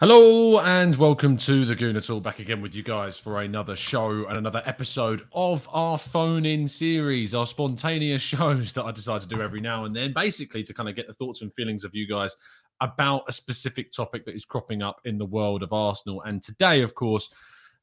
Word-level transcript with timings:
Hello 0.00 0.60
and 0.60 0.94
welcome 0.94 1.36
to 1.38 1.64
the 1.64 2.00
Talk. 2.00 2.22
Back 2.22 2.38
again 2.38 2.60
with 2.60 2.72
you 2.72 2.84
guys 2.84 3.18
for 3.18 3.42
another 3.42 3.74
show 3.74 4.26
and 4.26 4.38
another 4.38 4.62
episode 4.64 5.22
of 5.32 5.68
our 5.72 5.98
phone 5.98 6.46
in 6.46 6.68
series, 6.68 7.34
our 7.34 7.44
spontaneous 7.44 8.22
shows 8.22 8.72
that 8.74 8.84
I 8.84 8.92
decide 8.92 9.22
to 9.22 9.26
do 9.26 9.42
every 9.42 9.60
now 9.60 9.86
and 9.86 9.96
then, 9.96 10.12
basically 10.12 10.62
to 10.62 10.72
kind 10.72 10.88
of 10.88 10.94
get 10.94 11.08
the 11.08 11.14
thoughts 11.14 11.42
and 11.42 11.52
feelings 11.52 11.82
of 11.82 11.96
you 11.96 12.06
guys 12.06 12.36
about 12.80 13.24
a 13.26 13.32
specific 13.32 13.90
topic 13.90 14.24
that 14.26 14.36
is 14.36 14.44
cropping 14.44 14.82
up 14.82 15.00
in 15.04 15.18
the 15.18 15.26
world 15.26 15.64
of 15.64 15.72
Arsenal. 15.72 16.22
And 16.22 16.40
today, 16.40 16.82
of 16.82 16.94
course, 16.94 17.28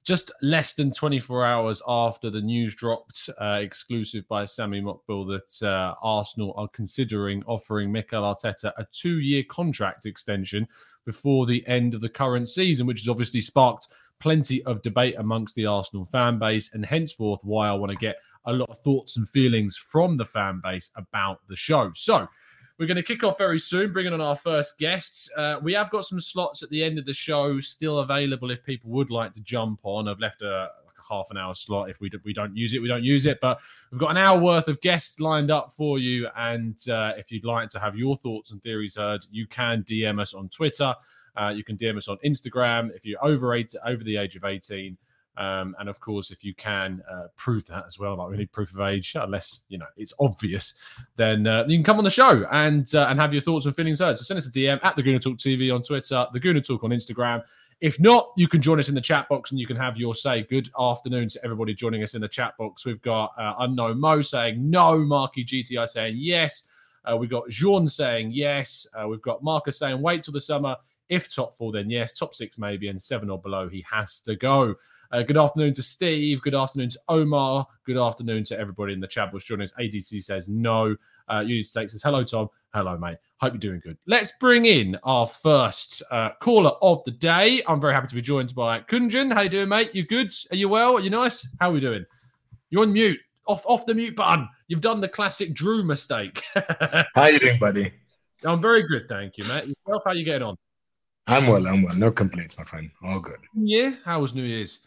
just 0.06 0.32
less 0.44 0.74
than 0.74 0.92
24 0.92 1.46
hours 1.46 1.82
after 1.88 2.30
the 2.30 2.40
news 2.40 2.76
dropped, 2.76 3.28
uh, 3.42 3.58
exclusive 3.60 4.26
by 4.28 4.46
Sami 4.46 4.80
Mokbel, 4.80 5.28
that 5.28 5.68
uh, 5.68 5.96
Arsenal 6.02 6.54
are 6.58 6.68
considering 6.68 7.44
offering 7.48 7.92
Mikel 7.92 8.22
Arteta 8.22 8.72
a 8.78 8.86
two 8.92 9.20
year 9.20 9.44
contract 9.50 10.06
extension 10.06 10.68
before 11.06 11.48
the 11.48 11.66
end 11.68 11.96
of 11.96 12.02
the 12.02 12.10
current 12.10 12.48
season, 12.48 12.86
which 12.86 13.00
has 13.00 13.10
obviously 13.10 13.42
sparked 13.42 13.88
plenty 14.20 14.64
of 14.66 14.82
debate 14.84 15.16
amongst 15.18 15.56
the 15.56 15.66
Arsenal 15.66 16.06
fan 16.06 16.38
base, 16.38 16.74
and 16.74 16.86
henceforth 16.86 17.42
why 17.44 17.68
I 17.68 17.74
want 17.74 17.92
to 17.92 17.98
get 17.98 18.18
a 18.46 18.54
lot 18.54 18.70
of 18.70 18.80
thoughts 18.84 19.18
and 19.18 19.28
feelings 19.28 19.76
from 19.76 20.18
the 20.18 20.26
fan 20.26 20.62
base 20.64 20.92
about 20.96 21.40
the 21.50 21.56
show. 21.56 21.92
So, 21.96 22.28
we're 22.78 22.88
going 22.88 22.98
to 22.98 23.04
kick 23.04 23.24
off 23.24 23.38
very 23.38 23.60
soon, 23.60 23.94
bringing 23.94 24.14
on 24.14 24.22
our 24.22 24.36
first 24.36 24.78
guests. 24.78 25.30
Uh, 25.38 25.58
we 25.62 25.74
have 25.74 25.90
got 25.92 26.06
some 26.06 26.20
slots 26.20 26.62
at 26.62 26.70
the 26.70 26.84
end 26.84 27.00
of 27.00 27.06
the 27.06 27.14
show 27.14 27.60
still 27.62 28.00
available 28.00 28.52
if 28.52 28.64
people 28.64 28.92
would 28.92 29.10
like 29.10 29.34
to 29.34 29.42
jump 29.42 29.80
on. 29.84 30.08
I've 30.08 30.20
left 30.20 30.42
a, 30.42 30.70
half 31.10 31.28
an 31.32 31.38
hour 31.38 31.56
slot. 31.56 31.90
If 31.90 32.00
we, 32.00 32.10
do, 32.10 32.20
we 32.24 32.34
don't 32.34 32.56
use 32.56 32.74
it, 32.74 32.82
we 32.82 32.88
don't 32.88 33.04
use 33.04 33.26
it. 33.26 33.40
But 33.42 33.60
we've 33.92 34.00
got 34.00 34.12
an 34.12 34.18
hour 34.18 34.40
worth 34.40 34.68
of 34.68 34.82
guests 34.82 35.20
lined 35.20 35.52
up 35.52 35.72
for 35.72 36.00
you. 36.00 36.28
And 36.36 36.78
uh, 36.90 37.14
if 37.18 37.32
you'd 37.32 37.46
like 37.46 37.70
to 37.70 37.80
have 37.80 37.96
your 37.96 38.18
thoughts 38.18 38.52
and 38.52 38.62
theories 38.62 38.96
heard, 38.96 39.26
you 39.32 39.48
can 39.48 39.84
DM 39.84 40.20
us 40.20 40.34
on 40.34 40.50
Twitter. 40.50 40.94
Uh, 41.36 41.50
you 41.50 41.64
can 41.64 41.78
DM 41.78 41.98
us 41.98 42.08
on 42.08 42.18
Instagram. 42.26 42.96
If 42.96 43.06
you're 43.06 43.24
over 43.24 43.54
eight, 43.54 43.74
over 43.86 44.04
the 44.04 44.18
age 44.18 44.36
of 44.36 44.46
18, 44.46 44.98
um, 45.38 45.76
and 45.80 45.90
of 45.90 46.00
course, 46.00 46.32
if 46.32 46.44
you 46.44 46.54
can 46.54 47.04
uh, 47.12 47.28
prove 47.36 47.66
that 47.66 47.86
as 47.86 48.00
well, 48.00 48.16
like 48.16 48.30
we 48.30 48.38
need 48.38 48.52
proof 48.52 48.74
of 48.74 48.82
age, 48.82 49.16
unless 49.20 49.62
you 49.70 49.78
know 49.78 49.86
it's 49.98 50.14
obvious, 50.20 50.74
then 51.16 51.46
uh, 51.48 51.66
you 51.68 51.78
can 51.78 51.84
come 51.84 51.98
on 51.98 52.04
the 52.04 52.10
show 52.10 52.46
and 52.52 52.94
uh, 52.96 53.08
and 53.10 53.20
have 53.20 53.34
your 53.34 53.42
thoughts 53.42 53.66
and 53.66 53.76
feelings 53.76 54.00
heard. 54.00 54.18
So 54.18 54.24
send 54.24 54.38
us 54.38 54.48
a 54.48 54.52
DM 54.52 54.80
at 54.84 54.96
the 54.96 55.04
Gooner 55.04 55.22
Talk 55.22 55.38
TV 55.38 55.74
on 55.74 55.82
Twitter, 55.82 56.26
the 56.34 56.40
Gooner 56.40 56.66
Talk 56.66 56.84
on 56.84 56.92
Instagram. 56.92 57.44
If 57.82 58.00
not, 58.00 58.32
you 58.38 58.48
can 58.48 58.62
join 58.62 58.80
us 58.80 58.88
in 58.88 58.96
the 58.96 59.02
chat 59.02 59.28
box 59.28 59.52
and 59.52 59.60
you 59.60 59.68
can 59.68 59.76
have 59.76 59.98
your 59.98 60.16
say. 60.16 60.44
Good 60.44 60.70
afternoon 60.80 61.28
to 61.30 61.44
everybody 61.44 61.74
joining 61.74 62.04
us 62.04 62.16
in 62.16 62.22
the 62.22 62.28
chat 62.28 62.58
box. 62.58 62.86
We've 62.86 63.02
got 63.02 63.34
uh, 63.38 63.56
Unknown 63.60 64.00
Mo 64.00 64.22
saying 64.22 64.70
no, 64.70 64.98
Marky 65.00 65.44
GTI 65.44 65.88
saying 65.90 66.16
yes. 66.18 66.64
Uh, 67.04 67.18
we've 67.18 67.30
got 67.30 67.50
Jean 67.50 67.88
saying 67.88 68.32
yes. 68.32 68.88
Uh, 68.98 69.08
we've 69.08 69.22
got 69.22 69.44
Marcus 69.44 69.78
saying 69.78 70.02
wait 70.02 70.24
till 70.24 70.34
the 70.34 70.42
summer. 70.42 70.78
If 71.10 71.34
top 71.34 71.56
four, 71.58 71.74
then 71.74 71.90
yes. 71.90 72.14
Top 72.14 72.34
six, 72.34 72.58
maybe. 72.58 72.88
And 72.88 73.00
seven 73.00 73.30
or 73.30 73.40
below, 73.40 73.68
he 73.68 73.86
has 73.92 74.20
to 74.22 74.36
go. 74.36 74.76
Uh, 75.12 75.22
good 75.22 75.38
afternoon 75.38 75.74
to 75.74 75.84
Steve. 75.84 76.42
Good 76.42 76.56
afternoon 76.56 76.90
to 76.90 77.00
Omar. 77.10 77.68
Good 77.86 77.98
afternoon 77.98 78.44
to 78.46 78.60
everybody 78.60 78.94
in 78.94 79.00
the 79.00 79.08
chat 79.08 79.32
box 79.32 79.44
joining 79.44 79.66
us. 79.66 79.74
ADC 79.80 80.24
says 80.24 80.48
no. 80.48 80.96
Uh, 81.32 81.40
Unity 81.40 81.64
State 81.64 81.92
says 81.92 82.04
hello, 82.04 82.24
Tom. 82.24 82.50
Hello, 82.74 82.98
mate. 82.98 83.18
Hope 83.38 83.54
you're 83.54 83.60
doing 83.60 83.82
good. 83.84 83.98
Let's 84.06 84.34
bring 84.40 84.66
in 84.66 84.98
our 85.04 85.28
first 85.28 86.02
uh, 86.12 86.30
caller 86.40 86.72
of 86.82 87.04
the 87.06 87.12
day. 87.12 87.64
I'm 87.68 87.80
very 87.80 87.94
happy 87.94 88.08
to 88.08 88.16
be 88.16 88.22
joined 88.22 88.54
by 88.56 88.82
Kunjan. 88.82 89.34
How 89.34 89.42
you 89.42 89.50
doing, 89.50 89.70
mate? 89.70 89.94
You 89.94 90.06
good? 90.06 90.32
Are 90.52 90.56
you 90.56 90.70
well? 90.70 90.98
Are 90.98 91.00
you 91.00 91.10
nice? 91.10 91.48
How 91.60 91.70
are 91.70 91.74
we 91.74 91.80
doing? 91.80 92.06
You're 92.70 92.84
on 92.84 92.94
mute. 92.94 93.20
Off, 93.48 93.64
off 93.66 93.86
the 93.86 93.94
mute 93.94 94.16
button. 94.16 94.50
You've 94.68 94.82
done 94.82 95.02
the 95.02 95.08
classic 95.08 95.54
Drew 95.54 95.84
mistake. 95.84 96.42
How 97.16 97.28
you 97.28 97.40
doing, 97.40 97.60
buddy? 97.60 97.94
I'm 98.44 98.62
very 98.62 98.82
good, 98.84 99.08
thank 99.08 99.38
you, 99.38 99.44
mate. 99.46 99.66
Yourself, 99.66 100.04
how 100.06 100.12
you 100.12 100.24
getting 100.24 100.44
on? 100.44 100.56
I'm 101.28 101.48
well. 101.48 101.66
I'm 101.68 101.82
well. 101.82 101.96
No 101.96 102.12
complaints, 102.12 102.58
my 102.58 102.64
friend. 102.64 102.92
All 103.04 103.20
good. 103.20 103.40
Yeah. 103.56 103.94
How 104.04 104.20
was 104.20 104.36
New 104.36 104.44
Year's? 104.44 104.80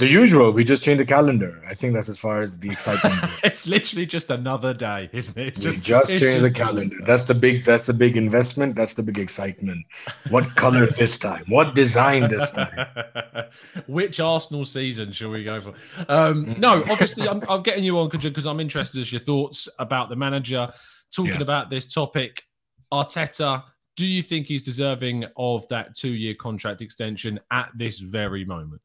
The 0.00 0.08
usual. 0.08 0.50
We 0.50 0.64
just 0.64 0.82
changed 0.82 1.02
the 1.02 1.04
calendar. 1.04 1.62
I 1.68 1.74
think 1.74 1.92
that's 1.92 2.08
as 2.08 2.16
far 2.16 2.40
as 2.40 2.58
the 2.58 2.70
excitement. 2.70 3.22
it's 3.44 3.66
literally 3.66 4.06
just 4.06 4.30
another 4.30 4.72
day, 4.72 5.10
isn't 5.12 5.36
it? 5.36 5.48
It's 5.58 5.58
we 5.58 5.72
just 5.76 6.10
it's 6.10 6.22
changed 6.22 6.42
the 6.42 6.50
calendar. 6.50 6.96
That's 7.04 7.24
the 7.24 7.34
big. 7.34 7.66
That's 7.66 7.84
the 7.84 7.92
big 7.92 8.16
investment. 8.16 8.76
That's 8.76 8.94
the 8.94 9.02
big 9.02 9.18
excitement. 9.18 9.84
What 10.30 10.56
color 10.56 10.86
this 10.98 11.18
time? 11.18 11.44
What 11.48 11.74
design 11.74 12.30
this 12.30 12.50
time? 12.50 12.86
Which 13.88 14.20
Arsenal 14.20 14.64
season 14.64 15.12
shall 15.12 15.28
we 15.28 15.44
go 15.44 15.60
for? 15.60 15.74
Um, 16.08 16.54
no, 16.58 16.82
obviously, 16.88 17.28
I'm, 17.28 17.44
I'm 17.46 17.62
getting 17.62 17.84
you 17.84 17.98
on 17.98 18.08
because 18.08 18.46
I'm 18.46 18.58
interested 18.58 19.02
as 19.02 19.12
your 19.12 19.20
thoughts 19.20 19.68
about 19.78 20.08
the 20.08 20.16
manager. 20.16 20.66
Talking 21.14 21.34
Yeah. 21.34 21.42
about 21.42 21.68
this 21.68 21.86
topic, 21.86 22.42
Arteta. 22.90 23.64
Do 23.98 24.06
you 24.06 24.22
think 24.22 24.46
he's 24.46 24.62
deserving 24.62 25.26
of 25.36 25.68
that 25.68 25.94
two-year 25.94 26.36
contract 26.36 26.80
extension 26.80 27.38
at 27.50 27.68
this 27.76 27.98
very 27.98 28.46
moment? 28.46 28.80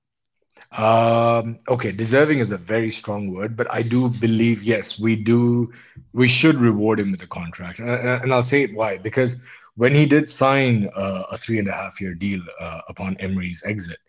Um, 0.71 1.59
okay, 1.69 1.91
deserving 1.91 2.39
is 2.39 2.51
a 2.51 2.57
very 2.57 2.91
strong 2.91 3.31
word, 3.31 3.55
but 3.55 3.71
I 3.71 3.81
do 3.81 4.09
believe 4.09 4.63
yes, 4.63 4.99
we 4.99 5.15
do. 5.15 5.71
We 6.13 6.27
should 6.27 6.55
reward 6.57 6.99
him 6.99 7.11
with 7.11 7.23
a 7.23 7.27
contract, 7.27 7.79
and, 7.79 7.89
and 7.89 8.33
I'll 8.33 8.43
say 8.43 8.63
it 8.63 8.73
why. 8.73 8.97
Because 8.97 9.37
when 9.75 9.93
he 9.93 10.05
did 10.05 10.27
sign 10.29 10.89
uh, 10.95 11.23
a 11.31 11.37
three 11.37 11.59
and 11.59 11.67
a 11.67 11.71
half 11.71 12.01
year 12.01 12.13
deal 12.13 12.41
uh, 12.59 12.81
upon 12.89 13.15
Emery's 13.17 13.63
exit, 13.65 13.99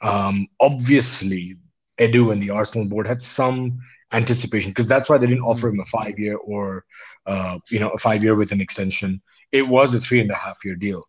um, 0.00 0.46
obviously 0.60 1.56
Edu 1.98 2.32
and 2.32 2.42
the 2.42 2.50
Arsenal 2.50 2.86
board 2.86 3.06
had 3.06 3.22
some 3.22 3.78
anticipation 4.12 4.70
because 4.70 4.86
that's 4.86 5.08
why 5.08 5.18
they 5.18 5.26
didn't 5.26 5.42
offer 5.42 5.68
him 5.68 5.80
a 5.80 5.84
five 5.86 6.18
year 6.18 6.36
or 6.36 6.84
uh, 7.26 7.58
you 7.70 7.78
know 7.78 7.90
a 7.90 7.98
five 7.98 8.22
year 8.22 8.34
with 8.34 8.52
an 8.52 8.60
extension. 8.60 9.20
It 9.52 9.66
was 9.66 9.94
a 9.94 10.00
three 10.00 10.20
and 10.20 10.30
a 10.30 10.34
half 10.34 10.64
year 10.64 10.76
deal, 10.76 11.04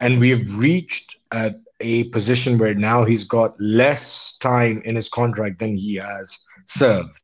and 0.00 0.20
we've 0.20 0.56
reached 0.56 1.16
at 1.32 1.56
a 1.82 2.04
position 2.04 2.58
where 2.58 2.74
now 2.74 3.04
he's 3.04 3.24
got 3.24 3.60
less 3.60 4.36
time 4.38 4.80
in 4.84 4.96
his 4.96 5.08
contract 5.08 5.58
than 5.58 5.76
he 5.76 5.96
has 5.96 6.38
served. 6.66 7.20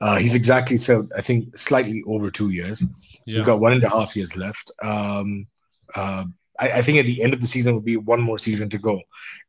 Uh, 0.00 0.16
he's 0.16 0.34
exactly 0.34 0.76
served, 0.76 1.12
I 1.16 1.20
think, 1.20 1.56
slightly 1.56 2.02
over 2.06 2.30
two 2.30 2.50
years. 2.50 2.82
Yeah. 3.26 3.38
He's 3.38 3.46
got 3.46 3.60
one 3.60 3.72
and 3.72 3.84
a 3.84 3.90
half 3.90 4.16
years 4.16 4.36
left. 4.36 4.70
Um, 4.82 5.46
uh, 5.94 6.24
I, 6.58 6.72
I, 6.72 6.82
think 6.82 6.98
at 6.98 7.06
the 7.06 7.22
end 7.22 7.32
of 7.32 7.40
the 7.40 7.46
season 7.46 7.74
will 7.74 7.80
be 7.80 7.96
one 7.96 8.20
more 8.20 8.38
season 8.38 8.68
to 8.70 8.78
go. 8.78 9.00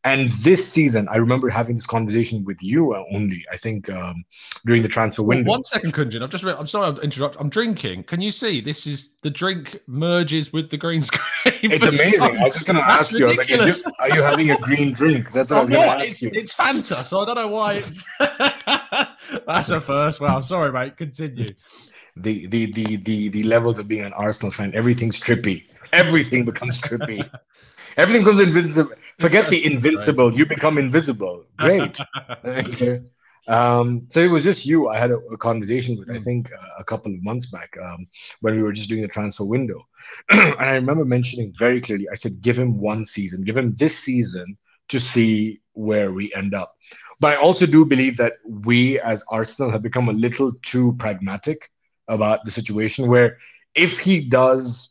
And 0.04 0.30
this 0.30 0.68
season, 0.68 1.08
I 1.10 1.18
remember 1.18 1.50
having 1.50 1.76
this 1.76 1.86
conversation 1.86 2.44
with 2.46 2.62
you 2.62 2.96
only. 2.96 3.46
I 3.52 3.58
think 3.58 3.90
um, 3.90 4.24
during 4.66 4.84
the 4.84 4.90
transfer 4.90 5.24
window. 5.24 5.50
One 5.50 5.64
second, 5.64 5.94
Kunjan. 5.94 6.24
I've 6.24 6.30
just. 6.30 6.44
Re- 6.44 6.56
I'm 6.58 6.68
sorry, 6.68 6.88
I'm 6.88 6.98
interrupt. 7.00 7.36
I'm 7.40 7.50
drinking. 7.50 8.04
Can 8.04 8.22
you 8.22 8.32
see? 8.32 8.62
This 8.62 8.88
is 8.88 9.16
the 9.22 9.30
drink 9.30 9.80
merges 9.88 10.54
with 10.54 10.70
the 10.70 10.78
green 10.78 11.02
screen. 11.02 11.72
It's 11.72 11.84
amazing. 11.84 12.22
I 12.22 12.44
was 12.44 12.54
just 12.54 12.66
going 12.66 12.78
to 12.78 12.84
ask 12.84 13.12
you, 13.12 13.28
like, 13.28 13.50
you, 13.50 13.74
are 14.00 14.10
you 14.10 14.22
having 14.22 14.52
a 14.52 14.58
green 14.58 14.94
drink? 14.94 15.32
That's 15.32 15.52
what 15.52 15.58
I'm 15.58 15.58
I 15.58 15.62
was 15.62 15.70
going 15.70 15.82
to 15.82 15.96
ask 15.98 16.10
it's, 16.10 16.22
you. 16.22 16.32
It's 16.34 16.56
Fanta, 16.56 17.06
so 17.06 17.22
I 17.22 17.26
don't 17.26 17.36
know 17.36 17.48
why 17.48 17.74
it's. 17.86 18.06
That's 19.48 19.70
a 19.70 19.82
first. 19.82 20.22
Well, 20.22 20.42
sorry, 20.42 20.72
mate. 20.72 20.98
Continue. 20.98 21.54
The, 22.16 22.48
the 22.48 22.72
the 22.72 22.98
the 22.98 23.30
the 23.30 23.44
levels 23.44 23.80
of 23.80 23.88
being 23.88 24.04
an 24.04 24.14
Arsenal 24.14 24.52
fan, 24.52 24.74
everything's 24.76 25.20
trippy. 25.20 25.66
Everything 25.94 26.46
becomes 26.46 26.80
trippy. 26.80 27.28
Everything 27.98 28.24
becomes 28.24 28.42
invincible. 28.42 28.96
Forget 29.20 29.50
the 29.50 29.66
invincible. 29.66 30.34
You 30.34 30.46
become 30.46 30.78
invisible. 30.78 31.46
Great. 31.58 32.00
um, 33.48 34.08
so 34.10 34.22
it 34.22 34.28
was 34.28 34.44
just 34.44 34.66
you. 34.66 34.88
I 34.88 34.98
had 34.98 35.12
a, 35.12 35.18
a 35.18 35.38
conversation 35.38 35.98
with, 35.98 36.10
I 36.10 36.18
hmm. 36.18 36.24
think, 36.24 36.52
uh, 36.54 36.68
a 36.78 36.84
couple 36.84 37.14
of 37.14 37.22
months 37.24 37.48
back 37.48 37.76
um, 37.84 38.06
when 38.42 38.56
we 38.56 38.64
were 38.64 38.72
just 38.72 38.90
doing 38.90 39.02
the 39.02 39.08
transfer 39.08 39.44
window. 39.44 39.86
and 40.30 40.56
I 40.60 40.72
remember 40.72 41.04
mentioning 41.04 41.54
very 41.58 41.82
clearly, 41.82 42.08
I 42.10 42.16
said, 42.16 42.42
give 42.42 42.58
him 42.58 42.80
one 42.80 43.04
season, 43.04 43.44
give 43.44 43.58
him 43.58 43.76
this 43.76 43.98
season 43.98 44.58
to 44.90 45.00
see 45.00 45.62
where 45.74 46.12
we 46.12 46.34
end 46.34 46.54
up. 46.54 46.76
But 47.20 47.34
I 47.34 47.38
also 47.38 47.66
do 47.66 47.86
believe 47.86 48.18
that 48.18 48.34
we 48.46 49.00
as 49.00 49.24
Arsenal 49.30 49.72
have 49.72 49.82
become 49.82 50.10
a 50.10 50.14
little 50.14 50.54
too 50.62 50.96
pragmatic 51.00 51.70
about 52.10 52.44
the 52.44 52.52
situation 52.52 53.08
where 53.08 53.38
if 53.76 54.00
he 54.00 54.20
does 54.20 54.90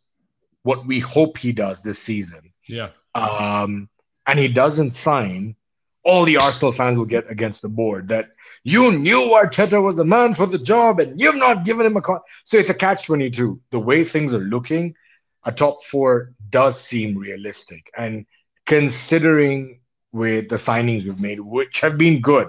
what 0.62 0.86
we 0.86 1.00
hope 1.00 1.36
he 1.36 1.52
does 1.52 1.82
this 1.82 1.98
season, 1.98 2.52
yeah, 2.66 2.88
um, 3.14 3.88
and 4.26 4.38
he 4.38 4.48
doesn't 4.48 4.92
sign, 4.92 5.56
all 6.04 6.24
the 6.24 6.38
Arsenal 6.38 6.72
fans 6.72 6.96
will 6.96 7.04
get 7.04 7.30
against 7.30 7.60
the 7.60 7.68
board 7.68 8.08
that 8.08 8.30
you 8.64 8.96
knew 8.96 9.30
Arteta 9.30 9.82
was 9.82 9.96
the 9.96 10.04
man 10.04 10.34
for 10.34 10.46
the 10.46 10.58
job 10.58 11.00
and 11.00 11.20
you've 11.20 11.36
not 11.36 11.64
given 11.64 11.86
him 11.86 11.96
a 11.96 12.00
con. 12.00 12.20
So 12.44 12.56
it's 12.56 12.70
a 12.70 12.74
catch 12.74 13.04
22. 13.04 13.60
The 13.70 13.78
way 13.78 14.04
things 14.04 14.34
are 14.34 14.38
looking, 14.38 14.94
a 15.44 15.52
top 15.52 15.82
four 15.84 16.32
does 16.50 16.80
seem 16.80 17.16
realistic. 17.16 17.90
And 17.96 18.26
considering 18.66 19.80
with 20.12 20.48
the 20.48 20.56
signings 20.56 21.04
we've 21.04 21.20
made, 21.20 21.40
which 21.40 21.80
have 21.80 21.98
been 21.98 22.20
good, 22.20 22.48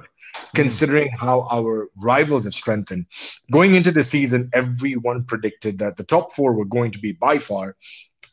considering 0.55 1.09
how 1.11 1.47
our 1.51 1.89
rivals 1.97 2.43
have 2.45 2.53
strengthened. 2.53 3.05
Going 3.51 3.75
into 3.75 3.91
the 3.91 4.03
season, 4.03 4.49
everyone 4.53 5.23
predicted 5.23 5.79
that 5.79 5.97
the 5.97 6.03
top 6.03 6.31
four 6.33 6.53
were 6.53 6.65
going 6.65 6.91
to 6.91 6.99
be 6.99 7.13
by 7.13 7.37
far 7.37 7.75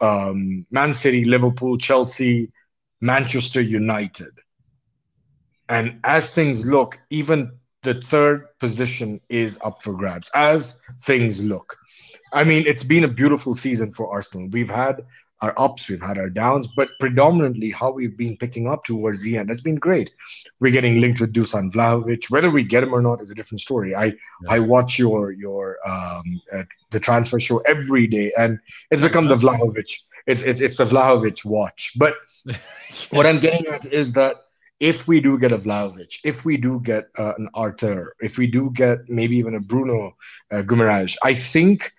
um, 0.01 0.67
Man 0.71 0.93
City, 0.95 1.25
Liverpool, 1.25 1.79
Chelsea, 1.79 2.53
Manchester 3.01 3.61
United. 3.61 4.33
And 5.69 6.01
as 6.05 6.31
things 6.31 6.65
look, 6.65 6.99
even 7.11 7.53
the 7.83 7.95
third 7.95 8.47
position 8.61 9.21
is 9.29 9.59
up 9.65 9.83
for 9.83 9.93
grabs 9.93 10.31
as 10.35 10.81
things 11.03 11.43
look. 11.43 11.77
I 12.33 12.45
mean, 12.45 12.65
it's 12.67 12.85
been 12.85 13.05
a 13.05 13.09
beautiful 13.09 13.55
season 13.55 13.93
for 13.93 14.13
Arsenal. 14.13 14.49
We've 14.51 14.71
had 14.71 15.05
our 15.43 15.55
ups, 15.59 15.89
we've 15.89 16.03
had 16.03 16.19
our 16.19 16.31
downs, 16.31 16.67
but 16.67 16.89
predominantly 16.99 17.71
how 17.71 17.91
we've 17.91 18.17
been 18.17 18.37
picking 18.37 18.67
up 18.67 18.85
towards 18.85 19.21
the 19.21 19.37
end 19.37 19.51
has 19.51 19.61
been 19.61 19.75
great. 19.75 20.11
We're 20.61 20.73
getting 20.73 21.01
linked 21.01 21.21
with 21.21 21.33
Dusan 21.33 21.71
Vlahovic. 21.71 22.31
Whether 22.31 22.51
we 22.51 22.63
get 22.63 22.83
him 22.83 22.95
or 22.95 23.03
not 23.03 23.21
is 23.21 23.31
a 23.31 23.35
different 23.35 23.61
story. 23.61 23.95
I 23.95 24.05
yeah. 24.05 24.13
I 24.49 24.59
watch 24.61 24.99
your 24.99 25.33
your 25.33 25.77
um, 25.87 26.41
uh, 26.53 26.65
the 26.91 27.01
transfer 27.01 27.39
show 27.39 27.59
every 27.59 28.07
day, 28.07 28.33
and 28.39 28.59
it's 28.91 29.03
become 29.03 29.29
the 29.29 29.37
Vlahovic. 29.37 29.91
It's 30.27 30.43
it's 30.43 30.61
it's 30.61 30.77
the 30.77 30.87
Vlahovic 30.87 31.45
watch. 31.45 31.93
But 31.97 32.15
what 33.11 33.27
I'm 33.27 33.39
getting 33.39 33.67
at 33.67 33.85
is 33.87 34.13
that 34.15 34.37
if 34.81 35.09
we 35.09 35.21
do 35.21 35.39
get 35.39 35.53
a 35.53 35.59
Vlahovic, 35.59 36.19
if 36.25 36.45
we 36.45 36.57
do 36.57 36.81
get 36.81 37.09
uh, 37.19 37.35
an 37.39 37.49
Arthur, 37.55 38.15
if 38.21 38.39
we 38.39 38.47
do 38.47 38.71
get 38.75 39.09
maybe 39.09 39.37
even 39.37 39.55
a 39.55 39.61
Bruno 39.61 40.17
uh, 40.51 40.63
I 41.23 41.35
think 41.35 41.93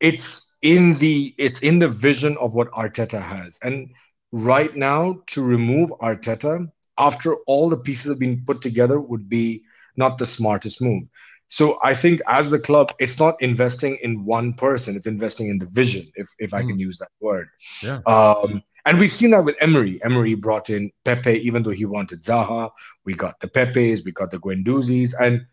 it's 0.00 0.49
in 0.62 0.94
the 0.94 1.34
it's 1.38 1.60
in 1.60 1.78
the 1.78 1.88
vision 1.88 2.36
of 2.38 2.52
what 2.52 2.70
Arteta 2.72 3.20
has. 3.20 3.58
And 3.62 3.90
right 4.32 4.74
now, 4.76 5.20
to 5.28 5.42
remove 5.42 5.90
Arteta 6.00 6.70
after 6.98 7.36
all 7.46 7.70
the 7.70 7.76
pieces 7.76 8.10
have 8.10 8.18
been 8.18 8.44
put 8.44 8.60
together 8.60 9.00
would 9.00 9.28
be 9.28 9.62
not 9.96 10.18
the 10.18 10.26
smartest 10.26 10.80
move. 10.80 11.04
So 11.48 11.80
I 11.82 11.94
think 11.94 12.20
as 12.28 12.50
the 12.50 12.60
club, 12.60 12.92
it's 13.00 13.18
not 13.18 13.40
investing 13.42 13.98
in 14.02 14.24
one 14.24 14.52
person; 14.52 14.96
it's 14.96 15.06
investing 15.06 15.48
in 15.48 15.58
the 15.58 15.66
vision, 15.66 16.10
if 16.14 16.28
if 16.38 16.54
I 16.54 16.60
can 16.60 16.74
hmm. 16.74 16.80
use 16.80 16.98
that 16.98 17.10
word. 17.20 17.48
Yeah. 17.82 18.00
Um, 18.06 18.62
and 18.86 18.98
we've 18.98 19.12
seen 19.12 19.30
that 19.30 19.44
with 19.44 19.56
Emery. 19.60 20.02
Emery 20.04 20.34
brought 20.34 20.70
in 20.70 20.90
Pepe, 21.04 21.40
even 21.46 21.62
though 21.62 21.70
he 21.70 21.84
wanted 21.84 22.22
Zaha. 22.22 22.70
We 23.04 23.14
got 23.14 23.38
the 23.40 23.48
Pepes, 23.48 24.04
we 24.04 24.12
got 24.12 24.30
the 24.30 24.38
Guendouzis, 24.38 25.12
and 25.20 25.44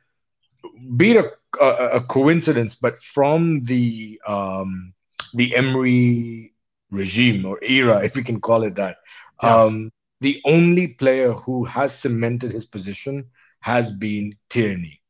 be 0.96 1.12
it 1.12 1.26
a, 1.26 1.64
a, 1.64 1.90
a 1.98 2.02
coincidence, 2.02 2.76
but 2.76 3.00
from 3.00 3.64
the 3.64 4.22
um, 4.26 4.94
the 5.34 5.56
Emery 5.56 6.54
regime 6.92 7.46
or 7.46 7.60
era, 7.64 8.04
if 8.04 8.16
we 8.16 8.24
can 8.24 8.40
call 8.40 8.64
it 8.64 8.76
that. 8.76 8.98
Yeah. 9.44 9.64
Um, 9.64 9.92
the 10.22 10.42
only 10.46 10.88
player 10.88 11.34
who 11.34 11.64
has 11.66 11.94
cemented 11.94 12.52
his 12.52 12.66
position 12.66 13.26
has 13.60 13.92
been 13.92 14.34
Tierney. 14.50 15.02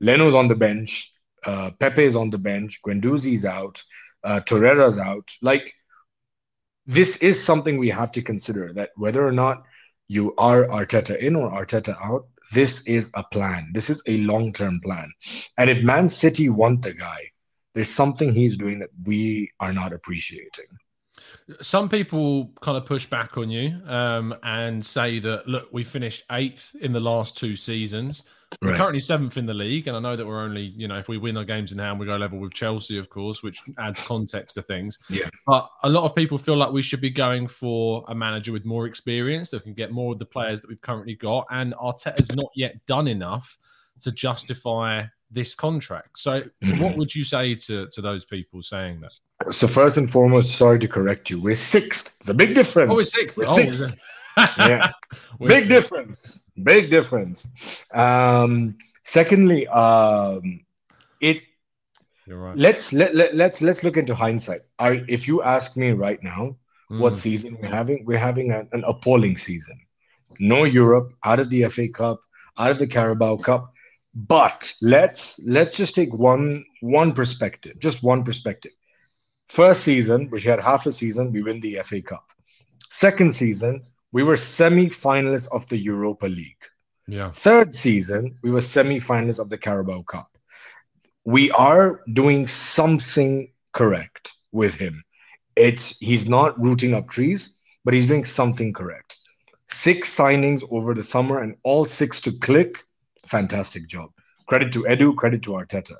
Leno's 0.00 0.34
on 0.34 0.48
the 0.48 0.54
bench, 0.54 1.12
uh, 1.44 1.70
Pepe 1.80 2.04
is 2.04 2.16
on 2.16 2.30
the 2.30 2.38
bench, 2.38 2.80
Guendouzi's 2.86 3.44
out, 3.44 3.82
uh, 4.24 4.40
Torreira's 4.40 4.98
out. 4.98 5.30
Like, 5.40 5.74
this 6.86 7.16
is 7.18 7.42
something 7.42 7.78
we 7.78 7.90
have 7.90 8.12
to 8.12 8.22
consider 8.22 8.72
that 8.74 8.90
whether 8.96 9.26
or 9.26 9.32
not 9.32 9.64
you 10.08 10.34
are 10.36 10.66
Arteta 10.66 11.16
in 11.18 11.36
or 11.36 11.50
Arteta 11.50 11.96
out, 12.02 12.26
this 12.52 12.82
is 12.82 13.10
a 13.14 13.22
plan. 13.22 13.70
This 13.72 13.88
is 13.88 14.02
a 14.06 14.18
long 14.18 14.52
term 14.52 14.80
plan. 14.80 15.10
And 15.56 15.70
if 15.70 15.82
Man 15.82 16.08
City 16.08 16.48
want 16.48 16.82
the 16.82 16.92
guy, 16.92 17.31
there's 17.74 17.92
something 17.92 18.32
he's 18.34 18.56
doing 18.56 18.78
that 18.80 18.90
we 19.04 19.50
are 19.60 19.72
not 19.72 19.92
appreciating. 19.92 20.66
Some 21.60 21.88
people 21.88 22.52
kind 22.62 22.76
of 22.76 22.86
push 22.86 23.06
back 23.06 23.36
on 23.36 23.50
you 23.50 23.80
um, 23.86 24.34
and 24.42 24.84
say 24.84 25.18
that 25.20 25.46
look, 25.46 25.68
we 25.72 25.84
finished 25.84 26.24
eighth 26.32 26.74
in 26.80 26.92
the 26.92 27.00
last 27.00 27.36
two 27.36 27.56
seasons. 27.56 28.24
We're 28.60 28.76
currently 28.76 29.00
seventh 29.00 29.38
in 29.38 29.46
the 29.46 29.54
league, 29.54 29.88
and 29.88 29.96
I 29.96 30.00
know 30.00 30.14
that 30.14 30.26
we're 30.26 30.42
only, 30.42 30.60
you 30.62 30.86
know, 30.86 30.98
if 30.98 31.08
we 31.08 31.16
win 31.16 31.38
our 31.38 31.44
games 31.44 31.72
in 31.72 31.78
hand, 31.78 31.98
we 31.98 32.04
go 32.04 32.16
level 32.16 32.38
with 32.38 32.52
Chelsea, 32.52 32.98
of 32.98 33.08
course, 33.08 33.42
which 33.42 33.62
adds 33.78 33.98
context 34.00 34.56
to 34.56 34.62
things. 34.62 34.98
Yeah. 35.08 35.28
But 35.46 35.70
a 35.84 35.88
lot 35.88 36.04
of 36.04 36.14
people 36.14 36.36
feel 36.36 36.58
like 36.58 36.70
we 36.70 36.82
should 36.82 37.00
be 37.00 37.08
going 37.08 37.46
for 37.46 38.04
a 38.08 38.14
manager 38.14 38.52
with 38.52 38.66
more 38.66 38.86
experience 38.86 39.48
that 39.50 39.62
can 39.62 39.72
get 39.72 39.90
more 39.90 40.12
of 40.12 40.18
the 40.18 40.26
players 40.26 40.60
that 40.60 40.68
we've 40.68 40.80
currently 40.82 41.14
got, 41.14 41.46
and 41.50 41.72
Arteta's 41.74 42.30
not 42.32 42.50
yet 42.54 42.84
done 42.84 43.08
enough 43.08 43.56
to 44.00 44.12
justify 44.12 45.04
this 45.32 45.54
contract. 45.54 46.18
So, 46.18 46.42
mm-hmm. 46.42 46.78
what 46.82 46.96
would 46.96 47.14
you 47.14 47.24
say 47.24 47.54
to 47.54 47.88
to 47.88 48.00
those 48.00 48.24
people 48.24 48.62
saying 48.62 49.00
that? 49.00 49.52
So, 49.52 49.66
first 49.66 49.96
and 49.96 50.10
foremost, 50.10 50.56
sorry 50.56 50.78
to 50.78 50.88
correct 50.88 51.30
you. 51.30 51.40
We're 51.40 51.56
sixth. 51.56 52.14
It's 52.20 52.28
a 52.28 52.34
big 52.34 52.54
difference. 52.54 52.90
Oh, 52.90 52.94
we're 52.94 53.04
sixth. 53.04 53.36
We're 53.36 53.44
oh, 53.48 53.56
sixth. 53.56 53.94
yeah, 54.58 54.88
big 55.40 55.50
sixth. 55.50 55.68
difference. 55.68 56.38
Big 56.62 56.90
difference. 56.90 57.48
Um, 57.92 58.76
secondly, 59.04 59.66
um, 59.68 60.64
it. 61.20 61.42
Right. 62.28 62.56
Let's 62.56 62.92
let, 62.92 63.14
let 63.16 63.34
let's 63.34 63.60
let's 63.62 63.82
look 63.82 63.96
into 63.96 64.14
hindsight. 64.14 64.62
I, 64.78 65.04
if 65.08 65.26
you 65.26 65.42
ask 65.42 65.76
me 65.76 65.90
right 65.90 66.22
now, 66.22 66.56
mm. 66.90 67.00
what 67.00 67.16
season 67.16 67.58
we're 67.60 67.68
having, 67.68 68.04
we're 68.04 68.18
having 68.18 68.52
a, 68.52 68.60
an 68.72 68.84
appalling 68.86 69.36
season. 69.36 69.78
No 70.38 70.64
Europe, 70.64 71.12
out 71.24 71.40
of 71.40 71.50
the 71.50 71.68
FA 71.68 71.88
Cup, 71.88 72.22
out 72.56 72.70
of 72.70 72.78
the 72.78 72.86
Carabao 72.86 73.36
Cup 73.38 73.71
but 74.14 74.72
let's 74.80 75.40
let's 75.44 75.76
just 75.76 75.94
take 75.94 76.12
one 76.12 76.64
one 76.80 77.12
perspective, 77.12 77.78
just 77.78 78.02
one 78.02 78.24
perspective. 78.24 78.72
First 79.48 79.84
season, 79.84 80.28
which 80.30 80.44
had 80.44 80.60
half 80.60 80.86
a 80.86 80.92
season, 80.92 81.32
we 81.32 81.42
win 81.42 81.60
the 81.60 81.80
FA 81.84 82.00
Cup. 82.02 82.26
Second 82.90 83.34
season, 83.34 83.82
we 84.12 84.22
were 84.22 84.36
semi-finalists 84.36 85.48
of 85.52 85.66
the 85.68 85.78
Europa 85.78 86.26
League. 86.26 86.64
Yeah. 87.06 87.30
Third 87.30 87.74
season, 87.74 88.38
we 88.42 88.50
were 88.50 88.60
semi-finalists 88.60 89.38
of 89.38 89.48
the 89.48 89.58
Carabao 89.58 90.02
Cup. 90.02 90.28
We 91.24 91.50
are 91.52 92.02
doing 92.12 92.46
something 92.46 93.52
correct 93.72 94.32
with 94.52 94.74
him. 94.74 95.04
It's 95.56 95.98
he's 95.98 96.26
not 96.26 96.60
rooting 96.60 96.94
up 96.94 97.08
trees, 97.08 97.54
but 97.84 97.94
he's 97.94 98.06
doing 98.06 98.24
something 98.24 98.72
correct. 98.72 99.16
Six 99.70 100.14
signings 100.14 100.62
over 100.70 100.94
the 100.94 101.04
summer 101.04 101.40
and 101.40 101.56
all 101.62 101.84
six 101.84 102.20
to 102.20 102.32
click 102.32 102.82
fantastic 103.26 103.86
job. 103.88 104.10
Credit 104.46 104.72
to 104.72 104.84
Edu, 104.84 105.16
credit 105.16 105.42
to 105.42 105.50
Arteta. 105.52 105.96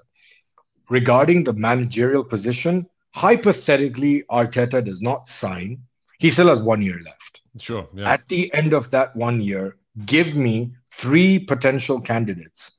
Regarding 0.90 1.44
the 1.44 1.52
managerial 1.52 2.24
position, 2.24 2.86
hypothetically, 3.14 4.24
Arteta 4.30 4.84
does 4.84 5.00
not 5.00 5.28
sign. 5.28 5.78
He 6.18 6.30
still 6.30 6.48
has 6.48 6.60
one 6.60 6.82
year 6.82 6.98
left. 7.04 7.40
Sure. 7.58 7.88
Yeah. 7.94 8.10
At 8.10 8.28
the 8.28 8.52
end 8.54 8.72
of 8.72 8.90
that 8.90 9.14
one 9.14 9.40
year, 9.40 9.76
give 10.06 10.34
me 10.34 10.72
three 10.90 11.38
potential 11.38 12.00
candidates 12.00 12.70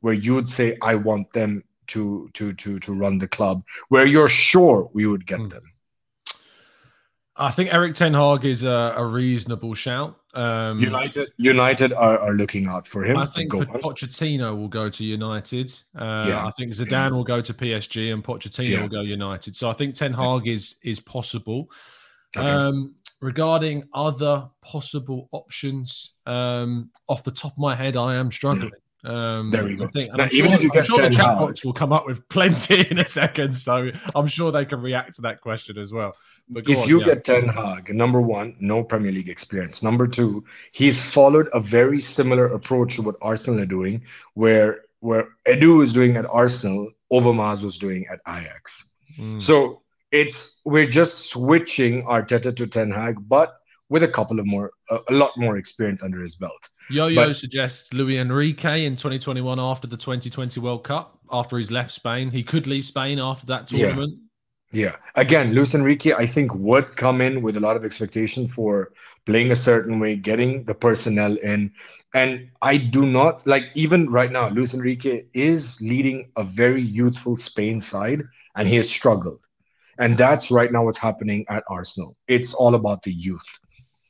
where 0.00 0.14
you 0.14 0.34
would 0.34 0.48
say, 0.48 0.76
I 0.82 0.94
want 0.94 1.32
them 1.32 1.64
to 1.88 2.28
to 2.34 2.52
to 2.52 2.78
to 2.80 2.92
run 2.92 3.18
the 3.18 3.28
club, 3.28 3.64
where 3.88 4.06
you're 4.06 4.28
sure 4.28 4.90
we 4.92 5.06
would 5.06 5.26
get 5.26 5.40
mm. 5.40 5.50
them. 5.50 5.62
I 7.34 7.50
think 7.50 7.72
Eric 7.72 7.94
Ten 7.94 8.14
Hag 8.14 8.44
is 8.44 8.62
a, 8.62 8.94
a 8.96 9.06
reasonable 9.06 9.74
shout. 9.74 10.17
Um, 10.34 10.78
United, 10.78 11.32
United 11.38 11.92
are, 11.92 12.18
are 12.18 12.32
looking 12.34 12.66
out 12.66 12.86
for 12.86 13.04
him. 13.04 13.16
I 13.16 13.24
think 13.24 13.50
Go 13.50 13.64
Po- 13.64 13.72
on. 13.72 13.80
Pochettino 13.80 14.56
will 14.56 14.68
go 14.68 14.88
to 14.90 15.04
United. 15.04 15.72
Uh, 15.98 16.26
Yeah. 16.28 16.46
I 16.46 16.50
think 16.50 16.72
Zidane 16.72 17.12
will 17.12 17.24
go 17.24 17.40
to 17.40 17.54
PSG 17.54 18.12
and 18.12 18.22
Pochettino 18.22 18.68
Yeah. 18.70 18.82
will 18.82 18.88
go 18.88 19.00
United. 19.00 19.56
So 19.56 19.70
I 19.70 19.72
think 19.72 19.94
Ten 19.94 20.12
Hag 20.12 20.46
is 20.46 20.76
is 20.82 21.00
possible. 21.00 21.70
Okay. 22.36 22.46
Um, 22.46 22.94
regarding 23.20 23.84
other 23.94 24.48
possible 24.60 25.28
options, 25.32 26.12
um, 26.26 26.90
off 27.08 27.22
the 27.24 27.30
top 27.32 27.52
of 27.52 27.58
my 27.58 27.74
head, 27.74 27.96
I 27.96 28.14
am 28.16 28.30
struggling. 28.30 28.70
Um, 29.04 29.50
There 29.50 29.64
we 29.64 29.76
go. 29.76 29.86
think. 29.86 30.12
Now, 30.14 30.24
I'm 30.24 30.30
even 30.32 30.50
sure, 30.50 30.56
if 30.56 30.62
you 30.62 30.70
I'm 30.70 30.74
get 30.74 30.84
sure 30.86 30.96
the 30.96 31.02
Ten 31.02 31.12
chat 31.12 31.38
box 31.38 31.64
will 31.64 31.72
come 31.72 31.92
up 31.92 32.06
with 32.06 32.28
plenty 32.28 32.86
in 32.90 32.98
a 32.98 33.06
second, 33.06 33.52
so 33.52 33.90
I'm 34.14 34.26
sure 34.26 34.50
they 34.50 34.64
can 34.64 34.80
react 34.80 35.14
to 35.16 35.22
that 35.22 35.40
question 35.40 35.78
as 35.78 35.92
well. 35.92 36.14
But 36.48 36.68
if 36.68 36.78
on, 36.78 36.88
you 36.88 37.00
yeah. 37.00 37.06
get 37.06 37.24
Ten 37.24 37.48
Hag, 37.48 37.94
number 37.94 38.20
one, 38.20 38.56
no 38.58 38.82
Premier 38.82 39.12
League 39.12 39.28
experience. 39.28 39.82
Number 39.82 40.08
two, 40.08 40.44
he's 40.72 41.00
followed 41.00 41.48
a 41.52 41.60
very 41.60 42.00
similar 42.00 42.46
approach 42.46 42.96
to 42.96 43.02
what 43.02 43.16
Arsenal 43.22 43.60
are 43.60 43.66
doing, 43.66 44.02
where 44.34 44.82
where 45.00 45.28
Edu 45.46 45.82
is 45.82 45.92
doing 45.92 46.16
at 46.16 46.26
Arsenal, 46.26 46.90
Overmars 47.12 47.62
was 47.62 47.78
doing 47.78 48.06
at 48.10 48.20
Ajax. 48.26 48.88
Mm. 49.16 49.40
So 49.40 49.82
it's 50.10 50.60
we're 50.64 50.86
just 50.86 51.30
switching 51.30 52.04
Arteta 52.04 52.54
to 52.56 52.66
Ten 52.66 52.90
Hag, 52.90 53.16
but 53.28 53.57
with 53.88 54.02
a 54.02 54.08
couple 54.08 54.38
of 54.38 54.46
more, 54.46 54.70
a, 54.90 54.98
a 55.08 55.14
lot 55.14 55.32
more 55.36 55.56
experience 55.56 56.02
under 56.02 56.20
his 56.20 56.36
belt. 56.36 56.68
Yo-Yo 56.90 57.14
But- 57.26 57.36
suggests 57.36 57.92
Luis 57.92 58.18
Enrique 58.18 58.84
in 58.84 58.96
2021 58.96 59.58
after 59.60 59.86
the 59.86 59.96
2020 59.96 60.60
World 60.60 60.84
Cup, 60.84 61.18
after 61.30 61.58
he's 61.58 61.70
left 61.70 61.90
Spain. 61.90 62.30
He 62.30 62.42
could 62.42 62.66
leave 62.66 62.84
Spain 62.84 63.18
after 63.18 63.46
that 63.46 63.70
Yeah. 63.70 63.78
tournament. 63.88 64.18
Yeah. 64.70 64.96
Again, 65.14 65.54
Luis 65.54 65.74
Enrique, 65.74 66.12
I 66.12 66.26
think, 66.26 66.54
would 66.54 66.94
come 66.96 67.22
in 67.22 67.40
with 67.40 67.56
a 67.56 67.60
lot 67.60 67.76
of 67.76 67.84
expectation 67.86 68.46
for 68.46 68.92
playing 69.24 69.50
a 69.52 69.56
certain 69.56 69.98
way, 69.98 70.14
getting 70.16 70.64
the 70.64 70.74
personnel 70.74 71.36
in. 71.38 71.72
And 72.14 72.50
I 72.60 72.76
do 72.76 73.06
not 73.06 73.46
like, 73.46 73.64
even 73.74 74.10
right 74.10 74.30
now, 74.30 74.48
Luis 74.50 74.74
Enrique 74.74 75.24
is 75.32 75.78
leading 75.80 76.30
a 76.36 76.44
very 76.44 76.82
youthful 76.82 77.36
Spain 77.38 77.80
side, 77.80 78.22
and 78.56 78.68
he 78.68 78.76
has 78.76 78.88
struggled. 78.90 79.40
And 79.98 80.16
that's 80.16 80.50
right 80.50 80.70
now 80.70 80.84
what's 80.84 80.98
happening 80.98 81.44
at 81.48 81.64
Arsenal. 81.68 82.16
It's 82.28 82.52
all 82.54 82.74
about 82.74 83.02
the 83.02 83.12
youth. 83.12 83.58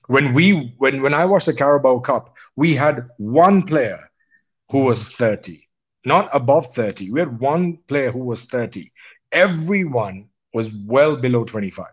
When 0.09 0.35
we 0.35 0.75
when 0.79 1.03
when 1.03 1.15
I 1.15 1.27
watched 1.27 1.47
the 1.47 1.55
Carabao 1.55 2.01
Cup, 2.01 2.35
we 2.57 2.75
had 2.75 3.09
one 3.19 3.63
player 3.63 4.01
who 4.71 4.81
was 4.81 5.09
30, 5.09 5.69
not 6.05 6.29
above 6.33 6.75
30. 6.75 7.11
We 7.13 7.21
had 7.21 7.39
one 7.41 7.79
player 7.89 8.11
who 8.11 8.25
was 8.25 8.45
30. 8.45 8.93
Everyone 9.33 10.29
was 10.53 10.71
well 10.73 11.17
below 11.17 11.45
25. 11.45 11.87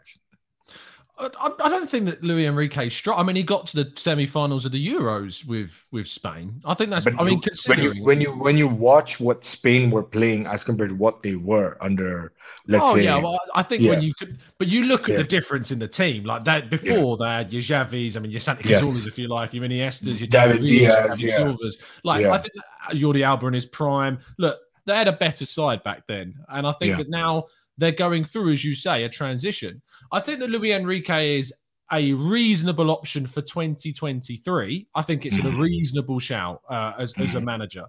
I, 1.17 1.51
I- 1.59 1.69
don't 1.69 1.89
think 1.89 2.05
that 2.07 2.23
Luis 2.23 2.47
Enrique 2.47 2.89
struck. 2.89 3.17
I 3.17 3.23
mean, 3.23 3.35
he 3.37 3.43
got 3.43 3.67
to 3.67 3.83
the 3.83 3.91
semi-finals 3.95 4.65
of 4.65 4.71
the 4.73 4.87
Euros 4.87 5.45
with 5.45 5.71
with 5.91 6.07
Spain. 6.07 6.61
I 6.65 6.73
think 6.73 6.89
that's. 6.89 7.05
But 7.05 7.19
I 7.19 7.23
mean, 7.23 7.41
you- 7.41 7.51
when 7.67 7.79
you 7.81 8.03
when 8.03 8.21
you 8.21 8.31
when 8.31 8.57
you 8.57 8.67
watch 8.67 9.19
what 9.19 9.45
Spain 9.45 9.89
were 9.89 10.03
playing 10.03 10.45
as 10.47 10.63
compared 10.63 10.89
to 10.89 10.95
what 10.95 11.21
they 11.21 11.35
were 11.35 11.77
under, 11.79 12.33
let's 12.67 12.83
oh 12.83 12.95
say, 12.95 13.03
yeah, 13.05 13.17
well, 13.17 13.39
I 13.55 13.63
think 13.63 13.81
Yeah. 13.81 13.91
when 13.91 14.01
you 14.01 14.13
could, 14.13 14.39
but 14.57 14.67
you 14.67 14.83
look 14.83 15.03
at 15.03 15.11
Yeah. 15.11 15.17
the 15.17 15.23
difference 15.23 15.71
in 15.71 15.79
the 15.79 15.87
team. 15.87 16.25
Like 16.25 16.43
that 16.43 16.69
before, 16.69 17.15
they 17.17 17.25
had 17.25 17.53
your 17.53 17.61
Xavis, 17.61 18.17
I 18.17 18.19
mean, 18.19 18.31
your 18.31 18.41
Santi 18.41 18.67
Yes. 18.69 19.07
If 19.07 19.17
you 19.17 19.27
like, 19.29 19.53
your 19.53 19.63
Iniestas, 19.63 20.19
your 20.19 20.27
David 20.27 20.61
David 20.61 20.67
Diaz, 20.67 21.21
yeah. 21.21 21.35
Silvas. 21.35 21.77
Like 22.03 22.23
Yeah. 22.23 22.31
I 22.33 22.37
think 22.39 22.53
uh, 22.89 22.93
Jordi 22.93 23.25
Alba 23.25 23.47
in 23.47 23.53
his 23.53 23.65
prime. 23.65 24.19
Look, 24.37 24.59
they 24.85 24.95
had 24.95 25.07
a 25.07 25.13
better 25.13 25.45
side 25.45 25.81
back 25.83 26.05
then, 26.07 26.35
and 26.49 26.67
I 26.67 26.71
think 26.73 26.91
Yeah. 26.91 26.97
that 26.97 27.09
now 27.09 27.45
they're 27.77 27.91
going 27.91 28.23
through, 28.23 28.51
as 28.51 28.63
you 28.63 28.75
say, 28.75 29.03
a 29.03 29.09
transition. 29.09 29.81
I 30.11 30.19
think 30.19 30.39
that 30.39 30.49
Luis 30.49 30.71
Enrique 30.73 31.39
is 31.39 31.53
a 31.91 32.13
reasonable 32.13 32.89
option 32.89 33.27
for 33.27 33.41
2023. 33.41 34.87
I 34.95 35.01
think 35.01 35.25
it's 35.25 35.35
a 35.35 35.39
Mhm. 35.39 35.59
reasonable 35.59 36.19
shout 36.19 36.61
uh, 36.69 36.93
as, 36.97 37.13
as 37.17 37.35
a 37.35 37.39
Mhm. 37.39 37.43
manager. 37.43 37.85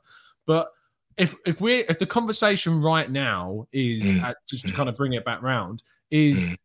But 0.47 0.69
if 1.17 1.35
if 1.47 1.61
we 1.63 1.77
if 1.85 1.99
the 1.99 2.07
conversation 2.07 2.83
right 2.83 3.11
now 3.11 3.67
is 3.73 4.03
Mm. 4.03 4.23
uh, 4.23 4.35
just 4.49 4.67
to 4.67 4.73
kind 4.75 4.89
of 4.91 4.97
bring 4.97 5.15
it 5.15 5.25
back 5.25 5.41
round 5.41 5.83
is 6.11 6.51
Mm. 6.51 6.57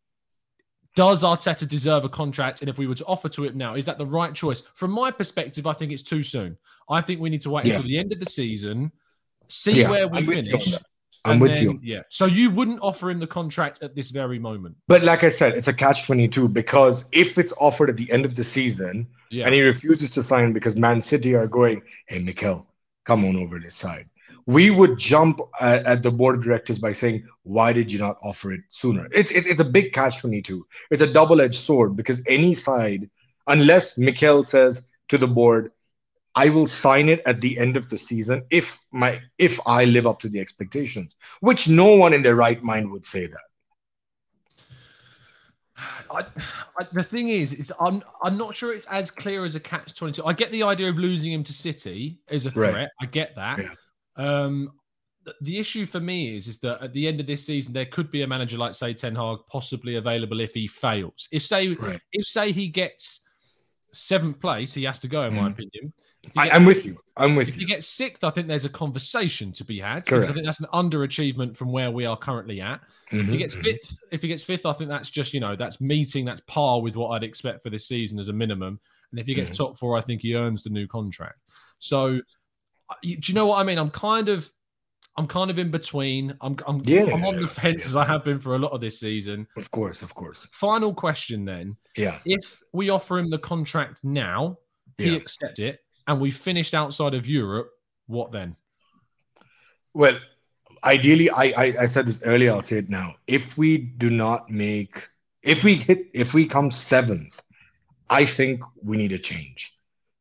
does 0.96 1.24
Arteta 1.24 1.66
deserve 1.68 2.04
a 2.04 2.10
contract? 2.10 2.60
And 2.62 2.70
if 2.70 2.78
we 2.78 2.86
were 2.86 2.96
to 2.96 3.06
offer 3.06 3.30
to 3.30 3.46
him 3.46 3.58
now, 3.58 3.76
is 3.76 3.86
that 3.86 3.98
the 3.98 4.06
right 4.06 4.34
choice? 4.36 4.64
From 4.74 4.92
my 4.92 5.10
perspective, 5.10 5.66
I 5.66 5.74
think 5.74 5.94
it's 5.94 6.04
too 6.04 6.24
soon. 6.24 6.58
I 6.90 7.00
think 7.00 7.22
we 7.22 7.30
need 7.30 7.42
to 7.42 7.50
wait 7.50 7.66
Yeah. 7.66 7.76
until 7.76 7.88
the 7.88 7.98
end 7.98 8.12
of 8.12 8.20
the 8.20 8.26
season, 8.26 8.92
see 9.48 9.80
Yeah, 9.80 9.90
where 9.90 10.08
we 10.10 10.18
I'm 10.18 10.26
with 10.26 10.46
you 10.46 10.54
on 10.56 10.60
finish. 10.60 10.76
I'm 11.26 11.34
and 11.34 11.42
with 11.42 11.52
then- 11.52 11.64
you. 11.64 11.80
Yeah. 11.84 12.02
So 12.10 12.26
you 12.26 12.50
wouldn't 12.50 12.80
offer 12.82 13.10
him 13.12 13.20
the 13.20 13.28
contract 13.28 13.84
at 13.84 13.96
this 13.96 14.10
very 14.10 14.40
moment. 14.40 14.76
But 14.88 15.04
like 15.04 15.24
I 15.24 15.30
said, 15.30 15.54
it's 15.54 15.68
a 15.68 15.74
catch 15.74 16.04
22 16.06 16.48
because 16.48 17.06
if 17.12 17.38
it's 17.38 17.54
offered 17.60 17.90
at 17.90 17.98
the 17.98 18.12
end 18.12 18.26
of 18.26 18.36
the 18.36 18.44
season 18.44 19.08
Yeah. 19.30 19.46
and 19.46 19.54
he 19.54 19.62
refuses 19.62 20.10
to 20.12 20.24
sign 20.24 20.52
because 20.54 20.76
Man 20.76 21.02
City 21.02 21.36
are 21.36 21.48
going, 21.48 21.84
hey, 22.08 22.20
Mikel, 22.20 22.66
come 23.06 23.24
on 23.26 23.36
over 23.36 23.60
this 23.60 23.76
side. 23.76 24.08
We 24.48 24.72
would 24.72 24.98
jump 24.98 25.40
at, 25.60 25.86
at 25.86 26.02
the 26.02 26.12
board 26.12 26.36
of 26.38 26.44
directors 26.44 26.80
by 26.80 26.92
saying, 26.92 27.24
why 27.44 27.72
did 27.72 27.92
you 27.92 28.00
not 28.00 28.18
offer 28.24 28.52
it 28.54 28.62
sooner? 28.70 29.08
It's, 29.12 29.30
it's, 29.30 29.46
it's 29.46 29.62
a 29.62 29.66
big 29.66 29.94
catch 29.94 30.18
22. 30.18 30.66
It's 30.90 31.04
a 31.04 31.14
double 31.14 31.40
edged 31.42 31.56
sword 31.60 31.96
because 31.96 32.24
any 32.28 32.56
side, 32.56 33.08
unless 33.46 33.98
Mikel 34.00 34.44
says 34.44 34.84
to 35.10 35.20
the 35.20 35.28
board, 35.28 35.72
I 36.36 36.50
will 36.50 36.68
sign 36.68 37.10
it 37.10 37.22
at 37.26 37.42
the 37.42 37.58
end 37.60 37.76
of 37.76 37.90
the 37.90 37.98
season 37.98 38.44
if 38.50 38.80
my 38.92 39.20
if 39.38 39.60
I 39.66 39.86
live 39.86 40.08
up 40.08 40.20
to 40.22 40.30
the 40.30 40.40
expectations, 40.40 41.16
which 41.42 41.68
no 41.68 41.88
one 41.96 42.14
in 42.14 42.22
their 42.22 42.36
right 42.36 42.62
mind 42.64 42.90
would 42.92 43.06
say 43.06 43.28
that. 43.28 43.42
I, 46.12 46.26
I, 46.80 46.88
the 46.92 47.04
thing 47.04 47.30
is, 47.30 47.54
it's 47.54 47.72
I'm 47.80 48.04
I'm 48.22 48.38
not 48.38 48.56
sure 48.56 48.74
it's 48.74 48.86
as 48.88 49.10
clear 49.10 49.46
as 49.46 49.56
a 49.56 49.60
catch 49.60 49.96
twenty 49.96 50.14
two. 50.14 50.26
I 50.26 50.34
get 50.34 50.52
the 50.52 50.64
idea 50.64 50.90
of 50.90 50.98
losing 50.98 51.32
him 51.34 51.44
to 51.44 51.54
City 51.54 52.20
as 52.30 52.46
a 52.46 52.52
Right. 52.52 52.72
threat. 52.72 52.90
I 53.02 53.06
get 53.08 53.36
that. 53.36 53.60
Yeah. 53.60 53.74
Um, 54.18 54.72
th- 55.26 55.38
the 55.42 55.58
issue 55.58 55.86
for 55.86 56.00
me 56.00 56.36
is 56.38 56.48
is 56.48 56.60
that 56.60 56.82
at 56.84 56.94
the 56.94 57.08
end 57.08 57.20
of 57.20 57.26
this 57.28 57.46
season, 57.46 57.74
there 57.74 57.88
could 57.88 58.12
be 58.12 58.22
a 58.22 58.28
manager 58.28 58.58
like 58.58 58.76
say 58.76 58.94
Ten 58.94 59.16
Hag 59.16 59.40
possibly 59.50 59.96
available 59.96 60.40
if 60.40 60.54
he 60.54 60.68
fails. 60.68 61.28
If 61.32 61.44
say 61.44 61.70
Right. 61.70 62.00
if 62.14 62.26
say 62.26 62.52
he 62.52 62.68
gets 62.68 63.22
seventh 63.94 64.40
place, 64.40 64.74
he 64.74 64.84
has 64.84 65.00
to 65.00 65.08
go. 65.08 65.24
In 65.24 65.34
my 65.34 65.48
Mhm. 65.48 65.52
opinion, 65.54 65.94
I, 66.38 66.50
I'm 66.52 66.66
with 66.66 66.86
you. 66.86 66.98
I'm 67.18 67.36
with 67.36 67.48
you. 67.48 67.52
If 67.52 67.56
he 67.56 67.62
you. 67.62 67.68
gets 67.68 67.88
sixth, 67.88 68.24
I 68.24 68.30
think 68.30 68.48
there's 68.48 68.66
a 68.66 68.70
conversation 68.70 69.52
to 69.54 69.64
be 69.64 69.80
had. 69.80 70.04
Because 70.04 70.30
I 70.30 70.34
think 70.34 70.46
that's 70.46 70.60
an 70.60 70.68
underachievement 70.74 71.58
from 71.58 71.72
where 71.72 71.92
we 71.92 72.06
are 72.06 72.18
currently 72.18 72.62
at. 72.62 72.82
If 73.12 73.28
he 73.28 73.38
Mhm, 73.38 73.38
gets 73.38 73.56
fifth, 73.56 74.00
if 74.12 74.22
he 74.22 74.28
gets 74.28 74.44
fifth, 74.44 74.66
I 74.66 74.74
think 74.74 74.90
that's 74.90 75.10
just 75.10 75.34
you 75.34 75.40
know 75.40 75.56
that's 75.56 75.82
meeting, 75.82 76.26
that's 76.26 76.42
par 76.48 76.82
with 76.82 76.96
what 76.96 77.10
I'd 77.10 77.24
expect 77.24 77.62
for 77.64 77.70
this 77.70 77.88
season 77.88 78.20
as 78.20 78.30
a 78.30 78.34
minimum. 78.34 78.80
And 79.12 79.20
if 79.20 79.28
he 79.28 79.34
gets 79.34 79.50
Mm-hmm. 79.50 79.64
top 79.64 79.78
four, 79.78 79.98
I 79.98 80.02
think 80.02 80.22
he 80.22 80.36
earns 80.36 80.64
the 80.64 80.70
new 80.70 80.88
contract. 80.88 81.40
So, 81.80 82.22
do 83.02 83.10
you 83.10 83.34
know 83.34 83.46
what 83.48 83.60
I 83.60 83.64
mean? 83.64 83.78
I'm 83.78 83.92
kind 83.92 84.30
of, 84.30 84.50
I'm 85.18 85.28
kind 85.28 85.52
of 85.52 85.60
in 85.60 85.72
between. 85.72 86.34
I'm, 86.42 86.56
I'm, 86.66 86.82
Yeah, 86.86 87.04
I'm 87.14 87.26
on 87.26 87.36
the 87.36 87.48
fence 87.48 87.84
yeah. 87.84 87.90
as 87.90 87.96
I 87.96 88.06
have 88.06 88.24
been 88.24 88.40
for 88.40 88.56
a 88.56 88.60
lot 88.60 88.72
of 88.72 88.80
this 88.82 89.00
season. 89.00 89.46
Of 89.58 89.70
course, 89.72 90.02
of 90.02 90.14
course. 90.16 90.48
Final 90.54 90.94
question 90.94 91.44
then: 91.46 91.76
Yeah. 91.98 92.20
If 92.26 92.62
we 92.72 92.90
offer 92.90 93.20
him 93.20 93.30
the 93.30 93.38
contract 93.40 94.04
now, 94.04 94.58
he 94.98 95.12
Yeah. 95.12 95.18
accepts 95.18 95.60
it, 95.60 95.80
and 96.08 96.22
we 96.22 96.32
finished 96.32 96.74
outside 96.74 97.14
of 97.14 97.28
Europe, 97.28 97.72
what 98.08 98.32
then? 98.32 98.56
Well, 99.94 100.18
ideally, 100.84 101.30
I, 101.30 101.44
I 101.44 101.76
I 101.82 101.86
said 101.86 102.06
this 102.06 102.22
earlier. 102.24 102.52
I'll 102.52 102.62
say 102.62 102.78
it 102.78 102.90
now. 102.90 103.16
If 103.28 103.58
we 103.58 103.78
do 103.78 104.10
not 104.10 104.50
make, 104.50 105.10
if 105.44 105.64
we 105.66 105.76
hit, 105.76 106.08
if 106.14 106.34
we 106.34 106.48
come 106.48 106.72
seventh, 106.72 107.42
I 108.10 108.26
think 108.26 108.62
we 108.82 108.96
need 108.98 109.12
a 109.12 109.20
change. 109.20 109.78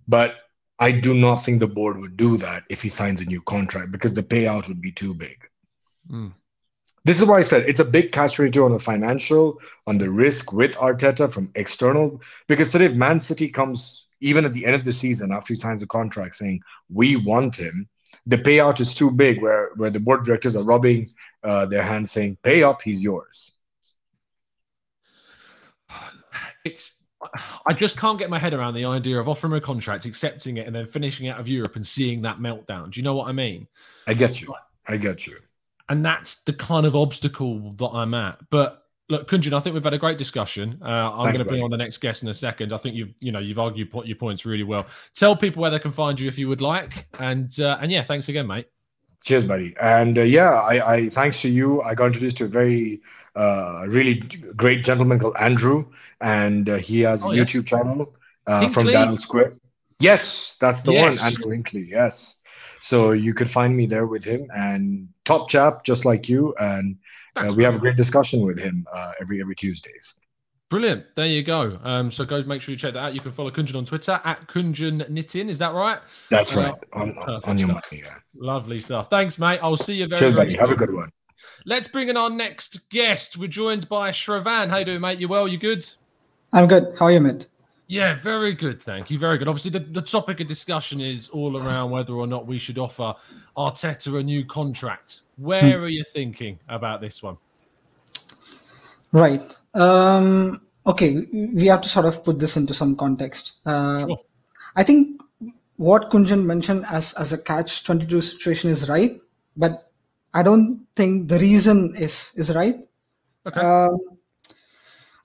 But 0.09 0.35
I 0.81 0.93
do 0.93 1.13
not 1.13 1.45
think 1.45 1.61
the 1.61 1.69
board 1.69 1.99
would 2.01 2.17
do 2.17 2.39
that 2.39 2.65
if 2.71 2.81
he 2.81 2.89
signs 2.89 3.21
a 3.21 3.27
new 3.27 3.43
contract 3.43 3.93
because 3.93 4.15
the 4.15 4.23
payout 4.23 4.67
would 4.67 4.81
be 4.81 4.91
too 4.91 5.13
big. 5.13 5.47
Mm. 6.11 6.33
This 7.05 7.21
is 7.21 7.27
why 7.27 7.39
I 7.39 7.43
said 7.43 7.69
it's 7.69 7.81
a 7.81 7.85
big 7.85 8.13
cash 8.13 8.39
ratio 8.39 8.65
on 8.65 8.73
the 8.73 8.79
financial, 8.79 9.59
on 9.87 9.99
the 9.99 10.11
risk 10.11 10.53
with 10.53 10.75
Arteta 10.77 11.31
from 11.31 11.51
external. 11.55 12.23
Because 12.49 12.71
today, 12.71 12.87
if 12.87 12.95
Man 12.95 13.21
City 13.21 13.49
comes 13.49 14.07
even 14.21 14.45
at 14.45 14.55
the 14.55 14.65
end 14.67 14.75
of 14.75 14.85
the 14.85 14.93
season 14.93 15.33
after 15.33 15.55
he 15.55 15.61
signs 15.61 15.83
a 15.83 15.87
contract 15.87 16.35
saying 16.35 16.61
we 16.91 17.17
want 17.17 17.57
him, 17.57 17.89
the 18.27 18.37
payout 18.39 18.81
is 18.81 18.95
too 18.95 19.11
big. 19.11 19.41
Where 19.41 19.71
where 19.77 19.91
the 19.91 20.01
board 20.01 20.25
directors 20.25 20.57
are 20.57 20.65
rubbing 20.65 21.09
uh, 21.43 21.67
their 21.67 21.83
hands 21.83 22.11
saying, 22.11 22.39
"Pay 22.43 22.63
up, 22.63 22.83
he's 22.83 23.03
yours." 23.03 23.53
it's 26.65 26.93
I 27.67 27.73
just 27.75 27.99
can't 27.99 28.19
get 28.19 28.31
my 28.31 28.39
head 28.39 28.55
around 28.55 28.75
the 28.75 28.87
idea 28.87 29.19
of 29.19 29.29
offering 29.29 29.53
a 29.53 29.61
contract, 29.61 30.07
accepting 30.07 30.57
it, 30.57 30.67
and 30.67 30.75
then 30.75 30.87
finishing 30.87 31.29
out 31.29 31.39
of 31.39 31.49
Europe 31.49 31.77
and 31.77 31.87
seeing 31.87 32.23
that 32.23 32.39
meltdown. 32.39 32.91
Do 32.91 33.01
you 33.01 33.05
know 33.05 33.15
what 33.15 33.29
I 33.29 33.33
mean? 33.33 33.67
I 34.07 34.15
get 34.15 34.41
you. 34.41 34.55
I 34.87 34.97
get 34.97 35.27
you. 35.27 35.37
And 35.89 36.05
that's 36.05 36.37
the 36.45 36.53
kind 36.53 36.87
of 36.87 36.97
obstacle 36.97 37.73
that 37.73 37.89
I'm 37.89 38.15
at. 38.15 38.39
But 38.49 38.87
look, 39.11 39.29
Kunjan, 39.29 39.53
I 39.53 39.61
think 39.61 39.75
we've 39.75 39.85
had 39.85 39.93
a 39.93 39.99
great 39.99 40.17
discussion. 40.17 40.81
Uh, 40.83 41.13
I'm 41.13 41.27
going 41.27 41.39
to 41.39 41.45
bring 41.45 41.63
on 41.63 41.71
the 41.71 41.77
next 41.77 41.99
guest 41.99 42.23
in 42.23 42.29
a 42.29 42.35
second. 42.35 42.73
I 42.73 42.79
think 42.79 42.97
you've 42.97 43.13
you 43.21 43.33
know 43.33 43.41
you've 43.41 43.59
argued 43.59 43.91
your 44.05 44.17
points 44.17 44.47
really 44.47 44.65
well. 44.65 44.87
Tell 45.15 45.37
people 45.37 45.61
where 45.61 45.71
they 45.71 45.79
can 45.79 45.93
find 45.93 46.19
you 46.19 46.29
if 46.29 46.39
you 46.39 46.49
would 46.49 46.63
like, 46.63 47.07
and 47.19 47.53
uh, 47.61 47.79
and 47.81 47.93
yeah, 47.93 48.03
thanks 48.03 48.29
again, 48.29 48.47
mate. 48.47 48.69
Cheers, 49.23 49.45
buddy. 49.45 49.75
And 49.83 50.19
uh, 50.19 50.23
yeah, 50.23 50.53
I, 50.53 50.95
I 50.95 51.09
thanks 51.11 51.43
to 51.43 51.51
you, 51.51 51.83
I 51.83 51.95
got 51.95 52.07
introduced 52.07 52.39
to 52.39 52.45
a 52.45 52.49
very 52.49 53.03
uh, 53.37 53.85
really 53.87 54.15
great 54.57 54.85
gentleman 54.85 55.19
called 55.19 55.37
Andrew, 55.39 55.87
and 56.21 56.69
uh, 56.69 56.77
he 56.77 57.01
has 57.01 57.23
a 57.23 57.27
Oh, 57.27 57.31
yes. 57.33 57.51
YouTube 57.51 57.67
channel 57.67 58.15
uh, 58.47 58.69
from? 58.69 58.87
Dial 58.87 59.17
Square. 59.17 59.55
Yes, 59.99 60.57
that's 60.61 60.83
the 60.83 60.93
Yes. 60.93 61.19
one, 61.21 61.27
Andrew 61.27 61.57
Hinkley. 61.63 61.89
Yes. 61.89 62.37
So 62.81 63.13
you 63.13 63.35
could 63.35 63.51
find 63.51 63.77
me 63.77 63.85
there 63.87 64.07
with 64.07 64.25
him, 64.25 64.47
and 64.55 65.09
top 65.27 65.51
chap, 65.51 65.85
just 65.85 66.05
like 66.07 66.29
you, 66.31 66.55
and 66.59 66.97
uh, 67.37 67.53
we 67.55 67.63
have 67.65 67.77
a 67.77 67.79
great 67.79 67.97
discussion 67.97 68.41
with 68.47 68.59
him 68.59 68.87
uh, 68.93 69.13
every 69.21 69.41
every 69.41 69.55
Tuesdays. 69.55 70.15
Brilliant. 70.71 71.05
There 71.17 71.27
you 71.27 71.43
go. 71.43 71.79
Um, 71.83 72.11
so 72.13 72.25
go 72.25 72.43
make 72.45 72.63
sure 72.63 72.73
you 72.73 72.79
check 72.79 72.95
that 72.95 73.01
out. 73.01 73.13
You 73.15 73.21
can 73.21 73.33
follow 73.33 73.51
Kunjan 73.51 73.75
on 73.77 73.85
Twitter 73.85 74.21
at 74.25 74.47
Kunjan 74.47 75.09
Knitting. 75.11 75.49
Is 75.49 75.59
that 75.59 75.75
right? 75.75 75.99
That's 76.31 76.57
Uh, 76.57 76.61
right, 76.61 76.75
on, 76.93 77.19
on 77.19 77.59
your 77.59 77.69
stuff. 77.71 77.91
money. 77.91 78.03
Yeah. 78.05 78.15
Lovely 78.37 78.79
stuff. 78.81 79.11
Thanks, 79.11 79.37
mate. 79.39 79.59
I'll 79.63 79.77
see 79.77 79.95
you 79.99 80.07
very, 80.07 80.19
Cheers, 80.21 80.33
very 80.35 80.47
buddy. 80.47 80.59
Have 80.59 80.71
a 80.71 80.77
good 80.77 80.95
one. 80.95 81.11
Let's 81.67 81.89
bring 81.89 82.09
in 82.09 82.17
our 82.17 82.31
next 82.31 82.89
guest. 82.89 83.37
We're 83.37 83.49
joined 83.49 83.89
by 83.89 84.11
Shravan. 84.11 84.69
How 84.69 84.79
you 84.79 84.85
doing, 84.85 85.01
mate? 85.01 85.19
You 85.19 85.27
well? 85.29 85.49
You 85.49 85.59
good? 85.59 85.85
I'm 86.53 86.67
good. 86.67 86.95
How 86.99 87.07
are 87.07 87.13
you, 87.13 87.21
mate? 87.21 87.47
Yeah, 87.87 88.15
very 88.15 88.55
good. 88.55 88.81
Thank 88.81 89.11
you. 89.11 89.19
Very 89.19 89.37
good. 89.37 89.49
Obviously, 89.49 89.73
the, 89.73 89.81
the 89.81 90.03
topic 90.03 90.41
of 90.41 90.47
discussion 90.47 91.01
is 91.01 91.29
all 91.29 91.61
around 91.61 91.91
whether 91.91 92.13
or 92.13 92.27
not 92.27 92.47
we 92.47 92.59
should 92.59 92.79
offer 92.79 93.15
Arteta 93.57 94.19
a 94.19 94.23
new 94.23 94.45
contract. 94.45 95.23
Where 95.37 95.79
are 95.79 95.89
you 95.89 96.05
thinking 96.05 96.59
about 96.69 97.01
this 97.01 97.23
one? 97.23 97.37
Right. 99.13 99.43
Um, 99.75 100.61
okay, 100.87 101.27
we 101.33 101.67
have 101.67 101.81
to 101.81 101.89
sort 101.89 102.07
of 102.07 102.23
put 102.25 102.39
this 102.39 102.57
into 102.57 102.75
some 102.75 102.95
context. 102.95 103.59
Uh, 103.67 104.07
Sure. 104.07 104.19
I 104.77 104.85
think 104.85 105.21
what 105.79 106.11
Kunjan 106.11 106.45
mentioned 106.45 106.85
as 106.93 107.15
as 107.15 107.33
a 107.33 107.39
catch 107.39 107.85
twenty 107.85 108.07
two 108.07 108.21
situation 108.21 108.71
is 108.71 108.89
right, 108.89 109.19
but 109.57 109.91
I 110.33 110.45
don't 110.45 110.87
think 110.95 111.29
the 111.29 111.41
reason 111.41 111.97
is 111.97 112.33
is 112.37 112.55
right. 112.55 112.79
Okay. 113.47 113.61
Um, 113.61 113.99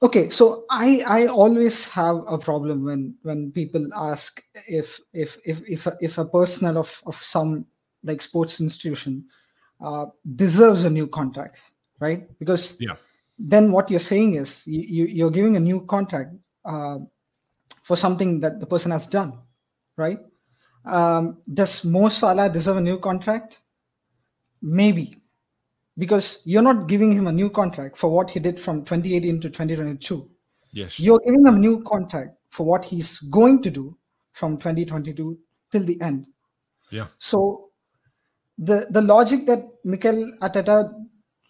okay, 0.05 0.29
so 0.29 0.65
I 0.69 1.01
I 1.07 1.27
always 1.27 1.89
have 1.89 2.21
a 2.27 2.37
problem 2.37 2.85
when 2.85 3.15
when 3.23 3.51
people 3.51 3.87
ask 3.93 4.41
if 4.67 4.99
if 5.13 5.37
if 5.45 5.61
if 5.67 5.87
a, 5.87 5.93
if 5.99 6.17
a 6.17 6.25
personnel 6.25 6.77
of 6.77 7.01
of 7.05 7.15
some 7.15 7.65
like 8.03 8.21
sports 8.21 8.61
institution 8.61 9.25
uh, 9.81 10.05
deserves 10.35 10.83
a 10.85 10.89
new 10.89 11.07
contract, 11.07 11.61
right? 11.99 12.29
Because 12.39 12.77
Yeah. 12.79 12.95
then 13.37 13.71
what 13.71 13.89
you're 13.89 13.99
saying 14.13 14.35
is 14.35 14.65
you, 14.67 14.81
you 14.81 15.05
you're 15.05 15.31
giving 15.33 15.55
a 15.55 15.59
new 15.59 15.81
contract 15.85 16.31
uh, 16.63 16.99
for 17.83 17.97
something 17.97 18.39
that 18.39 18.59
the 18.59 18.65
person 18.65 18.91
has 18.91 19.07
done, 19.07 19.33
right? 19.97 20.19
Um, 20.85 21.41
does 21.51 21.83
Mo 21.83 22.09
Salah 22.09 22.49
deserve 22.49 22.77
a 22.77 22.81
new 22.81 22.99
contract? 22.99 23.61
Maybe, 24.61 25.13
because 25.97 26.41
you're 26.45 26.61
not 26.61 26.87
giving 26.87 27.11
him 27.11 27.27
a 27.27 27.31
new 27.31 27.49
contract 27.49 27.97
for 27.97 28.09
what 28.09 28.31
he 28.31 28.39
did 28.39 28.59
from 28.59 28.83
2018 28.83 29.41
to 29.41 29.49
2022. 29.49 30.29
Yes. 30.71 30.99
You're 30.99 31.19
giving 31.25 31.45
him 31.45 31.55
a 31.55 31.57
new 31.57 31.83
contract 31.83 32.37
for 32.49 32.65
what 32.65 32.85
he's 32.85 33.19
going 33.19 33.61
to 33.61 33.69
do 33.69 33.97
from 34.33 34.57
2022 34.57 35.37
till 35.71 35.83
the 35.83 35.99
end. 36.01 36.27
Yeah. 36.91 37.07
So 37.17 37.69
the 38.57 38.87
the 38.89 39.01
logic 39.01 39.45
that 39.47 39.67
Mikel 39.83 40.29
Arteta 40.41 40.93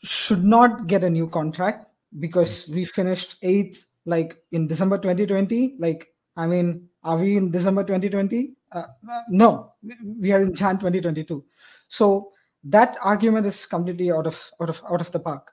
should 0.04 0.44
not 0.44 0.88
get 0.88 1.04
a 1.04 1.10
new 1.10 1.28
contract 1.28 1.90
because 2.20 2.70
we 2.70 2.86
finished 2.86 3.38
eighth 3.42 3.92
like 4.06 4.38
in 4.52 4.68
December 4.68 4.98
2020. 4.98 5.76
Like, 5.80 6.08
I 6.38 6.48
mean, 6.48 6.90
are 7.04 7.18
we 7.18 7.38
in 7.38 7.52
December 7.52 7.84
2020? 7.84 8.54
Uh, 8.72 8.78
uh, 8.80 9.22
no, 9.30 9.74
we 10.20 10.32
are 10.32 10.42
in 10.42 10.54
Jan 10.54 10.78
2022. 10.78 11.44
So 11.88 12.32
that 12.66 12.98
argument 13.04 13.46
is 13.46 13.66
completely 13.66 14.12
out 14.12 14.28
of 14.28 14.52
out 14.62 14.70
of 14.70 14.82
out 14.92 15.02
of 15.02 15.12
the 15.12 15.20
park. 15.20 15.52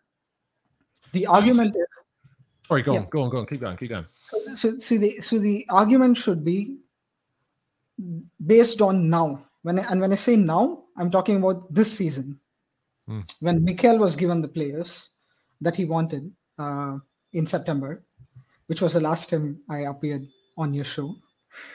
The 1.12 1.26
argument 1.26 1.76
is 1.76 1.86
Sorry, 2.68 2.82
go 2.82 2.96
on, 2.96 3.06
go 3.10 3.22
on, 3.22 3.30
go 3.30 3.38
on. 3.38 3.46
Keep 3.46 3.60
going, 3.60 3.76
keep 3.76 3.90
going. 3.90 4.06
so 4.54 4.78
see 4.78 4.96
the 4.96 5.10
so 5.20 5.38
the 5.38 5.66
argument 5.68 6.16
should 6.16 6.42
be 6.44 6.78
based 8.46 8.80
on 8.80 9.10
now 9.10 9.42
when 9.62 9.78
I, 9.78 9.84
and 9.90 10.00
when 10.00 10.12
i 10.12 10.16
say 10.16 10.34
now 10.36 10.84
i'm 10.96 11.10
talking 11.10 11.36
about 11.36 11.72
this 11.72 11.92
season 11.92 12.38
Hmm. 13.06 13.20
when 13.40 13.64
Mikel 13.64 13.98
was 13.98 14.14
given 14.14 14.40
the 14.40 14.48
players 14.48 15.10
that 15.60 15.74
he 15.74 15.84
wanted 15.84 16.30
uh, 16.56 16.98
in 17.32 17.46
september 17.46 18.04
which 18.68 18.80
was 18.80 18.92
the 18.94 19.00
last 19.00 19.28
time 19.28 19.60
i 19.68 19.80
appeared 19.80 20.26
on 20.56 20.72
your 20.72 20.84
show 20.84 21.14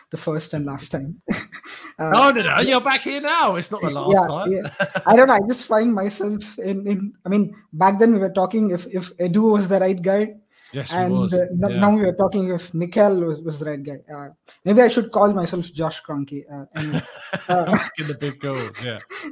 the 0.10 0.18
first 0.18 0.54
and 0.54 0.66
last 0.66 0.90
time 0.90 1.20
Uh, 2.00 2.10
No, 2.12 2.32
no, 2.32 2.42
no. 2.44 2.60
You're 2.62 2.82
back 2.82 3.02
here 3.02 3.22
now. 3.22 3.56
It's 3.56 3.72
not 3.72 3.82
the 3.82 3.90
last 3.90 4.14
yeah, 4.14 4.28
time. 4.28 4.52
yeah. 4.52 5.02
I 5.06 5.16
don't 5.16 5.28
know. 5.28 5.34
I 5.34 5.40
just 5.48 5.66
find 5.66 5.94
myself 5.94 6.58
in, 6.60 6.86
in. 6.88 7.14
I 7.26 7.30
mean, 7.30 7.56
back 7.74 7.98
then 8.00 8.14
we 8.14 8.20
were 8.20 8.32
talking 8.32 8.70
if 8.72 8.86
if 8.94 9.16
Edu 9.18 9.54
was 9.54 9.68
the 9.70 9.80
right 9.80 10.00
guy, 10.00 10.36
yes, 10.74 10.94
and 10.94 11.34
uh, 11.34 11.38
Yeah. 11.70 11.80
now 11.80 11.96
we 11.96 12.04
are 12.06 12.14
talking 12.14 12.50
if 12.50 12.72
Mikel 12.74 13.22
was, 13.26 13.42
was 13.42 13.60
the 13.60 13.66
right 13.72 13.82
guy. 13.84 14.00
Uh, 14.14 14.30
maybe 14.64 14.82
I 14.82 14.90
should 14.90 15.12
call 15.12 15.34
myself 15.34 15.74
Josh 15.74 16.04
Kroenke. 16.04 16.46
Uh, 16.52 16.66
and, 16.76 16.96
uh, 17.50 17.78
in 17.98 18.08
the 18.08 18.18
big 18.20 18.40
goal. 18.40 18.56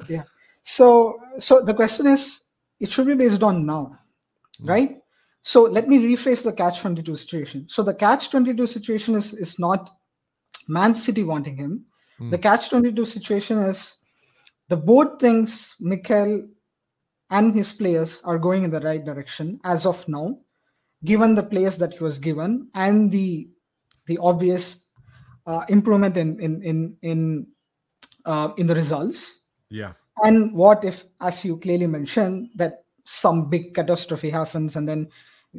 Yeah. 0.10 0.24
so, 0.64 1.20
so 1.40 1.62
the 1.62 1.74
question 1.74 2.08
is, 2.08 2.46
it 2.80 2.92
should 2.92 3.06
be 3.08 3.14
based 3.16 3.44
on 3.44 3.66
now, 3.66 3.98
right? 4.64 4.98
So 5.44 5.64
let 5.64 5.88
me 5.88 6.00
rephrase 6.00 6.44
the 6.44 6.52
catch 6.54 6.82
twenty 6.82 7.04
two 7.04 7.16
situation. 7.16 7.66
So 7.70 7.84
the 7.84 7.94
catch 7.94 8.32
twenty 8.32 8.56
two 8.56 8.66
situation 8.66 9.14
is 9.14 9.36
is 9.36 9.60
not 9.60 9.92
Man 10.68 10.96
City 10.96 11.22
wanting 11.24 11.58
him. 11.58 11.86
The 12.20 12.38
catch 12.38 12.70
twenty 12.70 12.92
two 12.92 13.06
situation 13.06 13.58
is 13.60 13.98
the 14.70 14.78
board 14.78 15.20
thinks 15.20 15.76
Mikel 15.80 16.48
and 17.30 17.54
his 17.54 17.74
players 17.74 18.22
are 18.24 18.38
going 18.38 18.64
in 18.64 18.72
the 18.72 18.80
right 18.80 19.04
direction 19.04 19.60
as 19.64 19.86
of 19.86 20.08
now, 20.08 20.40
given 21.04 21.36
the 21.36 21.44
players 21.44 21.78
that 21.78 21.94
he 21.94 22.04
was 22.04 22.20
given 22.20 22.70
and 22.74 23.12
the 23.12 23.50
the 24.06 24.18
obvious 24.20 24.90
uh, 25.46 25.66
improvement 25.70 26.18
in 26.18 26.40
in 26.40 26.62
in 26.64 26.98
in 27.02 27.48
uh, 28.26 28.52
in 28.58 28.68
the 28.68 28.76
results. 28.76 29.44
Yeah. 29.70 29.94
And 30.24 30.54
what 30.54 30.86
if, 30.86 31.04
as 31.22 31.44
you 31.44 31.58
clearly 31.58 31.88
mentioned, 31.88 32.50
that 32.56 32.86
some 33.04 33.50
big 33.50 33.74
catastrophe 33.74 34.30
happens 34.30 34.76
and 34.76 34.88
then 34.88 35.10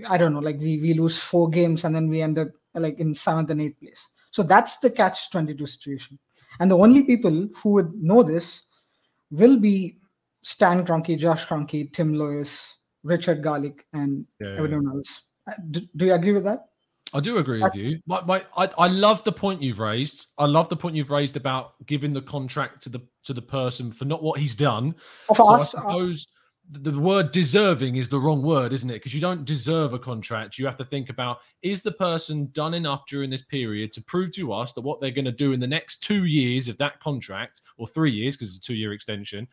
I 0.09 0.19
don't 0.19 0.33
know, 0.33 0.41
like 0.41 0.59
we, 0.59 0.81
we 0.81 0.95
lose 0.95 1.19
four 1.19 1.49
games 1.49 1.85
and 1.85 1.95
then 1.95 2.09
we 2.09 2.21
end 2.21 2.39
up 2.39 2.49
like 2.75 2.99
in 2.99 3.15
seventh 3.15 3.51
and 3.51 3.61
eighth 3.61 3.81
place. 3.81 4.11
So 4.31 4.43
that's 4.43 4.79
the 4.81 4.91
catch 4.91 5.31
22 5.31 5.67
situation. 5.67 6.19
And 6.61 6.71
the 6.71 6.79
only 6.79 7.05
people 7.05 7.49
who 7.57 7.71
would 7.71 7.93
know 7.95 8.23
this 8.23 8.65
will 9.31 9.59
be 9.59 9.99
Stan 10.43 10.85
Kroenke, 10.85 11.19
Josh 11.19 11.47
Kroenke, 11.47 11.93
Tim 11.93 12.15
Lewis, 12.15 12.77
Richard 13.03 13.43
Garlick, 13.43 13.85
and 13.93 14.27
Yeah, 14.41 14.57
everyone 14.59 14.89
else. 14.89 15.25
Uh, 15.49 15.53
Do, 15.71 15.81
do 15.97 16.07
you 16.07 16.15
agree 16.15 16.33
with 16.33 16.45
that? 16.45 16.67
I 17.15 17.21
do 17.21 17.39
agree 17.39 17.63
with 17.63 17.75
you. 17.75 18.01
My, 18.07 18.21
my, 18.23 18.45
I, 18.57 18.69
I 18.79 18.89
love 18.89 19.23
the 19.25 19.33
point 19.33 19.63
you've 19.63 19.79
raised. 19.79 20.27
I 20.39 20.47
love 20.47 20.69
the 20.69 20.77
point 20.77 20.97
you've 20.97 21.11
raised 21.11 21.37
about 21.37 21.75
giving 21.87 22.13
the 22.13 22.21
contract 22.23 22.83
to 22.83 22.89
the 22.89 23.01
to 23.25 23.33
the 23.33 23.43
person 23.43 23.93
for 23.93 24.05
not 24.05 24.23
what 24.23 24.41
he's 24.41 24.55
done. 24.55 24.95
Of 25.29 25.37
So 25.37 25.47
I 25.47 25.55
us, 25.55 25.75
uh, 25.75 25.81
suppose 25.81 26.27
the 26.71 26.91
the 26.91 27.01
word 27.01 27.31
deserving 27.31 27.97
is 27.97 28.09
the 28.09 28.19
wrong 28.19 28.43
word, 28.43 28.73
isn't 28.73 28.91
it? 28.91 28.95
Because 28.95 29.15
you 29.15 29.21
don't 29.21 29.45
deserve 29.45 29.93
a 29.95 29.99
contract. 29.99 30.59
You 30.59 30.67
have 30.67 30.77
to 30.79 30.85
think 30.85 31.11
about 31.11 31.39
is 31.63 31.83
the 31.83 31.93
person 31.93 32.49
done 32.53 32.75
enough 32.75 33.07
during 33.07 33.31
this 33.31 33.43
period 33.43 33.93
to 33.93 34.03
prove 34.03 34.33
to 34.33 34.53
us 34.53 34.73
that 34.73 34.81
what 34.81 35.01
they're 35.01 35.11
going 35.11 35.27
to 35.27 35.33
do 35.33 35.53
in 35.53 35.61
the 35.61 35.67
next 35.67 36.03
two 36.03 36.25
years 36.25 36.69
of 36.69 36.77
that 36.79 37.01
contract, 37.01 37.61
or 37.79 37.87
three 37.87 38.11
years 38.11 38.35
because 38.35 38.49
it's 38.57 38.65
a 38.65 38.69
two 38.69 38.75
year 38.75 38.93
extension, 38.93 39.47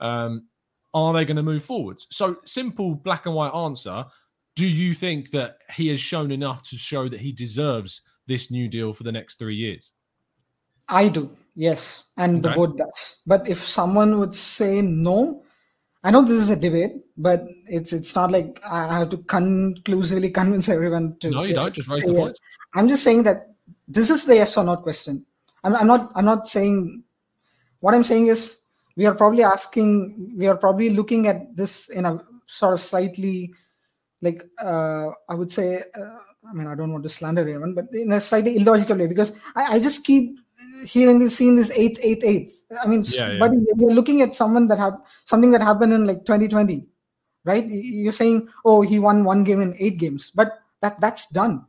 um, 0.00 0.46
are 0.94 1.12
they 1.12 1.24
going 1.24 1.36
to 1.36 1.42
move 1.42 1.64
forwards? 1.64 2.06
So 2.10 2.36
simple 2.44 2.94
black 2.94 3.26
and 3.26 3.34
white 3.34 3.54
answer. 3.54 4.04
Do 4.56 4.66
you 4.66 4.94
think 4.94 5.30
that 5.30 5.58
he 5.72 5.88
has 5.88 6.00
shown 6.00 6.30
enough 6.30 6.62
to 6.64 6.76
show 6.76 7.08
that 7.08 7.20
he 7.20 7.32
deserves 7.32 8.02
this 8.26 8.50
new 8.50 8.68
deal 8.68 8.92
for 8.92 9.04
the 9.04 9.12
next 9.12 9.38
three 9.38 9.56
years? 9.56 9.92
I 10.88 11.08
do, 11.08 11.30
yes, 11.54 12.04
and 12.16 12.42
the 12.42 12.48
Okay. 12.48 12.56
board 12.56 12.76
does. 12.76 13.22
But 13.26 13.48
if 13.48 13.58
someone 13.58 14.18
would 14.18 14.34
say 14.34 14.82
no, 14.82 15.44
I 16.02 16.10
know 16.10 16.22
this 16.22 16.40
is 16.40 16.48
a 16.48 16.56
debate, 16.56 16.92
but 17.16 17.44
it's 17.66 17.92
it's 17.92 18.14
not 18.14 18.30
like 18.30 18.60
I 18.64 19.00
have 19.00 19.10
to 19.10 19.18
conclusively 19.18 20.30
convince 20.30 20.68
everyone 20.68 21.16
to. 21.20 21.30
No, 21.30 21.42
you 21.42 21.54
don't. 21.54 21.74
Just 21.74 21.88
raise 21.88 22.04
the 22.04 22.12
yes. 22.12 22.20
point. 22.20 22.40
I'm 22.74 22.88
just 22.88 23.04
saying 23.04 23.24
that 23.24 23.54
this 23.86 24.08
is 24.08 24.24
the 24.24 24.36
yes 24.36 24.56
or 24.56 24.64
no 24.64 24.76
question. 24.76 25.26
I'm, 25.62 25.76
I'm 25.76 25.86
not. 25.86 26.10
I'm 26.14 26.24
not 26.24 26.48
saying. 26.48 27.04
What 27.80 27.94
I'm 27.94 28.04
saying 28.04 28.28
is 28.28 28.62
we 28.96 29.04
are 29.06 29.14
probably 29.14 29.42
asking. 29.42 30.36
We 30.38 30.48
are 30.48 30.56
probably 30.56 30.90
looking 30.90 31.26
at 31.26 31.54
this 31.54 31.90
in 31.90 32.06
a 32.06 32.24
sort 32.46 32.72
of 32.72 32.80
slightly, 32.80 33.52
like 34.22 34.42
uh, 34.62 35.10
I 35.28 35.34
would 35.34 35.52
say. 35.52 35.82
Uh, 35.94 36.18
I 36.48 36.52
mean, 36.52 36.66
I 36.66 36.74
don't 36.74 36.92
want 36.92 37.02
to 37.04 37.08
slander 37.08 37.42
anyone, 37.42 37.74
but 37.74 37.86
in 37.92 38.12
a 38.12 38.20
slightly 38.20 38.56
illogical 38.56 38.96
way 38.96 39.06
because 39.06 39.36
I, 39.54 39.74
I 39.74 39.78
just 39.78 40.06
keep 40.06 40.38
hearing 40.86 41.18
this, 41.18 41.36
seeing 41.36 41.56
this 41.56 41.70
eighth, 41.76 42.00
eighth, 42.02 42.24
eighth. 42.24 42.64
I 42.82 42.86
mean, 42.86 43.02
Yeah, 43.06 43.32
yeah. 43.32 43.38
but 43.38 43.52
you're 43.76 43.92
looking 43.92 44.22
at 44.22 44.34
someone 44.34 44.66
that 44.68 44.78
have 44.78 44.94
something 45.26 45.50
that 45.52 45.60
happened 45.60 45.92
in 45.92 46.06
like 46.06 46.24
2020, 46.24 46.86
right? 47.44 47.66
You're 47.66 48.12
saying, 48.12 48.48
oh, 48.64 48.80
he 48.82 48.98
won 48.98 49.24
one 49.24 49.44
game 49.44 49.60
in 49.60 49.74
eight 49.78 49.98
games, 49.98 50.30
but 50.30 50.60
that 50.80 50.98
that's 51.00 51.28
done 51.30 51.66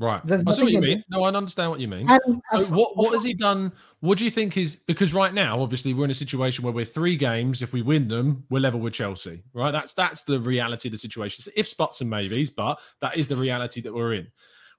Right. 0.00 0.24
There's 0.24 0.42
I 0.46 0.52
see 0.52 0.62
what 0.62 0.72
you 0.72 0.80
mean. 0.80 1.04
No, 1.10 1.24
I 1.24 1.28
understand 1.28 1.70
what 1.70 1.78
you 1.78 1.86
mean. 1.86 2.08
And 2.08 2.42
So 2.56 2.74
what 2.74 2.96
what 2.96 3.12
has 3.12 3.22
he 3.22 3.34
done? 3.34 3.70
What 4.00 4.16
do 4.16 4.24
you 4.24 4.30
think 4.30 4.56
is 4.56 4.76
because 4.76 5.12
right 5.12 5.34
now, 5.34 5.60
obviously, 5.60 5.92
we're 5.92 6.06
in 6.06 6.10
a 6.10 6.14
situation 6.14 6.64
where 6.64 6.72
we're 6.72 6.86
three 6.86 7.16
games. 7.16 7.60
If 7.60 7.74
we 7.74 7.82
win 7.82 8.08
them, 8.08 8.42
we're 8.48 8.60
level 8.60 8.80
with 8.80 8.94
Chelsea. 8.94 9.42
Right. 9.52 9.72
That's 9.72 9.92
that's 9.92 10.22
the 10.22 10.40
reality 10.40 10.88
of 10.88 10.92
the 10.92 10.98
situation. 10.98 11.44
It's 11.46 11.54
ifs, 11.54 11.74
buts, 11.74 12.00
and 12.00 12.08
maybes, 12.08 12.48
but 12.48 12.80
that 13.02 13.18
is 13.18 13.28
the 13.28 13.36
reality 13.36 13.82
that 13.82 13.92
we're 13.92 14.14
in. 14.14 14.26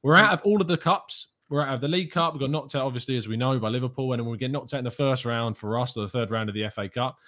We're 0.02 0.16
out 0.16 0.34
of 0.34 0.42
all 0.42 0.60
of 0.60 0.68
the 0.68 0.78
cups. 0.78 1.28
We're 1.50 1.62
out 1.62 1.76
of 1.76 1.82
the 1.82 1.88
League 1.88 2.12
Cup. 2.12 2.34
We 2.34 2.40
got 2.40 2.50
knocked 2.50 2.74
out, 2.74 2.86
obviously, 2.86 3.16
as 3.16 3.28
we 3.28 3.38
know, 3.38 3.60
by 3.60 3.70
Liverpool, 3.70 4.14
and 4.14 4.20
then 4.20 4.28
we 4.28 4.38
get 4.40 4.50
knocked 4.50 4.74
out 4.74 4.80
in 4.80 4.86
the 4.86 4.90
first 4.90 5.24
round 5.24 5.56
for 5.56 5.78
us, 5.78 5.96
or 5.96 6.02
the 6.02 6.10
third 6.10 6.32
round 6.32 6.50
of 6.50 6.56
the 6.56 6.68
FA 6.70 6.90
Cup. 6.90 7.20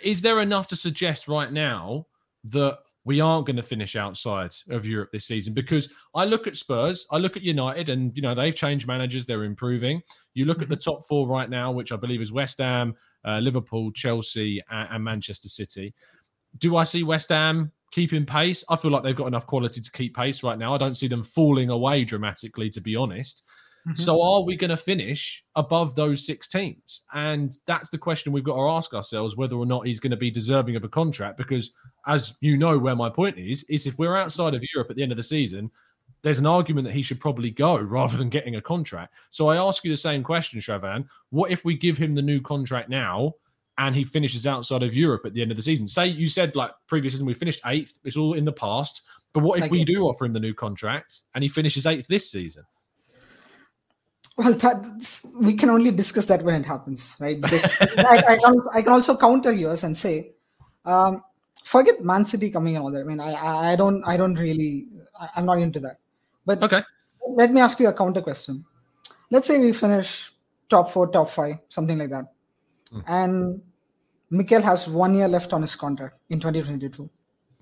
Is 0.00 0.20
there 0.20 0.40
enough 0.40 0.68
to 0.68 0.76
suggest 0.76 1.26
right 1.26 1.52
now 1.52 2.06
that 2.44 2.78
we 3.06 3.20
aren't 3.20 3.46
going 3.46 3.56
to 3.56 3.62
finish 3.62 3.94
outside 3.94 4.50
of 4.68 4.84
Europe 4.84 5.10
this 5.12 5.26
season? 5.26 5.54
Because 5.54 5.88
I 6.14 6.24
look 6.24 6.48
at 6.48 6.56
Spurs, 6.56 7.06
I 7.12 7.18
look 7.18 7.36
at 7.36 7.42
United, 7.42 7.88
and 7.88 8.14
you 8.16 8.20
know 8.20 8.34
they've 8.34 8.54
changed 8.54 8.88
managers, 8.88 9.24
they're 9.24 9.44
improving. 9.44 10.02
You 10.34 10.44
look 10.44 10.60
at 10.60 10.68
the 10.68 10.76
top 10.76 11.06
four 11.06 11.26
right 11.28 11.48
now, 11.48 11.70
which 11.70 11.92
I 11.92 11.96
believe 11.96 12.20
is 12.20 12.32
West 12.32 12.58
Ham, 12.58 12.94
uh, 13.24 13.38
Liverpool, 13.38 13.92
Chelsea, 13.92 14.60
and, 14.70 14.88
and 14.90 15.04
Manchester 15.04 15.48
City. 15.48 15.94
Do 16.58 16.76
I 16.76 16.82
see 16.82 17.04
West 17.04 17.28
Ham 17.28 17.70
keeping 17.92 18.26
pace? 18.26 18.64
I 18.68 18.74
feel 18.74 18.90
like 18.90 19.04
they've 19.04 19.14
got 19.14 19.28
enough 19.28 19.46
quality 19.46 19.80
to 19.80 19.90
keep 19.92 20.16
pace 20.16 20.42
right 20.42 20.58
now. 20.58 20.74
I 20.74 20.78
don't 20.78 20.96
see 20.96 21.06
them 21.06 21.22
falling 21.22 21.70
away 21.70 22.04
dramatically, 22.04 22.70
to 22.70 22.80
be 22.80 22.96
honest. 22.96 23.44
Mhm. 23.86 23.96
So 23.98 24.20
are 24.20 24.42
we 24.42 24.56
going 24.56 24.70
to 24.70 24.76
finish 24.76 25.44
above 25.54 25.94
those 25.94 26.26
six 26.26 26.48
teams? 26.48 27.02
And 27.14 27.56
that's 27.66 27.88
the 27.88 27.98
question 27.98 28.32
we've 28.32 28.42
got 28.44 28.56
to 28.56 28.68
ask 28.70 28.92
ourselves 28.94 29.36
whether 29.36 29.54
or 29.56 29.66
not 29.66 29.86
he's 29.86 30.00
going 30.00 30.10
to 30.10 30.16
be 30.16 30.30
deserving 30.30 30.74
of 30.76 30.82
a 30.84 30.88
contract. 30.88 31.38
Because 31.38 31.72
as 32.06 32.34
you 32.40 32.56
know, 32.56 32.78
where 32.78 32.96
my 32.96 33.08
point 33.08 33.38
is, 33.38 33.62
is 33.68 33.86
if 33.86 33.96
we're 33.98 34.16
outside 34.16 34.54
of 34.54 34.64
Europe 34.74 34.90
at 34.90 34.96
the 34.96 35.02
end 35.02 35.12
of 35.12 35.16
the 35.16 35.22
season, 35.22 35.70
there's 36.22 36.38
an 36.40 36.46
argument 36.46 36.84
that 36.86 36.94
he 36.94 37.02
should 37.02 37.20
probably 37.20 37.50
go 37.50 37.76
rather 37.80 38.16
than 38.16 38.28
getting 38.28 38.56
a 38.56 38.60
contract. 38.60 39.14
So 39.30 39.48
I 39.48 39.56
ask 39.56 39.84
you 39.84 39.90
the 39.92 39.96
same 39.96 40.24
question, 40.24 40.58
Shravan. 40.60 41.06
What 41.30 41.50
if 41.52 41.64
we 41.64 41.76
give 41.76 41.96
him 41.96 42.14
the 42.14 42.22
new 42.22 42.40
contract 42.40 42.88
now 42.88 43.34
and 43.78 43.94
he 43.94 44.02
finishes 44.02 44.46
outside 44.46 44.82
of 44.82 44.94
Europe 44.94 45.26
at 45.26 45.32
the 45.34 45.42
end 45.42 45.52
of 45.52 45.56
the 45.56 45.62
season? 45.62 45.86
Say 45.86 46.08
you 46.08 46.26
said 46.28 46.56
like 46.56 46.72
previous 46.88 47.12
season 47.14 47.26
we 47.26 47.34
finished 47.34 47.60
eighth, 47.66 47.98
it's 48.02 48.16
all 48.16 48.34
in 48.34 48.44
the 48.44 48.52
past. 48.52 49.02
But 49.32 49.44
what 49.44 49.58
if 49.58 49.62
Like 49.64 49.70
we 49.70 49.82
it- 49.82 49.86
do 49.86 50.02
offer 50.08 50.24
him 50.24 50.32
the 50.32 50.40
new 50.40 50.54
contract 50.54 51.20
and 51.34 51.42
he 51.42 51.48
finishes 51.48 51.86
eighth 51.86 52.08
this 52.08 52.28
season? 52.30 52.64
Well, 54.36 54.52
that's, 54.52 55.26
we 55.40 55.54
can 55.54 55.70
only 55.70 55.90
discuss 55.90 56.26
that 56.26 56.42
when 56.42 56.60
it 56.60 56.66
happens, 56.66 57.16
right? 57.18 57.40
Because 57.40 57.64
I, 57.80 58.22
I, 58.28 58.36
can, 58.36 58.60
I 58.74 58.82
can 58.82 58.92
also 58.92 59.16
counter 59.16 59.50
yours 59.52 59.82
and 59.84 59.96
say, 59.96 60.32
um, 60.84 61.22
forget 61.64 62.04
Man 62.04 62.26
City 62.26 62.50
coming 62.50 62.76
and 62.76 62.84
all 62.84 62.90
that. 62.90 63.00
I 63.00 63.04
mean, 63.04 63.18
I, 63.20 63.72
I, 63.72 63.76
don't, 63.76 64.04
I 64.04 64.16
don't 64.18 64.34
really, 64.34 64.86
I, 65.18 65.28
I'm 65.36 65.46
not 65.46 65.58
into 65.58 65.80
that. 65.80 65.98
But 66.44 66.62
Okay. 66.62 66.82
let 67.30 67.50
me 67.50 67.60
ask 67.62 67.80
you 67.80 67.88
a 67.88 67.94
counter 67.94 68.20
question. 68.20 68.64
Let's 69.30 69.46
say 69.48 69.58
we 69.58 69.72
finish 69.72 70.30
top 70.68 70.88
four, 70.90 71.08
top 71.08 71.30
five, 71.30 71.56
something 71.68 71.96
like 71.98 72.10
that, 72.10 72.26
and 73.08 73.60
Mikel 74.30 74.62
has 74.62 74.86
one 74.88 75.14
year 75.14 75.28
left 75.28 75.52
on 75.52 75.62
his 75.62 75.74
contract 75.74 76.18
in 76.30 76.38
2022 76.40 77.08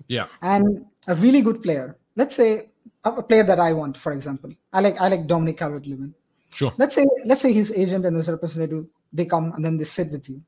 Yeah. 0.07 0.27
and 0.41 0.85
a 1.07 1.15
really 1.15 1.41
good 1.41 1.63
player. 1.63 1.97
Let's 2.15 2.35
say 2.35 2.69
a, 3.03 3.11
a 3.11 3.23
player 3.23 3.43
that 3.43 3.59
I 3.59 3.73
want, 3.73 3.97
for 3.97 4.11
example, 4.11 4.51
I 4.73 4.81
like 4.81 4.99
I 5.01 5.07
like 5.07 5.25
Dominic 5.25 5.57
Calvert-Lewin. 5.57 6.13
Sure. 6.55 6.73
Let's 6.77 6.95
say 6.95 7.05
let's 7.25 7.41
say 7.41 7.51
his 7.51 7.71
agent 7.75 8.05
and 8.05 8.15
his 8.15 8.29
representative 8.29 8.85
they 9.11 9.25
come 9.25 9.51
and 9.53 9.63
then 9.63 9.77
they 9.77 9.83
sit 9.83 10.09
with 10.11 10.29
you. 10.29 10.41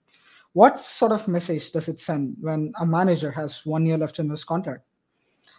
What 0.53 0.79
sort 0.79 1.11
of 1.11 1.27
message 1.27 1.71
does 1.71 1.89
it 1.89 1.99
send 1.99 2.37
when 2.39 2.71
a 2.79 2.85
manager 2.85 3.29
has 3.31 3.65
one 3.65 3.85
year 3.85 3.97
left 3.97 4.17
in 4.17 4.29
his 4.29 4.45
contract? 4.45 4.83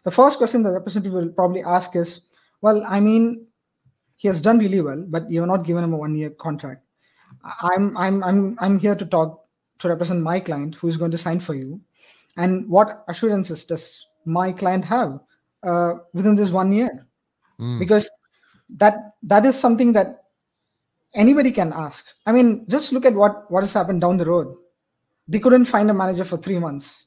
The 0.05 0.11
first 0.11 0.39
question 0.39 0.63
the 0.63 0.73
representative 0.73 1.13
will 1.13 1.29
probably 1.29 1.63
ask 1.63 1.95
is, 1.97 2.23
"Well, 2.63 2.83
I 2.89 2.99
mean, 3.01 3.47
he 4.17 4.27
has 4.29 4.41
done 4.41 4.59
really 4.59 4.81
well, 4.81 5.05
but 5.07 5.31
you're 5.31 5.47
not 5.47 5.65
given 5.65 5.85
him 5.85 5.93
a 5.93 5.99
one 5.99 6.17
year 6.17 6.31
contract. 6.31 6.83
I'm 7.61 7.95
I'm 7.97 8.25
I'm 8.25 8.57
I'm 8.59 8.79
here 8.79 8.95
to 8.95 9.05
talk 9.05 9.45
to 9.81 9.89
represent 9.89 10.23
my 10.23 10.41
client 10.41 10.77
who 10.77 10.89
is 10.89 10.97
going 10.97 11.11
to 11.11 11.19
sign 11.19 11.41
for 11.41 11.55
you, 11.55 11.81
and 12.39 12.67
what 12.69 13.05
assurances 13.09 13.67
does 13.67 14.09
my 14.25 14.51
client 14.53 14.87
have 14.87 15.21
uh, 15.63 15.95
within 16.15 16.37
this 16.37 16.51
one 16.51 16.73
year? 16.73 17.07
Mm. 17.61 17.79
Because 17.79 18.11
that 18.71 19.15
that 19.23 19.45
is 19.47 19.59
something 19.59 19.93
that 19.93 20.18
anybody 21.15 21.51
can 21.51 21.73
ask. 21.73 22.15
I 22.27 22.33
mean, 22.33 22.67
just 22.69 22.93
look 22.93 23.05
at 23.05 23.15
what 23.15 23.51
what 23.51 23.63
has 23.63 23.73
happened 23.73 24.01
down 24.01 24.17
the 24.17 24.27
road. 24.27 24.55
They 25.27 25.39
couldn't 25.39 25.67
find 25.67 25.91
a 25.91 25.95
manager 25.95 26.25
for 26.25 26.37
three 26.37 26.59
months. 26.59 27.07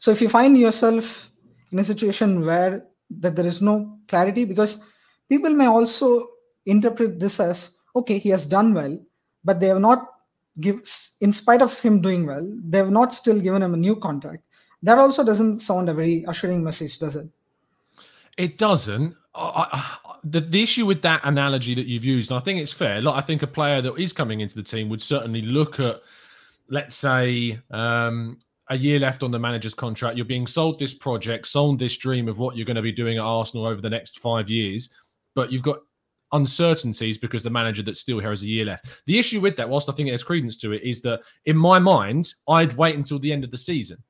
So 0.00 0.10
if 0.10 0.20
you 0.20 0.28
find 0.28 0.56
yourself 0.56 1.30
in 1.72 1.78
a 1.78 1.84
situation 1.84 2.44
where 2.44 2.86
that 3.10 3.36
there 3.36 3.46
is 3.46 3.62
no 3.62 3.98
clarity, 4.08 4.44
because 4.44 4.82
people 5.28 5.50
may 5.50 5.66
also 5.66 6.28
interpret 6.64 7.18
this 7.18 7.40
as 7.40 7.72
okay, 7.94 8.18
he 8.18 8.28
has 8.30 8.46
done 8.46 8.74
well, 8.74 8.98
but 9.44 9.60
they 9.60 9.68
have 9.68 9.80
not 9.80 10.06
give 10.60 10.80
in 11.20 11.32
spite 11.32 11.62
of 11.62 11.78
him 11.80 12.00
doing 12.00 12.26
well, 12.26 12.46
they 12.64 12.78
have 12.78 12.90
not 12.90 13.12
still 13.12 13.40
given 13.40 13.62
him 13.62 13.74
a 13.74 13.76
new 13.76 13.96
contract. 13.96 14.42
That 14.82 14.98
also 14.98 15.24
doesn't 15.24 15.60
sound 15.60 15.88
a 15.88 15.94
very 15.94 16.24
assuring 16.28 16.62
message, 16.62 16.98
does 16.98 17.16
it? 17.16 17.28
It 18.36 18.58
doesn't. 18.58 19.16
The, 20.30 20.40
the 20.40 20.62
issue 20.62 20.86
with 20.86 21.02
that 21.02 21.20
analogy 21.24 21.74
that 21.74 21.86
you've 21.86 22.04
used, 22.04 22.30
and 22.30 22.38
I 22.38 22.42
think 22.42 22.60
it's 22.60 22.72
fair. 22.72 23.00
Like, 23.00 23.14
I 23.14 23.20
think 23.20 23.42
a 23.42 23.46
player 23.46 23.80
that 23.82 23.94
is 23.96 24.12
coming 24.12 24.40
into 24.40 24.56
the 24.56 24.62
team 24.62 24.88
would 24.88 25.02
certainly 25.02 25.42
look 25.42 25.78
at, 25.78 26.00
let's 26.68 26.96
say, 26.96 27.60
um, 27.70 28.38
a 28.68 28.76
year 28.76 28.98
left 28.98 29.22
on 29.22 29.30
the 29.30 29.38
manager's 29.38 29.74
contract. 29.74 30.16
You're 30.16 30.26
being 30.26 30.46
sold 30.46 30.78
this 30.78 30.94
project, 30.94 31.46
sold 31.46 31.78
this 31.78 31.96
dream 31.96 32.28
of 32.28 32.38
what 32.38 32.56
you're 32.56 32.66
going 32.66 32.76
to 32.76 32.82
be 32.82 32.92
doing 32.92 33.18
at 33.18 33.22
Arsenal 33.22 33.66
over 33.66 33.80
the 33.80 33.90
next 33.90 34.18
five 34.18 34.50
years, 34.50 34.90
but 35.34 35.52
you've 35.52 35.62
got 35.62 35.78
uncertainties 36.32 37.18
because 37.18 37.44
the 37.44 37.50
manager 37.50 37.84
that's 37.84 38.00
still 38.00 38.18
here 38.18 38.30
has 38.30 38.42
a 38.42 38.46
year 38.46 38.64
left. 38.64 38.86
The 39.06 39.18
issue 39.18 39.40
with 39.40 39.54
that, 39.56 39.68
whilst 39.68 39.88
I 39.88 39.92
think 39.92 40.08
it 40.08 40.12
has 40.12 40.24
credence 40.24 40.56
to 40.58 40.72
it, 40.72 40.82
is 40.82 41.00
that 41.02 41.20
in 41.44 41.56
my 41.56 41.78
mind, 41.78 42.34
I'd 42.48 42.76
wait 42.76 42.96
until 42.96 43.20
the 43.20 43.32
end 43.32 43.44
of 43.44 43.52
the 43.52 43.58
season. 43.58 44.02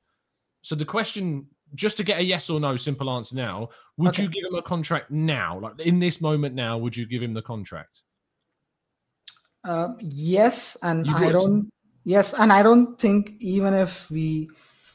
So 0.63 0.73
the 0.73 0.85
question, 0.85 1.45
just 1.75 1.97
to 1.97 2.03
get 2.03 2.19
a 2.19 2.23
yes 2.23 2.49
or 2.49 2.59
no 2.59 2.75
simple 2.77 3.09
answer 3.09 3.35
now, 3.35 3.69
would 3.97 4.09
Okay. 4.09 4.23
you 4.23 4.29
give 4.29 4.45
him 4.45 4.55
a 4.55 4.61
contract 4.61 5.11
now? 5.11 5.59
Like 5.59 5.79
in 5.79 5.99
this 5.99 6.21
moment 6.21 6.55
now, 6.55 6.77
would 6.77 6.95
you 6.95 7.05
give 7.05 7.21
him 7.21 7.33
the 7.33 7.41
contract? 7.41 8.01
Uh, 9.63 9.89
yes, 9.99 10.77
and 10.83 11.05
You 11.05 11.15
I 11.15 11.25
would. 11.25 11.33
don't. 11.33 11.69
Yes, 12.05 12.33
and 12.33 12.53
I 12.53 12.63
don't 12.63 12.97
think 12.99 13.33
even 13.39 13.73
if 13.73 14.09
we 14.09 14.49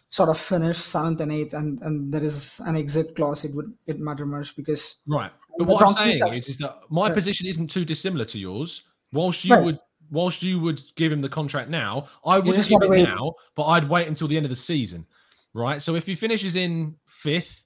sort 0.09 0.29
of 0.31 0.39
finish 0.39 0.79
seventh 0.79 1.21
and 1.21 1.31
eighth, 1.33 1.53
and 1.55 1.81
and 1.83 2.13
there 2.13 2.25
is 2.25 2.61
an 2.67 2.77
exit 2.77 3.15
clause, 3.15 3.45
it 3.45 3.55
would 3.55 3.73
it 3.87 4.01
matter 4.01 4.25
much 4.25 4.57
because 4.57 4.97
Right. 5.07 5.31
But 5.59 5.69
what 5.69 5.83
I'm 5.87 5.93
saying 5.93 6.19
have- 6.25 6.35
is, 6.37 6.49
is 6.49 6.57
that 6.59 6.79
my 6.89 7.03
Right. 7.09 7.15
position 7.15 7.47
isn't 7.47 7.69
too 7.69 7.85
dissimilar 7.85 8.25
to 8.27 8.39
yours. 8.39 8.83
Whilst 9.13 9.45
you 9.45 9.55
Right. 9.55 9.65
would 9.65 9.79
whilst 10.11 10.43
you 10.43 10.61
would 10.61 10.83
give 10.97 11.11
him 11.11 11.23
the 11.23 11.29
contract 11.29 11.71
now, 11.71 12.07
I 12.25 12.39
just 12.43 12.69
give 12.69 12.83
it 12.83 12.89
wait. 12.91 13.03
now, 13.03 13.35
but 13.55 13.65
I'd 13.65 13.89
wait 13.89 14.09
until 14.09 14.29
the 14.29 14.37
end 14.37 14.45
of 14.45 14.51
the 14.51 14.57
season. 14.57 15.07
Right. 15.55 15.83
So 15.83 15.95
if 15.97 16.07
he 16.07 16.15
finishes 16.15 16.57
in 16.57 16.97
fifth 17.07 17.65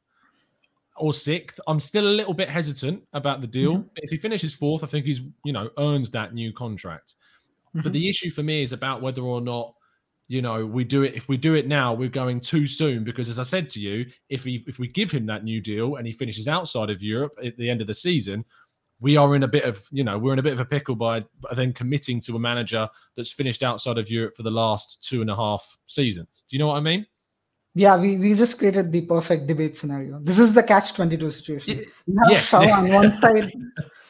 or 0.97 1.13
sixth, 1.13 1.61
I'm 1.67 1.79
still 1.79 2.07
a 2.07 2.11
little 2.11 2.35
bit 2.35 2.49
hesitant 2.49 3.05
about 3.13 3.41
the 3.41 3.47
deal. 3.47 3.75
Mm-hmm. 3.75 3.89
But 3.95 4.05
if 4.05 4.11
he 4.11 4.17
finishes 4.17 4.55
fourth, 4.55 4.83
I 4.83 4.87
think 4.87 5.07
he's, 5.07 5.21
you 5.45 5.53
know, 5.53 5.71
earns 5.79 6.11
that 6.11 6.35
new 6.35 6.53
contract. 6.53 7.15
Mm-hmm. 7.69 7.83
But 7.83 7.93
the 7.93 8.09
issue 8.09 8.31
for 8.31 8.43
me 8.43 8.63
is 8.63 8.73
about 8.73 9.03
whether 9.03 9.23
or 9.23 9.41
not, 9.41 9.75
you 10.29 10.43
know, 10.43 10.67
we 10.67 10.83
do 10.83 11.05
it. 11.05 11.15
If 11.15 11.29
we 11.29 11.37
do 11.37 11.55
it 11.55 11.69
now, 11.69 11.95
we're 11.95 12.09
going 12.09 12.41
too 12.41 12.67
soon 12.67 13.05
because, 13.05 13.29
as 13.29 13.39
I 13.39 13.45
said 13.45 13.71
to 13.71 13.81
you, 13.81 14.07
if 14.29 14.43
he 14.43 14.65
if 14.67 14.81
we 14.81 14.89
give 14.89 15.13
him 15.13 15.27
that 15.27 15.45
new 15.45 15.61
deal 15.61 15.97
and 15.97 16.07
he 16.07 16.13
finishes 16.13 16.49
outside 16.49 16.91
of 16.91 17.01
Europe 17.01 17.35
at 17.45 17.57
the 17.57 17.71
end 17.71 17.81
of 17.81 17.87
the 17.87 17.95
season, 17.95 18.45
we 18.99 19.17
are 19.17 19.37
in 19.37 19.45
a 19.45 19.49
bit 19.49 19.65
of, 19.65 19.87
you 19.93 20.03
know, 20.03 20.19
we're 20.19 20.33
in 20.33 20.41
a 20.41 20.43
bit 20.43 20.55
of 20.55 20.59
a 20.59 20.65
pickle 20.65 20.97
by 20.97 21.25
then 21.55 21.73
committing 21.73 22.21
to 22.23 22.35
a 22.35 22.41
manager 22.41 22.89
that's 23.15 23.33
finished 23.33 23.63
outside 23.63 23.99
of 23.99 24.11
Europe 24.11 24.35
for 24.37 24.43
the 24.43 24.51
last 24.51 25.07
two 25.07 25.21
and 25.21 25.31
a 25.31 25.37
half 25.37 25.79
seasons. 25.87 26.45
Do 26.49 26.57
you 26.57 26.59
know 26.59 26.69
what 26.69 26.79
I 26.79 26.81
mean? 26.81 27.07
Yeah, 27.77 27.95
we, 28.01 28.17
we 28.17 28.33
just 28.35 28.59
created 28.59 28.91
the 28.91 29.03
perfect 29.03 29.47
debate 29.47 29.77
scenario. 29.77 30.19
This 30.23 30.39
is 30.39 30.55
the 30.55 30.63
catch 30.63 30.95
twenty 30.95 31.17
two 31.17 31.31
situation. 31.31 31.79
You 32.07 32.17
have 32.25 32.31
yes. 32.31 32.49
Shaw 32.49 32.63
on 32.79 32.89
one 33.01 33.13
side 33.23 33.53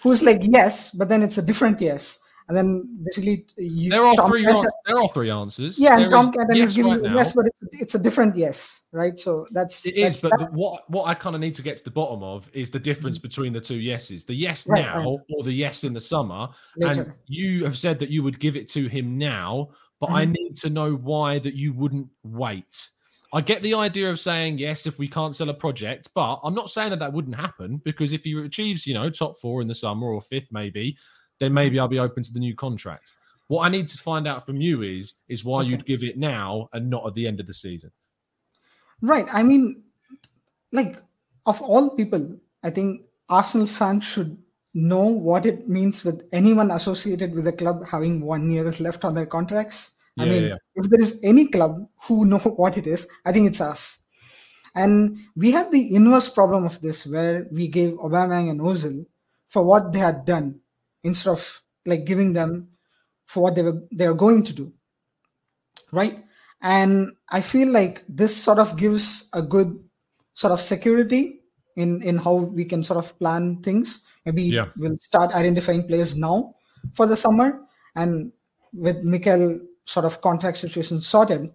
who's 0.03 0.23
like 0.23 0.41
yes, 0.43 0.91
but 0.95 1.09
then 1.09 1.23
it's 1.23 1.39
a 1.39 1.43
different 1.51 1.81
yes, 1.81 2.21
and 2.49 2.57
then 2.57 2.69
basically 3.05 3.45
you, 3.57 3.91
There 3.91 4.05
are 4.05 4.15
Tom 4.15 4.29
three. 4.31 4.47
An- 4.47 4.63
there 4.87 4.97
are 5.03 5.09
three 5.09 5.31
answers. 5.31 5.79
yeah, 5.79 5.97
There 5.97 6.05
and 6.15 6.33
Tom 6.33 6.51
is 6.51 6.57
yes 6.57 6.71
is 6.71 6.77
giving 6.77 6.93
right 7.03 7.13
yes, 7.19 7.35
but 7.35 7.47
it's, 7.47 7.83
it's 7.83 7.95
a 7.97 8.03
different 8.07 8.37
yes, 8.37 8.85
right? 8.93 9.19
So 9.19 9.47
that's 9.51 9.85
It 9.85 9.95
that's, 10.01 10.17
is, 10.17 10.23
but 10.23 10.31
that's- 10.31 10.49
what 10.53 10.89
what 10.89 11.05
I 11.11 11.15
kind 11.15 11.35
of 11.35 11.41
need 11.41 11.55
to 11.57 11.63
get 11.63 11.77
to 11.79 11.85
the 11.85 11.91
bottom 11.91 12.23
of 12.23 12.49
is 12.55 12.71
the 12.71 12.79
difference 12.79 13.19
between 13.19 13.53
the 13.53 13.61
two 13.61 13.81
yeses. 13.93 14.25
The 14.25 14.35
yes 14.35 14.63
Mm-hmm. 14.63 14.73
Right, 14.75 14.85
now 14.87 15.11
right. 15.11 15.19
or 15.37 15.43
the 15.43 15.53
yes 15.53 15.83
in 15.83 15.93
the 15.93 16.01
summer. 16.01 16.49
And 16.81 17.13
you 17.27 17.65
have 17.65 17.77
said 17.77 17.99
that 17.99 18.11
you 18.11 18.23
would 18.23 18.39
give 18.39 18.57
it 18.57 18.69
to 18.77 18.87
him 18.87 19.19
now, 19.19 19.71
but 19.99 20.11
I 20.11 20.25
Mhm. 20.25 20.33
need 20.39 20.57
to 20.65 20.71
know 20.71 20.91
why 20.95 21.41
that 21.41 21.55
you 21.55 21.73
wouldn't 21.73 22.09
wait. 22.23 22.91
I 23.33 23.41
get 23.41 23.63
the 23.63 23.75
idea 23.75 24.09
of 24.09 24.21
saying 24.21 24.59
yes 24.59 24.87
if 24.87 24.99
we 24.99 25.09
can't 25.09 25.35
sell 25.35 25.49
a 25.49 25.55
project, 25.55 26.09
but 26.15 26.41
I'm 26.45 26.55
not 26.55 26.71
saying 26.71 26.91
that 26.91 27.01
that 27.01 27.13
wouldn't 27.13 27.37
happen 27.37 27.81
because 27.85 28.13
if 28.13 28.25
he 28.25 28.33
achieves, 28.39 28.87
you 28.87 28.95
know, 28.95 29.11
top 29.11 29.37
four 29.39 29.61
in 29.61 29.69
the 29.69 29.75
summer 29.75 30.07
or 30.07 30.21
fifth 30.21 30.49
maybe, 30.53 30.97
then 31.41 31.53
maybe 31.53 31.77
hmm. 31.77 31.81
I'll 31.83 31.89
be 31.89 31.99
open 31.99 32.23
to 32.23 32.33
the 32.33 32.39
new 32.39 32.55
contract. 32.55 33.13
What 33.49 33.67
I 33.67 33.71
need 33.71 33.89
to 33.89 33.99
find 33.99 34.27
out 34.27 34.45
from 34.45 34.57
you 34.57 34.83
is 34.83 35.15
is 35.29 35.45
why 35.45 35.61
Okay. 35.61 35.71
you'd 35.71 35.87
give 35.87 36.03
it 36.03 36.19
now 36.19 36.69
and 36.73 36.91
not 36.91 37.07
at 37.07 37.15
the 37.15 37.27
end 37.27 37.41
of 37.41 37.47
the 37.47 37.55
season. 37.55 37.91
Right. 39.01 39.27
I 39.33 39.43
mean, 39.43 39.83
like 40.73 41.03
of 41.45 41.61
all 41.63 41.91
people, 41.91 42.39
I 42.63 42.71
think 42.71 43.03
Arsenal 43.29 43.67
fans 43.67 44.05
should 44.05 44.39
know 44.75 45.07
what 45.07 45.47
it 45.47 45.69
means 45.69 46.05
with 46.05 46.29
anyone 46.33 46.71
associated 46.71 47.35
with 47.35 47.45
the 47.45 47.53
club 47.53 47.87
having 47.87 48.21
one 48.21 48.51
year 48.51 48.71
left 48.81 49.05
on 49.05 49.15
their 49.15 49.27
contracts. 49.27 49.96
I 50.19 50.25
Yeah, 50.25 50.27
mean, 50.27 50.45
yeah. 50.49 50.57
if 50.75 50.89
there 50.89 51.01
is 51.01 51.21
any 51.25 51.49
club 51.49 51.89
who 52.07 52.25
know 52.25 52.39
what 52.61 52.77
it 52.79 52.87
is, 52.87 53.09
I 53.25 53.33
think 53.33 53.49
it's 53.49 53.61
us. 53.61 54.01
And 54.75 55.19
we 55.37 55.53
had 55.53 55.73
the 55.73 55.95
inverse 55.95 56.29
problem 56.29 56.65
of 56.65 56.81
this, 56.81 57.07
where 57.07 57.47
we 57.51 57.69
gave 57.69 57.95
Aubameyang 57.95 58.51
and 58.51 58.61
Ozil 58.61 59.07
for 59.49 59.65
what 59.65 59.93
they 59.93 60.01
had 60.01 60.25
done 60.27 60.61
instead 61.03 61.31
of 61.31 61.63
like 61.87 62.05
giving 62.05 62.33
them 62.35 62.69
for 63.27 63.43
what 63.45 63.55
they 63.55 63.63
were 63.63 63.83
they 63.93 64.07
are 64.07 64.15
going 64.15 64.43
to 64.45 64.53
do, 64.53 64.73
right? 65.93 66.25
And 66.63 67.13
I 67.29 67.41
feel 67.41 67.71
like 67.71 68.05
this 68.09 68.35
sort 68.37 68.59
of 68.59 68.77
gives 68.77 69.29
a 69.33 69.43
good 69.43 69.79
sort 70.35 70.53
of 70.53 70.61
security 70.61 71.41
in 71.77 72.03
in 72.03 72.19
how 72.19 72.35
we 72.37 72.65
can 72.65 72.83
sort 72.83 72.99
of 72.99 73.17
plan 73.19 73.63
things. 73.63 74.03
Maybe 74.25 74.43
Yeah. 74.51 74.69
we'll 74.77 74.99
start 74.99 75.35
identifying 75.35 75.87
players 75.87 76.17
now 76.17 76.55
for 76.95 77.07
the 77.07 77.17
summer, 77.17 77.63
and 77.95 78.33
with 78.73 79.03
Mikel 79.05 79.61
sort 79.87 80.05
of 80.05 80.21
contract 80.21 80.59
situation 80.59 81.01
sorted, 81.01 81.55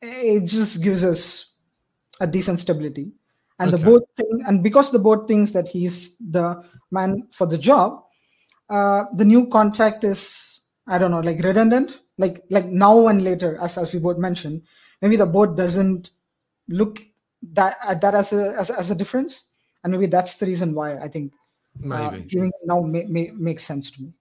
it 0.00 0.46
just 0.46 0.82
gives 0.82 1.04
us 1.04 1.54
a 2.20 2.26
decent 2.26 2.60
stability. 2.60 3.12
And 3.58 3.72
Okay. 3.72 3.78
the 3.82 3.84
board 3.84 4.02
thing, 4.16 4.40
and 4.46 4.62
because 4.62 4.90
the 4.90 4.98
board 4.98 5.28
thinks 5.28 5.52
that 5.52 5.68
he's 5.68 6.18
the 6.18 6.62
man 6.90 7.28
for 7.30 7.46
the 7.46 7.58
job, 7.58 8.02
uh, 8.70 9.04
the 9.14 9.24
new 9.24 9.48
contract 9.48 10.04
is 10.04 10.60
I 10.86 10.98
don't 10.98 11.10
know, 11.10 11.20
like 11.20 11.42
redundant, 11.42 12.00
like 12.18 12.44
like 12.50 12.66
now 12.66 13.06
and 13.08 13.22
later, 13.22 13.58
as 13.60 13.78
as 13.78 13.94
we 13.94 14.00
both 14.00 14.18
mentioned. 14.18 14.62
Maybe 15.02 15.16
the 15.16 15.26
board 15.26 15.56
doesn't 15.56 16.10
look 16.68 17.00
that 17.52 17.76
at 17.86 18.00
that 18.02 18.14
as 18.14 18.32
a 18.32 18.54
as, 18.58 18.70
as 18.70 18.90
a 18.90 18.94
difference, 18.94 19.48
and 19.82 19.92
maybe 19.92 20.06
that's 20.06 20.38
the 20.38 20.46
reason 20.46 20.74
why 20.74 20.98
I 20.98 21.08
think 21.08 21.32
uh, 21.90 22.10
Maybe. 22.10 22.22
giving 22.28 22.48
it 22.48 22.66
now 22.66 22.80
may, 22.82 23.04
may, 23.04 23.30
makes 23.34 23.64
sense 23.64 23.90
to 23.92 24.02
me. 24.02 24.12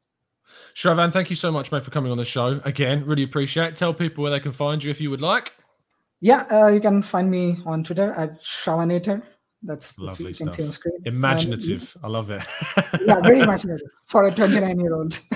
Shravan, 0.75 1.11
thank 1.11 1.29
you 1.29 1.35
so 1.35 1.51
much, 1.51 1.71
mate, 1.71 1.83
for 1.83 1.91
coming 1.91 2.11
on 2.11 2.17
the 2.17 2.25
show. 2.25 2.59
Again, 2.65 3.05
really 3.05 3.23
appreciate 3.23 3.67
it. 3.67 3.75
Tell 3.75 3.93
people 3.93 4.21
where 4.23 4.31
they 4.31 4.39
can 4.39 4.51
find 4.51 4.83
you 4.83 4.89
if 4.91 4.99
you 4.99 5.09
would 5.09 5.21
like. 5.21 5.53
Yeah, 6.21 6.43
uh, 6.49 6.67
you 6.67 6.79
can 6.79 7.01
find 7.01 7.29
me 7.29 7.57
on 7.65 7.83
Twitter 7.83 8.13
at 8.13 8.41
Shravanator. 8.41 9.21
That's, 9.61 9.97
Lovely 9.97 10.29
you 10.29 10.35
can 10.35 10.47
stuff. 10.47 10.55
see 10.55 10.63
on 10.63 10.71
screen. 10.71 10.93
Imaginative. 11.05 11.95
I 12.03 12.07
love 12.07 12.29
it. 12.29 12.41
Yeah, 13.05 13.19
very 13.21 13.39
imaginative 13.39 13.87
for 14.05 14.23
a 14.23 14.31
29 14.31 14.79
year 14.79 14.95
old. 14.95 15.19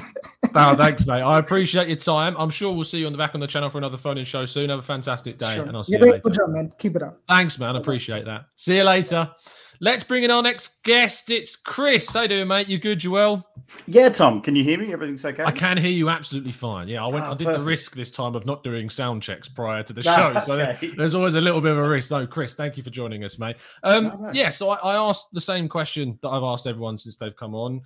Oh, 0.56 0.76
thanks, 0.76 1.06
mate. 1.06 1.22
I 1.22 1.38
appreciate 1.38 1.88
your 1.88 1.98
time. 1.98 2.36
I'm 2.38 2.50
sure 2.50 2.74
we'll 2.74 2.84
see 2.84 3.00
you 3.00 3.06
on 3.06 3.12
the 3.12 3.18
back 3.18 3.36
on 3.36 3.42
the 3.42 3.48
channel 3.48 3.70
for 3.70 3.78
another 3.78 3.98
phone 3.98 4.18
in 4.18 4.26
show 4.26 4.46
soon. 4.46 4.70
Have 4.70 4.80
a 4.80 4.82
fantastic 4.82 5.38
day, 5.38 5.60
and 5.60 5.76
I'll 5.76 5.84
see 5.84 5.92
You're 5.94 6.06
you 6.06 6.12
later. 6.14 6.22
good 6.24 6.34
job, 6.34 6.50
man. 6.50 6.72
Keep 6.80 6.96
it 6.96 7.04
up. 7.04 7.22
Thanks, 7.28 7.60
man. 7.60 7.76
Appreciate 7.76 8.26
that. 8.26 8.46
See 8.56 8.78
you 8.78 8.84
later. 8.84 9.30
Let's 9.80 10.04
bring 10.04 10.24
in 10.24 10.32
our 10.32 10.42
next 10.42 10.82
guest. 10.84 11.30
It's 11.30 11.56
Chris. 11.56 12.12
How 12.12 12.22
you 12.24 12.28
doing, 12.30 12.48
mate? 12.48 12.68
You 12.68 12.80
good? 12.80 13.04
You 13.04 13.12
well? 13.12 13.48
Yeah, 13.86 14.10
Tom, 14.10 14.42
can 14.42 14.56
you 14.56 14.64
hear 14.64 14.80
me? 14.80 14.92
Everything's 14.92 15.24
okay? 15.24 15.44
I 15.44 15.52
can 15.52 15.78
hear 15.78 15.92
you 15.92 16.10
absolutely 16.10 16.52
fine. 16.52 16.88
Yeah, 16.88 17.04
I 17.06 17.12
went. 17.12 17.26
Ah, 17.26 17.32
I 17.32 17.36
did 17.36 17.48
the 17.48 17.60
risk 17.60 17.94
this 17.96 18.10
time 18.10 18.34
of 18.36 18.46
not 18.46 18.64
doing 18.64 18.90
sound 18.90 19.22
checks 19.22 19.48
prior 19.48 19.84
to 19.84 19.94
the 19.94 20.02
show, 20.04 20.40
so 20.44 20.56
there- 20.58 20.78
there's 20.96 21.14
always 21.14 21.36
a 21.36 21.42
little 21.42 21.62
bit 21.62 21.74
of 21.74 21.78
a 21.78 21.88
risk. 21.88 22.10
No, 22.10 22.26
Chris, 22.26 22.54
thank 22.56 22.76
you 22.78 22.82
for 22.84 22.90
joining 22.90 23.24
us, 23.24 23.38
mate. 23.38 23.58
Um, 23.84 24.06
No, 24.06 24.16
no. 24.16 24.32
yeah, 24.34 24.50
so 24.50 24.70
I, 24.70 24.78
I 24.78 24.96
asked 24.96 25.28
the 25.34 25.42
same 25.42 25.68
question 25.70 26.18
that 26.24 26.30
I've 26.30 26.44
asked 26.44 26.66
everyone 26.66 26.98
since 26.98 27.18
they've 27.18 27.36
come 27.36 27.54
on. 27.54 27.82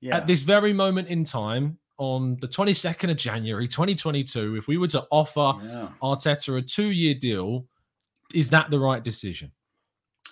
Yeah. 0.00 0.16
At 0.16 0.26
this 0.26 0.42
very 0.42 0.72
moment 0.72 1.08
in 1.08 1.22
time, 1.24 1.78
on 1.98 2.36
the 2.40 2.48
22nd 2.48 3.10
of 3.10 3.16
January, 3.16 3.68
2022, 3.68 4.56
if 4.56 4.66
we 4.68 4.78
were 4.78 4.88
to 4.88 5.06
offer 5.10 5.52
yeah. 5.64 5.88
Arteta 6.02 6.58
a 6.58 6.60
two-year 6.60 7.14
deal, 7.14 7.66
is 8.34 8.50
that 8.50 8.68
the 8.70 8.78
right 8.78 9.02
decision? 9.04 9.52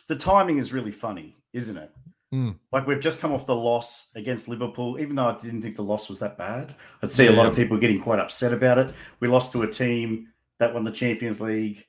The 0.09 0.17
timing 0.17 0.59
is 0.59 0.73
really 0.73 0.90
funny, 0.90 1.37
isn't 1.53 1.77
it? 1.77 1.90
Mm. 2.33 2.57
Like 2.73 2.87
we've 2.87 3.01
just 3.01 3.21
come 3.21 3.33
off 3.33 3.47
the 3.47 3.55
loss 3.55 4.09
against 4.17 4.49
Liverpool, 4.49 4.99
even 4.99 5.17
though 5.17 5.27
I 5.27 5.37
didn't 5.37 5.62
think 5.62 5.77
the 5.77 5.83
loss 5.83 6.09
was 6.09 6.19
that 6.19 6.37
bad. 6.37 6.75
I'd 7.03 7.12
see 7.12 7.29
a 7.29 7.33
lot 7.33 7.47
of 7.47 7.55
people 7.55 7.79
getting 7.79 8.01
quite 8.01 8.19
upset 8.19 8.53
about 8.53 8.79
it. 8.79 8.93
We 9.21 9.29
lost 9.29 9.53
to 9.53 9.62
a 9.62 9.71
team 9.71 10.29
that 10.59 10.75
won 10.75 10.85
the 10.85 10.90
Champions 10.90 11.40
League 11.40 11.87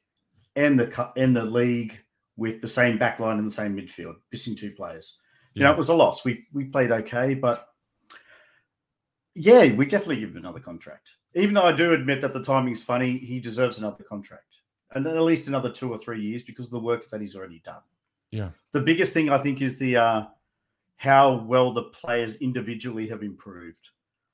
and 0.56 0.80
the 0.80 1.12
and 1.18 1.36
the 1.36 1.44
league 1.44 2.00
with 2.38 2.62
the 2.62 2.68
same 2.68 2.98
back 2.98 3.20
line 3.20 3.38
and 3.38 3.48
the 3.48 3.52
same 3.52 3.76
midfield, 3.76 4.16
missing 4.32 4.56
two 4.56 4.72
players. 4.72 5.18
You 5.54 5.64
know, 5.64 5.72
it 5.72 5.78
was 5.78 5.90
a 5.90 5.94
loss. 5.94 6.26
We 6.26 6.46
we 6.54 6.66
played 6.66 6.92
okay, 6.92 7.34
but 7.34 7.70
yeah, 9.36 9.74
we 9.74 9.86
definitely 9.86 10.18
give 10.18 10.32
him 10.32 10.38
another 10.38 10.60
contract. 10.60 11.12
Even 11.34 11.54
though 11.54 11.64
I 11.64 11.72
do 11.72 11.94
admit 11.94 12.22
that 12.22 12.34
the 12.34 12.44
timing's 12.44 12.84
funny, 12.84 13.18
he 13.18 13.40
deserves 13.40 13.78
another 13.78 14.04
contract. 14.04 14.44
And 14.94 15.08
at 15.08 15.22
least 15.22 15.48
another 15.48 15.72
two 15.72 15.92
or 15.92 15.98
three 15.98 16.22
years 16.22 16.44
because 16.44 16.66
of 16.66 16.72
the 16.72 16.80
work 16.80 17.10
that 17.10 17.20
he's 17.20 17.36
already 17.36 17.60
done. 17.60 17.82
Yeah. 18.32 18.50
The 18.72 18.82
biggest 18.82 19.14
thing 19.14 19.30
I 19.30 19.38
think 19.38 19.62
is 19.62 19.80
the 19.80 19.98
uh 19.98 20.26
how 20.98 21.44
well 21.44 21.72
the 21.72 21.84
players 21.84 22.36
individually 22.36 23.08
have 23.08 23.24
improved. 23.24 23.90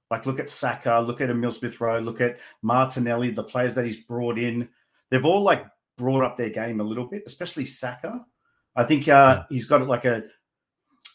Like 0.09 0.25
look 0.25 0.39
at 0.39 0.49
Saka, 0.49 0.99
look 0.99 1.21
at 1.21 1.29
Emil 1.29 1.51
Smith 1.51 1.79
Rowe, 1.79 1.99
look 1.99 2.21
at 2.21 2.39
Martinelli, 2.61 3.31
the 3.31 3.43
players 3.43 3.73
that 3.75 3.85
he's 3.85 4.01
brought 4.01 4.37
in. 4.37 4.69
They've 5.09 5.25
all 5.25 5.41
like 5.41 5.65
brought 5.97 6.23
up 6.23 6.37
their 6.37 6.49
game 6.49 6.79
a 6.79 6.83
little 6.83 7.05
bit, 7.05 7.23
especially 7.25 7.65
Saka. 7.65 8.25
I 8.75 8.83
think 8.83 9.07
uh, 9.07 9.43
he's 9.49 9.65
got 9.65 9.85
like 9.87 10.05
a 10.05 10.23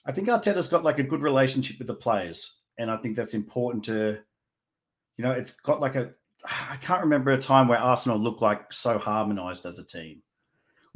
I 0.06 0.12
think 0.12 0.28
Arteta's 0.28 0.68
got 0.68 0.84
like 0.84 1.00
a 1.00 1.04
good 1.04 1.22
relationship 1.22 1.78
with 1.78 1.88
the 1.88 1.94
players, 1.94 2.54
and 2.78 2.90
I 2.90 2.96
think 2.96 3.16
that's 3.16 3.34
important 3.34 3.84
to, 3.84 4.20
you 5.16 5.24
know, 5.24 5.32
it's 5.32 5.52
got 5.52 5.80
like 5.80 5.96
a. 5.96 6.12
I 6.44 6.76
can't 6.80 7.02
remember 7.02 7.32
a 7.32 7.38
time 7.38 7.66
where 7.66 7.78
Arsenal 7.78 8.18
looked 8.18 8.40
like 8.40 8.72
so 8.72 8.98
harmonised 8.98 9.66
as 9.66 9.78
a 9.80 9.84
team. 9.84 10.22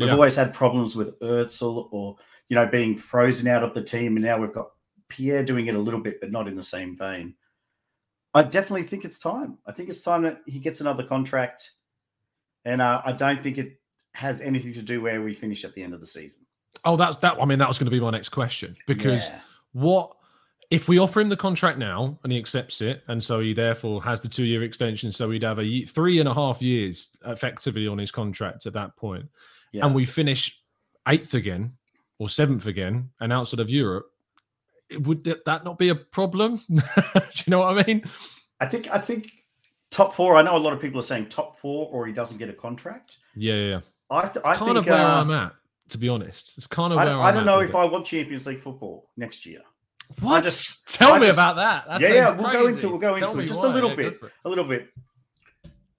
We've 0.00 0.08
Yeah. 0.08 0.14
always 0.14 0.34
had 0.34 0.54
problems 0.54 0.96
with 0.96 1.18
Ozil 1.20 1.88
or 1.92 2.16
you 2.48 2.54
know 2.56 2.66
being 2.66 2.96
frozen 2.96 3.46
out 3.48 3.62
of 3.62 3.74
the 3.74 3.82
team, 3.84 4.16
and 4.16 4.24
now 4.24 4.38
we've 4.38 4.52
got 4.52 4.70
Pierre 5.08 5.44
doing 5.44 5.66
it 5.66 5.74
a 5.74 5.78
little 5.78 6.00
bit, 6.00 6.20
but 6.20 6.30
not 6.32 6.48
in 6.48 6.56
the 6.56 6.62
same 6.62 6.96
vein. 6.96 7.34
I 8.32 8.42
definitely 8.44 8.84
think 8.84 9.04
it's 9.04 9.18
time. 9.18 9.58
I 9.66 9.72
think 9.72 9.90
it's 9.90 10.00
time 10.00 10.22
that 10.22 10.40
he 10.46 10.58
gets 10.58 10.80
another 10.80 11.04
contract, 11.04 11.72
and 12.64 12.80
uh, 12.80 13.02
I 13.04 13.12
don't 13.12 13.42
think 13.42 13.58
it 13.58 13.78
has 14.14 14.40
anything 14.40 14.72
to 14.72 14.82
do 14.82 15.02
where 15.02 15.20
we 15.20 15.34
finish 15.34 15.64
at 15.64 15.74
the 15.74 15.82
end 15.82 15.92
of 15.92 16.00
the 16.00 16.06
season. 16.06 16.46
Oh, 16.84 16.96
that's 16.96 17.18
that. 17.18 17.36
I 17.40 17.44
mean, 17.44 17.58
that 17.58 17.68
was 17.68 17.78
going 17.78 17.86
to 17.86 17.90
be 17.90 18.00
my 18.00 18.10
next 18.10 18.30
question 18.30 18.74
because 18.86 19.28
Yeah. 19.28 19.40
what 19.72 20.16
if 20.70 20.88
we 20.88 20.98
offer 20.98 21.20
him 21.20 21.28
the 21.28 21.36
contract 21.36 21.78
now 21.78 22.18
and 22.22 22.32
he 22.32 22.38
accepts 22.38 22.80
it, 22.80 23.02
and 23.08 23.22
so 23.22 23.40
he 23.40 23.52
therefore 23.52 24.02
has 24.04 24.20
the 24.20 24.28
two-year 24.28 24.62
extension, 24.62 25.10
so 25.10 25.28
he'd 25.30 25.42
have 25.42 25.58
a 25.58 25.84
three 25.84 26.20
and 26.20 26.28
a 26.28 26.34
half 26.34 26.62
years 26.62 27.10
effectively 27.26 27.88
on 27.88 27.98
his 27.98 28.10
contract 28.12 28.66
at 28.66 28.72
that 28.72 28.94
point, 28.96 29.28
Yeah. 29.72 29.84
and 29.86 29.94
we 29.94 30.04
finish 30.04 30.60
eighth 31.08 31.34
again 31.34 31.72
or 32.18 32.28
seventh 32.28 32.66
again 32.66 33.10
and 33.20 33.32
outside 33.32 33.58
of 33.60 33.68
Europe. 33.68 34.12
Would 35.00 35.24
that 35.24 35.64
not 35.64 35.78
be 35.78 35.88
a 35.88 35.94
problem? 35.94 36.60
Do 36.68 36.82
you 37.34 37.50
know 37.50 37.58
what 37.60 37.78
I 37.78 37.84
mean? 37.84 38.04
I 38.60 38.66
think 38.66 38.90
I 38.90 38.98
think 38.98 39.30
top 39.90 40.12
four. 40.12 40.36
I 40.36 40.42
know 40.42 40.56
a 40.56 40.58
lot 40.58 40.72
of 40.72 40.80
people 40.80 40.98
are 41.00 41.04
saying 41.04 41.28
top 41.28 41.56
four, 41.56 41.88
or 41.90 42.06
he 42.06 42.12
doesn't 42.12 42.38
get 42.38 42.48
a 42.48 42.52
contract. 42.52 43.18
Yeah, 43.34 43.54
yeah. 43.54 43.68
yeah. 43.68 43.80
I 44.10 44.22
th- 44.22 44.44
I 44.44 44.56
kind 44.56 44.74
think 44.74 44.78
of 44.78 44.86
where 44.86 45.00
uh, 45.00 45.20
I'm 45.20 45.30
at, 45.30 45.52
to 45.90 45.98
be 45.98 46.08
honest. 46.08 46.58
It's 46.58 46.66
kind 46.66 46.92
of 46.92 46.98
I, 46.98 47.04
where 47.04 47.14
I'm 47.14 47.20
I 47.20 47.30
don't 47.30 47.46
know 47.46 47.60
if 47.60 47.70
it. 47.70 47.76
I 47.76 47.84
want 47.84 48.04
Champions 48.04 48.46
League 48.46 48.58
football 48.60 49.10
next 49.16 49.46
year. 49.46 49.60
What? 50.20 50.42
just- 50.44 50.86
Tell 50.88 51.12
I 51.12 51.18
me 51.18 51.26
just- 51.26 51.36
about 51.36 51.56
that. 51.56 51.84
That 51.88 52.00
yeah, 52.00 52.14
yeah, 52.14 52.30
we'll 52.32 52.52
go 52.52 52.66
into 52.66 52.86
it. 52.86 52.90
We'll 52.90 52.98
go 52.98 53.16
Tell 53.16 53.30
into 53.30 53.42
it 53.42 53.46
just 53.46 53.60
why. 53.60 53.70
a 53.70 53.74
little 53.74 53.90
Yeah, 53.90 53.96
bit. 53.96 54.20
A 54.44 54.48
little 54.48 54.64
bit. 54.64 54.88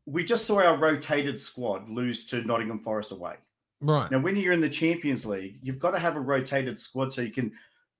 We 0.05 0.23
just 0.23 0.45
saw 0.45 0.61
our 0.61 0.77
rotated 0.77 1.39
squad 1.39 1.87
lose 1.87 2.25
to 2.27 2.41
Nottingham 2.43 2.79
Forest 2.79 3.11
away. 3.11 3.35
Right. 3.79 4.11
Now, 4.11 4.19
when 4.19 4.35
you're 4.35 4.53
in 4.53 4.61
the 4.61 4.69
Champions 4.69 5.25
League, 5.25 5.59
you've 5.61 5.79
got 5.79 5.91
to 5.91 5.99
have 5.99 6.15
a 6.15 6.19
rotated 6.19 6.77
squad 6.77 7.13
so 7.13 7.21
you 7.21 7.31
can 7.31 7.51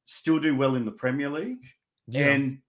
still 0.06 0.40
do 0.40 0.56
well 0.56 0.76
in 0.76 0.86
the 0.86 0.92
Premier 0.92 1.30
League 1.30 1.64
Yeah. 2.08 2.28
and 2.32 2.60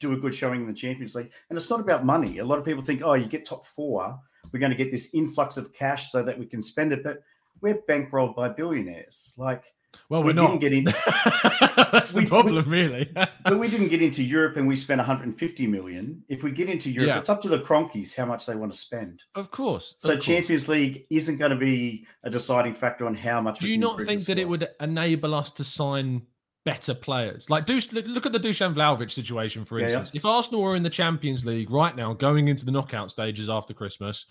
do 0.00 0.12
a 0.12 0.16
good 0.16 0.34
showing 0.34 0.60
in 0.60 0.66
the 0.66 0.72
Champions 0.74 1.14
League. 1.14 1.32
And 1.48 1.56
it's 1.56 1.70
not 1.70 1.80
about 1.80 2.04
money. 2.04 2.38
A 2.38 2.44
lot 2.44 2.58
of 2.58 2.64
people 2.64 2.82
think, 2.82 3.02
oh, 3.02 3.14
you 3.14 3.26
get 3.26 3.44
top 3.44 3.64
four, 3.64 4.18
we're 4.52 4.60
going 4.60 4.70
to 4.70 4.76
get 4.78 4.90
this 4.92 5.14
influx 5.14 5.56
of 5.56 5.72
cash 5.72 6.12
so 6.12 6.22
that 6.22 6.38
we 6.38 6.46
can 6.46 6.62
spend 6.62 6.92
it. 6.92 7.02
But 7.02 7.22
we're 7.60 7.80
bankrolled 7.88 8.36
by 8.36 8.48
billionaires. 8.50 9.34
Like, 9.36 9.72
well, 10.08 10.22
we 10.22 10.32
we're 10.32 10.32
didn't 10.34 10.50
not. 10.52 10.60
get 10.60 10.72
in- 10.72 10.84
That's 11.92 12.12
the 12.12 12.18
We- 12.18 12.24
we- 12.24 12.28
problem, 12.28 12.68
really. 12.68 13.10
but 13.44 13.58
we 13.58 13.68
didn't 13.68 13.88
get 13.88 14.02
into 14.02 14.22
Europe 14.22 14.56
and 14.56 14.66
we 14.66 14.76
spent 14.76 14.98
150 14.98 15.66
million. 15.66 16.22
If 16.28 16.42
we 16.42 16.50
get 16.50 16.68
into 16.68 16.90
Europe, 16.90 17.08
Yeah. 17.08 17.18
it's 17.18 17.28
up 17.28 17.40
to 17.42 17.48
the 17.48 17.58
Kroenkes 17.58 18.14
how 18.16 18.26
much 18.26 18.46
they 18.46 18.56
want 18.56 18.72
to 18.72 18.78
spend. 18.78 19.22
of 19.34 19.50
course. 19.50 19.94
So 19.96 20.12
of 20.12 20.16
course. 20.18 20.26
Champions 20.26 20.68
League 20.68 21.06
isn't 21.10 21.38
going 21.38 21.50
to 21.50 21.56
be 21.56 22.06
a 22.22 22.30
deciding 22.30 22.74
factor 22.74 23.06
on 23.06 23.14
how 23.14 23.40
much. 23.40 23.60
Do 23.60 23.66
we 23.66 23.72
you 23.72 23.78
not 23.78 24.00
think 24.00 24.24
that 24.24 24.38
it 24.38 24.48
would 24.48 24.68
enable 24.80 25.34
us 25.34 25.52
to 25.52 25.64
sign 25.64 26.22
better 26.64 26.94
players? 26.94 27.50
Like, 27.50 27.66
Dush, 27.66 27.92
look- 27.92 28.26
at 28.26 28.32
the 28.32 28.40
Dusan 28.40 28.74
Vlahovic 28.74 29.10
situation, 29.10 29.64
for 29.64 29.78
Yeah, 29.78 29.88
yeah. 29.88 29.98
instance. 30.00 30.10
If 30.14 30.24
Arsenal 30.24 30.62
were 30.62 30.76
in 30.76 30.82
the 30.82 30.90
Champions 30.90 31.44
League 31.44 31.70
right 31.70 31.94
now, 31.94 32.12
going 32.14 32.48
into 32.48 32.64
the 32.64 32.70
knockout 32.72 33.10
stages 33.10 33.48
after 33.50 33.74
Christmas, 33.74 34.26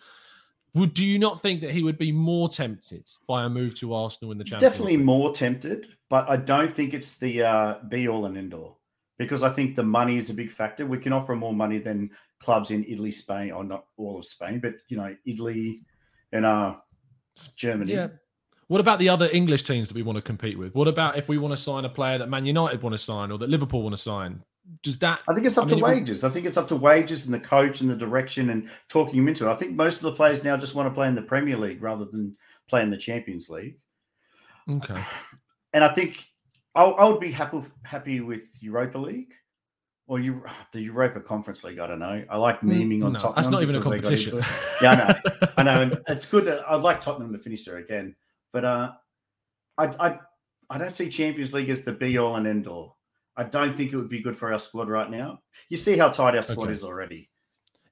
would 0.75 0.93
do 0.93 1.05
you 1.05 1.19
not 1.19 1.41
think 1.41 1.61
that 1.61 1.71
he 1.71 1.83
would 1.83 1.97
be 1.97 2.11
more 2.11 2.49
tempted 2.49 3.07
by 3.27 3.43
a 3.43 3.49
move 3.49 3.75
to 3.79 3.93
Arsenal 3.93 4.31
in 4.31 4.37
the 4.37 4.43
Champions? 4.43 4.73
Definitely 4.73 4.97
League? 4.97 5.05
more 5.05 5.31
tempted, 5.31 5.87
but 6.09 6.27
I 6.29 6.37
don't 6.37 6.75
think 6.75 6.93
it's 6.93 7.15
the 7.15 7.43
uh, 7.43 7.79
be 7.89 8.07
all 8.07 8.25
and 8.25 8.37
end 8.37 8.53
all 8.53 8.81
because 9.17 9.43
I 9.43 9.49
think 9.49 9.75
the 9.75 9.83
money 9.83 10.17
is 10.17 10.29
a 10.29 10.33
big 10.33 10.51
factor. 10.51 10.85
We 10.85 10.97
can 10.97 11.13
offer 11.13 11.35
more 11.35 11.53
money 11.53 11.77
than 11.77 12.09
clubs 12.39 12.71
in 12.71 12.83
Italy, 12.85 13.11
Spain, 13.11 13.51
or 13.51 13.63
not 13.63 13.85
all 13.97 14.17
of 14.17 14.25
Spain, 14.25 14.59
but 14.59 14.75
you 14.87 14.97
know, 14.97 15.15
Italy 15.25 15.81
and 16.31 16.45
uh, 16.45 16.75
Germany. 17.55 17.93
Yeah. 17.93 18.07
What 18.67 18.81
about 18.81 18.97
the 18.97 19.09
other 19.09 19.29
English 19.31 19.63
teams 19.63 19.89
that 19.89 19.95
we 19.95 20.01
want 20.01 20.15
to 20.15 20.21
compete 20.21 20.57
with? 20.57 20.73
What 20.73 20.87
about 20.87 21.17
if 21.17 21.27
we 21.27 21.37
want 21.37 21.53
to 21.53 21.59
sign 21.59 21.85
a 21.85 21.89
player 21.89 22.17
that 22.17 22.29
Man 22.29 22.45
United 22.45 22.81
want 22.81 22.93
to 22.93 22.97
sign 22.97 23.31
or 23.31 23.37
that 23.37 23.49
Liverpool 23.49 23.83
want 23.83 23.95
to 23.95 24.01
sign? 24.01 24.41
Does 24.81 24.97
that? 24.99 25.21
I 25.27 25.33
think 25.33 25.45
it's 25.45 25.57
up 25.57 25.65
I 25.65 25.67
mean, 25.71 25.77
to 25.79 25.83
would- 25.83 25.91
wages. 25.97 26.23
I 26.23 26.29
think 26.29 26.45
it's 26.45 26.57
up 26.57 26.67
to 26.69 26.75
wages 26.75 27.25
and 27.25 27.33
the 27.33 27.39
coach 27.39 27.81
and 27.81 27.89
the 27.89 27.95
direction 27.95 28.49
and 28.49 28.69
talking 28.89 29.19
him 29.19 29.27
into 29.27 29.47
it. 29.47 29.51
I 29.51 29.55
think 29.55 29.73
most 29.73 29.97
of 29.97 30.03
the 30.03 30.13
players 30.13 30.43
now 30.43 30.55
just 30.57 30.73
want 30.75 30.87
to 30.87 30.93
play 30.93 31.07
in 31.07 31.15
the 31.15 31.21
Premier 31.21 31.57
League 31.57 31.81
rather 31.83 32.05
than 32.05 32.33
play 32.69 32.81
in 32.81 32.89
the 32.89 32.97
Champions 32.97 33.49
League. 33.49 33.77
Okay. 34.69 35.01
And 35.75 35.83
I 35.83 35.87
think 35.91 36.23
I, 36.75 36.83
I 36.83 37.09
would 37.09 37.19
be 37.19 37.31
happy 37.31 37.59
happy 37.83 38.21
with 38.21 38.47
Europa 38.61 38.99
League 38.99 39.33
or 40.05 40.19
you 40.19 40.43
the 40.71 40.81
Europa 40.81 41.19
Conference 41.19 41.63
League. 41.63 41.79
I 41.79 41.87
don't 41.87 41.97
know. 41.99 42.23
I 42.29 42.37
like 42.37 42.61
memeing 42.61 43.03
on 43.03 43.09
Mm, 43.09 43.13
No, 43.13 43.19
Tottenham. 43.19 43.33
that's 43.35 43.47
not 43.49 43.61
even 43.63 43.75
a 43.75 43.79
because 43.79 43.91
they 43.91 43.97
got 43.99 44.41
competition. 44.43 44.43
Yeah, 44.83 44.91
I 44.91 44.95
know. 44.95 45.47
I 45.57 45.63
know. 45.63 45.81
And 45.81 45.99
it's 46.07 46.27
good. 46.27 46.45
that- 46.45 46.69
I'd 46.69 46.83
like 46.83 47.01
Tottenham 47.01 47.33
to 47.33 47.39
finish 47.39 47.65
there 47.65 47.77
again, 47.77 48.15
but 48.51 48.63
uh, 48.65 48.91
I, 49.79 49.85
I, 49.99 50.19
I 50.69 50.77
don't 50.77 50.93
see 50.93 51.09
Champions 51.09 51.53
League 51.55 51.69
as 51.71 51.83
the 51.83 51.91
be 51.91 52.19
all 52.19 52.35
and 52.35 52.45
end 52.45 52.67
all. 52.67 52.99
I 53.35 53.43
don't 53.43 53.75
think 53.75 53.91
it 53.91 53.97
would 53.97 54.09
be 54.09 54.21
good 54.21 54.37
for 54.37 54.51
our 54.53 54.59
squad 54.59 54.89
right 54.89 55.09
now. 55.09 55.41
You 55.69 55.77
see 55.77 55.97
how 55.97 56.09
tight 56.09 56.35
our 56.35 56.41
squad 56.41 56.65
Okay. 56.65 56.73
is 56.73 56.83
already. 56.83 57.29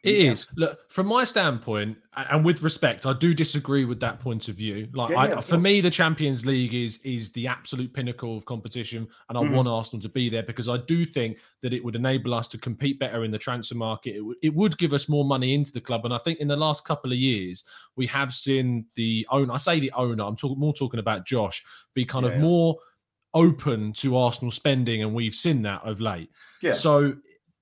It 0.04 0.15
Yeah. 0.17 0.32
is. 0.32 0.49
Look, 0.56 0.80
from 0.91 1.06
my 1.06 1.23
standpoint, 1.23 1.95
and 2.15 2.43
with 2.43 2.63
respect, 2.63 3.06
I 3.06 3.13
do 3.13 3.36
disagree 3.36 3.86
with 3.86 3.99
that 3.99 4.19
point 4.19 4.49
of 4.49 4.56
view. 4.56 4.89
Like, 4.95 5.12
Yeah, 5.12 5.19
I, 5.19 5.27
yeah, 5.27 5.41
for 5.41 5.60
me, 5.60 5.80
the 5.80 5.91
Champions 5.91 6.43
League 6.43 6.73
is 6.73 6.97
is 7.04 7.32
the 7.34 7.45
absolute 7.45 7.93
pinnacle 7.93 8.36
of 8.36 8.43
competition, 8.45 9.08
and 9.30 9.38
I 9.38 9.41
Mhm. 9.41 9.54
want 9.56 9.67
Arsenal 9.67 10.01
to 10.01 10.10
be 10.10 10.27
there 10.27 10.41
because 10.41 10.67
I 10.67 10.77
do 10.77 11.06
think 11.06 11.38
that 11.62 11.71
it 11.71 11.84
would 11.84 11.95
enable 11.95 12.34
us 12.34 12.47
to 12.47 12.58
compete 12.58 12.97
better 12.97 13.23
in 13.23 13.30
the 13.30 13.38
transfer 13.38 13.75
market. 13.75 14.15
It, 14.15 14.19
w- 14.19 14.39
it 14.41 14.56
would 14.56 14.75
give 14.80 14.91
us 14.91 15.08
more 15.08 15.23
money 15.23 15.54
into 15.54 15.71
the 15.71 15.82
club, 15.82 16.04
and 16.04 16.13
I 16.15 16.17
think 16.17 16.39
in 16.39 16.47
the 16.47 16.58
last 16.58 16.84
couple 16.84 17.12
of 17.12 17.19
years 17.19 17.63
we 17.95 18.08
have 18.08 18.34
seen 18.34 18.88
the 18.95 19.27
owner. 19.30 19.54
I 19.54 19.58
say 19.58 19.80
the 19.80 19.91
owner. 19.91 20.23
I'm 20.23 20.36
talking 20.36 20.58
more 20.60 20.73
talking 20.73 20.99
about 20.99 21.27
Josh 21.27 21.63
be 21.93 22.06
kind 22.06 22.25
of 22.25 22.38
more 22.39 22.80
open 23.34 23.94
to 23.94 24.17
Arsenal 24.17 24.52
spending, 24.52 25.04
and 25.04 25.13
we've 25.13 25.36
seen 25.36 25.62
that 25.63 25.82
of 25.86 26.00
late. 26.02 26.30
Yeah. 26.62 26.74
So 26.74 27.13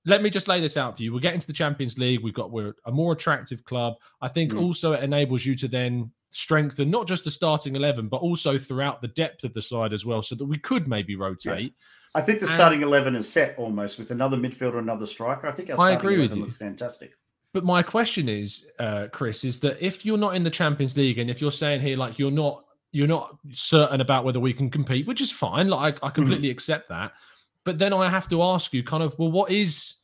let 0.05 0.21
me 0.23 0.29
just 0.29 0.47
lay 0.47 0.61
this 0.61 0.77
out 0.77 0.97
for 0.97 1.03
you. 1.03 1.13
We're 1.13 1.19
getting 1.19 1.39
to 1.39 1.47
the 1.47 1.53
Champions 1.53 1.97
League. 1.97 2.21
We've 2.23 2.33
got 2.33 2.51
we're 2.51 2.73
a 2.85 2.91
more 2.91 3.13
attractive 3.13 3.63
club. 3.65 3.93
I 4.21 4.27
think 4.27 4.53
Mm. 4.53 4.61
also 4.61 4.93
it 4.93 5.03
enables 5.03 5.45
you 5.45 5.55
to 5.55 5.67
then 5.67 6.11
strengthen 6.31 6.89
not 6.91 7.07
just 7.07 7.23
the 7.23 7.31
starting 7.31 7.75
eleven, 7.75 8.07
but 8.07 8.17
also 8.17 8.57
throughout 8.57 9.01
the 9.01 9.07
depth 9.09 9.43
of 9.43 9.53
the 9.53 9.61
side 9.61 9.93
as 9.93 10.05
well, 10.05 10.21
so 10.21 10.35
that 10.35 10.45
we 10.45 10.57
could 10.57 10.87
maybe 10.87 11.15
rotate. 11.15 11.73
I 12.15 12.21
think 12.21 12.39
the 12.39 12.45
And- 12.45 12.55
starting 12.55 12.81
eleven 12.81 13.15
is 13.15 13.27
set 13.29 13.57
almost 13.57 13.99
with 13.99 14.11
another 14.11 14.37
midfielder, 14.37 14.79
another 14.79 15.05
striker. 15.05 15.47
I 15.47 15.51
think 15.51 15.69
our 15.69 15.73
I 15.73 15.77
starting 15.77 15.97
agree 15.97 16.13
with 16.17 16.31
11 16.31 16.37
you. 16.37 16.43
looks 16.43 16.57
fantastic. 16.57 17.11
But 17.53 17.63
my 17.65 17.81
question 17.83 18.29
is, 18.29 18.65
uh, 18.79 19.07
Chris, 19.11 19.43
is 19.43 19.59
that 19.61 19.83
if 19.83 20.05
you're 20.05 20.17
not 20.19 20.35
in 20.35 20.43
the 20.43 20.51
Champions 20.51 20.95
League, 20.95 21.17
and 21.17 21.29
if 21.31 21.41
you're 21.41 21.51
saying 21.51 21.81
here 21.81 21.97
like 21.97 22.17
you're 22.19 22.29
not 22.31 22.63
you're 22.91 23.07
not 23.07 23.37
certain 23.51 24.01
about 24.01 24.23
whether 24.25 24.39
we 24.39 24.53
can 24.53 24.69
compete, 24.69 25.07
which 25.07 25.21
is 25.21 25.31
fine. 25.31 25.67
Like 25.67 25.79
I, 25.79 26.07
I 26.07 26.09
mm-hmm. 26.09 26.15
completely 26.15 26.49
accept 26.49 26.89
that. 26.89 27.11
But 27.63 27.77
then 27.77 27.93
I 27.93 28.09
have 28.09 28.27
to 28.29 28.41
ask 28.41 28.73
you, 28.73 28.83
kind 28.83 29.03
of, 29.03 29.17
well, 29.19 29.31
what 29.31 29.51
is 29.51 29.95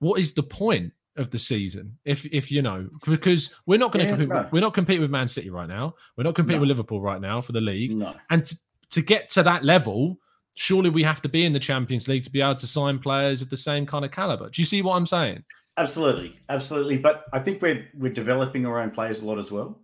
what 0.00 0.18
is 0.18 0.32
the 0.32 0.42
point 0.42 0.92
of 1.16 1.30
the 1.30 1.38
season? 1.38 1.96
If 2.04 2.24
if 2.26 2.50
you 2.50 2.62
know, 2.62 2.88
because 3.06 3.54
we're 3.66 3.78
not 3.78 3.92
going 3.92 4.04
to 4.04 4.10
Yeah, 4.10 4.16
compete. 4.16 4.28
no. 4.28 4.48
We're 4.50 4.60
not 4.60 4.74
competing 4.74 5.02
with 5.02 5.10
Man 5.10 5.28
City 5.28 5.50
right 5.50 5.68
now. 5.68 5.94
We're 6.16 6.24
not 6.24 6.34
competing 6.34 6.58
No. 6.58 6.62
with 6.62 6.68
Liverpool 6.68 7.00
right 7.00 7.20
now 7.20 7.40
for 7.40 7.52
the 7.52 7.60
league. 7.60 7.92
No. 7.92 8.14
And 8.30 8.44
to, 8.44 8.56
to 8.90 9.02
get 9.02 9.28
to 9.30 9.42
that 9.44 9.64
level, 9.64 10.18
surely 10.56 10.90
we 10.90 11.02
have 11.02 11.22
to 11.22 11.28
be 11.28 11.44
in 11.44 11.52
the 11.52 11.60
Champions 11.60 12.08
League 12.08 12.24
to 12.24 12.30
be 12.30 12.40
able 12.40 12.56
to 12.56 12.66
sign 12.66 12.98
players 12.98 13.42
of 13.42 13.50
the 13.50 13.56
same 13.56 13.86
kind 13.86 14.04
of 14.04 14.10
caliber. 14.10 14.48
Do 14.48 14.60
you 14.60 14.66
see 14.66 14.82
what 14.82 14.96
I'm 14.96 15.06
saying? 15.06 15.44
Absolutely, 15.76 16.38
absolutely. 16.48 16.98
But 16.98 17.24
I 17.32 17.38
think 17.38 17.62
we're 17.62 17.86
we're 17.94 18.12
developing 18.12 18.66
our 18.66 18.80
own 18.80 18.90
players 18.90 19.22
a 19.22 19.26
lot 19.26 19.38
as 19.38 19.52
well. 19.52 19.81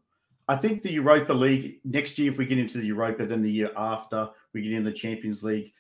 I 0.48 0.56
think 0.56 0.82
the 0.82 0.92
Europa 0.92 1.32
League 1.32 1.80
next 1.84 2.18
year, 2.18 2.32
if 2.32 2.38
we 2.38 2.46
get 2.46 2.58
into 2.58 2.78
the 2.78 2.86
Europa, 2.86 3.26
then 3.26 3.42
the 3.42 3.52
year 3.52 3.70
after 3.76 4.30
we 4.54 4.62
get 4.62 4.72
in 4.72 4.82
the 4.82 4.92
Champions 4.92 5.42
League, 5.42 5.72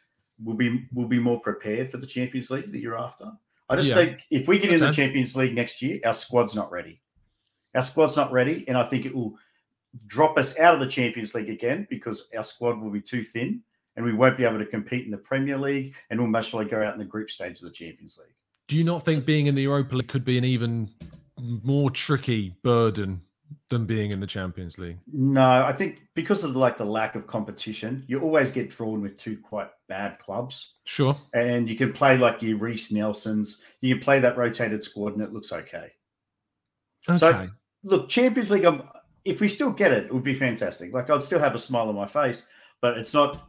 we'll 0.42 0.56
be 0.56 0.86
we'll 0.92 1.08
be 1.08 1.18
more 1.18 1.40
prepared 1.40 1.90
for 1.90 1.96
the 1.96 2.06
Champions 2.06 2.50
League 2.50 2.70
the 2.70 2.78
year 2.78 2.96
after. 2.96 3.32
I 3.70 3.76
just 3.76 3.88
Yeah. 3.88 3.94
think 3.96 4.26
if 4.30 4.46
we 4.46 4.58
get 4.58 4.72
in 4.72 4.80
the 4.80 4.92
Champions 4.92 5.34
League 5.36 5.54
next 5.54 5.82
year, 5.82 6.00
our 6.04 6.14
squad's 6.14 6.54
not 6.54 6.70
ready. 6.70 7.00
Our 7.74 7.82
squad's 7.82 8.16
not 8.16 8.30
ready, 8.30 8.66
and 8.68 8.76
I 8.76 8.84
think 8.84 9.06
it 9.06 9.14
will 9.14 9.38
drop 10.06 10.38
us 10.38 10.58
out 10.58 10.74
of 10.74 10.80
the 10.80 10.86
Champions 10.86 11.34
League 11.34 11.50
again 11.50 11.86
because 11.88 12.28
our 12.36 12.44
squad 12.44 12.78
will 12.78 12.90
be 12.90 13.00
too 13.00 13.22
thin, 13.22 13.62
and 13.96 14.04
we 14.04 14.12
won't 14.12 14.36
be 14.36 14.44
able 14.44 14.58
to 14.58 14.66
compete 14.66 15.04
in 15.04 15.10
the 15.10 15.18
Premier 15.18 15.56
League, 15.56 15.94
and 16.10 16.20
we'll 16.20 16.28
most 16.28 16.52
likely 16.52 16.70
go 16.70 16.82
out 16.82 16.92
in 16.92 16.98
the 16.98 17.04
group 17.04 17.30
stage 17.30 17.58
of 17.58 17.64
the 17.64 17.70
Champions 17.70 18.18
League. 18.18 18.34
Do 18.68 18.76
you 18.76 18.84
not 18.84 19.04
think 19.04 19.24
being 19.24 19.46
in 19.46 19.54
the 19.54 19.62
Europa 19.62 19.96
League 19.96 20.08
could 20.08 20.24
be 20.24 20.36
an 20.36 20.44
even 20.44 20.90
more 21.38 21.90
tricky 21.90 22.54
burden 22.62 23.22
than 23.70 23.84
being 23.84 24.10
in 24.10 24.20
the 24.20 24.26
Champions 24.26 24.78
League? 24.78 24.98
No, 25.12 25.46
I 25.64 25.72
think 25.72 26.02
because 26.14 26.42
of 26.44 26.56
like 26.56 26.76
the 26.76 26.84
lack 26.84 27.14
of 27.14 27.26
competition, 27.26 28.04
you 28.08 28.20
always 28.20 28.50
get 28.50 28.70
drawn 28.70 29.00
with 29.02 29.16
two 29.18 29.36
quite 29.38 29.68
bad 29.88 30.18
clubs, 30.18 30.74
Sure. 30.84 31.16
and 31.34 31.68
you 31.68 31.76
can 31.76 31.92
play 31.92 32.16
like 32.16 32.40
your 32.42 32.56
Reiss 32.58 32.90
Nelsons. 32.92 33.62
You 33.80 33.94
can 33.94 34.02
play 34.02 34.20
that 34.20 34.36
rotated 34.36 34.82
squad, 34.84 35.14
and 35.14 35.22
it 35.22 35.32
looks 35.32 35.52
okay. 35.52 35.90
Okay. 37.08 37.16
So- 37.16 37.48
Look, 37.84 38.08
Champions 38.08 38.50
League. 38.50 38.64
um, 38.64 38.88
If 39.24 39.40
we 39.40 39.48
still 39.48 39.70
get 39.70 39.92
it, 39.92 40.06
it 40.06 40.12
would 40.14 40.24
be 40.24 40.34
fantastic. 40.34 40.92
Like 40.92 41.10
I'd 41.10 41.22
still 41.22 41.38
have 41.38 41.54
a 41.54 41.58
smile 41.58 41.88
on 41.88 41.94
my 41.94 42.06
face, 42.08 42.46
but 42.80 42.96
it's 42.98 43.12
not 43.14 43.48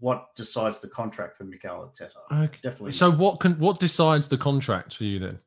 what 0.00 0.34
decides 0.36 0.78
the 0.80 0.88
contract 0.88 1.36
for 1.36 1.44
Mikel 1.44 1.70
Arteta. 1.92 2.44
okay. 2.44 2.58
Definitely. 2.62 2.92
So 2.92 3.10
not. 3.10 3.18
what 3.18 3.40
can 3.40 3.58
what 3.58 3.80
decides 3.80 4.28
the 4.28 4.38
contract 4.38 4.96
for 4.96 5.04
you 5.04 5.18
then? 5.18 5.38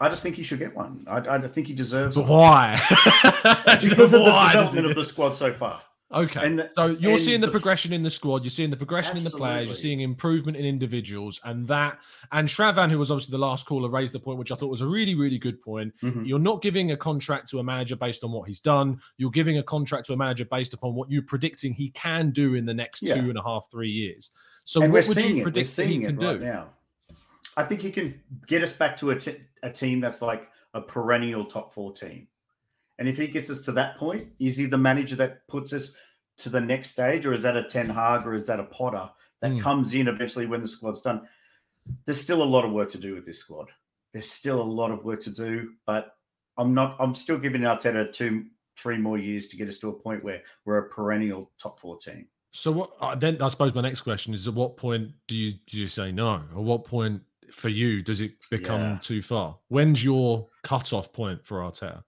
I 0.00 0.08
just 0.08 0.22
think 0.22 0.36
he 0.36 0.42
should 0.44 0.60
get 0.60 0.74
one. 0.76 1.04
I, 1.08 1.18
I 1.18 1.38
think 1.48 1.66
he 1.66 1.72
deserves 1.74 2.16
But 2.16 2.22
it 2.22 2.28
why? 2.28 2.76
because 3.80 4.12
of 4.14 4.24
the 4.24 4.30
development 4.52 4.86
of 4.86 4.94
the 4.96 5.04
squad 5.04 5.34
so 5.36 5.52
far. 5.52 5.82
Okay. 6.10 6.40
And 6.42 6.58
the- 6.60 6.70
so 6.74 6.86
you're 6.86 7.18
seeing 7.18 7.40
the, 7.40 7.48
the- 7.48 7.50
progression 7.50 7.92
in 7.92 8.02
the 8.02 8.08
squad, 8.08 8.42
you're 8.42 8.48
seeing 8.50 8.70
the 8.70 8.76
progression 8.76 9.16
in 9.18 9.24
the 9.24 9.30
players, 9.30 9.66
you're 9.66 9.74
seeing 9.76 10.00
improvement 10.00 10.56
in 10.56 10.64
individuals, 10.64 11.38
and 11.44 11.66
that 11.68 11.98
and 12.32 12.48
Shravan, 12.48 12.90
who 12.90 12.98
was 12.98 13.10
obviously 13.10 13.32
the 13.32 13.38
last 13.38 13.66
caller, 13.66 13.90
raised 13.90 14.14
the 14.14 14.18
point, 14.20 14.38
which 14.38 14.50
I 14.50 14.54
thought 14.54 14.70
was 14.70 14.80
a 14.80 14.86
really, 14.86 15.14
really 15.14 15.36
good 15.36 15.60
point. 15.60 15.92
Mhm. 16.02 16.26
You're 16.26 16.38
not 16.38 16.62
giving 16.62 16.92
a 16.92 16.96
contract 16.96 17.48
to 17.50 17.58
a 17.58 17.62
manager 17.64 17.94
based 17.96 18.24
on 18.24 18.32
what 18.32 18.48
he's 18.48 18.60
done. 18.60 19.00
You're 19.18 19.30
giving 19.30 19.58
a 19.58 19.62
contract 19.62 20.06
to 20.06 20.14
a 20.14 20.16
manager 20.16 20.46
based 20.46 20.72
upon 20.72 20.94
what 20.94 21.10
you're 21.10 21.22
predicting 21.22 21.74
he 21.74 21.90
can 21.90 22.30
do 22.30 22.54
in 22.54 22.64
the 22.64 22.72
next 22.74 23.02
Yeah. 23.02 23.20
two 23.20 23.28
and 23.28 23.36
a 23.38 23.42
half, 23.42 23.66
three 23.70 23.90
years. 23.90 24.30
So 24.64 24.80
and 24.80 24.90
what 24.92 25.02
we're 25.04 25.08
would 25.08 25.14
seeing 25.16 25.28
you 25.28 25.34
it. 25.34 25.38
We're 25.40 25.42
predict 25.44 25.66
he 25.66 25.72
seeing 25.72 26.00
can 26.02 26.22
it 26.22 26.24
right 26.26 26.38
do? 26.40 26.46
now. 26.46 26.70
I 27.56 27.64
think 27.64 27.82
he 27.82 27.90
can 27.90 28.18
get 28.46 28.62
us 28.62 28.72
back 28.72 28.96
to 28.98 29.10
a, 29.10 29.18
t- 29.18 29.36
a 29.62 29.70
team 29.70 30.00
that's 30.00 30.22
like 30.22 30.48
a 30.74 30.80
perennial 30.80 31.44
top 31.44 31.72
four 31.72 31.92
team. 31.92 32.28
And 32.98 33.08
if 33.08 33.16
he 33.16 33.28
gets 33.28 33.50
us 33.50 33.60
to 33.62 33.72
that 33.72 33.96
point, 33.96 34.28
is 34.38 34.56
he 34.56 34.66
the 34.66 34.78
manager 34.78 35.16
that 35.16 35.46
puts 35.48 35.72
us 35.72 35.94
to 36.38 36.50
the 36.50 36.60
next 36.60 36.90
stage, 36.90 37.26
or 37.26 37.32
is 37.32 37.42
that 37.42 37.56
a 37.56 37.64
Ten 37.64 37.88
Hag, 37.88 38.26
or 38.26 38.34
is 38.34 38.44
that 38.46 38.60
a 38.60 38.64
Potter 38.64 39.10
that 39.40 39.52
Hmm. 39.52 39.58
comes 39.58 39.94
in 39.94 40.08
eventually 40.08 40.46
when 40.46 40.62
the 40.62 40.68
squad's 40.68 41.00
done? 41.00 41.26
There's 42.04 42.20
still 42.20 42.42
a 42.42 42.44
lot 42.44 42.64
of 42.64 42.72
work 42.72 42.90
to 42.90 42.98
do 42.98 43.14
with 43.14 43.24
this 43.24 43.38
squad. 43.38 43.68
There's 44.12 44.30
still 44.30 44.60
a 44.60 44.62
lot 44.62 44.90
of 44.90 45.04
work 45.04 45.20
to 45.22 45.30
do, 45.30 45.74
but 45.86 46.16
I'm 46.56 46.74
not. 46.74 46.96
I'm 46.98 47.14
still 47.14 47.38
giving 47.38 47.62
Arteta 47.62 48.10
two, 48.12 48.46
three 48.76 48.98
more 48.98 49.16
years 49.18 49.46
to 49.48 49.56
get 49.56 49.68
us 49.68 49.78
to 49.78 49.88
a 49.88 49.92
point 49.92 50.24
where 50.24 50.42
we're 50.64 50.78
a 50.78 50.88
perennial 50.88 51.50
top 51.58 51.78
four 51.78 51.98
team. 51.98 52.28
So 52.52 52.72
what? 52.72 52.90
Uh, 53.00 53.14
then 53.14 53.40
I 53.40 53.48
suppose 53.48 53.74
my 53.74 53.80
next 53.82 54.00
question 54.00 54.34
is: 54.34 54.48
At 54.48 54.54
what 54.54 54.76
point 54.76 55.12
do 55.28 55.36
you 55.36 55.52
do 55.66 55.78
you 55.78 55.86
say 55.86 56.10
no? 56.10 56.34
At 56.50 56.56
what 56.56 56.84
point 56.84 57.22
for 57.52 57.68
you 57.68 58.02
does 58.02 58.20
it 58.20 58.32
become 58.50 58.80
Yeah. 58.80 58.98
too 59.00 59.22
far? 59.22 59.58
When's 59.68 60.02
your 60.04 60.48
cut-off 60.62 61.12
point 61.12 61.44
for 61.46 61.58
Arteta? 61.58 62.02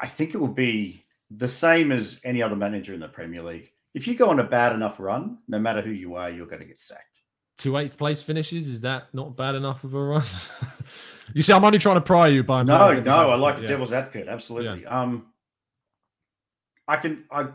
I 0.00 0.06
think 0.06 0.34
it 0.34 0.38
will 0.38 0.48
be 0.48 1.04
the 1.30 1.48
same 1.48 1.92
as 1.92 2.20
any 2.24 2.42
other 2.42 2.56
manager 2.56 2.94
in 2.94 3.00
the 3.00 3.08
Premier 3.08 3.42
League. 3.42 3.72
If 3.94 4.06
you 4.06 4.14
go 4.14 4.30
on 4.30 4.38
a 4.40 4.44
bad 4.44 4.72
enough 4.74 5.00
run, 5.00 5.38
no 5.48 5.58
matter 5.58 5.80
who 5.80 5.90
you 5.90 6.14
are, 6.14 6.30
you're 6.30 6.46
going 6.46 6.60
to 6.62 6.66
get 6.68 6.78
sacked. 6.80 7.20
Two 7.56 7.76
eighth 7.78 7.96
place 7.96 8.22
finishes 8.22 8.68
is 8.68 8.82
that 8.82 9.12
not 9.12 9.36
bad 9.36 9.54
enough 9.56 9.82
of 9.82 9.94
a 9.94 10.00
run? 10.02 10.22
you 11.34 11.42
see, 11.42 11.52
I'm 11.52 11.64
only 11.64 11.78
trying 11.80 11.96
to 11.96 12.00
pry 12.00 12.28
you 12.28 12.44
by 12.44 12.62
No, 12.62 13.00
no, 13.00 13.30
I 13.30 13.34
like 13.34 13.58
yeah. 13.60 13.66
devil's 13.66 13.92
advocate. 13.92 14.28
Absolutely. 14.28 14.86
Um, 14.86 15.32
I 16.86 16.96
can. 16.96 17.24
I 17.30 17.48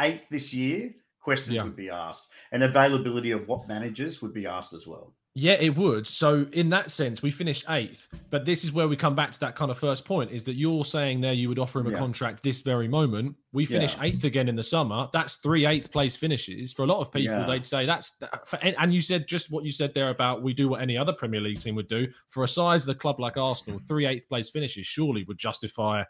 eighth 0.00 0.28
this 0.28 0.52
year. 0.52 0.92
Questions 1.20 1.54
Yeah. 1.54 1.62
would 1.64 1.76
be 1.76 1.88
asked, 1.88 2.26
and 2.52 2.62
availability 2.62 3.30
of 3.30 3.48
what 3.48 3.66
managers 3.66 4.20
would 4.20 4.34
be 4.34 4.46
asked 4.46 4.74
as 4.74 4.86
well. 4.86 5.14
Yeah, 5.36 5.54
it 5.54 5.76
would. 5.76 6.06
So 6.06 6.46
in 6.52 6.70
that 6.70 6.92
sense, 6.92 7.20
we 7.20 7.32
finished 7.32 7.64
eighth. 7.68 8.06
But 8.30 8.44
this 8.44 8.62
is 8.62 8.70
where 8.72 8.86
we 8.86 8.94
come 8.96 9.16
back 9.16 9.32
to 9.32 9.40
that 9.40 9.56
kind 9.56 9.68
of 9.68 9.76
first 9.76 10.04
point: 10.04 10.30
is 10.30 10.44
that 10.44 10.54
you're 10.54 10.84
saying 10.84 11.20
there 11.20 11.32
you 11.32 11.48
would 11.48 11.58
offer 11.58 11.80
him 11.80 11.88
a 11.88 11.90
Yeah. 11.90 11.98
contract 11.98 12.44
this 12.44 12.60
very 12.60 12.86
moment. 12.86 13.34
We 13.52 13.66
finish 13.66 13.96
Yeah. 13.96 14.04
eighth 14.04 14.22
again 14.22 14.48
in 14.48 14.54
the 14.54 14.62
summer. 14.62 15.08
That's 15.12 15.36
three 15.36 15.66
eighth 15.66 15.90
place 15.90 16.14
finishes 16.14 16.72
for 16.72 16.84
a 16.84 16.86
lot 16.86 17.00
of 17.00 17.10
people. 17.10 17.34
Yeah. 17.36 17.46
They'd 17.46 17.64
say 17.64 17.84
that's 17.84 18.16
for, 18.46 18.58
and 18.62 18.94
you 18.94 19.00
said 19.00 19.26
just 19.26 19.50
what 19.50 19.64
you 19.64 19.72
said 19.72 19.92
there 19.92 20.10
about 20.10 20.42
we 20.42 20.54
do 20.54 20.68
what 20.68 20.80
any 20.80 20.96
other 20.96 21.12
Premier 21.12 21.40
League 21.40 21.60
team 21.60 21.74
would 21.74 21.88
do 21.88 22.06
for 22.28 22.44
a 22.44 22.48
size 22.48 22.82
of 22.84 22.86
the 22.86 22.94
club 22.94 23.18
like 23.18 23.36
Arsenal. 23.36 23.80
Three 23.88 24.06
eighth 24.06 24.28
place 24.28 24.50
finishes 24.50 24.86
surely 24.86 25.24
would 25.24 25.38
justify 25.38 26.04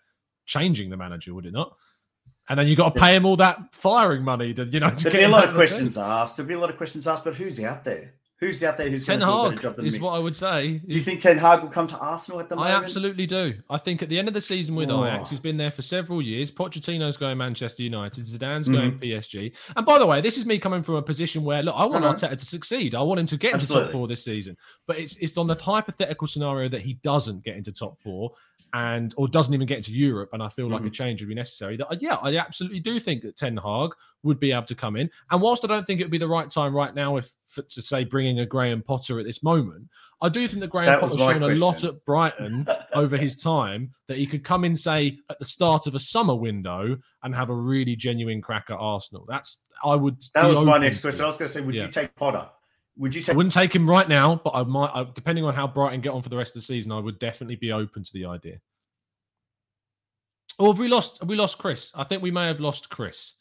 changing 0.45 0.91
the 0.91 0.99
manager, 0.99 1.33
would 1.33 1.47
it 1.47 1.55
not? 1.55 1.75
And 2.51 2.59
then 2.59 2.69
you 2.69 2.77
got 2.77 2.95
to 2.95 3.01
pay 3.01 3.17
him 3.17 3.25
all 3.25 3.37
that 3.39 3.75
firing 3.75 4.23
money. 4.23 4.53
To, 4.53 4.65
you 4.67 4.81
know, 4.81 4.91
to 4.91 4.97
There'd 5.05 5.13
get 5.15 5.19
be 5.21 5.25
a 5.25 5.29
lot 5.31 5.49
of 5.49 5.55
questions 5.55 5.97
asked. 5.97 6.37
There'd 6.37 6.47
be 6.47 6.53
a 6.53 6.59
lot 6.59 6.69
of 6.69 6.77
questions 6.77 7.07
asked, 7.07 7.25
but 7.25 7.35
who's 7.35 7.59
out 7.61 7.85
there? 7.85 8.13
Who's 8.41 8.63
out 8.65 8.77
there 8.77 8.91
who's 8.91 9.07
Ten 9.07 9.21
going 9.21 9.31
to 9.31 9.33
do 9.33 9.47
a 9.47 9.51
better 9.51 9.63
job 9.63 9.77
than 9.77 9.87
is 9.87 9.97
Mick? 9.97 10.01
what 10.01 10.11
I 10.15 10.19
would 10.19 10.35
say. 10.35 10.79
Do 10.87 10.95
you 10.95 11.01
think 11.01 11.21
Ten 11.21 11.39
Hag 11.39 11.63
will 11.63 11.69
come 11.71 11.87
to 11.87 11.97
Arsenal 11.99 12.41
at 12.41 12.49
the 12.49 12.57
moment? 12.57 12.75
I 12.75 12.77
absolutely 12.77 13.27
do. 13.27 13.55
I 13.71 13.79
think 13.79 14.03
at 14.03 14.09
the 14.09 14.19
end 14.19 14.27
of 14.27 14.35
the 14.35 14.41
season 14.41 14.75
with 14.75 14.91
Oh. 14.91 15.05
Ajax, 15.05 15.31
he's 15.31 15.39
been 15.39 15.57
there 15.57 15.71
for 15.71 15.83
several 15.83 16.21
years. 16.21 16.51
Pochettino's 16.51 17.17
going 17.17 17.39
Manchester 17.39 17.85
United. 17.85 18.25
Zidane's 18.25 18.69
Mhm. 18.69 18.73
going 18.73 18.99
PSG. 18.99 19.53
And 19.77 19.87
by 19.87 19.99
the 19.99 20.07
way, 20.07 20.21
this 20.21 20.37
is 20.37 20.45
me 20.47 20.59
coming 20.59 20.83
from 20.83 20.97
a 20.97 21.03
position 21.03 21.45
where 21.45 21.63
look, 21.63 21.77
I 21.79 21.87
want 21.87 22.05
Uh-huh. 22.05 22.15
Arteta 22.15 22.37
to 22.37 22.45
succeed. 22.45 22.95
I 22.97 23.03
want 23.03 23.21
him 23.21 23.27
to 23.27 23.37
get 23.37 23.55
into 23.55 23.69
top 23.69 23.91
four 23.91 24.09
this 24.09 24.25
season. 24.25 24.57
But 24.89 24.99
it's 24.99 25.17
it's 25.19 25.37
on 25.39 25.47
the 25.47 25.55
hypothetical 25.55 26.27
scenario 26.27 26.69
that 26.71 26.81
he 26.81 26.95
doesn't 27.05 27.45
get 27.45 27.57
into 27.57 27.71
top 27.71 28.01
four 28.01 28.33
and 28.75 29.15
or 29.17 29.29
doesn't 29.29 29.55
even 29.55 29.67
get 29.69 29.79
into 29.79 29.93
Europe, 29.93 30.31
and 30.33 30.43
I 30.43 30.49
feel 30.49 30.69
like 30.69 30.81
a 30.81 30.85
Mm-hmm. 30.85 30.91
change 30.93 31.23
would 31.23 31.29
be 31.29 31.35
necessary. 31.35 31.77
That 31.77 32.03
yeah, 32.03 32.17
I 32.17 32.37
absolutely 32.37 32.81
do 32.81 32.99
think 32.99 33.23
that 33.23 33.37
Ten 33.37 33.57
Hag 33.57 33.91
would 34.25 34.41
be 34.41 34.51
able 34.53 34.67
to 34.67 34.75
come 34.75 34.97
in. 34.97 35.09
And 35.31 35.41
whilst 35.41 35.65
I 35.65 35.69
don't 35.69 35.87
think 35.87 36.01
it 36.01 36.05
would 36.05 36.11
be 36.11 36.19
the 36.19 36.27
right 36.29 36.51
time 36.51 36.75
right 36.75 36.93
now, 36.95 37.17
if 37.17 37.31
for, 37.47 37.63
to 37.63 37.81
say 37.81 38.03
bringing 38.05 38.41
a 38.41 38.47
Graham 38.47 38.83
Potter 38.83 39.21
at 39.21 39.27
this 39.27 39.43
moment, 39.45 39.89
I 40.21 40.29
do 40.29 40.49
think 40.49 40.61
that 40.61 40.71
Graham 40.71 40.87
That 40.87 41.01
Potter's 41.01 41.19
shown 41.19 41.43
a 41.43 41.55
lot 41.55 41.85
at 41.85 42.05
Brighton 42.05 42.67
over 42.95 43.17
his 43.17 43.37
time 43.37 43.93
that 44.09 44.17
he 44.19 44.27
could 44.27 44.43
come 44.43 44.65
in, 44.65 44.75
say, 44.75 45.19
at 45.31 45.39
the 45.39 45.45
start 45.45 45.87
of 45.87 45.95
a 45.95 46.01
summer 46.01 46.35
window 46.35 46.97
and 47.23 47.35
have 47.35 47.51
a 47.51 47.55
really 47.55 47.95
genuine 47.95 48.43
crack 48.43 48.67
at 48.71 48.77
Arsenal. 48.77 49.25
That's 49.29 49.59
I 49.85 49.95
would. 49.95 50.17
That 50.35 50.47
was 50.47 50.65
my 50.65 50.79
next 50.79 51.01
question. 51.01 51.23
I 51.23 51.27
was 51.29 51.37
going 51.37 51.49
to 51.49 51.53
say, 51.55 51.61
would 51.61 51.75
Yeah. 51.77 51.83
you 51.85 51.89
take 51.93 52.15
Potter? 52.17 52.49
Would 52.97 53.15
you 53.15 53.21
I 53.23 53.25
take? 53.25 53.37
wouldn't 53.37 53.53
take 53.53 53.75
him 53.75 53.89
right 53.89 54.09
now, 54.09 54.41
but 54.45 54.51
I 54.55 54.63
might, 54.63 54.91
I, 54.95 55.05
depending 55.15 55.45
on 55.45 55.55
how 55.55 55.67
Brighton 55.67 56.01
get 56.01 56.13
on 56.13 56.23
for 56.23 56.29
the 56.29 56.37
rest 56.37 56.55
of 56.57 56.63
the 56.63 56.67
season, 56.67 56.93
I 56.93 57.01
would 57.01 57.19
definitely 57.19 57.57
be 57.57 57.73
open 57.73 58.05
to 58.05 58.13
the 58.13 58.27
idea. 58.27 58.59
Or 60.59 60.69
have 60.69 60.79
we 60.79 60.89
lost? 60.89 61.19
Have 61.19 61.29
we 61.29 61.37
lost 61.37 61.59
Chris? 61.59 61.91
I 61.95 62.05
think 62.05 62.23
we 62.23 62.31
may 62.31 62.47
have 62.47 62.61
lost 62.61 62.89
Chris. 62.89 63.35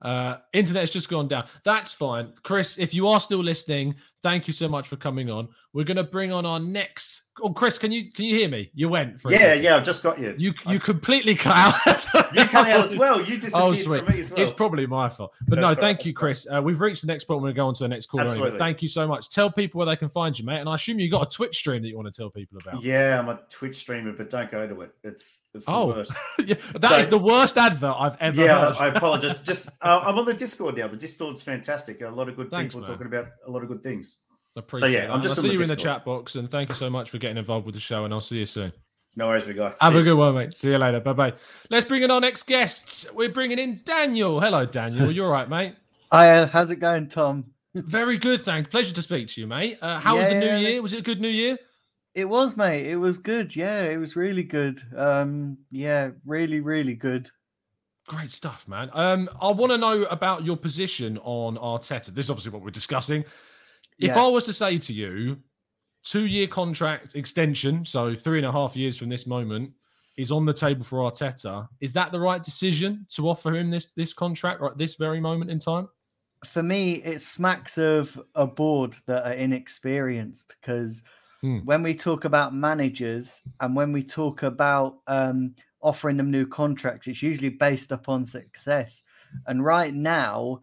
Uh, 0.00 0.36
internet's 0.52 0.90
just 0.90 1.08
gone 1.08 1.28
down. 1.28 1.46
That's 1.64 1.92
fine, 1.92 2.32
Chris. 2.42 2.78
If 2.78 2.94
you 2.94 3.08
are 3.08 3.20
still 3.20 3.42
listening, 3.42 3.94
thank 4.24 4.48
you 4.48 4.52
so 4.52 4.66
much 4.66 4.88
for 4.88 4.96
coming 4.96 5.30
on. 5.30 5.48
We're 5.72 5.84
going 5.84 5.96
to 5.98 6.02
bring 6.04 6.32
on 6.32 6.44
our 6.44 6.58
next. 6.58 7.20
Oh, 7.42 7.52
Chris, 7.52 7.78
can 7.78 7.90
you 7.90 8.12
can 8.12 8.24
you 8.26 8.36
hear 8.38 8.48
me? 8.48 8.70
You 8.74 8.88
went. 8.88 9.20
Yeah, 9.28 9.54
yeah. 9.54 9.74
I've 9.76 9.82
just 9.84 10.04
got 10.04 10.20
you. 10.20 10.34
You 10.38 10.54
you 10.68 10.78
completely 10.78 11.34
cut 11.46 11.74
out. 11.86 12.32
You 12.32 12.44
cut 12.44 12.68
out 12.68 12.80
as 12.80 12.96
well. 13.04 13.20
You 13.20 13.40
Oh, 13.52 13.72
disappeared 13.72 13.78
sweet. 13.78 14.04
from 14.04 14.14
me 14.14 14.20
as 14.20 14.30
well. 14.32 14.40
It's 14.40 14.52
probably 14.52 14.86
my 14.86 15.08
fault. 15.08 15.32
But 15.48 15.58
no, 15.58 15.74
thank 15.74 15.98
right, 15.98 16.06
you. 16.06 16.14
Chris. 16.14 16.46
Uh, 16.48 16.62
we've 16.62 16.80
reached 16.80 17.00
the 17.02 17.08
next 17.08 17.24
point. 17.24 17.38
We're 17.42 17.48
going 17.52 17.54
to 17.54 17.58
go 17.58 17.66
on 17.68 17.74
to 17.74 17.84
the 17.84 17.88
next 17.88 18.06
call. 18.06 18.20
Anyway. 18.20 18.56
Thank 18.56 18.82
you 18.82 18.88
so 18.88 19.08
much. 19.08 19.30
Tell 19.30 19.50
people 19.50 19.78
where 19.78 19.86
they 19.86 19.96
can 19.96 20.08
find 20.08 20.38
you, 20.38 20.44
mate. 20.44 20.60
And 20.60 20.68
I 20.68 20.76
assume 20.76 21.00
you 21.00 21.10
got 21.10 21.26
a 21.26 21.30
Twitch 21.36 21.56
stream 21.56 21.82
that 21.82 21.88
you 21.88 21.96
want 21.96 22.06
to 22.06 22.16
tell 22.16 22.30
people 22.30 22.56
about. 22.58 22.84
Yeah, 22.84 23.18
I'm 23.18 23.28
a 23.28 23.40
Twitch 23.50 23.74
streamer, 23.76 24.12
but 24.12 24.30
don't 24.30 24.48
go 24.50 24.68
to 24.68 24.80
it. 24.82 24.94
It's 25.02 25.42
it's 25.54 25.64
the 25.66 25.72
Oh, 25.72 25.88
worst. 25.88 26.12
yeah, 26.46 26.54
that 26.78 27.00
is 27.00 27.06
So- 27.06 27.10
the 27.10 27.18
worst 27.18 27.58
advert 27.58 27.96
I've 27.98 28.16
ever 28.20 28.44
Yeah, 28.44 28.66
heard. 28.66 28.76
I 28.78 28.86
apologize. 28.96 29.38
Just 29.42 29.70
uh, 29.82 30.02
I'm 30.04 30.16
on 30.16 30.24
the 30.24 30.34
Discord 30.34 30.76
now. 30.76 30.86
The 30.86 30.96
Discord's 30.96 31.42
fantastic. 31.42 32.00
A 32.02 32.08
lot 32.10 32.28
of 32.28 32.36
good 32.36 32.48
Thanks, 32.50 32.74
people 32.74 32.82
man. 32.88 32.90
talking 32.96 33.06
about 33.08 33.26
a 33.44 33.50
lot 33.50 33.62
of 33.64 33.68
good 33.68 33.82
things. 33.82 34.13
Appreciate 34.56 34.92
yeah, 34.92 35.06
that. 35.06 35.10
I'm 35.10 35.20
just 35.20 35.36
I'll 35.38 35.42
see 35.42 35.48
the 35.48 35.54
you 35.54 35.60
in 35.60 35.68
the 35.68 35.76
chat 35.76 36.04
box, 36.04 36.36
and 36.36 36.48
thank 36.48 36.68
you 36.68 36.74
so 36.76 36.88
much 36.88 37.10
for 37.10 37.18
getting 37.18 37.36
involved 37.36 37.66
with 37.66 37.74
the 37.74 37.80
show. 37.80 38.04
And 38.04 38.14
I'll 38.14 38.20
see 38.20 38.38
you 38.38 38.46
soon. 38.46 38.72
No 39.16 39.28
worries, 39.28 39.44
big 39.44 39.56
guy. 39.56 39.74
Have 39.80 39.92
Cheers. 39.92 40.06
a 40.06 40.08
good 40.08 40.16
one, 40.16 40.34
mate. 40.34 40.54
See 40.54 40.70
you 40.70 40.78
later. 40.78 41.00
Bye 41.00 41.12
bye. 41.12 41.32
Let's 41.70 41.86
bring 41.86 42.02
in 42.02 42.10
our 42.10 42.20
next 42.20 42.44
guests. 42.44 43.06
We're 43.12 43.28
bringing 43.28 43.58
in 43.58 43.80
Daniel. 43.84 44.40
Hello, 44.40 44.66
Daniel. 44.66 45.10
You're 45.10 45.30
right, 45.30 45.48
mate. 45.48 45.76
Hi, 46.12 46.38
uh, 46.38 46.46
how's 46.46 46.70
it 46.70 46.76
going, 46.76 47.08
Tom? 47.08 47.44
Very 47.74 48.18
good, 48.18 48.42
thanks. 48.42 48.70
Pleasure 48.70 48.94
to 48.94 49.02
speak 49.02 49.28
to 49.28 49.40
you, 49.40 49.46
mate. 49.46 49.78
Uh, 49.82 49.98
how 49.98 50.16
was 50.16 50.28
the 50.28 50.34
new 50.34 50.46
yeah, 50.46 50.58
year? 50.58 50.82
Was 50.82 50.92
it 50.92 51.00
a 51.00 51.02
good 51.02 51.20
new 51.20 51.28
year? 51.28 51.58
It 52.14 52.26
was, 52.26 52.56
mate. 52.56 52.86
It 52.86 52.96
was 52.96 53.18
good. 53.18 53.54
Yeah, 53.56 53.82
it 53.82 53.96
was 53.96 54.14
really 54.14 54.44
good. 54.44 54.80
Um, 54.96 55.58
yeah, 55.72 56.10
really, 56.24 56.60
really 56.60 56.94
good. 56.94 57.28
Great 58.06 58.30
stuff, 58.30 58.68
man. 58.68 58.90
Um, 58.92 59.28
I 59.40 59.50
want 59.50 59.72
to 59.72 59.78
know 59.78 60.04
about 60.04 60.44
your 60.44 60.56
position 60.56 61.18
on 61.18 61.56
Arteta. 61.56 62.14
This 62.14 62.26
is 62.26 62.30
obviously 62.30 62.52
what 62.52 62.62
we're 62.62 62.70
discussing. 62.70 63.24
If 63.98 64.08
Yeah. 64.08 64.24
I 64.24 64.26
was 64.28 64.44
to 64.46 64.52
say 64.52 64.78
to 64.78 64.92
you, 64.92 65.40
two-year 66.02 66.46
contract 66.46 67.14
extension, 67.14 67.84
so 67.84 68.14
three 68.14 68.38
and 68.38 68.46
a 68.46 68.52
half 68.52 68.76
years 68.76 68.98
from 68.98 69.08
this 69.08 69.26
moment, 69.26 69.72
is 70.16 70.30
on 70.30 70.44
the 70.44 70.52
table 70.52 70.84
for 70.84 70.98
Arteta. 71.00 71.68
Is 71.80 71.92
that 71.94 72.12
the 72.12 72.20
right 72.20 72.42
decision 72.42 73.04
to 73.10 73.28
offer 73.28 73.54
him 73.54 73.70
this 73.70 73.92
this 73.94 74.12
contract 74.12 74.60
right 74.60 74.70
at 74.70 74.78
this 74.78 74.94
very 74.94 75.20
moment 75.20 75.50
in 75.50 75.58
time? 75.58 75.88
For 76.46 76.62
me, 76.62 76.96
it 77.02 77.22
smacks 77.22 77.78
of 77.78 78.20
a 78.34 78.46
board 78.46 78.94
that 79.06 79.24
are 79.26 79.32
inexperienced 79.32 80.54
because 80.60 81.02
Hmm. 81.40 81.58
when 81.64 81.82
we 81.82 81.94
talk 81.94 82.24
about 82.24 82.54
managers 82.54 83.42
and 83.60 83.74
when 83.76 83.92
we 83.92 84.02
talk 84.02 84.42
about 84.44 85.00
um, 85.08 85.54
offering 85.82 86.16
them 86.16 86.30
new 86.30 86.46
contracts, 86.46 87.06
it's 87.06 87.22
usually 87.22 87.50
based 87.50 87.92
upon 87.92 88.24
success. 88.24 89.02
And 89.46 89.64
right 89.64 89.92
now, 89.94 90.62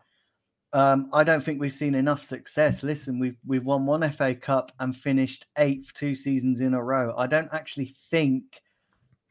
um, 0.74 1.10
I 1.12 1.24
don't 1.24 1.44
think 1.44 1.60
we've 1.60 1.74
seen 1.74 1.96
enough 1.96 2.24
success. 2.24 2.84
Listen, 2.84 3.20
we've 3.20 3.38
we've 3.46 3.66
won 3.66 3.86
one 3.86 4.10
FA 4.12 4.34
Cup 4.36 4.72
and 4.80 4.96
finished 4.96 5.46
eighth 5.58 5.94
two 5.94 6.16
seasons 6.16 6.62
in 6.62 6.74
a 6.74 6.84
row. 6.84 7.14
I 7.18 7.28
don't 7.28 7.50
actually 7.54 7.96
think 8.10 8.44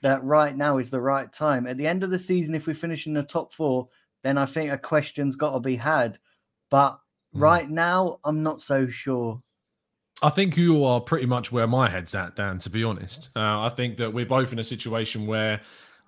that 0.02 0.22
right 0.24 0.56
now 0.56 0.78
is 0.78 0.90
the 0.90 1.00
right 1.00 1.32
time. 1.32 1.66
At 1.66 1.76
the 1.76 1.86
end 1.86 2.02
of 2.02 2.10
the 2.10 2.18
season, 2.18 2.54
if 2.54 2.66
we 2.66 2.74
finish 2.74 3.06
in 3.06 3.12
the 3.12 3.22
top 3.22 3.52
four, 3.52 3.88
then 4.22 4.38
I 4.38 4.46
think 4.46 4.72
a 4.72 4.78
question's 4.78 5.36
got 5.36 5.52
to 5.52 5.60
be 5.60 5.76
had. 5.76 6.18
But 6.70 6.98
Hmm. 7.32 7.42
right 7.42 7.70
now, 7.70 8.18
I'm 8.24 8.42
not 8.42 8.60
so 8.60 8.88
sure. 8.88 9.40
I 10.22 10.30
think 10.30 10.56
you 10.56 10.84
are 10.84 11.00
pretty 11.00 11.26
much 11.26 11.52
where 11.52 11.66
my 11.66 11.88
head's 11.88 12.14
at, 12.14 12.36
Dan, 12.36 12.58
to 12.58 12.70
be 12.70 12.84
honest. 12.84 13.30
Uh, 13.36 13.60
I 13.62 13.68
think 13.70 13.96
that 13.98 14.12
we're 14.12 14.26
both 14.26 14.52
in 14.52 14.58
a 14.58 14.64
situation 14.64 15.26
where 15.26 15.60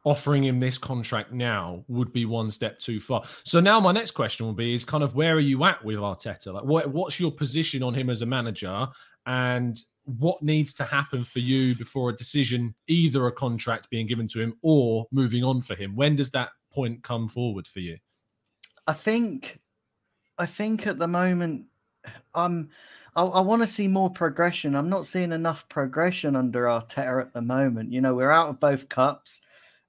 offering 0.04 0.44
him 0.44 0.58
this 0.58 0.78
contract 0.78 1.32
now 1.32 1.84
would 1.88 2.12
be 2.12 2.24
one 2.24 2.50
step 2.50 2.78
too 2.78 2.98
far. 2.98 3.22
So 3.44 3.60
now 3.60 3.78
my 3.78 3.92
next 3.92 4.12
question 4.12 4.46
will 4.46 4.52
be 4.52 4.74
is 4.74 4.84
kind 4.84 5.04
of 5.04 5.14
where 5.14 5.34
are 5.34 5.40
you 5.40 5.64
at 5.64 5.84
with 5.84 5.96
Arteta? 5.96 6.52
Like 6.52 6.64
what, 6.64 6.90
what's 6.90 7.20
your 7.20 7.30
position 7.30 7.82
on 7.82 7.94
him 7.94 8.10
as 8.10 8.22
a 8.22 8.26
manager 8.26 8.88
and 9.26 9.80
what 10.04 10.42
needs 10.42 10.74
to 10.74 10.84
happen 10.84 11.22
for 11.22 11.38
you 11.38 11.76
before 11.76 12.10
a 12.10 12.16
decision, 12.16 12.74
either 12.88 13.26
a 13.26 13.32
contract 13.32 13.88
being 13.90 14.06
given 14.06 14.26
to 14.28 14.40
him 14.40 14.54
or 14.62 15.06
moving 15.12 15.44
on 15.44 15.62
for 15.62 15.76
him? 15.76 15.94
When 15.94 16.16
does 16.16 16.30
that 16.32 16.50
point 16.72 17.02
come 17.04 17.28
forward 17.28 17.66
for 17.68 17.80
you? 17.80 17.96
I 18.86 18.94
think, 18.94 19.60
I 20.38 20.46
think 20.46 20.86
at 20.86 20.98
the 20.98 21.08
moment, 21.08 21.66
I'm. 22.34 22.70
I, 23.14 23.22
I 23.22 23.40
want 23.40 23.60
to 23.62 23.68
see 23.68 23.88
more 23.88 24.10
progression. 24.10 24.74
I'm 24.74 24.88
not 24.88 25.06
seeing 25.06 25.32
enough 25.32 25.68
progression 25.68 26.34
under 26.34 26.64
Arteta 26.64 27.20
at 27.20 27.34
the 27.34 27.42
moment. 27.42 27.92
You 27.92 28.00
know, 28.00 28.14
we're 28.14 28.30
out 28.30 28.48
of 28.48 28.58
both 28.58 28.88
cups, 28.88 29.42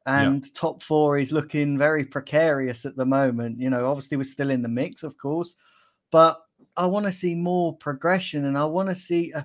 Yeah. 0.06 0.24
and 0.24 0.54
top 0.56 0.84
four 0.84 1.18
is 1.18 1.32
looking 1.32 1.78
very 1.78 2.04
precarious 2.04 2.86
at 2.86 2.96
the 2.98 3.06
moment. 3.06 3.60
You 3.60 3.70
know, 3.70 3.88
obviously 3.88 4.18
we're 4.18 4.24
still 4.24 4.50
in 4.50 4.62
the 4.62 4.68
mix, 4.70 5.04
of 5.04 5.18
course, 5.18 5.56
but 6.12 6.42
I 6.76 6.86
want 6.86 7.06
to 7.06 7.12
see 7.12 7.36
more 7.36 7.76
progression, 7.78 8.46
and 8.46 8.58
I 8.58 8.66
want 8.66 8.90
to 8.90 8.96
see. 8.96 9.34
Uh, 9.34 9.44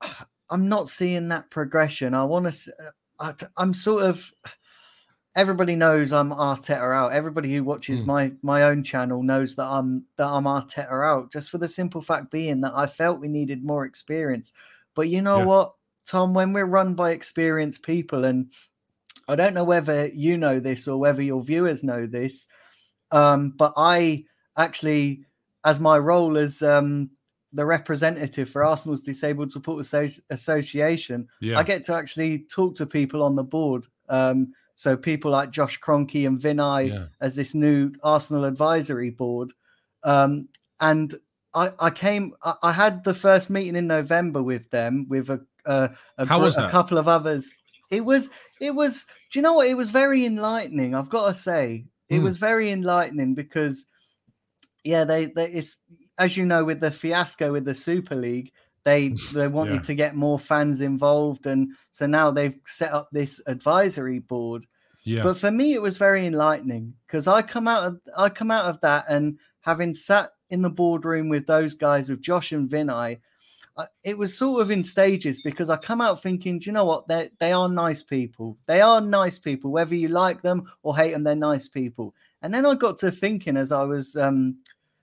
I'm 0.52 0.68
not 0.68 0.88
seeing 0.88 1.28
that 1.28 1.48
progression. 1.50 2.12
I 2.14 2.24
want 2.24 2.52
to. 2.52 2.72
I, 3.20 3.34
I'm 3.56 3.72
sort 3.72 4.02
of 4.02 4.32
everybody 5.36 5.76
knows 5.76 6.12
I'm 6.12 6.30
Arteta 6.30 6.94
out. 6.94 7.12
Everybody 7.12 7.54
who 7.54 7.62
watches 7.62 8.02
Mm. 8.02 8.06
my 8.06 8.32
my 8.42 8.64
own 8.64 8.82
channel 8.82 9.22
knows 9.22 9.54
that 9.56 9.66
I'm 9.66 10.04
that 10.16 10.26
I'm 10.26 10.44
Arteta 10.44 11.04
out. 11.04 11.32
Just 11.32 11.50
for 11.50 11.58
the 11.58 11.68
simple 11.68 12.02
fact 12.02 12.30
being 12.30 12.60
that 12.62 12.72
I 12.74 12.86
felt 12.86 13.20
we 13.20 13.28
needed 13.28 13.62
more 13.64 13.84
experience. 13.86 14.52
But 14.94 15.08
you 15.08 15.22
know 15.22 15.38
Yeah. 15.38 15.44
what, 15.44 15.74
Tom? 16.06 16.34
When 16.34 16.52
we're 16.52 16.66
run 16.66 16.94
by 16.94 17.10
experienced 17.12 17.82
people, 17.84 18.24
and 18.24 18.50
I 19.30 19.36
don't 19.36 19.54
know 19.54 19.64
whether 19.64 20.08
you 20.08 20.36
know 20.36 20.58
this 20.60 20.88
or 20.88 20.98
whether 20.98 21.22
your 21.22 21.42
viewers 21.42 21.82
know 21.84 22.06
this, 22.06 22.46
um, 23.12 23.50
but 23.56 23.72
I 23.76 24.24
actually, 24.56 25.24
as 25.64 25.80
my 25.80 25.98
role 25.98 26.36
as 26.36 26.62
um, 26.62 27.10
the 27.52 27.64
representative 27.66 28.48
for 28.50 28.62
Arsenal's 28.64 29.00
Disabled 29.00 29.50
Support 29.52 29.84
Associ- 29.84 30.20
Association, 30.30 31.28
Yeah. 31.40 31.58
I 31.58 31.62
get 31.62 31.84
to 31.84 31.94
actually 31.94 32.40
talk 32.50 32.76
to 32.76 32.86
people 32.86 33.22
on 33.22 33.34
the 33.36 33.42
board. 33.44 33.86
Um, 34.08 34.52
so 34.74 34.96
people 34.96 35.30
like 35.30 35.50
Josh 35.50 35.78
Kroenke 35.80 36.26
and 36.26 36.40
Vinai 36.40 36.88
Yeah. 36.88 37.06
as 37.20 37.36
this 37.36 37.54
new 37.54 37.92
Arsenal 38.02 38.44
advisory 38.44 39.10
board. 39.10 39.52
Um, 40.04 40.48
and 40.80 41.14
I, 41.54 41.70
I 41.78 41.90
came, 41.90 42.32
I, 42.42 42.54
I 42.62 42.72
had 42.72 43.04
the 43.04 43.14
first 43.14 43.50
meeting 43.50 43.76
in 43.76 43.86
November 43.86 44.42
with 44.42 44.70
them 44.70 45.06
with 45.08 45.28
a, 45.30 45.40
a, 45.66 45.90
a, 46.18 46.26
How 46.26 46.38
gr- 46.38 46.44
was 46.44 46.56
a 46.56 46.70
couple 46.70 46.96
of 46.98 47.08
others. 47.08 47.54
It 47.90 48.04
was, 48.04 48.30
it 48.60 48.70
was, 48.72 49.06
do 49.30 49.38
you 49.38 49.42
know 49.42 49.54
what? 49.54 49.68
It 49.68 49.76
was 49.76 49.90
very 49.90 50.24
enlightening. 50.24 50.94
I've 50.94 51.10
got 51.10 51.28
to 51.28 51.34
say, 51.34 51.86
it 52.08 52.18
Hmm. 52.18 52.24
was 52.24 52.38
very 52.38 52.70
enlightening 52.70 53.34
because, 53.34 53.86
yeah, 54.84 55.04
they, 55.04 55.26
they, 55.26 55.50
it's, 55.50 55.78
as 56.18 56.36
you 56.36 56.44
know, 56.46 56.64
with 56.64 56.80
the 56.80 56.90
fiasco 56.90 57.52
with 57.52 57.64
the 57.64 57.74
Super 57.74 58.14
League, 58.14 58.52
they 58.84 59.08
they 59.34 59.48
wanted 59.48 59.74
Yeah. 59.74 59.80
to 59.82 59.94
get 59.94 60.14
more 60.16 60.38
fans 60.38 60.80
involved, 60.80 61.46
and 61.46 61.68
so 61.90 62.06
now 62.06 62.30
they've 62.30 62.58
set 62.66 62.92
up 62.92 63.08
this 63.12 63.40
advisory 63.46 64.20
board. 64.20 64.66
Yeah. 65.04 65.22
But 65.22 65.38
for 65.38 65.50
me, 65.50 65.74
it 65.74 65.82
was 65.82 65.96
very 65.96 66.26
enlightening 66.26 66.94
because 67.06 67.26
I 67.26 67.42
come 67.42 67.68
out 67.68 67.84
of 67.84 68.00
I 68.16 68.28
come 68.28 68.50
out 68.50 68.66
of 68.66 68.80
that 68.80 69.04
and 69.08 69.38
having 69.60 69.94
sat 69.94 70.30
in 70.50 70.62
the 70.62 70.70
boardroom 70.70 71.28
with 71.28 71.46
those 71.46 71.74
guys, 71.74 72.08
with 72.08 72.22
Josh 72.22 72.52
and 72.52 72.68
Vinai, 72.68 73.18
I, 73.76 73.86
it 74.04 74.18
was 74.18 74.36
sort 74.36 74.60
of 74.62 74.70
in 74.70 74.82
stages 74.84 75.42
because 75.42 75.70
I 75.70 75.76
come 75.76 76.00
out 76.00 76.22
thinking, 76.22 76.58
do 76.58 76.66
you 76.66 76.72
know 76.72 76.84
what? 76.84 77.06
They 77.08 77.30
they 77.38 77.52
are 77.52 77.68
nice 77.68 78.02
people. 78.02 78.58
They 78.66 78.80
are 78.80 79.00
nice 79.00 79.38
people, 79.38 79.70
whether 79.70 79.94
you 79.94 80.08
like 80.08 80.42
them 80.42 80.70
or 80.82 80.96
hate 80.96 81.12
them. 81.12 81.24
They're 81.24 81.34
nice 81.34 81.68
people. 81.68 82.14
And 82.42 82.52
then 82.52 82.66
I 82.66 82.74
got 82.74 82.98
to 82.98 83.10
thinking 83.12 83.56
as 83.56 83.70
I 83.72 83.82
was 83.84 84.16
um, 84.16 84.56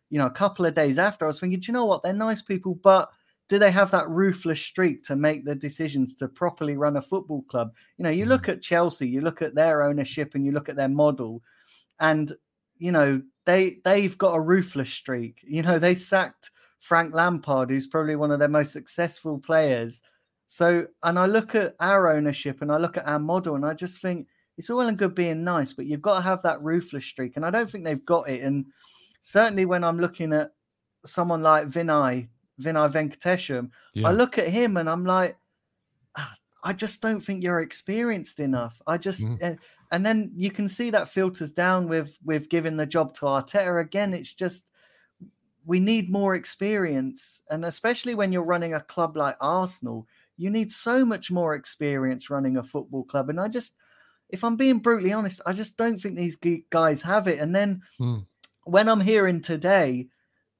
you 0.10 0.18
know, 0.18 0.26
a 0.28 0.32
couple 0.32 0.66
of 0.66 0.74
days 0.74 1.00
after, 1.00 1.26
I 1.26 1.28
was 1.28 1.40
thinking, 1.40 1.60
do 1.60 1.68
you 1.68 1.74
know 1.74 1.86
what? 1.86 2.04
They're 2.04 2.14
nice 2.14 2.42
people, 2.42 2.76
but 2.76 3.10
do 3.50 3.60
they 3.60 3.72
have 3.72 3.92
that 3.92 4.10
ruthless 4.10 4.60
streak 4.60 5.04
to 5.06 5.16
make 5.16 5.46
the 5.46 5.56
decisions 5.56 6.16
to 6.16 6.28
properly 6.28 6.76
run 6.76 6.98
a 6.98 7.02
football 7.02 7.44
club? 7.44 7.74
You 7.98 8.04
know, 8.04 8.10
you 8.10 8.26
Mm. 8.26 8.30
look 8.30 8.50
at 8.50 8.62
Chelsea, 8.62 9.08
you 9.08 9.22
look 9.22 9.42
at 9.42 9.56
their 9.56 9.84
ownership, 9.84 10.36
and 10.36 10.46
you 10.46 10.52
look 10.52 10.70
at 10.70 10.76
their 10.76 10.90
model, 10.90 11.42
and 12.00 12.34
you 12.78 12.92
know 12.92 13.22
they 13.46 13.80
they've 13.84 14.18
got 14.18 14.36
a 14.36 14.42
ruthless 14.42 14.90
streak. 14.90 15.40
You 15.44 15.62
know, 15.64 15.80
they 15.80 15.96
sacked 15.96 16.52
Frank 16.80 17.14
Lampard, 17.14 17.70
who's 17.70 17.88
probably 17.88 18.16
one 18.16 18.32
of 18.32 18.40
their 18.40 18.48
most 18.48 18.72
successful 18.74 19.40
players. 19.40 20.02
So, 20.48 20.88
and 21.04 21.20
I 21.20 21.26
look 21.26 21.56
at 21.56 21.76
our 21.80 22.10
ownership 22.12 22.62
and 22.62 22.72
I 22.72 22.78
look 22.78 22.98
at 22.98 23.08
our 23.08 23.20
model, 23.20 23.56
and 23.56 23.66
I 23.66 23.74
just 23.74 24.02
think 24.02 24.28
it's 24.58 24.70
all 24.70 24.78
well 24.78 24.88
and 24.88 24.98
good 24.98 25.14
being 25.16 25.44
nice, 25.44 25.74
but 25.74 25.86
you've 25.86 26.02
got 26.02 26.16
to 26.16 26.22
have 26.22 26.42
that 26.44 26.62
ruthless 26.64 27.06
streak, 27.06 27.36
and 27.36 27.46
I 27.46 27.50
don't 27.50 27.70
think 27.70 27.84
they've 27.84 28.06
got 28.06 28.30
it. 28.30 28.42
And 28.44 28.66
certainly 29.22 29.66
when 29.66 29.84
I'm 29.84 30.00
looking 30.00 30.34
at 30.34 30.52
someone 31.06 31.42
like 31.42 31.68
Vinai, 31.70 32.30
Vinai 32.62 32.92
Venkatesham, 32.92 33.72
Yeah. 33.94 34.08
I 34.10 34.12
look 34.12 34.38
at 34.38 34.48
him 34.48 34.78
and 34.78 34.90
I'm 34.90 35.06
like, 35.06 35.38
"Ah, 36.18 36.36
I 36.64 36.74
just 36.74 37.02
don't 37.02 37.22
think 37.22 37.44
you're 37.44 37.62
experienced 37.62 38.40
enough. 38.40 38.82
I 38.88 38.98
just, 38.98 39.22
Mhm. 39.22 39.38
eh, 39.42 39.56
and 39.92 40.06
then 40.06 40.32
you 40.36 40.52
can 40.52 40.68
see 40.68 40.90
that 40.92 41.10
filters 41.10 41.52
down 41.52 41.88
with 41.90 42.18
with 42.24 42.50
giving 42.50 42.78
the 42.78 42.86
job 42.86 43.14
to 43.16 43.26
Arteta 43.26 43.82
again. 43.82 44.14
It's 44.14 44.34
just 44.34 44.72
we 45.68 45.82
need 45.82 46.10
more 46.10 46.36
experience, 46.36 47.42
and 47.50 47.66
especially 47.66 48.16
when 48.16 48.32
you're 48.32 48.42
running 48.42 48.74
a 48.74 48.80
club 48.80 49.18
like 49.18 49.36
Arsenal, 49.42 50.08
you 50.38 50.50
need 50.50 50.72
so 50.72 51.04
much 51.04 51.30
more 51.30 51.56
experience 51.56 52.30
running 52.30 52.56
a 52.56 52.64
football 52.64 53.04
club. 53.04 53.30
And 53.30 53.38
I 53.40 53.50
just, 53.50 53.76
if 54.30 54.46
I'm 54.46 54.56
being 54.56 54.80
brutally 54.80 55.12
honest, 55.12 55.42
I 55.46 55.52
just 55.52 55.76
don't 55.76 56.00
think 56.02 56.16
these 56.16 56.38
guys 56.70 57.02
have 57.02 57.28
it. 57.28 57.40
And 57.40 57.54
then 57.54 57.82
Hmm. 57.98 58.20
when 58.64 58.88
I'm 58.88 59.02
hearing 59.02 59.42
today 59.42 60.08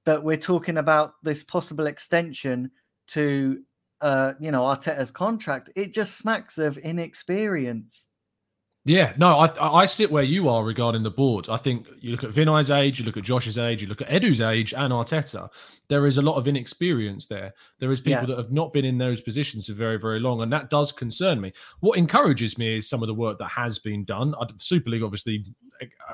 that 0.04 0.22
we're 0.22 0.36
talking 0.36 0.78
about 0.78 1.14
this 1.24 1.42
possible 1.42 1.88
extension 1.88 2.70
to, 3.08 3.64
uh, 4.02 4.34
you 4.42 4.52
know, 4.52 4.64
Arteta's 4.64 5.12
contract, 5.12 5.70
it 5.78 5.94
just 5.94 6.18
smacks 6.18 6.58
of 6.58 6.78
inexperience. 6.78 8.10
Yeah, 8.88 9.14
no, 9.18 9.38
I 9.38 9.82
I 9.82 9.86
sit 9.86 10.10
where 10.10 10.24
you 10.24 10.48
are 10.48 10.64
regarding 10.64 11.04
the 11.04 11.12
board. 11.12 11.50
I 11.50 11.58
think 11.58 11.88
you 12.00 12.10
look 12.12 12.24
at 12.24 12.30
Vinai's 12.30 12.72
age, 12.72 13.00
you 13.00 13.06
look 13.06 13.18
at 13.18 13.24
Josh's 13.24 13.58
age, 13.58 13.82
you 13.82 13.88
look 13.90 14.02
at 14.02 14.08
Edu's 14.08 14.40
age, 14.40 14.74
and 14.74 14.94
Arteta. 14.94 15.50
There 15.90 16.08
is 16.08 16.18
a 16.18 16.22
lot 16.22 16.36
of 16.36 16.48
inexperience 16.48 17.28
there. 17.28 17.54
There 17.80 17.92
is 17.92 18.00
people 18.00 18.22
Yeah. 18.22 18.26
that 18.28 18.38
have 18.38 18.52
not 18.52 18.72
been 18.72 18.86
in 18.86 18.98
those 18.98 19.20
positions 19.20 19.68
for 19.68 19.74
very, 19.74 20.00
very 20.00 20.22
long, 20.22 20.42
and 20.42 20.52
that 20.54 20.70
does 20.70 20.94
concern 20.94 21.42
me. 21.42 21.52
What 21.82 21.98
encourages 21.98 22.58
me 22.58 22.78
is 22.78 22.90
some 22.90 23.04
of 23.04 23.08
the 23.08 23.14
work 23.14 23.38
that 23.40 23.50
has 23.50 23.78
been 23.78 24.06
done. 24.06 24.34
Super 24.58 24.90
League, 24.90 25.04
obviously, 25.04 25.46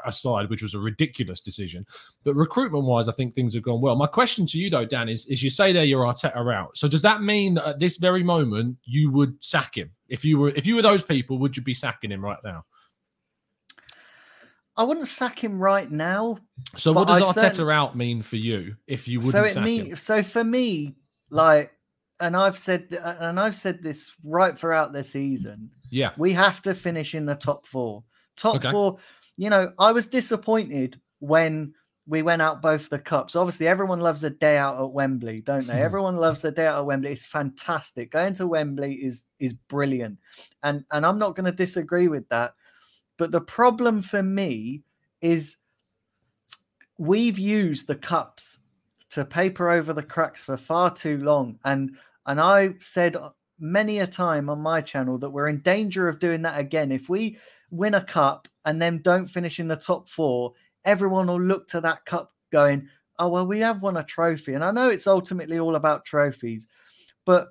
aside, 0.05 0.49
which 0.49 0.63
was 0.63 0.74
a 0.74 0.80
ridiculous 0.80 1.41
decision, 1.41 1.86
but 2.24 2.34
recruitment-wise, 2.36 3.07
I 3.07 3.13
think 3.13 3.34
things 3.34 3.53
have 3.53 3.63
gone 3.63 3.82
well. 3.82 3.95
My 3.95 4.07
question 4.07 4.45
to 4.47 4.57
you, 4.57 4.69
though, 4.71 4.86
Dan, 4.86 5.09
is: 5.09 5.26
is 5.28 5.43
you 5.43 5.51
say 5.51 5.74
there 5.74 5.86
you're 5.86 6.05
Arteta 6.05 6.53
out. 6.53 6.76
So 6.76 6.88
does 6.88 7.03
that 7.03 7.21
mean 7.21 7.53
that 7.53 7.67
at 7.67 7.80
this 7.80 7.97
very 7.97 8.24
moment 8.24 8.78
you 8.84 9.11
would 9.11 9.41
sack 9.43 9.78
him 9.78 9.91
if 10.08 10.24
you 10.26 10.38
were 10.38 10.49
if 10.49 10.66
you 10.66 10.76
were 10.76 10.82
those 10.82 11.04
people? 11.04 11.38
Would 11.39 11.56
you 11.58 11.64
be 11.64 11.74
sacking 11.74 12.12
him 12.12 12.24
right 12.24 12.39
now? 12.43 12.66
I 14.76 14.84
wouldn't 14.84 15.08
sack 15.08 15.43
him 15.43 15.60
right 15.60 15.89
now. 15.91 16.39
So 16.78 16.91
what 16.93 17.08
does 17.08 17.22
I 17.22 17.26
Arteta 17.26 17.56
certain- 17.56 17.70
out 17.70 17.95
mean 17.95 18.22
for 18.24 18.38
you 18.38 18.76
if 18.88 19.08
you 19.08 19.20
wouldn't 19.20 19.34
so 19.34 19.43
it 19.43 19.54
sack 19.54 19.64
mean 19.64 19.86
him? 19.88 19.95
so 19.95 20.24
for 20.24 20.43
me, 20.43 20.95
like, 21.30 21.72
and 22.20 22.36
I've 22.36 22.58
said 22.58 22.88
and 23.20 23.39
I've 23.39 23.56
said 23.56 23.84
this 23.84 24.12
right 24.24 24.58
throughout 24.58 24.91
the 24.93 25.04
season. 25.04 25.70
Yeah. 25.91 26.12
We 26.18 26.34
have 26.34 26.60
to 26.64 26.74
finish 26.74 27.14
in 27.14 27.26
the 27.26 27.36
top 27.36 27.68
four. 27.68 28.04
Top 28.36 28.56
Okay. 28.56 28.72
four. 28.72 28.97
You 29.38 29.51
know, 29.51 29.72
I 29.78 29.91
was 29.91 30.08
disappointed 30.08 30.99
when 31.20 31.74
we 32.06 32.22
went 32.22 32.41
out 32.41 32.62
both 32.62 32.89
the 32.89 32.99
cups. 32.99 33.36
Obviously, 33.36 33.68
everyone 33.68 34.01
loves 34.01 34.24
a 34.24 34.30
day 34.30 34.58
out 34.58 34.82
at 34.82 34.91
Wembley, 34.91 35.41
don't 35.41 35.66
they? 35.66 35.74
Hmm. 35.74 35.84
everyone 35.84 36.18
loves 36.18 36.43
a 36.43 36.51
day 36.51 36.68
out 36.68 36.80
at 36.80 36.86
Wembley. 36.86 37.12
It's 37.12 37.26
fantastic. 37.26 38.12
Going 38.12 38.34
to 38.36 38.47
Wembley 38.47 38.95
is 38.95 39.24
is 39.39 39.54
brilliant, 39.54 40.20
and 40.64 40.84
and 40.91 41.06
I'm 41.06 41.20
not 41.20 41.36
going 41.36 41.45
to 41.45 41.51
disagree 41.51 42.08
with 42.08 42.28
that. 42.30 42.54
But 43.18 43.32
the 43.32 43.41
problem 43.41 44.01
for 44.01 44.22
me 44.22 44.84
is 45.22 45.58
we've 46.97 47.39
used 47.39 47.88
the 47.88 47.95
cups 47.95 48.60
to 49.12 49.24
paper 49.24 49.70
over 49.70 49.93
the 49.93 50.04
cracks 50.04 50.43
for 50.43 50.58
far 50.58 50.93
too 50.93 51.18
long, 51.20 51.58
and 51.64 51.95
and 52.26 52.41
I 52.41 52.74
said 52.80 53.16
many 53.60 53.99
a 53.99 54.08
time 54.08 54.49
on 54.49 54.60
my 54.60 54.82
channel 54.82 55.18
that 55.20 55.30
we're 55.30 55.47
in 55.47 55.62
danger 55.62 56.10
of 56.10 56.20
doing 56.20 56.41
that 56.41 56.60
again. 56.60 56.91
If 56.91 57.08
we 57.08 57.38
win 57.72 57.93
a 57.93 58.04
cup 58.04 58.47
and 58.66 58.82
then 58.82 59.01
don't 59.01 59.28
finish 59.28 59.60
in 59.60 59.68
the 59.68 59.76
top 59.76 60.10
four, 60.10 60.54
everyone 60.86 61.27
will 61.27 61.41
look 61.41 61.67
to 61.69 61.81
that 61.81 62.05
cup 62.05 62.31
going, 62.51 62.88
oh, 63.19 63.29
well, 63.29 63.45
we 63.47 63.59
have 63.59 63.81
won 63.81 63.97
a 63.97 64.03
trophy. 64.03 64.53
And 64.53 64.63
I 64.63 64.71
know 64.71 64.89
it's 64.89 65.07
ultimately 65.07 65.59
all 65.59 65.75
about 65.75 66.05
trophies, 66.05 66.67
but 67.25 67.49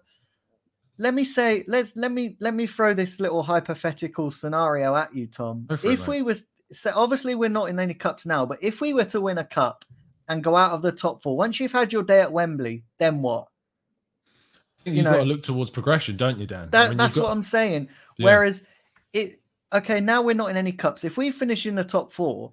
let 0.98 1.14
me 1.14 1.24
say, 1.24 1.64
let's 1.66 1.96
let 1.96 2.12
me 2.12 2.36
let 2.40 2.54
me 2.54 2.66
throw 2.66 2.94
this 2.94 3.18
little 3.18 3.42
hypothetical 3.42 4.30
scenario 4.30 4.94
at 4.94 5.14
you, 5.14 5.26
Tom. 5.26 5.66
It, 5.70 5.84
If 5.84 6.06
we 6.06 6.22
was 6.22 6.44
so 6.70 6.92
obviously 6.94 7.34
we're 7.34 7.48
not 7.48 7.68
in 7.70 7.78
any 7.80 7.94
cups 7.94 8.26
now, 8.26 8.46
but 8.46 8.58
if 8.62 8.80
we 8.80 8.92
were 8.94 9.04
to 9.06 9.20
win 9.20 9.38
a 9.38 9.44
cup 9.44 9.84
and 10.28 10.44
go 10.44 10.54
out 10.54 10.72
of 10.72 10.82
the 10.82 10.92
top 10.92 11.22
four, 11.22 11.36
once 11.36 11.58
you've 11.58 11.72
had 11.72 11.92
your 11.92 12.02
day 12.02 12.20
at 12.20 12.30
Wembley, 12.32 12.84
then 12.98 13.20
what? 13.22 13.48
I 14.86 14.90
you 14.90 14.96
you've 14.96 15.04
know- 15.04 15.12
got 15.12 15.16
to 15.18 15.24
look 15.24 15.42
towards 15.42 15.70
progression, 15.70 16.16
don't 16.16 16.38
you, 16.38 16.46
Dan? 16.46 16.64
I 16.64 16.70
That, 16.70 16.88
mean, 16.90 16.98
that's 16.98 17.14
got- 17.14 17.24
what 17.24 17.30
I'm 17.32 17.42
saying. 17.42 17.88
Yeah. 18.18 18.26
Whereas 18.26 18.64
it 19.12 19.40
okay, 19.72 20.00
now 20.00 20.22
we're 20.22 20.34
not 20.34 20.50
in 20.50 20.56
any 20.56 20.72
cups. 20.72 21.04
If 21.04 21.16
we 21.16 21.30
finish 21.30 21.66
in 21.66 21.74
the 21.74 21.84
top 21.84 22.12
four, 22.12 22.52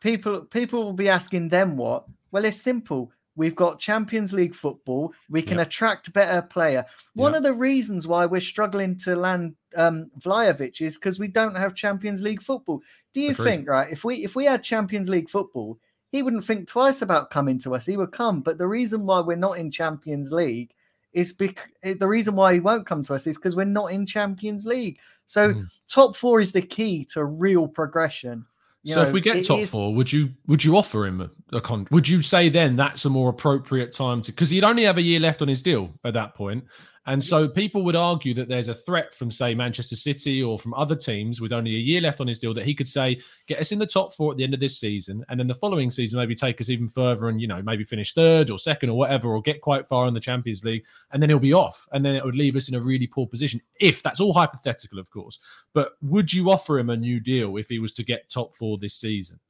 people 0.00 0.42
people 0.46 0.84
will 0.84 0.92
be 0.92 1.08
asking 1.08 1.48
them 1.48 1.76
what? 1.76 2.06
Well, 2.32 2.44
it's 2.44 2.60
simple. 2.60 3.12
We've 3.36 3.54
got 3.56 3.78
Champions 3.78 4.32
League 4.32 4.54
football. 4.54 5.14
We 5.30 5.40
can 5.40 5.56
Yeah. 5.58 5.62
attract 5.62 6.12
better 6.12 6.42
player. 6.42 6.84
One 7.14 7.32
Yeah. 7.32 7.38
of 7.38 7.42
the 7.44 7.54
reasons 7.54 8.06
why 8.06 8.26
we're 8.26 8.40
struggling 8.40 8.96
to 8.98 9.14
land 9.16 9.54
um, 9.76 10.10
Vlahovic 10.18 10.80
is 10.80 10.96
because 10.96 11.20
we 11.20 11.28
don't 11.28 11.54
have 11.54 11.74
Champions 11.76 12.22
League 12.22 12.42
football. 12.42 12.82
Do 13.14 13.20
you 13.20 13.30
Agreed. 13.30 13.44
think, 13.44 13.68
right? 13.68 13.90
If 13.90 14.02
we 14.04 14.24
if 14.24 14.34
we 14.34 14.44
had 14.44 14.62
Champions 14.64 15.08
League 15.08 15.30
football, 15.30 15.78
he 16.10 16.22
wouldn't 16.22 16.44
think 16.44 16.66
twice 16.68 17.02
about 17.02 17.30
coming 17.30 17.58
to 17.60 17.74
us. 17.76 17.86
He 17.86 17.96
would 17.96 18.10
come. 18.10 18.40
But 18.40 18.58
the 18.58 18.66
reason 18.66 19.06
why 19.06 19.20
we're 19.20 19.36
not 19.36 19.58
in 19.58 19.70
Champions 19.70 20.32
League 20.32 20.74
is 21.12 21.32
because 21.32 21.64
the 21.98 22.06
reason 22.06 22.34
why 22.34 22.54
he 22.54 22.60
won't 22.60 22.86
come 22.86 23.02
to 23.04 23.14
us 23.14 23.26
is 23.28 23.36
because 23.36 23.54
we're 23.56 23.64
not 23.64 23.92
in 23.92 24.06
Champions 24.06 24.66
League. 24.66 24.98
So 25.26 25.54
Mhm. 25.54 25.68
top 25.88 26.16
four 26.16 26.40
is 26.40 26.52
the 26.52 26.62
key 26.62 27.04
to 27.12 27.24
real 27.24 27.66
progression. 27.68 28.44
You 28.82 28.94
so 28.94 29.02
know, 29.02 29.08
if 29.08 29.12
we 29.12 29.20
get 29.20 29.44
top 29.44 29.58
is- 29.58 29.70
four, 29.70 29.94
would 29.94 30.10
you 30.12 30.30
would 30.46 30.64
you 30.64 30.76
offer 30.76 31.06
him 31.06 31.20
a, 31.20 31.56
a 31.56 31.60
con? 31.60 31.86
Would 31.90 32.08
you 32.08 32.22
say 32.22 32.48
then 32.48 32.76
that's 32.76 33.04
a 33.04 33.10
more 33.10 33.28
appropriate 33.28 33.92
time 33.92 34.22
to 34.22 34.32
because 34.32 34.50
he'd 34.50 34.64
only 34.64 34.84
have 34.84 34.96
a 34.96 35.02
year 35.02 35.20
left 35.20 35.42
on 35.42 35.48
his 35.48 35.60
deal 35.60 35.90
at 36.04 36.14
that 36.14 36.34
point, 36.34 36.64
and 37.06 37.22
so 37.22 37.48
people 37.48 37.82
would 37.84 37.96
argue 37.96 38.34
that 38.34 38.48
there's 38.48 38.68
a 38.68 38.74
threat 38.74 39.14
from 39.14 39.30
say 39.30 39.54
Manchester 39.54 39.96
City 39.96 40.42
or 40.42 40.58
from 40.58 40.74
other 40.74 40.94
teams 40.94 41.40
with 41.40 41.52
only 41.52 41.74
a 41.74 41.78
year 41.78 42.00
left 42.00 42.20
on 42.20 42.26
his 42.26 42.38
deal 42.38 42.52
that 42.52 42.66
he 42.66 42.74
could 42.74 42.88
say 42.88 43.18
get 43.46 43.58
us 43.58 43.72
in 43.72 43.78
the 43.78 43.86
top 43.86 44.12
four 44.12 44.30
at 44.30 44.36
the 44.36 44.44
end 44.44 44.52
of 44.52 44.60
this 44.60 44.78
season, 44.78 45.24
and 45.28 45.40
then 45.40 45.46
the 45.46 45.54
following 45.54 45.90
season 45.90 46.18
maybe 46.18 46.34
take 46.34 46.60
us 46.60 46.68
even 46.68 46.88
further 46.88 47.28
and 47.28 47.40
you 47.40 47.46
know 47.46 47.62
maybe 47.62 47.84
finish 47.84 48.12
third 48.12 48.50
or 48.50 48.58
second 48.58 48.90
or 48.90 48.98
whatever 48.98 49.28
or 49.28 49.40
get 49.40 49.60
quite 49.60 49.86
far 49.86 50.06
in 50.06 50.14
the 50.14 50.20
Champions 50.20 50.62
League, 50.62 50.84
and 51.12 51.22
then 51.22 51.30
he'll 51.30 51.38
be 51.38 51.54
off, 51.54 51.88
and 51.92 52.04
then 52.04 52.14
it 52.14 52.24
would 52.24 52.36
leave 52.36 52.56
us 52.56 52.68
in 52.68 52.74
a 52.74 52.80
really 52.80 53.06
poor 53.06 53.26
position. 53.26 53.60
If 53.80 54.02
that's 54.02 54.20
all 54.20 54.32
hypothetical, 54.32 54.98
of 54.98 55.10
course, 55.10 55.38
but 55.72 55.92
would 56.02 56.32
you 56.32 56.50
offer 56.50 56.78
him 56.78 56.90
a 56.90 56.96
new 56.96 57.18
deal 57.18 57.56
if 57.56 57.68
he 57.68 57.78
was 57.78 57.92
to 57.94 58.04
get 58.04 58.28
top 58.28 58.54
four 58.54 58.78
this 58.78 58.94
season? 58.94 59.40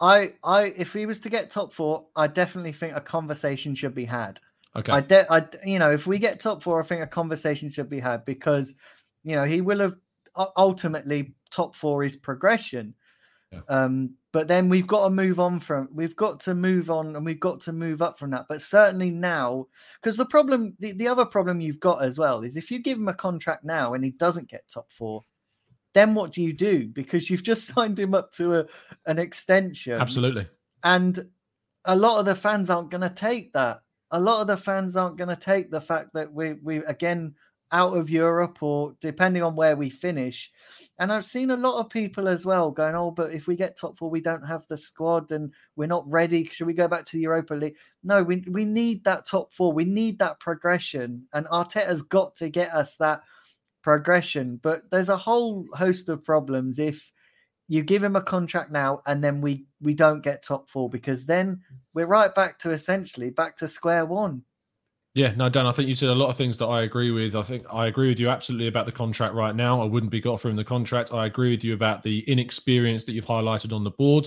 I, 0.00 0.34
I, 0.42 0.74
if 0.76 0.92
he 0.92 1.06
was 1.06 1.20
to 1.20 1.30
get 1.30 1.50
top 1.50 1.72
four, 1.72 2.06
I 2.16 2.26
definitely 2.26 2.72
think 2.72 2.96
a 2.96 3.00
conversation 3.00 3.74
should 3.74 3.94
be 3.94 4.04
had. 4.04 4.40
Okay. 4.76 4.92
I, 4.92 5.00
de- 5.00 5.32
I, 5.32 5.46
you 5.64 5.78
know, 5.78 5.92
if 5.92 6.06
we 6.06 6.18
get 6.18 6.40
top 6.40 6.62
four, 6.62 6.80
I 6.80 6.84
think 6.84 7.02
a 7.02 7.06
conversation 7.06 7.70
should 7.70 7.88
be 7.88 8.00
had 8.00 8.24
because, 8.24 8.74
you 9.22 9.36
know, 9.36 9.44
he 9.44 9.60
will 9.60 9.78
have 9.80 9.94
ultimately 10.56 11.34
top 11.50 11.76
four 11.76 12.02
is 12.02 12.16
progression. 12.16 12.94
Yeah. 13.52 13.60
Um, 13.68 14.14
but 14.32 14.48
then 14.48 14.68
we've 14.68 14.86
got 14.86 15.04
to 15.04 15.10
move 15.10 15.38
on 15.38 15.60
from, 15.60 15.88
we've 15.92 16.16
got 16.16 16.40
to 16.40 16.56
move 16.56 16.90
on 16.90 17.14
and 17.14 17.24
we've 17.24 17.38
got 17.38 17.60
to 17.62 17.72
move 17.72 18.02
up 18.02 18.18
from 18.18 18.30
that. 18.30 18.46
But 18.48 18.62
certainly 18.62 19.10
now, 19.10 19.68
because 20.02 20.16
the 20.16 20.26
problem, 20.26 20.74
the, 20.80 20.90
the 20.90 21.06
other 21.06 21.24
problem 21.24 21.60
you've 21.60 21.78
got 21.78 22.02
as 22.02 22.18
well 22.18 22.42
is 22.42 22.56
if 22.56 22.68
you 22.68 22.80
give 22.80 22.98
him 22.98 23.06
a 23.06 23.14
contract 23.14 23.64
now 23.64 23.94
and 23.94 24.04
he 24.04 24.10
doesn't 24.10 24.50
get 24.50 24.68
top 24.68 24.90
four, 24.90 25.22
then 25.92 26.14
what 26.14 26.32
do 26.32 26.42
you 26.42 26.52
do? 26.52 26.88
Because 26.88 27.30
you've 27.30 27.44
just 27.44 27.66
signed 27.74 27.98
him 27.98 28.12
up 28.12 28.32
to 28.32 28.56
a, 28.56 28.66
an 29.06 29.20
extension 29.20 30.00
Absolutely. 30.00 30.48
and 30.82 31.24
a 31.84 31.94
lot 31.94 32.18
of 32.18 32.24
the 32.24 32.34
fans 32.34 32.70
aren't 32.70 32.90
going 32.90 33.02
to 33.02 33.10
take 33.10 33.52
that. 33.52 33.82
A 34.14 34.20
lot 34.20 34.40
of 34.40 34.46
the 34.46 34.56
fans 34.56 34.96
aren't 34.96 35.16
going 35.18 35.28
to 35.28 35.36
take 35.36 35.70
the 35.70 35.80
fact 35.80 36.10
that 36.14 36.32
we 36.32 36.52
we 36.62 36.78
again 36.84 37.34
out 37.72 37.96
of 37.96 38.08
Europe 38.08 38.62
or 38.62 38.94
depending 39.00 39.42
on 39.42 39.56
where 39.56 39.74
we 39.74 39.90
finish. 39.90 40.52
And 41.00 41.12
I've 41.12 41.26
seen 41.26 41.50
a 41.50 41.56
lot 41.56 41.80
of 41.80 41.90
people 41.90 42.28
as 42.28 42.46
well 42.46 42.70
going, 42.70 42.94
"Oh, 42.94 43.10
but 43.10 43.32
if 43.32 43.48
we 43.48 43.56
get 43.56 43.76
top 43.76 43.98
four, 43.98 44.08
we 44.08 44.20
don't 44.20 44.46
have 44.46 44.64
the 44.68 44.76
squad 44.76 45.32
and 45.32 45.52
we're 45.74 45.88
not 45.88 46.08
ready. 46.08 46.44
Should 46.44 46.68
we 46.68 46.74
go 46.74 46.86
back 46.86 47.04
to 47.06 47.16
the 47.16 47.22
Europa 47.22 47.54
League?" 47.54 47.76
No, 48.04 48.22
we 48.22 48.44
we 48.48 48.64
need 48.64 49.02
that 49.04 49.26
top 49.26 49.52
four. 49.52 49.72
We 49.72 49.84
need 49.84 50.20
that 50.20 50.38
progression, 50.38 51.26
and 51.32 51.46
Arteta's 51.46 52.02
got 52.02 52.36
to 52.36 52.48
get 52.48 52.72
us 52.72 52.96
that 52.98 53.22
progression. 53.82 54.60
But 54.62 54.88
there's 54.92 55.08
a 55.08 55.16
whole 55.16 55.66
host 55.74 56.08
of 56.08 56.24
problems 56.24 56.78
if 56.78 57.12
you 57.68 57.82
give 57.82 58.04
him 58.04 58.16
a 58.16 58.22
contract 58.22 58.70
now, 58.70 59.00
and 59.06 59.22
then 59.22 59.40
we 59.40 59.66
we 59.80 59.94
don't 59.94 60.22
get 60.22 60.42
top 60.42 60.68
four 60.68 60.88
because 60.88 61.26
then 61.26 61.60
we're 61.94 62.06
right 62.06 62.34
back 62.34 62.58
to 62.60 62.70
essentially 62.70 63.30
back 63.30 63.56
to 63.56 63.68
square 63.68 64.04
one. 64.04 64.42
Yeah, 65.14 65.32
no, 65.36 65.48
Dan, 65.48 65.64
I 65.64 65.70
think 65.70 65.88
you 65.88 65.94
said 65.94 66.08
a 66.08 66.14
lot 66.14 66.28
of 66.28 66.36
things 66.36 66.58
that 66.58 66.66
I 66.66 66.82
agree 66.82 67.12
with. 67.12 67.36
I 67.36 67.42
think 67.42 67.64
I 67.72 67.86
agree 67.86 68.08
with 68.08 68.18
you 68.18 68.28
absolutely 68.28 68.66
about 68.66 68.84
the 68.84 68.92
contract 68.92 69.34
right 69.34 69.54
now. 69.54 69.80
I 69.80 69.84
wouldn't 69.84 70.10
be 70.10 70.20
got 70.20 70.40
through 70.40 70.56
the 70.56 70.64
contract. 70.64 71.14
I 71.14 71.26
agree 71.26 71.52
with 71.52 71.62
you 71.62 71.72
about 71.72 72.02
the 72.02 72.20
inexperience 72.28 73.04
that 73.04 73.12
you've 73.12 73.24
highlighted 73.24 73.72
on 73.72 73.84
the 73.84 73.92
board. 73.92 74.26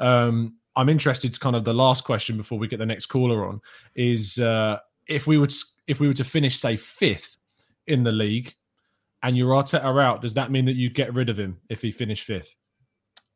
Um, 0.00 0.56
I'm 0.76 0.88
interested 0.88 1.32
to 1.32 1.38
kind 1.38 1.54
of 1.54 1.64
the 1.64 1.72
last 1.72 2.02
question 2.02 2.36
before 2.36 2.58
we 2.58 2.66
get 2.66 2.80
the 2.80 2.86
next 2.86 3.06
caller 3.06 3.46
on 3.46 3.60
is 3.94 4.38
uh, 4.38 4.78
if 5.06 5.28
we 5.28 5.38
would 5.38 5.52
if 5.86 6.00
we 6.00 6.08
were 6.08 6.14
to 6.14 6.24
finish 6.24 6.58
say 6.58 6.76
fifth 6.76 7.36
in 7.86 8.02
the 8.02 8.10
league 8.10 8.52
and 9.22 9.36
you're 9.36 9.50
Arteta 9.50 10.02
out, 10.02 10.20
does 10.20 10.34
that 10.34 10.50
mean 10.50 10.64
that 10.64 10.74
you'd 10.74 10.94
get 10.94 11.14
rid 11.14 11.30
of 11.30 11.38
him 11.38 11.58
if 11.70 11.80
he 11.80 11.92
finished 11.92 12.24
fifth? 12.24 12.52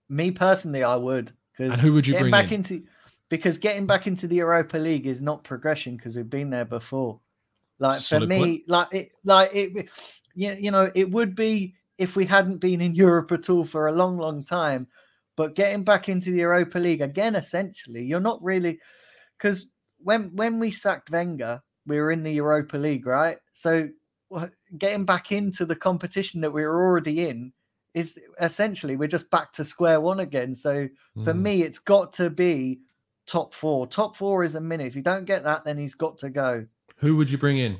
Me 0.09 0.31
personally, 0.31 0.83
I 0.83 0.97
would. 0.97 1.33
And 1.59 1.73
who 1.75 1.93
would 1.93 2.07
you 2.07 2.19
bring 2.19 2.31
back 2.31 2.47
in? 2.47 2.55
into 2.55 2.85
because 3.29 3.59
getting 3.59 3.87
back 3.87 4.07
into 4.07 4.27
the 4.27 4.37
Europa 4.37 4.79
League 4.79 5.07
is 5.07 5.21
not 5.21 5.45
progression 5.45 5.97
because 5.97 6.17
we've 6.17 6.31
been 6.31 6.51
there 6.51 6.65
before. 6.65 7.21
Like 7.79 8.01
Solid 8.01 8.23
for 8.23 8.29
me, 8.29 8.39
point. 8.39 8.63
like 8.69 8.89
it, 8.93 9.13
like 9.25 9.51
it, 9.55 9.89
you, 10.35 10.53
you 10.53 10.71
know, 10.71 10.91
it 10.95 11.11
would 11.11 11.35
be 11.35 11.75
if 11.99 12.17
we 12.17 12.25
hadn't 12.25 12.59
been 12.59 12.81
in 12.81 12.95
Europe 12.95 13.33
at 13.33 13.51
all 13.51 13.65
for 13.65 13.89
a 13.89 13.93
long, 13.93 14.19
long 14.19 14.45
time. 14.45 14.87
But 15.37 15.55
getting 15.55 15.85
back 15.85 16.09
into 16.09 16.31
the 16.31 16.39
Europa 16.39 16.79
League 16.79 17.03
again, 17.03 17.37
essentially, 17.37 18.05
you're 18.05 18.19
not 18.19 18.43
really 18.43 18.81
because 19.37 19.67
when 19.99 20.35
when 20.35 20.59
we 20.59 20.71
sacked 20.71 21.11
Wenger, 21.11 21.61
we 21.87 21.99
were 21.99 22.11
in 22.11 22.23
the 22.23 22.33
Europa 22.33 22.77
League, 22.77 23.07
right? 23.07 23.39
So 23.53 23.89
getting 24.77 25.05
back 25.05 25.33
into 25.33 25.65
the 25.65 25.77
competition 25.77 26.41
that 26.41 26.53
we 26.53 26.63
were 26.63 26.85
already 26.85 27.29
in 27.29 27.53
is 27.95 28.19
essentially 28.41 28.97
we're 28.97 29.09
just 29.09 29.31
back 29.31 29.53
to 29.55 29.65
square 29.65 30.01
one 30.01 30.21
again. 30.21 30.55
So 30.55 30.89
for 31.25 31.33
Mm. 31.33 31.43
me, 31.43 31.63
it's 31.63 31.79
got 31.79 32.13
to 32.15 32.31
be 32.31 32.81
top 33.27 33.55
four. 33.55 33.87
Top 33.87 34.17
four 34.17 34.45
is 34.45 34.55
a 34.55 34.61
minute. 34.61 34.87
If 34.87 34.97
you 34.97 35.03
don't 35.03 35.25
get 35.25 35.43
that, 35.45 35.65
then 35.65 35.79
he's 35.79 35.95
got 35.95 36.19
to 36.19 36.31
go. 36.31 36.67
Who 36.99 37.17
would 37.17 37.31
you 37.31 37.39
bring 37.39 37.59
in? 37.59 37.79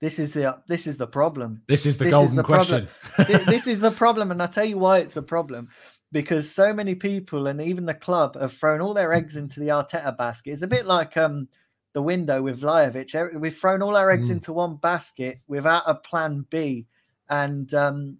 This 0.00 0.18
is 0.18 0.32
the 0.32 0.58
this 0.66 0.86
is 0.86 0.96
the 0.96 1.06
problem. 1.06 1.62
This 1.68 1.84
is 1.86 1.98
the 1.98 2.04
This 2.04 2.12
is 2.12 2.18
golden 2.18 2.36
the 2.36 2.44
problem. 2.44 2.86
question. 2.86 3.26
Th- 3.26 3.46
this 3.48 3.66
is 3.66 3.80
the 3.80 3.90
problem, 3.90 4.30
and 4.30 4.40
I'll 4.40 4.48
tell 4.48 4.64
you 4.64 4.78
why 4.78 4.98
it's 4.98 5.16
a 5.16 5.22
problem. 5.22 5.68
Because 6.12 6.50
so 6.50 6.72
many 6.72 6.94
people 6.94 7.46
and 7.46 7.60
even 7.60 7.86
the 7.86 7.94
club 7.94 8.36
have 8.40 8.52
thrown 8.52 8.80
all 8.80 8.94
their 8.94 9.12
eggs 9.12 9.36
into 9.36 9.60
the 9.60 9.68
Arteta 9.68 10.16
basket. 10.16 10.50
It's 10.52 10.62
a 10.62 10.66
bit 10.66 10.86
like 10.86 11.16
um 11.16 11.48
the 11.92 12.02
window 12.02 12.40
with 12.42 12.60
Vlahovic. 12.60 13.38
We've 13.38 13.56
thrown 13.56 13.82
all 13.82 13.96
our 13.96 14.10
eggs 14.10 14.28
Mm. 14.28 14.32
into 14.32 14.52
one 14.52 14.76
basket 14.76 15.40
without 15.48 15.82
a 15.86 15.94
plan 15.94 16.46
B, 16.50 16.86
and 17.30 17.72
um, 17.74 18.18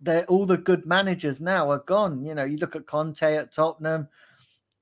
they're 0.00 0.26
all 0.26 0.46
the 0.46 0.56
good 0.56 0.84
managers 0.84 1.40
now 1.40 1.70
are 1.70 1.82
gone. 1.86 2.24
You 2.24 2.34
know, 2.34 2.44
you 2.44 2.58
look 2.58 2.76
at 2.76 2.86
Conte 2.86 3.22
at 3.22 3.52
Tottenham. 3.52 4.08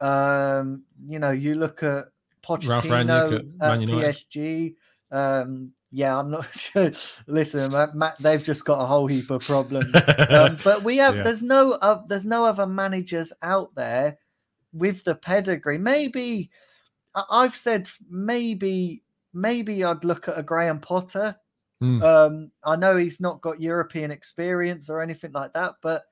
Um, 0.00 0.82
you 1.06 1.18
know, 1.18 1.30
you 1.30 1.54
look 1.54 1.82
at 1.82 2.06
Pochettino 2.42 3.44
at 3.60 3.72
at 3.72 3.80
PSG. 3.80 4.74
Um, 5.10 5.72
yeah, 5.92 6.18
I'm 6.18 6.30
not 6.30 6.46
sure. 6.56 6.92
Listen, 7.26 7.72
Matt, 7.72 7.94
Matt, 7.94 8.16
they've 8.20 8.42
just 8.42 8.64
got 8.64 8.82
a 8.82 8.86
whole 8.86 9.06
heap 9.06 9.30
of 9.30 9.42
problems. 9.42 9.94
um, 10.28 10.58
but 10.64 10.82
we 10.82 10.96
have 10.98 11.16
Yeah. 11.16 11.22
there's 11.22 11.42
no 11.42 11.72
uh, 11.72 12.02
there's 12.08 12.26
no 12.26 12.44
other 12.44 12.66
managers 12.66 13.32
out 13.42 13.74
there 13.74 14.18
with 14.72 15.04
the 15.04 15.14
pedigree. 15.14 15.78
Maybe 15.78 16.50
I've 17.30 17.56
said 17.56 17.88
maybe 18.10 19.02
maybe 19.32 19.84
I'd 19.84 20.04
look 20.04 20.28
at 20.28 20.38
a 20.38 20.42
Graham 20.42 20.80
Potter. 20.80 21.36
Hmm. 21.80 22.02
Um, 22.02 22.50
I 22.64 22.76
know 22.76 22.96
he's 22.96 23.20
not 23.20 23.42
got 23.42 23.60
European 23.60 24.10
experience 24.10 24.88
or 24.88 25.00
anything 25.02 25.32
like 25.32 25.52
that, 25.52 25.74
but 25.82 26.04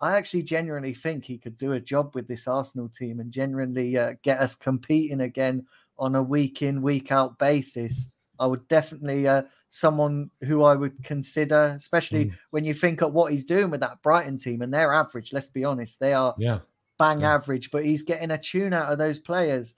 I 0.00 0.16
actually 0.16 0.42
genuinely 0.42 0.92
think 0.92 1.24
he 1.24 1.38
could 1.38 1.56
do 1.56 1.72
a 1.72 1.80
job 1.80 2.14
with 2.14 2.28
this 2.28 2.46
Arsenal 2.46 2.88
team 2.88 3.20
and 3.20 3.32
genuinely 3.32 3.96
uh, 3.96 4.14
get 4.22 4.38
us 4.40 4.54
competing 4.54 5.22
again 5.22 5.66
on 5.98 6.14
a 6.14 6.22
week 6.22 6.60
in 6.60 6.82
week 6.82 7.10
out 7.12 7.38
basis. 7.38 8.08
I 8.38 8.46
would 8.46 8.68
definitely 8.68 9.26
uh, 9.26 9.44
someone 9.70 10.30
who 10.44 10.62
I 10.62 10.74
would 10.74 11.02
consider, 11.02 11.74
especially 11.76 12.32
when 12.50 12.66
you 12.66 12.74
think 12.74 13.00
of 13.00 13.14
what 13.14 13.32
he's 13.32 13.46
doing 13.46 13.70
with 13.70 13.80
that 13.80 14.02
Brighton 14.02 14.36
team 14.36 14.60
and 14.60 14.72
their 14.72 14.92
average. 14.92 15.32
Let's 15.32 15.46
be 15.46 15.64
honest, 15.64 15.98
they 15.98 16.12
are 16.12 16.34
yeah. 16.36 16.58
bang 16.98 17.20
Yeah. 17.20 17.34
average, 17.34 17.70
but 17.70 17.84
he's 17.84 18.02
getting 18.02 18.32
a 18.32 18.38
tune 18.38 18.74
out 18.74 18.92
of 18.92 18.98
those 18.98 19.18
players. 19.18 19.74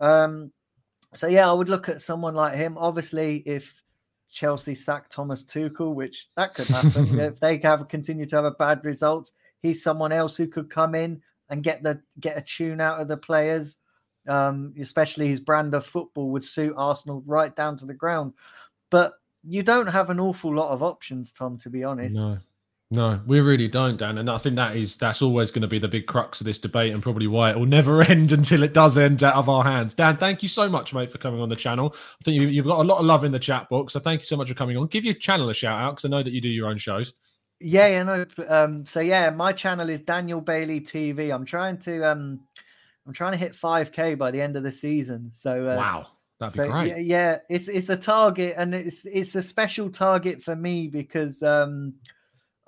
Um, 0.00 0.50
so 1.12 1.26
yeah, 1.26 1.48
I 1.48 1.52
would 1.52 1.68
look 1.68 1.90
at 1.90 2.00
someone 2.00 2.34
like 2.34 2.54
him. 2.54 2.78
Obviously, 2.78 3.42
if 3.44 3.82
Chelsea 4.30 4.74
sack 4.74 5.08
Thomas 5.08 5.44
Tuchel, 5.44 5.94
which 5.94 6.28
that 6.36 6.54
could 6.54 6.68
happen, 6.68 7.18
if 7.20 7.40
they 7.40 7.58
have 7.58 7.88
continue 7.88 8.26
to 8.26 8.36
have 8.36 8.44
a 8.44 8.52
bad 8.52 8.84
results, 8.84 9.32
he's 9.62 9.82
someone 9.82 10.12
else 10.12 10.36
who 10.36 10.46
could 10.46 10.70
come 10.70 10.94
in 10.94 11.20
and 11.48 11.62
get 11.62 11.82
the 11.82 12.00
get 12.20 12.38
a 12.38 12.42
tune 12.42 12.80
out 12.80 13.00
of 13.00 13.08
the 13.08 13.16
players. 13.16 13.78
Um, 14.28 14.74
especially 14.78 15.28
his 15.28 15.40
brand 15.40 15.74
of 15.74 15.84
football 15.84 16.30
would 16.30 16.44
suit 16.44 16.74
Arsenal 16.76 17.22
right 17.26 17.54
down 17.56 17.76
to 17.78 17.86
the 17.86 17.94
ground. 17.94 18.34
But 18.90 19.14
you 19.42 19.62
don't 19.62 19.86
have 19.86 20.10
an 20.10 20.20
awful 20.20 20.54
lot 20.54 20.70
of 20.70 20.82
options, 20.82 21.32
Tom. 21.32 21.56
To 21.58 21.70
be 21.70 21.84
honest, 21.84 22.16
No, 22.16 22.38
no, 22.92 23.20
we 23.24 23.40
really 23.40 23.68
don't, 23.68 23.98
Dan. 23.98 24.18
And 24.18 24.28
I 24.28 24.36
think 24.36 24.56
that 24.56 24.74
is 24.74 24.96
that's 24.96 25.22
always 25.22 25.52
going 25.52 25.62
to 25.62 25.68
be 25.68 25.78
the 25.78 25.86
big 25.86 26.06
crux 26.06 26.40
of 26.40 26.44
this 26.44 26.58
debate, 26.58 26.92
and 26.92 27.00
probably 27.00 27.28
why 27.28 27.50
it 27.50 27.56
will 27.56 27.66
never 27.66 28.02
end 28.10 28.32
until 28.32 28.64
it 28.64 28.74
does 28.74 28.98
end 28.98 29.22
out 29.22 29.36
of 29.36 29.48
our 29.48 29.62
hands. 29.62 29.94
Dan, 29.94 30.16
thank 30.16 30.42
you 30.42 30.48
so 30.48 30.68
much, 30.68 30.92
mate, 30.92 31.12
for 31.12 31.18
coming 31.18 31.40
on 31.40 31.48
the 31.48 31.56
channel. 31.56 31.94
I 31.94 32.24
think 32.24 32.40
you, 32.40 32.48
you've 32.48 32.66
got 32.66 32.80
a 32.80 32.82
lot 32.82 32.98
of 32.98 33.06
love 33.06 33.22
in 33.22 33.30
the 33.30 33.38
chat 33.38 33.68
box, 33.68 33.92
so 33.92 34.00
thank 34.00 34.22
you 34.22 34.26
so 34.26 34.36
much 34.36 34.48
for 34.48 34.54
coming 34.54 34.76
on. 34.76 34.88
Give 34.88 35.04
your 35.04 35.14
channel 35.14 35.48
a 35.50 35.54
shout 35.54 35.80
out 35.80 35.92
because 35.92 36.04
I 36.04 36.08
know 36.08 36.22
that 36.22 36.32
you 36.32 36.40
do 36.40 36.52
your 36.52 36.68
own 36.68 36.78
shows. 36.78 37.12
Yeah, 37.60 37.86
yeah, 37.86 38.02
no. 38.02 38.26
Um, 38.48 38.84
so 38.84 38.98
yeah, 38.98 39.30
my 39.30 39.52
channel 39.52 39.88
is 39.88 40.00
Daniel 40.00 40.40
Bailey 40.40 40.80
TV. 40.80 41.32
I'm 41.32 41.44
trying 41.44 41.78
to 41.78 42.02
um, 42.10 42.40
I'm 43.06 43.12
trying 43.12 43.32
to 43.32 43.38
hit 43.38 43.52
5k 43.52 44.18
by 44.18 44.32
the 44.32 44.40
end 44.40 44.56
of 44.56 44.64
the 44.64 44.72
season. 44.72 45.30
So 45.36 45.68
uh, 45.68 45.76
wow, 45.76 46.06
that'd 46.40 46.60
be 46.60 46.68
great. 46.68 46.88
yeah, 46.88 46.96
yeah, 46.96 47.38
it's 47.48 47.68
it's 47.68 47.88
a 47.88 47.96
target, 47.96 48.54
and 48.56 48.74
it's 48.74 49.04
it's 49.04 49.36
a 49.36 49.42
special 49.42 49.90
target 49.90 50.42
for 50.42 50.56
me 50.56 50.88
because 50.88 51.40
um, 51.44 51.94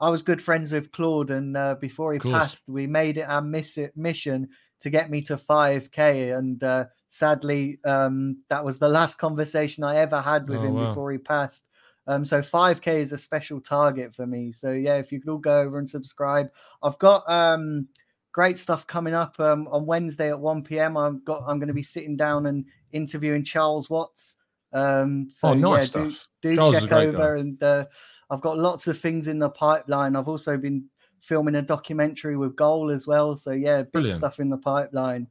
I 0.02 0.10
was 0.10 0.20
good 0.20 0.42
friends 0.42 0.72
with 0.72 0.90
Claude, 0.90 1.30
and 1.30 1.56
uh, 1.56 1.76
before 1.80 2.12
he 2.12 2.18
passed, 2.18 2.68
we 2.68 2.88
made 2.88 3.18
it 3.18 3.28
our 3.28 3.40
miss- 3.40 3.78
mission 3.94 4.48
to 4.80 4.90
get 4.90 5.10
me 5.10 5.22
to 5.22 5.36
5k, 5.36 6.36
and 6.36 6.62
uh, 6.64 6.86
sadly, 7.08 7.78
um, 7.84 8.42
that 8.48 8.64
was 8.64 8.80
the 8.80 8.88
last 8.88 9.16
conversation 9.18 9.84
I 9.84 9.98
ever 9.98 10.20
had 10.20 10.48
with 10.48 10.58
Oh, 10.58 10.64
him 10.64 10.74
wow. 10.74 10.88
before 10.88 11.12
he 11.12 11.18
passed. 11.18 11.68
Um, 12.08 12.24
so 12.24 12.40
5k 12.42 12.88
is 13.00 13.12
a 13.12 13.18
special 13.18 13.60
target 13.60 14.12
for 14.12 14.26
me. 14.26 14.50
So 14.50 14.72
yeah, 14.72 14.96
if 14.96 15.12
you 15.12 15.20
could 15.20 15.30
all 15.30 15.38
go 15.38 15.60
over 15.60 15.78
and 15.78 15.88
subscribe, 15.88 16.48
I've 16.82 16.98
got 16.98 17.22
um 17.30 17.86
great 18.32 18.58
stuff 18.58 18.86
coming 18.88 19.14
up 19.14 19.38
um, 19.38 19.68
on 19.68 19.86
Wednesday 19.86 20.30
at 20.30 20.40
1 20.40 20.64
p.m. 20.64 20.96
I've 20.96 21.24
got 21.24 21.44
I'm 21.46 21.60
going 21.60 21.68
to 21.68 21.74
be 21.74 21.82
sitting 21.84 22.16
down 22.16 22.46
and 22.46 22.64
interviewing 22.90 23.44
Charles 23.44 23.88
Watts. 23.88 24.34
Um, 24.72 25.28
so 25.30 25.50
oh, 25.50 25.54
nice 25.54 25.94
yeah, 25.94 26.02
do, 26.02 26.10
stuff. 26.10 26.28
do 26.40 26.56
Charles 26.56 26.76
is 26.76 26.82
a 26.84 26.86
check 26.88 26.92
over 26.96 27.34
guy. 27.36 27.40
and 27.40 27.62
uh, 27.62 27.84
I've 28.32 28.40
got 28.40 28.58
lots 28.58 28.86
of 28.86 28.98
things 28.98 29.28
in 29.28 29.38
the 29.38 29.50
pipeline. 29.50 30.16
I've 30.16 30.26
also 30.26 30.56
been 30.56 30.86
filming 31.20 31.56
a 31.56 31.62
documentary 31.62 32.36
with 32.38 32.56
Goal 32.56 32.90
as 32.90 33.06
well. 33.06 33.36
So 33.36 33.52
yeah, 33.52 33.82
big 33.82 33.92
Brilliant. 33.92 34.16
stuff 34.16 34.40
in 34.40 34.48
the 34.48 34.56
pipeline. 34.56 35.26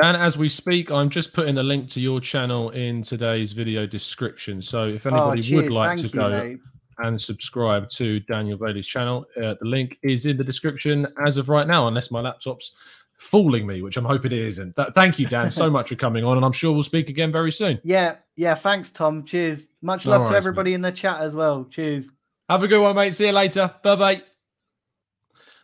Dan, 0.00 0.16
as 0.16 0.38
we 0.38 0.48
speak, 0.48 0.90
I'm 0.90 1.10
just 1.10 1.34
putting 1.34 1.54
the 1.54 1.62
link 1.62 1.90
to 1.90 2.00
your 2.00 2.20
channel 2.20 2.70
in 2.70 3.02
today's 3.02 3.52
video 3.52 3.86
description. 3.86 4.62
So 4.62 4.88
if 4.88 5.04
anybody 5.04 5.54
oh, 5.54 5.56
would 5.56 5.70
like 5.70 5.98
Thank 5.98 6.10
to 6.10 6.16
go 6.16 6.58
and 6.98 7.20
subscribe 7.20 7.90
to 7.90 8.20
Daniel 8.20 8.56
Bailey's 8.56 8.88
channel. 8.88 9.26
Uh, 9.36 9.54
the 9.60 9.66
link 9.66 9.98
is 10.02 10.24
in 10.24 10.38
the 10.38 10.44
description 10.44 11.06
as 11.26 11.36
of 11.36 11.50
right 11.50 11.66
now, 11.66 11.88
unless 11.88 12.10
my 12.10 12.20
laptop's 12.20 12.72
fooling 13.18 13.66
me, 13.66 13.82
which 13.82 13.96
I'm 13.96 14.04
hoping 14.04 14.32
it 14.32 14.38
isn't. 14.38 14.74
Th- 14.74 14.88
thank 14.94 15.18
you, 15.18 15.26
Dan, 15.26 15.50
so 15.50 15.70
much 15.78 15.90
for 15.90 15.96
coming 15.96 16.24
on, 16.24 16.36
and 16.36 16.44
I'm 16.44 16.52
sure 16.52 16.72
we'll 16.72 16.82
speak 16.82 17.08
again 17.08 17.30
very 17.30 17.52
soon. 17.52 17.78
Yeah, 17.84 18.16
yeah. 18.36 18.54
Thanks, 18.54 18.90
Tom. 18.90 19.24
Cheers. 19.24 19.68
Much 19.82 20.06
love 20.06 20.28
to 20.30 20.36
everybody 20.36 20.74
in 20.74 20.80
the 20.80 20.92
chat 20.92 21.20
as 21.20 21.36
well. 21.36 21.64
Cheers. 21.64 22.10
Have 22.52 22.62
a 22.62 22.68
good 22.68 22.82
one, 22.82 22.94
mate. 22.94 23.14
See 23.14 23.24
you 23.24 23.32
later. 23.32 23.72
Bye 23.82 23.96
bye. 23.96 24.22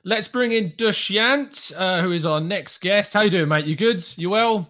Let's 0.04 0.26
bring 0.26 0.52
in 0.52 0.70
Dushyant, 0.70 1.70
uh, 1.76 2.00
who 2.00 2.12
is 2.12 2.24
our 2.24 2.40
next 2.40 2.78
guest. 2.78 3.12
How 3.12 3.20
you 3.20 3.28
doing, 3.30 3.46
mate? 3.46 3.66
You 3.66 3.76
good? 3.76 4.02
You 4.16 4.30
well? 4.30 4.66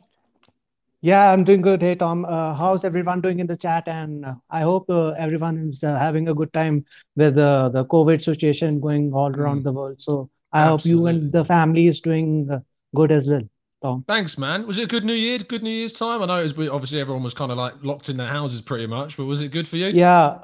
Yeah, 1.01 1.31
I'm 1.31 1.45
doing 1.45 1.61
good. 1.61 1.81
Hey, 1.81 1.95
Tom, 1.95 2.25
uh, 2.25 2.55
how's 2.55 2.85
everyone 2.85 3.21
doing 3.21 3.39
in 3.39 3.47
the 3.47 3.57
chat? 3.57 3.87
And 3.87 4.25
uh, 4.25 4.35
I 4.51 4.63
hope 4.63 4.91
uh, 4.91 5.11
everyone 5.11 5.59
is 5.59 5.85
uh, 5.85 5.97
having 5.97 6.29
a 6.29 6.35
good 6.35 6.53
time 6.53 6.85
with 7.15 7.39
uh, 7.39 7.69
the 7.69 7.85
COVID 7.85 8.21
situation 8.21 8.81
going 8.81 9.13
all 9.13 9.33
around 9.33 9.61
Mm. 9.61 9.65
the 9.65 9.73
world. 9.75 10.01
So 10.01 10.29
I 10.53 10.65
hope 10.65 10.85
you 10.85 11.07
and 11.07 11.31
the 11.31 11.45
family 11.45 11.87
is 11.87 12.01
doing 12.01 12.51
good 12.97 13.13
as 13.13 13.29
well, 13.31 13.43
Tom. 13.81 14.05
Thanks, 14.09 14.37
man. 14.37 14.67
Was 14.67 14.79
it 14.79 14.83
a 14.83 14.87
good 14.89 15.05
New 15.05 15.13
Year? 15.13 15.39
Good 15.39 15.63
New 15.63 15.71
Year's 15.71 15.93
time? 15.93 16.21
I 16.21 16.27
know 16.27 16.41
it 16.41 16.57
was 16.57 16.69
obviously 16.69 17.01
everyone 17.01 17.23
was 17.23 17.35
kind 17.35 17.53
of 17.53 17.59
like 17.59 17.75
locked 17.85 18.09
in 18.09 18.17
their 18.17 18.27
houses 18.27 18.61
pretty 18.61 18.89
much, 18.89 19.17
but 19.17 19.27
was 19.27 19.41
it 19.41 19.53
good 19.53 19.69
for 19.69 19.77
you? 19.77 19.87
Yeah, 19.87 20.39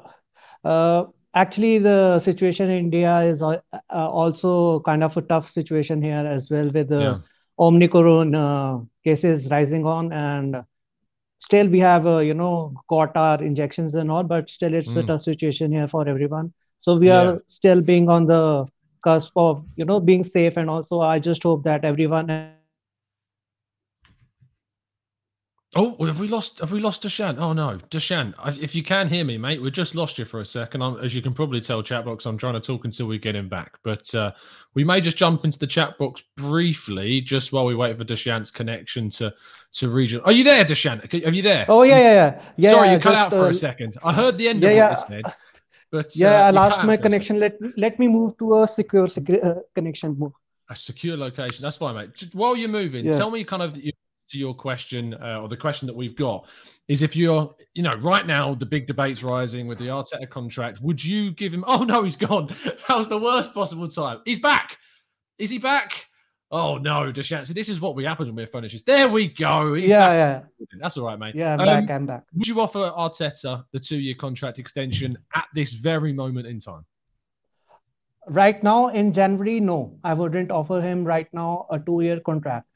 uh, 0.63 1.07
actually, 1.35 1.79
the 1.79 2.19
situation 2.21 2.71
in 2.71 2.79
India 2.87 3.21
is 3.23 3.43
uh, 3.43 3.59
also 3.91 4.81
kind 4.81 5.03
of 5.05 5.17
a 5.17 5.23
tough 5.23 5.49
situation 5.49 6.03
here 6.03 6.27
as 6.27 6.51
well 6.51 6.71
with 6.71 6.89
the 6.89 7.17
Yeah. 7.17 7.33
Omicron 7.59 8.35
uh, 8.35 8.79
cases 9.05 9.49
rising 9.51 9.87
on, 9.87 10.13
and 10.13 10.65
still 11.39 11.69
we 11.69 11.79
have 11.81 12.07
uh, 12.07 12.19
you 12.19 12.35
know 12.35 12.75
got 12.89 13.17
our 13.17 13.43
injections 13.43 13.95
and 13.95 14.11
all, 14.11 14.25
but 14.25 14.49
still 14.51 14.75
it's 14.75 14.97
a 14.97 15.03
Mm. 15.03 15.05
tough 15.05 15.21
situation 15.23 15.73
here 15.73 15.89
for 15.89 16.09
everyone. 16.09 16.53
So 16.79 16.97
we 16.97 17.11
Yeah. 17.11 17.29
are 17.29 17.43
still 17.49 17.81
being 17.81 18.09
on 18.09 18.27
the 18.27 18.67
cusp 19.05 19.33
of 19.37 19.65
you 19.77 19.85
know 19.85 20.01
being 20.01 20.25
safe, 20.25 20.57
and 20.57 20.71
also 20.71 21.01
I 21.01 21.19
just 21.19 21.43
hope 21.43 21.65
that 21.65 21.85
everyone 21.85 22.31
Oh, 25.77 26.05
have 26.07 26.21
we 26.21 26.29
lost? 26.29 26.61
Have 26.61 26.71
we 26.71 26.81
lost 26.81 27.03
Deshant? 27.03 27.39
Oh 27.39 27.53
no, 27.53 27.79
Deshant. 27.91 28.35
If 28.63 28.75
you 28.75 28.83
can 28.83 29.09
hear 29.09 29.25
me, 29.25 29.37
mate, 29.39 29.61
we 29.61 29.71
just 29.71 29.95
lost 29.95 30.19
you 30.19 30.25
for 30.25 30.41
a 30.41 30.45
second. 30.45 30.83
I'm, 30.83 30.99
as 30.99 31.15
you 31.15 31.23
can 31.23 31.35
probably 31.35 31.61
tell, 31.61 31.83
chat 31.83 32.05
box. 32.05 32.27
I'm 32.27 32.39
trying 32.39 32.55
to 32.55 32.61
talk 32.61 32.85
until 32.85 33.07
we 33.07 33.19
get 33.19 33.35
him 33.35 33.49
back, 33.49 33.79
but 33.83 34.15
uh, 34.15 34.33
we 34.75 34.85
may 34.85 35.01
just 35.01 35.17
jump 35.17 35.45
into 35.45 35.59
the 35.59 35.67
chat 35.67 35.99
box 35.99 36.23
briefly, 36.37 37.21
just 37.21 37.53
while 37.53 37.65
we 37.65 37.75
wait 37.75 37.99
for 37.99 38.05
Deshant's 38.05 38.51
connection 38.51 39.11
to 39.11 39.35
to 39.73 39.89
region. 39.89 40.21
Are 40.25 40.33
you 40.33 40.45
there, 40.45 40.65
Deshant? 40.65 41.13
Are 41.13 41.31
you 41.31 41.43
there? 41.43 41.67
Oh 41.69 41.83
yeah, 41.83 41.99
yeah, 41.99 42.13
yeah. 42.13 42.43
yeah 42.57 42.71
Sorry, 42.71 42.93
you 42.93 42.99
cut 42.99 43.11
just, 43.13 43.21
out 43.23 43.31
for 43.31 43.47
uh, 43.47 43.51
a 43.51 43.55
second. 43.55 43.97
I 44.05 44.13
heard 44.13 44.39
the 44.39 44.49
end 44.49 44.61
yeah, 44.61 44.69
of 44.69 44.77
yeah. 44.77 44.89
what 44.91 45.11
you 45.11 45.17
said, 45.17 45.35
but 45.91 46.17
yeah, 46.17 46.43
uh, 46.43 46.49
I 46.49 46.51
lost 46.51 46.79
my 46.79 46.83
out 46.83 46.87
for 46.87 46.93
a 46.93 46.99
connection. 46.99 47.41
Let 47.41 47.59
let 47.77 47.99
me 47.99 48.07
move 48.07 48.39
to 48.39 48.63
a 48.63 48.69
secure, 48.69 49.09
secure 49.09 49.45
uh, 49.45 49.61
connection. 49.75 50.17
Move. 50.19 50.33
A 50.71 50.77
secure 50.77 51.17
location. 51.17 51.63
That's 51.63 51.77
fine, 51.77 51.95
mate. 51.95 52.17
Just 52.17 52.35
while 52.35 52.57
you're 52.57 52.69
moving, 52.69 53.05
Yeah. 53.05 53.19
tell 53.19 53.31
me 53.31 53.45
kind 53.45 53.63
of 53.63 53.77
you- 53.77 53.93
to 54.31 54.39
your 54.39 54.55
question 54.55 55.15
uh, 55.15 55.41
or 55.41 55.49
the 55.49 55.57
question 55.57 55.87
that 55.87 55.95
we've 55.97 56.17
got 56.17 56.49
is 56.89 57.03
if 57.03 57.15
you're, 57.17 57.55
you 57.75 57.83
know, 57.83 57.91
right 58.01 58.27
now 58.27 58.55
the 58.55 58.67
big 58.67 58.87
debate's 58.87 59.23
rising 59.23 59.67
with 59.67 59.79
the 59.79 59.87
Arteta 59.89 60.29
contract. 60.29 60.81
Would 60.81 61.03
you 61.05 61.31
give 61.33 61.53
him? 61.53 61.65
Oh 61.67 61.85
no, 61.85 62.03
he's 62.03 62.17
gone. 62.17 62.49
That 62.89 62.97
was 62.99 63.09
the 63.09 63.19
worst 63.19 63.53
possible 63.55 63.89
time. 63.89 64.21
He's 64.25 64.39
back. 64.39 64.79
Is 65.39 65.51
he 65.51 65.59
back? 65.59 66.07
Oh 66.51 66.79
no, 66.79 67.11
Deshant. 67.13 67.47
So 67.47 67.53
this 67.55 67.69
is 67.69 67.81
what 67.81 67.97
we 67.97 68.05
happen 68.05 68.27
when 68.27 68.37
we're 68.37 68.47
furnishes. 68.47 68.83
There 68.83 69.09
we 69.09 69.29
go. 69.29 69.75
He's 69.75 69.91
Yeah, 69.91 70.09
back. 70.39 70.45
yeah, 70.61 70.67
That's 70.81 70.97
all 70.97 71.07
right, 71.07 71.19
mate. 71.19 71.35
yeah. 71.35 71.55
I'm 71.55 71.61
Um, 71.61 71.67
back. 71.67 71.91
I'm 71.91 72.07
back. 72.07 72.25
Would 72.35 72.47
you 72.47 72.61
offer 72.61 72.79
Arteta 72.97 73.65
the 73.73 73.81
two-year 73.81 74.15
contract 74.15 74.59
extension 74.59 75.19
at 75.35 75.47
this 75.55 75.73
very 75.73 76.13
moment 76.13 76.47
in 76.47 76.61
time? 76.61 76.85
Right 78.29 78.63
now 78.63 78.89
in 78.89 79.13
January, 79.13 79.61
no, 79.61 79.99
I 80.03 80.15
wouldn't 80.15 80.51
offer 80.51 80.81
him 80.81 81.05
right 81.05 81.29
now 81.35 81.67
a 81.71 81.79
two-year 81.79 82.21
contract. 82.21 82.67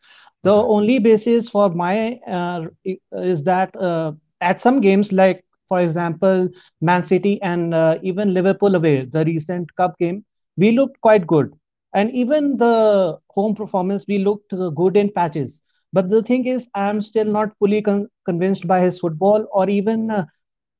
The 0.49 0.55
only 0.77 0.99
basis 0.99 1.49
for 1.51 1.71
my 1.71 2.21
uh, 2.27 2.67
is 3.13 3.45
that 3.45 3.75
uh, 3.77 4.13
at 4.41 4.61
some 4.61 4.81
games, 4.81 5.13
like 5.13 5.45
for 5.69 5.81
example, 5.81 6.49
Man 6.81 7.03
City 7.03 7.41
and 7.43 7.75
uh, 7.75 7.99
even 8.03 8.35
Liverpool 8.35 8.75
away, 8.77 9.05
the 9.05 9.25
recent 9.25 9.75
cup 9.77 9.99
game, 9.99 10.25
we 10.57 10.73
looked 10.73 11.01
quite 11.01 11.27
good, 11.27 11.53
and 11.95 12.11
even 12.13 12.57
the 12.57 13.19
home 13.31 13.55
performance, 13.55 14.07
we 14.09 14.19
looked 14.19 14.53
uh, 14.53 14.71
good 14.71 14.97
in 14.97 15.11
patches. 15.13 15.63
But 15.93 16.09
the 16.11 16.23
thing 16.23 16.47
is, 16.47 16.69
I'm 16.75 17.03
still 17.03 17.27
not 17.27 17.57
fully 17.59 17.83
con- 17.83 18.09
convinced 18.25 18.67
by 18.67 18.81
his 18.81 18.99
football, 19.01 19.47
or 19.53 19.69
even 19.71 20.11
uh, 20.11 20.25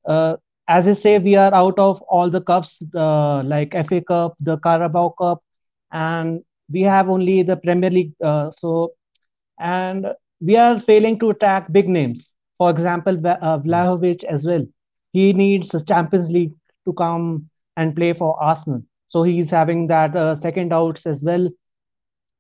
uh, 0.07 0.37
as 0.69 0.89
I 0.89 0.93
say, 0.95 1.19
we 1.19 1.37
are 1.37 1.55
out 1.55 1.79
of 1.79 2.01
all 2.03 2.31
the 2.31 2.41
cups, 2.41 2.83
uh, 2.95 3.43
like 3.43 3.75
FA 3.75 4.01
Cup, 4.01 4.37
the 4.41 4.59
Carabao 4.59 5.11
Cup, 5.19 5.43
and 5.93 6.43
we 6.71 6.83
have 6.83 7.09
only 7.09 7.43
the 7.43 7.57
Premier 7.57 7.91
League. 7.91 8.13
Uh, 8.23 8.51
so, 8.51 8.93
and 9.59 10.07
we 10.41 10.57
are 10.57 10.79
failing 10.79 11.19
to 11.21 11.31
attack 11.31 11.73
big 11.73 11.89
names. 11.89 12.35
For 12.59 12.71
example, 12.71 13.17
uh, 13.27 13.59
Vlahovic 13.59 14.25
as 14.25 14.47
well. 14.47 14.65
He 15.13 15.33
needs 15.33 15.75
a 15.75 15.85
Champions 15.85 16.31
League 16.31 16.53
to 16.87 16.93
come 16.93 17.49
and 17.77 17.95
play 17.95 18.13
for 18.13 18.41
Arsenal. 18.43 18.83
So 19.07 19.23
he's 19.23 19.51
having 19.51 19.87
that 19.89 20.15
uh, 20.17 20.35
second 20.35 20.73
outs 20.73 21.07
as 21.07 21.23
well. 21.23 21.49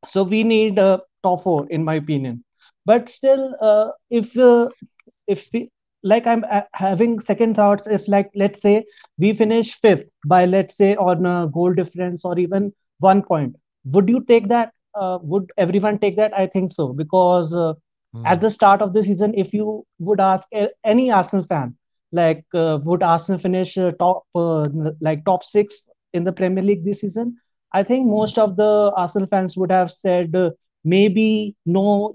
So 0.06 0.22
we 0.22 0.42
need 0.44 0.78
a 0.78 1.00
top 1.22 1.42
four, 1.42 1.66
in 1.70 1.84
my 1.84 1.94
opinion. 1.94 2.44
But 2.84 3.08
still, 3.08 3.54
uh, 3.60 3.90
if 4.10 4.36
uh, 4.38 4.68
if 5.26 5.48
we, 5.52 5.68
like 6.02 6.26
I'm 6.26 6.44
uh, 6.50 6.62
having 6.74 7.20
second 7.20 7.54
thoughts, 7.56 7.86
if 7.86 8.08
like 8.08 8.30
let's 8.34 8.60
say 8.62 8.84
we 9.18 9.32
finish 9.34 9.74
fifth 9.80 10.06
by 10.26 10.44
let's 10.46 10.76
say 10.76 10.96
on 10.96 11.26
a 11.26 11.48
goal 11.52 11.72
difference 11.74 12.24
or 12.24 12.38
even 12.38 12.72
one 12.98 13.22
point, 13.22 13.56
would 13.84 14.08
you 14.08 14.22
take 14.24 14.48
that? 14.48 14.72
Uh, 14.98 15.18
would 15.22 15.50
everyone 15.58 15.98
take 15.98 16.16
that? 16.16 16.32
I 16.36 16.46
think 16.46 16.72
so 16.72 16.92
because 16.92 17.54
uh, 17.54 17.74
at 18.24 18.40
the 18.40 18.50
start 18.50 18.82
of 18.82 18.92
the 18.92 19.02
season, 19.02 19.34
if 19.36 19.52
you 19.52 19.84
would 19.98 20.20
ask 20.20 20.48
any 20.84 21.10
Arsenal 21.10 21.44
fan, 21.44 21.74
like 22.12 22.44
uh, 22.54 22.78
would 22.84 23.02
Arsenal 23.02 23.38
finish 23.38 23.76
uh, 23.78 23.92
top 23.98 24.24
uh, 24.34 24.66
like 25.00 25.24
top 25.24 25.44
six 25.44 25.86
in 26.12 26.24
the 26.24 26.32
Premier 26.32 26.64
League 26.64 26.84
this 26.84 27.00
season? 27.00 27.36
I 27.72 27.82
think 27.82 28.06
most 28.06 28.38
of 28.38 28.56
the 28.56 28.92
Arsenal 28.96 29.28
fans 29.28 29.56
would 29.56 29.70
have 29.70 29.90
said 29.90 30.34
uh, 30.34 30.50
maybe 30.84 31.56
no. 31.66 32.14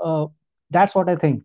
Uh, 0.00 0.26
that's 0.70 0.94
what 0.94 1.08
I 1.08 1.16
think. 1.16 1.42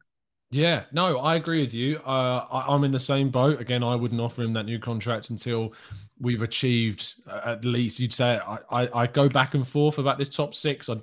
Yeah, 0.52 0.86
no, 0.92 1.20
I 1.20 1.36
agree 1.36 1.62
with 1.62 1.74
you. 1.76 1.98
Uh, 2.00 2.46
I, 2.52 2.74
I'm 2.74 2.84
in 2.84 2.92
the 2.92 3.00
same 3.00 3.30
boat. 3.30 3.62
Again, 3.62 3.84
I 3.84 3.96
wouldn't 3.96 4.20
offer 4.20 4.42
him 4.42 4.54
that 4.54 4.64
new 4.66 4.80
contract 4.80 5.30
until 5.30 5.74
we've 6.20 6.42
achieved 6.42 7.16
uh, 7.30 7.42
at 7.46 7.66
least. 7.66 8.00
You'd 8.00 8.14
say 8.14 8.40
I, 8.46 8.58
I, 8.72 9.02
I 9.02 9.08
go 9.08 9.30
back 9.30 9.54
and 9.54 9.68
forth 9.68 10.00
about 10.00 10.18
this 10.18 10.30
top 10.30 10.56
six. 10.56 10.90
I, 10.90 10.96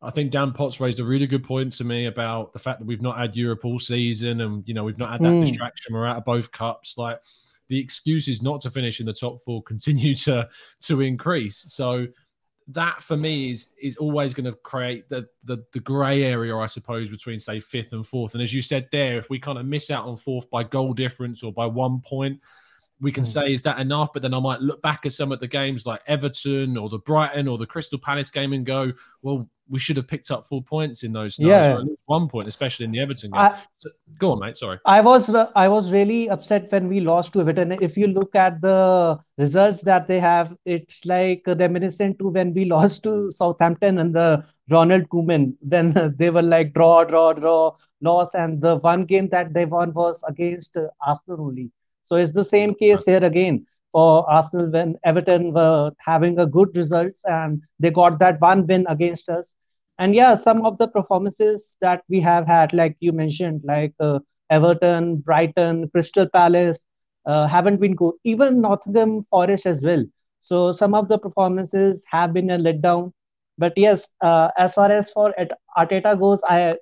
I 0.00 0.10
think 0.10 0.30
Dan 0.30 0.52
Potts 0.52 0.78
raised 0.80 1.00
a 1.00 1.04
really 1.04 1.26
good 1.26 1.42
point 1.42 1.72
to 1.74 1.84
me 1.84 2.06
about 2.06 2.52
the 2.52 2.58
fact 2.60 2.78
that 2.78 2.86
we've 2.86 3.02
not 3.02 3.16
had 3.18 3.34
Europe 3.34 3.64
all 3.64 3.78
season, 3.80 4.42
and 4.42 4.62
you 4.68 4.74
know 4.74 4.84
we've 4.84 4.98
not 4.98 5.10
had 5.10 5.22
that 5.22 5.32
Mm. 5.32 5.40
distraction. 5.46 5.92
We're 5.94 6.06
out 6.06 6.18
of 6.18 6.24
both 6.24 6.52
cups. 6.52 6.96
Like 6.96 7.18
the 7.68 7.80
excuses 7.80 8.42
not 8.42 8.60
to 8.60 8.70
finish 8.70 9.00
in 9.00 9.06
the 9.06 9.12
top 9.14 9.40
four 9.42 9.60
continue 9.64 10.14
to 10.14 10.48
to 10.82 11.00
increase. 11.00 11.64
So 11.72 12.06
that 12.68 13.02
for 13.02 13.16
me 13.16 13.50
is 13.50 13.68
is 13.80 13.96
always 13.98 14.32
going 14.32 14.46
to 14.46 14.52
create 14.52 15.08
the 15.08 15.28
the 15.44 15.64
the 15.72 15.80
grey 15.80 16.22
area, 16.24 16.56
I 16.56 16.66
suppose, 16.66 17.10
between 17.10 17.38
say 17.38 17.60
fifth 17.60 17.92
and 17.92 18.06
fourth. 18.06 18.34
And 18.34 18.42
as 18.42 18.54
you 18.54 18.62
said 18.62 18.88
there, 18.90 19.18
if 19.18 19.28
we 19.28 19.38
kind 19.38 19.58
of 19.58 19.66
miss 19.66 19.90
out 19.90 20.06
on 20.06 20.16
fourth 20.16 20.48
by 20.50 20.64
goal 20.64 20.94
difference 20.94 21.42
or 21.42 21.52
by 21.52 21.66
one 21.66 22.00
point, 22.00 22.40
we 23.00 23.12
can 23.12 23.24
Mm. 23.24 23.32
say 23.32 23.52
is 23.52 23.62
that 23.62 23.80
enough? 23.80 24.12
But 24.14 24.22
then 24.22 24.32
I 24.32 24.40
might 24.40 24.60
look 24.62 24.80
back 24.80 25.04
at 25.04 25.12
some 25.12 25.30
of 25.30 25.40
the 25.40 25.46
games 25.48 25.84
like 25.84 26.00
Everton 26.06 26.78
or 26.78 26.88
the 26.88 27.00
Brighton 27.00 27.48
or 27.48 27.58
the 27.58 27.66
Crystal 27.66 27.98
Palace 27.98 28.30
game 28.30 28.54
and 28.54 28.64
go, 28.64 28.92
well, 29.20 29.50
we 29.68 29.78
should 29.78 29.96
have 29.96 30.06
picked 30.06 30.30
up 30.30 30.46
four 30.46 30.62
points 30.62 31.02
in 31.02 31.12
those. 31.12 31.38
Yeah. 31.38 31.72
or 31.72 31.78
at 31.78 31.84
least 31.84 32.00
one 32.06 32.28
point, 32.28 32.48
especially 32.48 32.84
in 32.84 32.90
the 32.90 33.00
Everton 33.00 33.30
game. 33.30 33.40
I, 33.40 33.58
So, 33.78 33.90
go 34.18 34.32
on, 34.32 34.40
mate. 34.40 34.56
Sorry. 34.56 34.78
I 34.84 35.00
was 35.00 35.28
uh, 35.28 35.50
I 35.54 35.68
was 35.68 35.90
really 35.92 36.28
upset 36.28 36.70
when 36.70 36.88
we 36.88 37.00
lost 37.00 37.32
to 37.32 37.40
Everton. 37.40 37.72
If 37.80 37.96
you 37.96 38.06
look 38.06 38.34
at 38.34 38.60
the 38.60 39.18
results 39.38 39.80
that 39.82 40.06
they 40.06 40.20
have, 40.20 40.54
it's 40.64 41.04
like 41.06 41.42
reminiscent 41.46 42.18
to 42.18 42.28
when 42.28 42.52
we 42.52 42.64
lost 42.76 43.02
to 43.04 43.30
Southampton 43.30 43.98
and 43.98 44.14
the 44.14 44.44
Ronald 44.70 45.08
Koeman 45.08 45.54
when 45.60 45.94
they 46.18 46.30
were 46.30 46.42
like 46.42 46.72
draw, 46.74 47.04
draw, 47.04 47.32
draw, 47.32 47.76
loss, 48.00 48.34
and 48.34 48.60
the 48.60 48.76
one 48.76 49.04
game 49.04 49.28
that 49.28 49.54
they 49.54 49.64
won 49.64 49.92
was 49.94 50.22
against 50.28 50.76
uh, 50.76 50.88
Arsenal 51.06 51.46
only. 51.46 51.70
So 52.02 52.16
it's 52.16 52.32
the 52.32 52.44
same 52.44 52.74
case 52.74 53.06
here 53.06 53.24
again 53.24 53.66
for 53.94 54.30
Arsenal 54.30 54.70
when 54.70 54.98
Everton 55.06 55.54
were 55.54 55.92
having 56.06 56.38
a 56.40 56.46
good 56.46 56.76
results 56.76 57.24
and 57.26 57.62
they 57.80 57.90
got 57.90 58.18
that 58.20 58.40
one 58.40 58.66
win 58.66 58.86
against 58.90 59.30
us. 59.30 59.54
And 59.98 60.14
yeah, 60.14 60.34
some 60.34 60.66
of 60.66 60.78
the 60.78 60.88
performances 60.88 61.76
that 61.80 62.02
we 62.08 62.20
have 62.20 62.46
had, 62.46 62.74
like 62.74 62.96
you 63.00 63.12
mentioned, 63.12 63.62
like 63.64 63.94
uh, 64.00 64.20
Everton, 64.50 65.18
Brighton, 65.18 65.88
Crystal 65.90 66.28
Palace, 66.28 66.84
uh, 67.26 67.46
haven't 67.48 67.80
been 67.80 67.94
good. 67.96 68.14
Even 68.24 68.60
Nottingham 68.60 69.26
Forest 69.30 69.66
as 69.66 69.82
well. 69.82 70.04
So 70.40 70.72
some 70.72 70.94
of 70.94 71.08
the 71.08 71.18
performances 71.18 72.04
have 72.10 72.32
been 72.34 72.50
a 72.50 72.58
letdown. 72.58 73.12
But 73.58 73.74
yes, 73.76 74.08
uh, 74.22 74.50
as 74.58 74.74
far 74.74 74.90
as 74.92 75.10
for 75.10 75.34
Arteta 75.76 76.18
goes, 76.18 76.42
I 76.48 76.76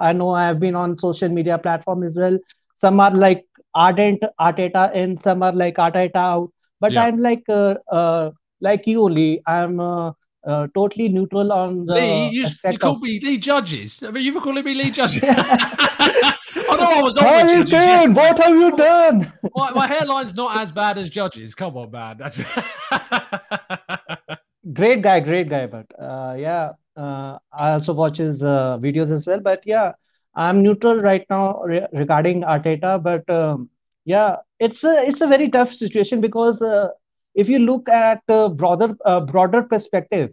I 0.00 0.12
know 0.12 0.30
I 0.30 0.44
have 0.46 0.60
been 0.60 0.74
on 0.76 0.98
social 0.98 1.28
media 1.28 1.58
platform 1.58 2.02
as 2.04 2.16
well. 2.18 2.38
Some 2.76 3.00
are 3.00 3.10
like 3.14 3.46
ardent 3.74 4.22
Arteta, 4.40 4.90
and 4.94 5.18
some 5.18 5.42
are 5.42 5.52
like 5.52 5.76
Arteta 5.76 6.16
out. 6.16 6.50
But 6.80 6.92
Yeah. 6.92 7.04
I'm 7.04 7.20
like 7.20 7.44
uh, 7.48 7.74
uh, 7.90 8.30
like 8.60 8.86
you 8.86 9.02
only. 9.04 9.40
I'm 9.46 9.80
uh, 9.80 10.12
uh, 10.46 10.66
totally 10.74 11.08
neutral 11.08 11.52
on 11.52 11.86
the 11.86 11.94
Lee, 11.94 12.28
you, 12.28 12.40
you 12.40 12.46
aspect 12.46 12.74
of 12.76 12.80
called 12.80 13.02
me 13.02 13.20
Lee 13.20 13.38
Judges. 13.38 14.02
I 14.02 14.10
mean, 14.10 14.24
you 14.24 14.32
were 14.32 14.40
calling 14.40 14.64
me 14.64 14.74
Lee 14.74 14.90
Judges. 14.90 15.22
I 15.24 16.76
know 16.78 16.98
I 16.98 17.02
was 17.02 17.16
on 17.16 17.24
How 17.24 17.48
you 17.48 17.64
doing? 17.64 18.14
What 18.14 18.38
have 18.38 18.54
you 18.54 18.76
done? 18.76 19.32
my, 19.54 19.70
my 19.72 19.86
hairline's 19.86 20.34
not 20.34 20.56
as 20.56 20.72
bad 20.72 20.98
as 20.98 21.10
Judges. 21.10 21.54
Come 21.54 21.76
on, 21.76 21.90
man. 21.90 22.16
That's 22.18 22.40
Great 24.72 25.02
guy, 25.02 25.20
great 25.20 25.48
guy. 25.48 25.66
But 25.66 25.86
uh, 25.98 26.36
yeah, 26.38 26.72
uh, 26.96 27.38
I 27.52 27.72
also 27.72 27.92
watch 27.92 28.18
his 28.18 28.42
uh, 28.42 28.78
videos 28.78 29.10
as 29.10 29.26
well. 29.26 29.40
But 29.40 29.62
yeah, 29.66 29.92
I'm 30.40 30.62
neutral 30.62 31.00
right 31.02 31.24
now 31.30 31.62
re 31.64 31.86
regarding 31.92 32.42
Arteta. 32.42 33.02
But 33.02 33.28
um, 33.30 33.68
yeah, 34.04 34.36
it's 34.60 34.84
a 34.84 34.94
it's 35.08 35.20
a 35.22 35.28
very 35.28 35.48
tough 35.50 35.72
situation 35.72 36.20
because 36.20 36.62
uh, 36.62 36.88
if 37.34 37.48
you 37.48 37.58
look 37.60 37.88
at 37.88 38.22
uh, 38.28 38.48
broader 38.48 38.96
uh, 39.04 39.20
broader 39.20 39.62
perspective, 39.62 40.30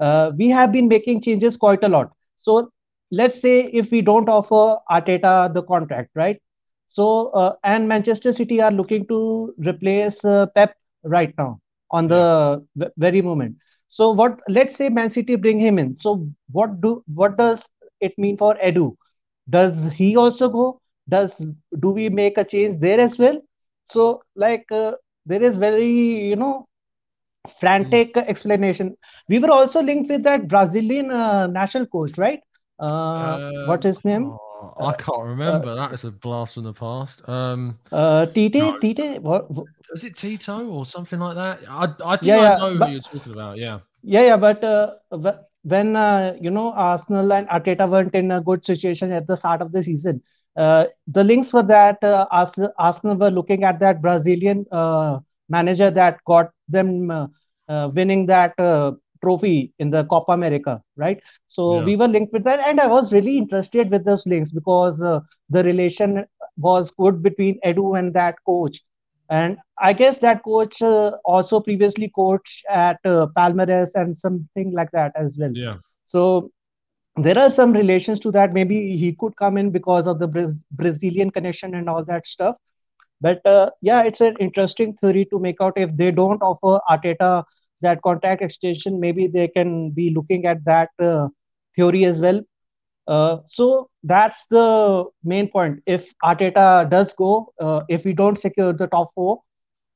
uh, 0.00 0.32
we 0.36 0.48
have 0.50 0.72
been 0.72 0.88
making 0.88 1.22
changes 1.22 1.56
quite 1.56 1.84
a 1.84 1.88
lot. 1.88 2.10
So 2.36 2.70
let's 3.10 3.40
say 3.40 3.60
if 3.82 3.90
we 3.90 4.02
don't 4.02 4.28
offer 4.28 4.76
Arteta 4.90 5.52
the 5.54 5.62
contract, 5.62 6.10
right? 6.14 6.40
So 6.86 7.28
uh, 7.30 7.54
and 7.64 7.88
Manchester 7.88 8.32
City 8.32 8.60
are 8.60 8.72
looking 8.72 9.06
to 9.08 9.54
replace 9.58 10.24
uh, 10.24 10.46
Pep 10.54 10.74
right 11.04 11.34
now 11.38 11.60
on 11.90 12.08
the 12.08 12.64
v- 12.76 12.86
very 12.96 13.22
moment. 13.22 13.56
So 13.88 14.10
what? 14.12 14.40
Let's 14.48 14.76
say 14.76 14.88
Man 14.90 15.10
City 15.10 15.36
bring 15.36 15.60
him 15.60 15.78
in. 15.78 15.96
So 15.96 16.28
what 16.52 16.80
do 16.80 17.02
what 17.14 17.36
does 17.36 17.68
it 18.00 18.18
mean 18.18 18.36
for 18.38 18.56
Edu? 18.64 18.96
Does 19.48 19.90
he 19.92 20.16
also 20.16 20.48
go? 20.48 20.80
Does 21.08 21.36
do 21.80 21.90
we 21.90 22.08
make 22.08 22.36
a 22.38 22.44
change 22.44 22.76
there 22.80 23.00
as 23.00 23.18
well? 23.18 23.40
So 23.86 24.22
like 24.36 24.66
uh, 24.70 24.92
there 25.26 25.42
is 25.42 25.56
very 25.56 25.88
you 26.28 26.36
know 26.36 26.66
frantic 27.60 28.16
explanation. 28.16 28.96
We 29.28 29.38
were 29.38 29.50
also 29.50 29.82
linked 29.82 30.10
with 30.10 30.22
that 30.24 30.48
Brazilian 30.48 31.10
uh, 31.10 31.46
national 31.46 31.86
coach, 31.86 32.18
right? 32.18 32.40
Uh, 32.78 33.38
what 33.66 33.82
his 33.82 34.04
name? 34.04 34.26
Oh, 34.60 34.74
I 34.86 34.92
can't 34.92 35.22
remember. 35.24 35.74
that 35.74 35.92
is 35.92 36.04
a 36.04 36.10
blast 36.10 36.54
from 36.54 36.64
the 36.64 36.72
past. 36.72 37.26
Um, 37.28 37.78
Uh, 37.90 38.26
Tite, 38.26 38.54
No. 38.54 38.78
Tite. 38.78 39.22
What, 39.22 39.50
what- 39.50 39.66
is 39.94 40.04
it 40.04 40.14
Tito 40.16 40.68
or 40.68 40.84
something 40.84 41.18
like 41.18 41.34
that? 41.36 41.60
I, 41.68 41.84
I 42.04 42.16
think 42.16 42.28
Yeah, 42.28 42.36
I 42.36 42.42
yeah, 42.42 42.56
know 42.56 42.78
but- 42.78 42.86
who 42.88 42.92
you're 42.92 43.00
talking 43.00 43.32
about. 43.32 43.56
Yeah. 43.56 43.78
Yeah, 44.02 44.22
yeah, 44.22 44.36
but 44.36 44.62
uh, 44.62 44.94
wh- 45.10 45.40
when 45.62 45.96
uh, 45.96 46.34
you 46.40 46.50
know 46.50 46.72
Arsenal 46.72 47.32
and 47.32 47.48
Arteta 47.48 47.88
weren't 47.88 48.14
in 48.14 48.30
a 48.30 48.40
good 48.40 48.64
situation 48.64 49.12
at 49.12 49.26
the 49.26 49.36
start 49.36 49.60
of 49.62 49.72
the 49.72 49.82
season, 49.82 50.22
uh, 50.56 50.84
the 51.06 51.24
links 51.24 51.52
were 51.52 51.62
that 51.62 52.02
uh, 52.02 52.26
Ars- 52.30 52.58
Arsenal 52.78 53.16
were 53.16 53.30
looking 53.30 53.64
at 53.64 53.78
that 53.80 54.00
Brazilian 54.02 54.64
uh, 54.72 55.18
manager 55.48 55.90
that 55.90 56.18
got 56.26 56.50
them 56.68 57.10
uh, 57.10 57.26
uh, 57.68 57.88
winning 57.94 58.26
that 58.26 58.58
uh, 58.58 58.92
trophy 59.22 59.72
in 59.78 59.90
the 59.90 60.04
Copa 60.04 60.32
America, 60.32 60.82
right? 60.96 61.20
So 61.46 61.78
Yeah. 61.78 61.80
we 61.80 61.96
were 61.96 62.08
linked 62.08 62.32
with 62.32 62.44
that, 62.44 62.60
and 62.66 62.80
I 62.80 62.86
was 62.86 63.12
really 63.12 63.38
interested 63.38 63.90
with 63.90 64.04
those 64.04 64.26
links 64.26 64.50
because 64.52 65.00
uh, 65.02 65.20
the 65.50 65.62
relation 65.64 66.24
was 66.56 66.90
good 66.90 67.22
between 67.22 67.58
Edu 67.64 67.98
and 67.98 68.14
that 68.14 68.36
coach. 68.46 68.82
And 69.30 69.58
I 69.80 69.92
guess 69.92 70.18
that 70.18 70.42
coach 70.42 70.82
uh, 70.82 71.12
also 71.24 71.60
previously 71.60 72.10
coached 72.14 72.64
at 72.70 72.98
uh, 73.04 73.26
Palmeiras 73.36 73.90
and 73.94 74.18
something 74.18 74.72
like 74.72 74.90
that 74.92 75.12
as 75.14 75.36
well. 75.38 75.52
Yeah. 75.54 75.76
So 76.04 76.50
there 77.16 77.38
are 77.38 77.50
some 77.50 77.72
relations 77.72 78.20
to 78.20 78.30
that. 78.32 78.52
Maybe 78.52 78.96
he 78.96 79.12
could 79.12 79.36
come 79.36 79.56
in 79.56 79.70
because 79.70 80.06
of 80.06 80.18
the 80.18 80.28
Braz- 80.28 80.64
Brazilian 80.70 81.30
connection 81.30 81.74
and 81.74 81.88
all 81.88 82.04
that 82.04 82.26
stuff. 82.26 82.56
But 83.20 83.44
uh, 83.46 83.70
yeah, 83.82 84.02
it's 84.04 84.20
an 84.20 84.36
interesting 84.38 84.94
theory 84.94 85.26
to 85.26 85.38
make 85.38 85.60
out 85.60 85.74
if 85.76 85.96
they 85.96 86.10
don't 86.10 86.40
offer 86.42 86.80
Arteta 86.88 87.44
that 87.80 88.02
contract 88.02 88.42
extension, 88.42 89.00
maybe 89.00 89.26
they 89.26 89.48
can 89.48 89.90
be 89.90 90.10
looking 90.10 90.46
at 90.46 90.64
that 90.64 90.90
uh, 91.00 91.28
theory 91.76 92.04
as 92.04 92.20
well. 92.20 92.40
Uh, 93.06 93.38
so 93.46 93.88
that's 94.02 94.46
the 94.46 95.04
main 95.24 95.48
point. 95.48 95.80
If 95.86 96.12
Arteta 96.22 96.88
does 96.90 97.12
go, 97.14 97.52
uh, 97.60 97.82
if 97.88 98.04
we 98.04 98.12
don't 98.12 98.36
secure 98.38 98.72
the 98.72 98.86
top 98.86 99.12
four, 99.14 99.40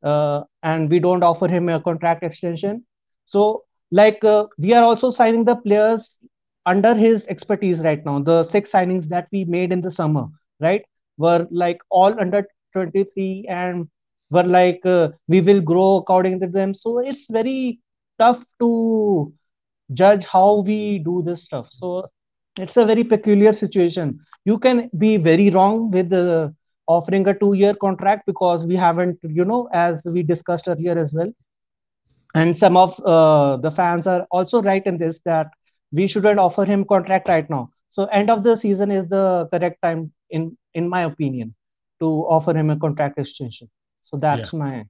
uh, 0.02 0.42
and 0.62 0.90
we 0.90 0.98
don't 0.98 1.22
offer 1.22 1.48
him 1.48 1.68
a 1.68 1.80
contract 1.80 2.22
extension, 2.22 2.84
so 3.26 3.64
like 3.90 4.24
uh, 4.24 4.46
we 4.58 4.72
are 4.74 4.82
also 4.82 5.10
signing 5.10 5.44
the 5.44 5.56
players 5.56 6.18
under 6.66 6.94
his 6.94 7.26
expertise 7.28 7.80
right 7.80 8.04
now. 8.04 8.18
The 8.20 8.42
six 8.42 8.70
signings 8.70 9.08
that 9.08 9.28
we 9.32 9.44
made 9.44 9.72
in 9.72 9.80
the 9.80 9.90
summer, 9.90 10.26
right, 10.60 10.84
were 11.18 11.46
like 11.50 11.80
all 11.90 12.18
under 12.20 12.46
23 12.72 13.46
and 13.48 13.88
were 14.30 14.44
like 14.44 14.84
uh, 14.84 15.10
we 15.28 15.40
will 15.40 15.60
grow 15.60 15.96
according 15.96 16.40
to 16.40 16.46
them. 16.46 16.74
So 16.74 16.98
it's 16.98 17.30
very 17.30 17.80
tough 18.18 18.44
to 18.60 19.32
judge 19.92 20.24
how 20.24 20.60
we 20.60 20.98
do 20.98 21.22
this 21.22 21.44
stuff. 21.44 21.68
So 21.70 22.10
it's 22.58 22.76
a 22.76 22.84
very 22.84 23.04
peculiar 23.04 23.52
situation. 23.52 24.20
You 24.44 24.58
can 24.58 24.90
be 24.98 25.16
very 25.16 25.50
wrong 25.50 25.90
with 25.90 26.10
the 26.10 26.54
offering 26.86 27.26
a 27.28 27.34
two-year 27.38 27.74
contract 27.74 28.26
because 28.26 28.64
we 28.64 28.76
haven't, 28.76 29.18
you 29.22 29.44
know, 29.44 29.68
as 29.72 30.04
we 30.04 30.22
discussed 30.22 30.68
earlier 30.68 30.98
as 30.98 31.12
well. 31.12 31.32
And 32.34 32.56
some 32.56 32.76
of 32.76 32.98
uh, 33.00 33.56
the 33.58 33.70
fans 33.70 34.06
are 34.06 34.26
also 34.30 34.62
right 34.62 34.84
in 34.86 34.98
this 34.98 35.20
that 35.24 35.48
we 35.92 36.06
shouldn't 36.06 36.38
offer 36.38 36.64
him 36.64 36.84
contract 36.84 37.28
right 37.28 37.48
now. 37.48 37.70
So 37.90 38.04
end 38.06 38.30
of 38.30 38.42
the 38.42 38.56
season 38.56 38.90
is 38.90 39.08
the 39.08 39.48
correct 39.52 39.80
time, 39.82 40.12
in 40.30 40.56
in 40.74 40.88
my 40.88 41.02
opinion, 41.02 41.54
to 42.00 42.06
offer 42.06 42.56
him 42.56 42.70
a 42.70 42.78
contract 42.78 43.18
extension. 43.18 43.68
So 44.02 44.16
that's 44.16 44.52
my 44.52 44.86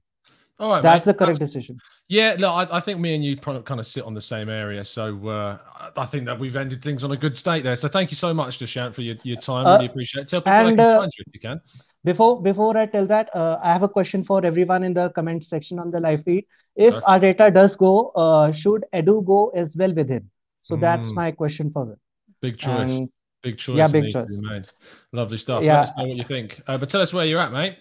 All 0.63 0.69
right. 0.69 0.81
that's 0.81 1.05
mate. 1.05 1.11
the 1.17 1.25
correct 1.25 1.39
decision. 1.39 1.77
Yeah, 2.07 2.35
look, 2.39 2.51
I, 2.51 2.77
I 2.77 2.79
think 2.79 2.99
me 2.99 3.15
and 3.15 3.23
you 3.23 3.35
kind 3.35 3.79
of 3.79 3.85
sit 3.85 4.03
on 4.03 4.13
the 4.13 4.21
same 4.21 4.47
area, 4.47 4.85
so 4.85 5.27
uh, 5.27 5.57
I 5.97 6.05
think 6.05 6.25
that 6.25 6.39
we've 6.39 6.55
ended 6.55 6.81
things 6.81 7.03
on 7.03 7.11
a 7.11 7.17
good 7.17 7.35
state 7.37 7.63
there. 7.63 7.75
So 7.75 7.89
thank 7.89 8.11
you 8.11 8.15
so 8.17 8.33
much, 8.33 8.59
Deshant, 8.59 8.93
for 8.93 9.01
your, 9.01 9.15
your 9.23 9.35
time. 9.35 9.65
Uh, 9.65 9.73
really 9.75 9.87
appreciate 9.87 10.21
it. 10.23 10.27
Tell 10.29 10.39
people 10.41 10.53
and, 10.53 10.77
can 10.77 10.85
uh, 10.85 10.97
find 10.99 11.11
you 11.17 11.23
if 11.27 11.33
you 11.33 11.39
can. 11.41 11.59
Before 12.05 12.41
before 12.41 12.77
I 12.77 12.85
tell 12.85 13.05
that, 13.07 13.29
uh, 13.35 13.59
I 13.61 13.73
have 13.73 13.83
a 13.83 13.89
question 13.89 14.23
for 14.23 14.45
everyone 14.45 14.83
in 14.83 14.93
the 14.93 15.09
comment 15.09 15.43
section 15.43 15.79
on 15.79 15.91
the 15.91 15.99
live 15.99 16.23
feed. 16.23 16.45
If 16.75 16.95
Okay. 16.95 17.19
data 17.33 17.51
does 17.51 17.75
go, 17.75 18.09
uh, 18.15 18.51
should 18.53 18.85
Edu 18.93 19.25
go 19.25 19.49
as 19.49 19.75
well 19.75 19.93
with 19.93 20.07
him? 20.09 20.29
So 20.61 20.77
that's 20.77 21.11
Mm. 21.11 21.15
my 21.15 21.31
question 21.31 21.71
for 21.71 21.85
them. 21.85 21.97
Big 22.41 22.57
choice. 22.57 22.91
and- 22.91 23.09
big 23.41 23.57
choice. 23.57 23.75
yeah, 23.75 23.87
big 23.89 24.03
needs 24.03 24.15
to 24.15 24.23
be 24.23 24.33
choice. 24.35 24.41
made. 24.41 24.67
Lovely 25.11 25.37
stuff. 25.37 25.63
Yeah. 25.63 25.79
Let 25.79 25.89
us 25.89 25.97
know 25.97 26.05
what 26.05 26.15
you 26.15 26.23
think. 26.23 26.61
Uh, 26.67 26.77
but 26.77 26.87
tell 26.87 27.01
us 27.01 27.11
where 27.11 27.25
you're 27.25 27.41
at, 27.41 27.51
mate. 27.51 27.77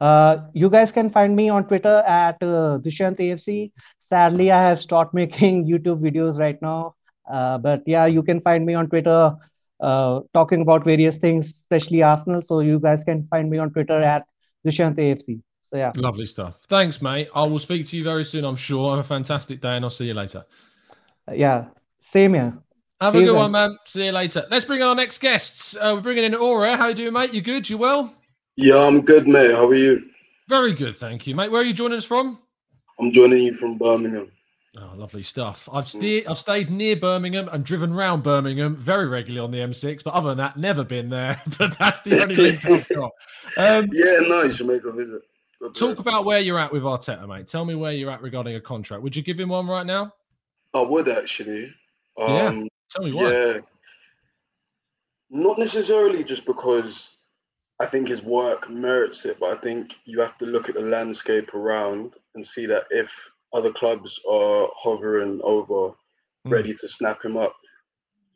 Uh, 0.00 0.38
you 0.54 0.70
guys 0.70 0.92
can 0.92 1.10
find 1.10 1.34
me 1.34 1.48
on 1.48 1.66
Twitter 1.66 1.98
at 2.06 2.36
uh, 2.42 2.78
Dushant 2.78 3.18
AFC. 3.18 3.72
Sadly, 3.98 4.50
I 4.50 4.62
have 4.62 4.80
stopped 4.80 5.14
making 5.22 5.66
YouTube 5.66 6.00
videos 6.00 6.38
right 6.38 6.60
now. 6.62 6.94
Uh, 7.30 7.58
but 7.58 7.82
yeah, 7.86 8.06
you 8.06 8.22
can 8.22 8.40
find 8.40 8.64
me 8.64 8.74
on 8.74 8.88
Twitter 8.88 9.34
uh, 9.80 10.20
talking 10.32 10.62
about 10.62 10.84
various 10.84 11.18
things, 11.18 11.48
especially 11.48 12.02
Arsenal. 12.02 12.42
So 12.42 12.60
you 12.60 12.78
guys 12.78 13.04
can 13.04 13.26
find 13.28 13.50
me 13.50 13.58
on 13.58 13.70
Twitter 13.70 14.00
at 14.02 14.26
Dushant 14.66 14.96
AFC. 14.96 15.40
So 15.62 15.76
yeah, 15.76 15.92
Lovely 15.96 16.24
stuff. 16.24 16.56
Thanks, 16.68 17.02
mate. 17.02 17.28
I 17.34 17.42
will 17.42 17.58
speak 17.58 17.86
to 17.88 17.96
you 17.96 18.02
very 18.02 18.24
soon, 18.24 18.44
I'm 18.44 18.56
sure. 18.56 18.90
Have 18.90 19.04
a 19.04 19.08
fantastic 19.08 19.60
day, 19.60 19.76
and 19.76 19.84
I'll 19.84 19.90
see 19.90 20.06
you 20.06 20.14
later. 20.14 20.46
yeah, 21.30 21.66
same 21.98 22.34
here. 22.34 22.56
Have 23.00 23.12
See 23.12 23.22
a 23.22 23.26
good 23.26 23.36
one, 23.36 23.52
man. 23.52 23.76
See 23.84 24.06
you 24.06 24.12
later. 24.12 24.44
Let's 24.50 24.64
bring 24.64 24.80
in 24.80 24.86
our 24.86 24.94
next 24.94 25.18
guests. 25.18 25.76
Uh, 25.76 25.92
we're 25.94 26.00
bringing 26.00 26.24
in 26.24 26.34
Aura. 26.34 26.76
How 26.76 26.88
you 26.88 26.94
doing, 26.94 27.12
mate? 27.12 27.34
You 27.34 27.42
good? 27.42 27.68
You 27.68 27.78
well? 27.78 28.17
Yeah, 28.60 28.78
I'm 28.78 29.02
good, 29.02 29.28
mate. 29.28 29.52
How 29.52 29.68
are 29.68 29.74
you? 29.74 30.10
Very 30.48 30.72
good, 30.72 30.96
thank 30.96 31.28
you, 31.28 31.36
mate. 31.36 31.48
Where 31.52 31.60
are 31.60 31.64
you 31.64 31.72
joining 31.72 31.96
us 31.98 32.04
from? 32.04 32.40
I'm 32.98 33.12
joining 33.12 33.44
you 33.44 33.54
from 33.54 33.78
Birmingham. 33.78 34.32
Oh, 34.76 34.94
lovely 34.96 35.22
stuff. 35.22 35.68
I've 35.72 35.88
ste- 35.88 36.26
I've 36.28 36.38
stayed 36.38 36.68
near 36.68 36.96
Birmingham 36.96 37.48
and 37.52 37.64
driven 37.64 37.94
round 37.94 38.24
Birmingham 38.24 38.74
very 38.74 39.06
regularly 39.06 39.44
on 39.44 39.52
the 39.52 39.58
M6, 39.58 40.02
but 40.02 40.12
other 40.12 40.30
than 40.30 40.38
that, 40.38 40.56
never 40.56 40.82
been 40.82 41.08
there. 41.08 41.40
but 41.58 41.78
that's 41.78 42.00
the 42.00 42.20
only 42.20 42.34
link 42.34 42.64
I've 42.66 42.88
got. 42.94 43.12
Um, 43.56 43.88
Yeah, 43.92 44.16
nice 44.26 44.56
to 44.56 44.64
make 44.64 44.82
a 44.84 44.90
visit. 44.90 45.22
Good 45.60 45.76
talk 45.76 45.94
place. 45.96 46.00
about 46.00 46.24
where 46.24 46.40
you're 46.40 46.58
at 46.58 46.72
with 46.72 46.82
Arteta, 46.82 47.28
mate. 47.28 47.46
Tell 47.46 47.64
me 47.64 47.76
where 47.76 47.92
you're 47.92 48.10
at 48.10 48.22
regarding 48.22 48.56
a 48.56 48.60
contract. 48.60 49.04
Would 49.04 49.14
you 49.14 49.22
give 49.22 49.38
him 49.38 49.50
one 49.50 49.68
right 49.68 49.86
now? 49.86 50.12
I 50.74 50.80
would 50.80 51.08
actually. 51.08 51.72
Yeah. 52.18 52.24
Um, 52.46 52.68
Tell 52.90 53.04
me 53.04 53.12
why. 53.12 53.30
yeah. 53.30 53.58
Not 55.30 55.60
necessarily 55.60 56.24
just 56.24 56.44
because 56.44 57.10
I 57.80 57.86
think 57.86 58.08
his 58.08 58.22
work 58.22 58.68
merits 58.68 59.24
it, 59.24 59.38
but 59.38 59.56
I 59.56 59.60
think 59.60 59.94
you 60.04 60.20
have 60.20 60.36
to 60.38 60.46
look 60.46 60.68
at 60.68 60.74
the 60.74 60.80
landscape 60.80 61.54
around 61.54 62.14
and 62.34 62.44
see 62.44 62.66
that 62.66 62.84
if 62.90 63.10
other 63.52 63.72
clubs 63.72 64.18
are 64.28 64.68
hovering 64.76 65.40
over, 65.44 65.94
Mm. 66.46 66.52
ready 66.52 66.74
to 66.74 66.88
snap 66.88 67.24
him 67.24 67.36
up, 67.36 67.54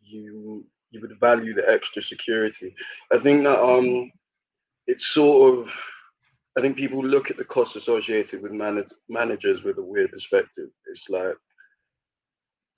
you 0.03 0.67
you 0.91 1.01
would 1.01 1.19
value 1.21 1.55
the 1.55 1.69
extra 1.71 2.03
security. 2.03 2.75
I 3.13 3.19
think 3.19 3.45
that 3.45 3.59
um, 3.63 4.11
it's 4.87 5.07
sort 5.07 5.59
of. 5.59 5.73
I 6.57 6.61
think 6.61 6.77
people 6.77 7.03
look 7.03 7.31
at 7.31 7.39
the 7.39 7.45
costs 7.47 7.77
associated 7.77 8.43
with 8.43 8.53
manage, 8.53 8.93
managers 9.09 9.63
with 9.63 9.79
a 9.79 9.83
weird 9.83 10.11
perspective. 10.13 10.69
It's 10.87 11.09
like 11.09 11.37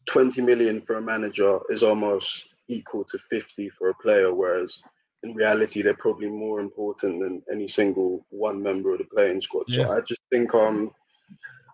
20 0.06 0.42
million 0.42 0.80
for 0.82 0.96
a 0.96 1.02
manager 1.02 1.58
is 1.70 1.82
almost 1.82 2.48
equal 2.68 3.02
to 3.04 3.18
50 3.18 3.68
for 3.70 3.88
a 3.88 3.94
player, 3.94 4.32
whereas 4.32 4.78
in 5.24 5.34
reality, 5.34 5.82
they're 5.82 5.94
probably 5.94 6.28
more 6.28 6.60
important 6.60 7.20
than 7.20 7.42
any 7.50 7.66
single 7.66 8.26
one 8.30 8.62
member 8.62 8.92
of 8.92 8.98
the 8.98 9.04
playing 9.06 9.40
squad. 9.40 9.64
Yeah. 9.68 9.86
So 9.86 9.92
I 9.92 10.00
just 10.00 10.20
think 10.30 10.54
um 10.54 10.92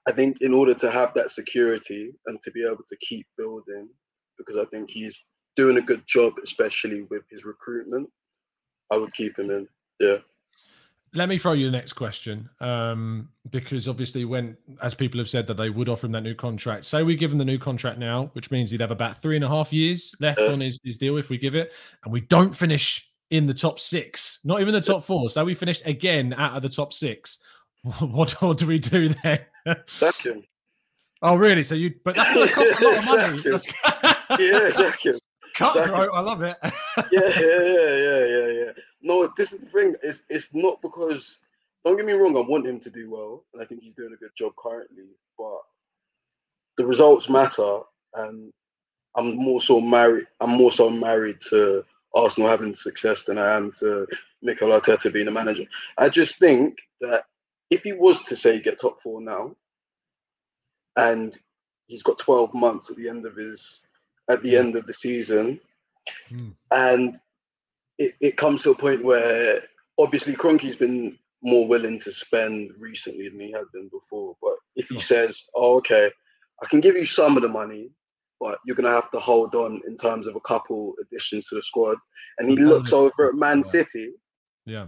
I 0.09 0.13
think 0.13 0.41
in 0.41 0.55
order 0.55 0.75
to 0.75 0.91
have 0.91 1.13
that 1.15 1.31
security 1.31 2.13
and 2.27 2.41
to 2.43 2.51
be 2.53 2.65
able 2.65 2.85
to 2.89 2.97
keep 2.97 3.27
building, 3.37 3.89
because 4.39 4.57
I 4.57 4.65
think 4.67 4.91
he's 4.91 5.19
doing 5.57 5.77
a 5.77 5.83
good 5.83 6.03
job, 6.07 6.35
especially 6.43 7.03
with 7.11 7.23
his 7.31 7.45
recruitment, 7.45 8.09
I 8.91 8.97
would 8.97 9.13
keep 9.13 9.39
him 9.39 9.51
in. 9.51 9.69
Yeah. 9.99 10.19
Let 11.13 11.29
me 11.29 11.39
throw 11.39 11.55
you 11.55 11.67
the 11.67 11.73
next 11.73 11.95
question, 11.95 12.49
um, 12.61 13.31
because 13.51 13.89
obviously, 13.89 14.25
when 14.25 14.57
as 14.81 14.95
people 14.95 15.19
have 15.19 15.29
said 15.29 15.49
that 15.49 15.57
they 15.57 15.69
would 15.69 15.89
offer 15.89 16.07
him 16.07 16.13
that 16.13 16.23
new 16.23 16.37
contract, 16.37 16.85
say 16.85 17.03
we 17.03 17.17
give 17.17 17.33
him 17.33 17.39
the 17.39 17.45
new 17.45 17.59
contract 17.59 17.99
now, 17.99 18.31
which 18.35 18.53
means 18.53 18.71
he'd 18.71 18.81
have 18.81 18.93
about 18.93 19.21
three 19.21 19.35
and 19.35 19.45
a 19.45 19.49
half 19.49 19.73
years 19.73 20.15
left 20.21 20.41
Yeah. 20.41 20.53
on 20.53 20.61
his, 20.61 20.79
his 20.85 20.99
deal 20.99 21.17
if 21.17 21.29
we 21.29 21.37
give 21.37 21.57
it, 21.57 21.73
and 22.05 22.13
we 22.13 22.21
don't 22.21 22.55
finish 22.55 23.10
in 23.31 23.47
the 23.47 23.55
top 23.55 23.79
six, 23.79 24.41
not 24.45 24.61
even 24.61 24.75
the 24.75 24.81
top 24.81 25.03
four. 25.03 25.31
So 25.31 25.45
we 25.45 25.55
finished 25.55 25.83
again 25.87 26.35
out 26.35 26.57
of 26.57 26.63
the 26.63 26.69
top 26.69 26.93
six. 26.93 27.39
What, 28.01 28.33
what 28.43 28.59
do 28.59 28.67
we 28.67 28.79
do 28.79 29.15
then? 29.23 29.39
Him. 29.65 30.45
oh, 31.23 31.35
really? 31.35 31.63
So 31.63 31.75
you, 31.75 31.95
but 32.05 32.15
that's 32.15 32.31
going 32.31 32.47
to 32.47 32.53
cost 32.55 32.73
a 32.79 32.85
lot 32.85 32.99
of 32.99 33.05
money. 33.07 34.13
Yeah, 34.39 34.69
him. 35.03 35.19
cutthroat. 35.57 36.11
I 36.15 36.21
love 36.21 36.43
it. 36.43 36.57
yeah, 36.63 36.71
yeah, 37.11 37.41
yeah, 37.41 37.97
yeah, 37.97 38.27
yeah, 38.27 38.47
yeah. 38.47 38.73
No, 39.03 39.33
this 39.37 39.55
is 39.55 39.61
the 39.61 39.67
thing. 39.67 39.95
It's 40.03 40.25
it's 40.29 40.51
not 40.53 40.81
because 40.83 41.39
don't 41.85 41.97
get 41.97 42.05
me 42.07 42.13
wrong. 42.13 42.37
I 42.37 42.41
want 42.41 42.67
him 42.67 42.79
to 42.81 42.91
do 42.91 43.11
well, 43.11 43.45
and 43.55 43.63
I 43.63 43.67
think 43.67 43.83
he's 43.83 43.95
doing 43.95 44.13
a 44.13 44.17
good 44.17 44.31
job 44.37 44.53
currently. 44.57 45.05
But 45.39 45.61
the 46.77 46.87
results 46.87 47.29
matter, 47.29 47.81
and 48.15 48.53
I'm 49.17 49.37
more 49.37 49.61
so 49.61 49.81
married. 49.81 50.27
I'm 50.41 50.51
more 50.51 50.71
so 50.71 50.91
married 50.91 51.41
to 51.49 51.85
Arsenal 52.15 52.51
having 52.51 52.75
success 52.75 53.23
than 53.23 53.39
I 53.39 53.55
am 53.57 53.73
to 53.81 54.07
Mikel 54.43 54.69
Arteta 54.69 55.13
being 55.13 55.29
a 55.29 55.33
manager. 55.33 55.65
I 55.99 56.09
just 56.09 56.39
think 56.39 56.79
that 57.01 57.25
if 57.71 57.83
he 57.83 57.93
was 57.93 58.21
to 58.25 58.37
say 58.37 58.61
get 58.61 58.81
top 58.81 59.01
four 59.03 59.21
now, 59.21 59.55
and 60.97 61.39
he's 61.87 62.03
got 62.03 62.19
12 62.19 62.53
months 62.55 62.91
at 62.91 62.97
the 62.97 63.09
end 63.09 63.27
of 63.27 63.37
his 63.37 63.81
at 64.29 64.43
the 64.43 64.57
end 64.57 64.77
of 64.77 64.87
the 64.87 64.93
season, 64.93 65.61
Mm. 66.33 66.55
and 66.73 67.17
it, 67.99 68.15
it 68.21 68.37
comes 68.37 68.63
to 68.63 68.71
a 68.71 68.75
point 68.75 69.05
where 69.05 69.63
obviously 69.99 70.35
Kroenke's 70.35 70.77
been 70.77 71.19
more 71.43 71.69
willing 71.69 72.01
to 72.01 72.11
spend 72.11 72.71
recently 72.81 73.29
than 73.29 73.39
he 73.41 73.53
had 73.53 73.65
been 73.73 73.89
before. 73.89 74.37
But 74.43 74.55
if 74.77 74.89
he 74.89 74.99
says, 74.99 75.45
"Oh, 75.55 75.77
okay, 75.77 76.11
I 76.63 76.67
can 76.67 76.81
give 76.81 76.97
you 76.97 77.05
some 77.05 77.37
of 77.37 77.43
the 77.43 77.49
money, 77.49 77.91
but 78.41 78.59
you're 78.65 78.77
gonna 78.77 78.91
have 78.91 79.11
to 79.11 79.21
hold 79.21 79.55
on 79.55 79.81
in 79.87 79.97
terms 79.97 80.27
of 80.27 80.35
a 80.37 80.41
couple 80.41 80.95
additions 81.03 81.47
to 81.49 81.55
the 81.57 81.63
squad," 81.63 81.99
and 82.39 82.49
he 82.51 82.57
looks 82.57 82.93
over 82.93 83.29
at 83.29 83.35
Man 83.35 83.63
City, 83.63 84.11
Yeah. 84.67 84.87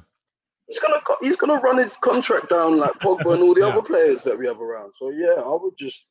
he's 0.68 0.78
gonna 0.78 1.00
he's 1.20 1.36
gonna 1.36 1.60
run 1.60 1.78
his 1.78 1.96
contract 1.96 2.48
down 2.50 2.78
like 2.78 2.94
Pogba 2.94 3.34
and 3.34 3.42
all 3.42 3.54
the 3.54 3.60
Yeah. 3.66 3.68
other 3.68 3.82
players 3.82 4.22
that 4.24 4.38
we 4.38 4.46
have 4.46 4.60
around. 4.60 4.92
So 4.98 5.10
yeah, 5.10 5.34
I 5.42 5.48
would 5.60 5.76
just 5.78 6.06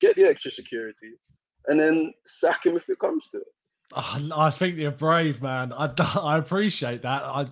get 0.00 0.16
the 0.16 0.24
extra 0.24 0.50
security 0.50 1.12
and 1.66 1.78
then 1.80 2.12
sack 2.26 2.66
him 2.66 2.76
if 2.76 2.88
it 2.88 2.98
comes 2.98 3.28
to 3.30 3.38
it. 3.38 3.46
Oh, 3.94 4.30
I 4.36 4.50
think 4.50 4.76
you're 4.78 4.90
brave, 4.90 5.42
man. 5.42 5.72
I, 5.72 5.90
I 6.20 6.38
appreciate 6.38 7.02
that. 7.02 7.22
I 7.24 7.46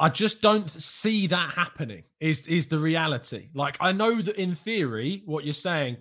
I 0.00 0.08
just 0.08 0.40
don't 0.42 0.70
see 0.70 1.26
that 1.26 1.52
happening. 1.54 2.04
Is 2.20 2.46
is 2.46 2.68
the 2.68 2.78
reality? 2.78 3.48
Like 3.54 3.76
I 3.80 3.92
know 3.92 4.20
that 4.22 4.36
in 4.36 4.54
theory, 4.54 5.22
what 5.26 5.44
you're 5.44 5.52
saying 5.54 5.98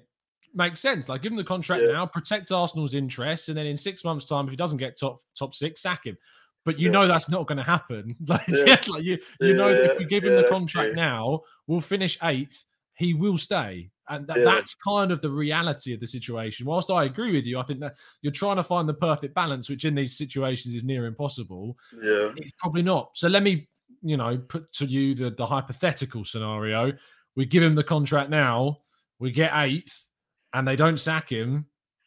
makes 0.53 0.79
sense. 0.79 1.07
Like 1.09 1.21
give 1.21 1.31
him 1.31 1.37
the 1.37 1.43
contract 1.43 1.83
Yeah. 1.85 1.93
now, 1.93 2.05
protect 2.05 2.51
Arsenal's 2.51 2.93
interests, 2.93 3.49
and 3.49 3.57
then 3.57 3.65
in 3.65 3.77
six 3.77 4.03
months' 4.03 4.25
time, 4.25 4.45
if 4.45 4.51
he 4.51 4.55
doesn't 4.57 4.77
get 4.77 4.97
top 4.99 5.19
top 5.37 5.53
six, 5.53 5.81
sack 5.81 6.05
him. 6.05 6.17
But 6.65 6.79
you 6.79 6.87
Yeah. 6.87 6.91
know 6.93 7.07
that's 7.07 7.29
not 7.29 7.47
going 7.47 7.57
to 7.57 7.63
happen. 7.63 8.15
Like, 8.27 8.47
Yeah. 8.47 8.77
like 8.87 9.03
you 9.03 9.17
you 9.41 9.53
know 9.53 9.69
that 9.73 9.91
if 9.91 9.97
we 9.99 10.05
give 10.05 10.23
him 10.23 10.35
the 10.35 10.47
contract 10.49 10.95
now, 10.95 11.41
we'll 11.67 11.81
finish 11.81 12.17
eighth. 12.23 12.65
He 12.95 13.13
will 13.13 13.37
stay, 13.37 13.91
and 14.09 14.27
Yeah. 14.35 14.43
that's 14.43 14.73
kind 14.75 15.11
of 15.11 15.21
the 15.21 15.29
reality 15.29 15.93
of 15.93 15.99
the 15.99 16.07
situation. 16.07 16.65
Whilst 16.65 16.89
I 16.89 17.03
agree 17.03 17.31
with 17.31 17.45
you, 17.45 17.59
I 17.59 17.63
think 17.63 17.79
that 17.81 17.95
you're 18.21 18.33
trying 18.33 18.55
to 18.55 18.63
find 18.63 18.89
the 18.89 18.93
perfect 18.95 19.35
balance, 19.35 19.69
which 19.69 19.85
in 19.85 19.93
these 19.93 20.17
situations 20.17 20.73
is 20.73 20.83
near 20.83 21.05
impossible. 21.05 21.77
Yeah. 22.01 22.33
It's 22.37 22.53
probably 22.57 22.81
not. 22.81 23.11
So 23.15 23.27
let 23.27 23.43
me, 23.43 23.69
you 24.01 24.17
know, 24.17 24.37
put 24.37 24.71
to 24.73 24.85
you 24.87 25.13
the, 25.13 25.29
the 25.29 25.45
hypothetical 25.45 26.25
scenario. 26.25 26.91
We 27.35 27.45
give 27.45 27.61
him 27.61 27.75
the 27.75 27.83
contract 27.83 28.31
now, 28.31 28.79
we 29.19 29.29
get 29.31 29.51
eighth, 29.53 30.06
and 30.53 30.67
they 30.67 30.75
don't 30.75 30.99
sack 30.99 31.29
him. 31.29 31.65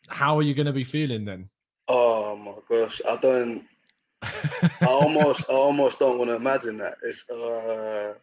How 0.08 0.38
are 0.38 0.42
you 0.42 0.54
going 0.54 0.66
to 0.66 0.72
be 0.72 0.84
feeling 0.84 1.24
then? 1.24 1.48
Oh 1.88 2.36
my 2.36 2.54
gosh, 2.68 3.00
I 3.08 3.16
don't. 3.16 3.64
I 4.22 4.86
almost, 4.86 5.44
I 5.48 5.54
almost 5.54 5.98
don't 5.98 6.18
want 6.18 6.30
to 6.30 6.36
imagine 6.36 6.76
that. 6.78 6.94
It's, 7.02 7.28
uh, 7.30 8.14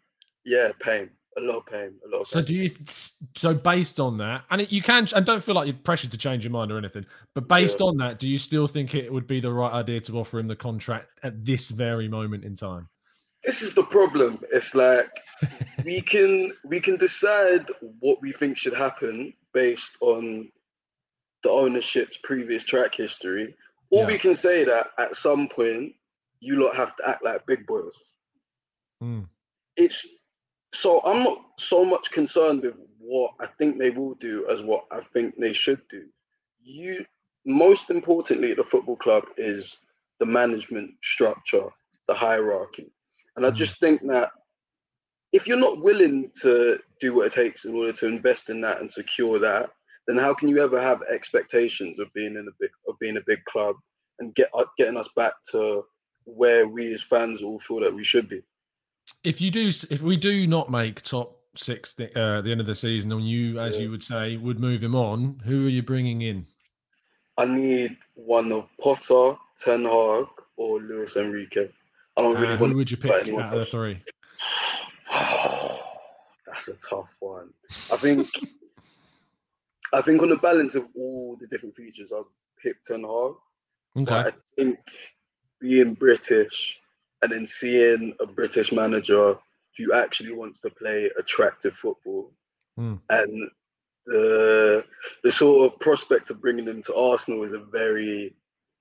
yeah, 0.46 0.72
pain, 0.80 1.10
a 1.38 1.42
lot 1.42 1.58
of 1.58 1.66
pain, 1.66 1.94
a 2.06 2.10
lot 2.10 2.22
of. 2.22 2.28
So 2.28 2.40
pain. 2.40 2.46
do 2.46 2.54
you? 2.56 2.76
So 3.36 3.54
based 3.54 4.00
on 4.00 4.18
that, 4.20 4.44
and 4.50 4.62
it, 4.62 4.72
you 4.72 4.82
can, 4.82 5.08
and 5.16 5.26
don't 5.26 5.44
feel 5.44 5.56
like 5.56 5.68
you're 5.68 5.76
pressured 5.76 6.12
to 6.12 6.18
change 6.18 6.44
your 6.44 6.52
mind 6.52 6.72
or 6.72 6.78
anything. 6.78 7.06
But 7.36 7.48
based 7.48 7.80
Yeah. 7.80 7.88
on 7.88 7.98
that, 7.98 8.20
do 8.20 8.30
you 8.30 8.38
still 8.38 8.68
think 8.68 8.96
it 8.96 9.12
would 9.12 9.28
be 9.28 9.40
the 9.40 9.52
right 9.52 9.74
idea 9.74 10.00
to 10.02 10.20
offer 10.20 10.40
him 10.40 10.48
the 10.48 10.56
contract 10.56 11.10
at 11.24 11.44
this 11.44 11.70
very 11.70 12.08
moment 12.08 12.44
in 12.44 12.56
time? 12.56 12.88
This 13.44 13.62
is 13.62 13.74
the 13.74 13.84
problem. 13.84 14.40
It's 14.52 14.76
like 14.76 15.10
we 15.84 16.02
can 16.02 16.52
we 16.66 16.80
can 16.80 16.98
decide 16.98 17.68
what 18.00 18.22
we 18.22 18.32
think 18.32 18.58
should 18.58 18.74
happen 18.74 19.34
based 19.54 19.92
on 20.02 20.50
the 21.44 21.50
ownership's 21.50 22.18
previous 22.24 22.64
track 22.64 22.96
history, 22.96 23.56
or 23.90 24.06
we 24.06 24.18
can 24.18 24.36
say 24.36 24.64
that 24.64 24.88
at 24.98 25.16
some 25.16 25.48
point 25.48 25.94
you 26.40 26.64
lot 26.64 26.76
have 26.76 26.96
to 26.98 27.10
act 27.10 27.24
like 27.24 27.46
big 27.46 27.66
boys. 27.66 27.94
Hmm. 29.00 29.22
It's 29.76 30.06
so 30.74 31.02
I'm 31.02 31.24
not 31.24 31.40
so 31.58 31.86
much 31.86 32.12
concerned 32.12 32.62
with 32.64 32.76
what 33.00 33.32
I 33.40 33.48
think 33.58 33.78
they 33.78 33.90
will 33.90 34.16
do 34.16 34.48
as 34.50 34.62
what 34.62 34.86
I 34.92 35.02
think 35.14 35.36
they 35.38 35.54
should 35.54 35.82
do. 35.90 36.06
You 36.62 37.06
most 37.46 37.90
importantly 37.90 38.52
at 38.52 38.58
the 38.58 38.64
football 38.66 38.98
club 38.98 39.24
is 39.38 39.78
the 40.20 40.26
management 40.26 40.92
structure, 41.04 41.70
the 42.08 42.14
hierarchy. 42.14 42.92
And 43.36 43.46
I 43.46 43.52
Mm. 43.52 43.56
just 43.56 43.80
think 43.80 44.06
that 44.08 44.32
if 45.34 45.48
you're 45.48 45.58
not 45.58 45.82
willing 45.82 46.32
to 46.42 46.80
do 47.00 47.14
what 47.14 47.28
it 47.28 47.34
takes 47.34 47.66
in 47.66 47.76
order 47.76 47.92
to 47.94 48.08
invest 48.08 48.50
in 48.50 48.62
that 48.62 48.80
and 48.80 48.92
secure 48.92 49.40
that, 49.40 49.70
then 50.08 50.18
how 50.18 50.34
can 50.34 50.48
you 50.48 50.62
ever 50.62 50.82
have 50.82 51.02
expectations 51.04 52.00
of 52.00 52.12
being 52.14 52.36
in 52.36 52.48
a 52.48 52.56
big 52.60 52.70
of 52.88 52.98
being 53.00 53.18
a 53.18 53.22
big 53.28 53.44
club 53.46 53.76
and 54.20 54.34
get 54.36 54.50
uh, 54.54 54.64
getting 54.78 54.98
us 54.98 55.10
back 55.16 55.34
to 55.52 55.84
where 56.24 56.68
we 56.68 56.94
as 56.94 57.02
fans 57.04 57.42
all 57.42 57.60
feel 57.60 57.80
that 57.82 57.94
we 57.94 58.04
should 58.04 58.30
be? 58.30 58.42
If 59.24 59.42
you 59.42 59.52
do, 59.52 59.68
if 59.90 60.02
we 60.02 60.16
do 60.16 60.48
not 60.48 60.72
make 60.72 61.02
top 61.02 61.38
six 61.56 61.94
th- 61.96 62.16
uh, 62.16 62.38
at 62.38 62.44
the 62.46 62.52
end 62.52 62.62
of 62.62 62.68
the 62.68 62.76
season, 62.76 63.12
and 63.12 63.28
you, 63.28 63.60
as 63.60 63.76
Yeah. 63.76 63.84
you 63.84 63.92
would 63.92 64.04
say, 64.04 64.38
would 64.38 64.60
move 64.60 64.82
him 64.84 64.96
on, 64.96 65.42
who 65.46 65.66
are 65.66 65.70
you 65.70 65.82
bringing 65.82 66.22
in? 66.22 66.46
I 67.38 67.46
need 67.46 67.98
one 68.16 68.52
of 68.52 68.68
Potter, 68.80 69.38
Ten 69.60 69.84
Hag, 69.84 70.28
or 70.56 70.80
Luis 70.80 71.16
Enrique. 71.16 71.68
I 72.16 72.22
don't 72.22 72.36
really 72.40 72.54
Uh, 72.54 72.60
want 72.60 72.72
who 72.72 72.78
would 72.78 72.92
you 72.92 72.98
pick 72.98 73.12
out 73.12 73.22
of 73.22 73.26
the 73.28 73.34
else. 73.42 73.74
That's 76.48 76.68
a 76.68 76.76
tough 76.90 77.10
one. 77.20 77.50
I 77.92 77.98
think 77.98 78.28
I 79.94 80.02
think 80.02 80.22
on 80.22 80.30
the 80.30 80.36
balance 80.38 80.76
of 80.76 80.86
all 80.96 81.38
the 81.40 81.48
different 81.48 81.76
features, 81.76 82.12
I've 82.16 82.26
picked 82.62 82.88
Ten 82.88 83.04
Hag. 83.04 83.34
Okay. 84.00 84.30
I 84.30 84.32
think 84.56 84.80
being 85.60 85.94
British 85.94 86.78
and 87.22 87.32
then 87.32 87.46
seeing 87.48 88.14
a 88.20 88.28
British 88.28 88.72
manager 88.72 89.38
who 89.78 89.94
actually 89.94 90.34
wants 90.34 90.60
to 90.62 90.70
play 90.70 91.10
attractive 91.18 91.74
football 91.76 92.32
Hmm. 92.78 92.96
and 93.10 93.50
the 94.06 94.84
the 95.24 95.32
sort 95.32 95.74
of 95.74 95.80
prospect 95.80 96.30
of 96.30 96.40
bringing 96.40 96.66
them 96.66 96.84
to 96.84 96.96
Arsenal 96.96 97.44
is 97.44 97.54
a 97.54 97.60
very 97.60 98.36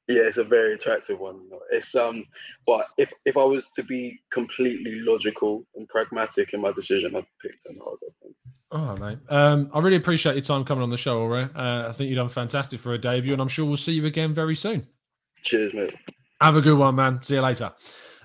yeah, 0.09 0.23
it's 0.23 0.39
a 0.39 0.45
very 0.45 0.75
attractive 0.75 1.19
one. 1.19 1.41
you 1.45 1.51
know. 1.51 1.61
It's 1.71 1.95
um, 1.95 2.25
but 2.67 2.87
if 2.97 3.13
if 3.25 3.37
I 3.37 3.45
was 3.45 3.67
to 3.75 3.83
be 3.83 4.21
completely 4.33 5.01
logical 5.01 5.65
and 5.75 5.89
pragmatic 5.89 6.53
in 6.53 6.61
my 6.61 6.73
decision, 6.73 7.17
I'd 7.17 7.27
pick 7.43 7.61
Ten 7.63 7.75
Hag. 7.77 7.99
I 8.03 8.13
think. 8.23 8.37
Right, 8.73 9.01
mate. 9.01 9.19
Um, 9.29 9.71
I 9.73 9.81
really 9.81 9.97
appreciate 9.97 10.35
your 10.35 10.43
time 10.43 10.65
coming 10.65 10.83
on 10.83 10.91
the 10.91 10.97
show, 10.97 11.21
Aure. 11.21 11.55
Uh, 11.57 11.89
I 11.89 11.93
think 11.93 12.09
you've 12.09 12.17
done 12.17 12.29
fantastic 12.29 12.81
for 12.81 12.95
a 12.95 12.99
debut, 12.99 13.33
and 13.33 13.41
I'm 13.41 13.49
sure 13.49 13.65
we'll 13.65 13.77
see 13.77 13.93
you 13.93 14.07
again 14.07 14.35
very 14.35 14.57
soon. 14.57 14.87
Cheers, 15.43 15.73
mate. 15.75 15.95
Have 16.41 16.57
a 16.57 16.61
good 16.61 16.77
one, 16.77 16.97
man. 16.97 17.23
See 17.23 17.35
you 17.35 17.41
later. 17.41 17.73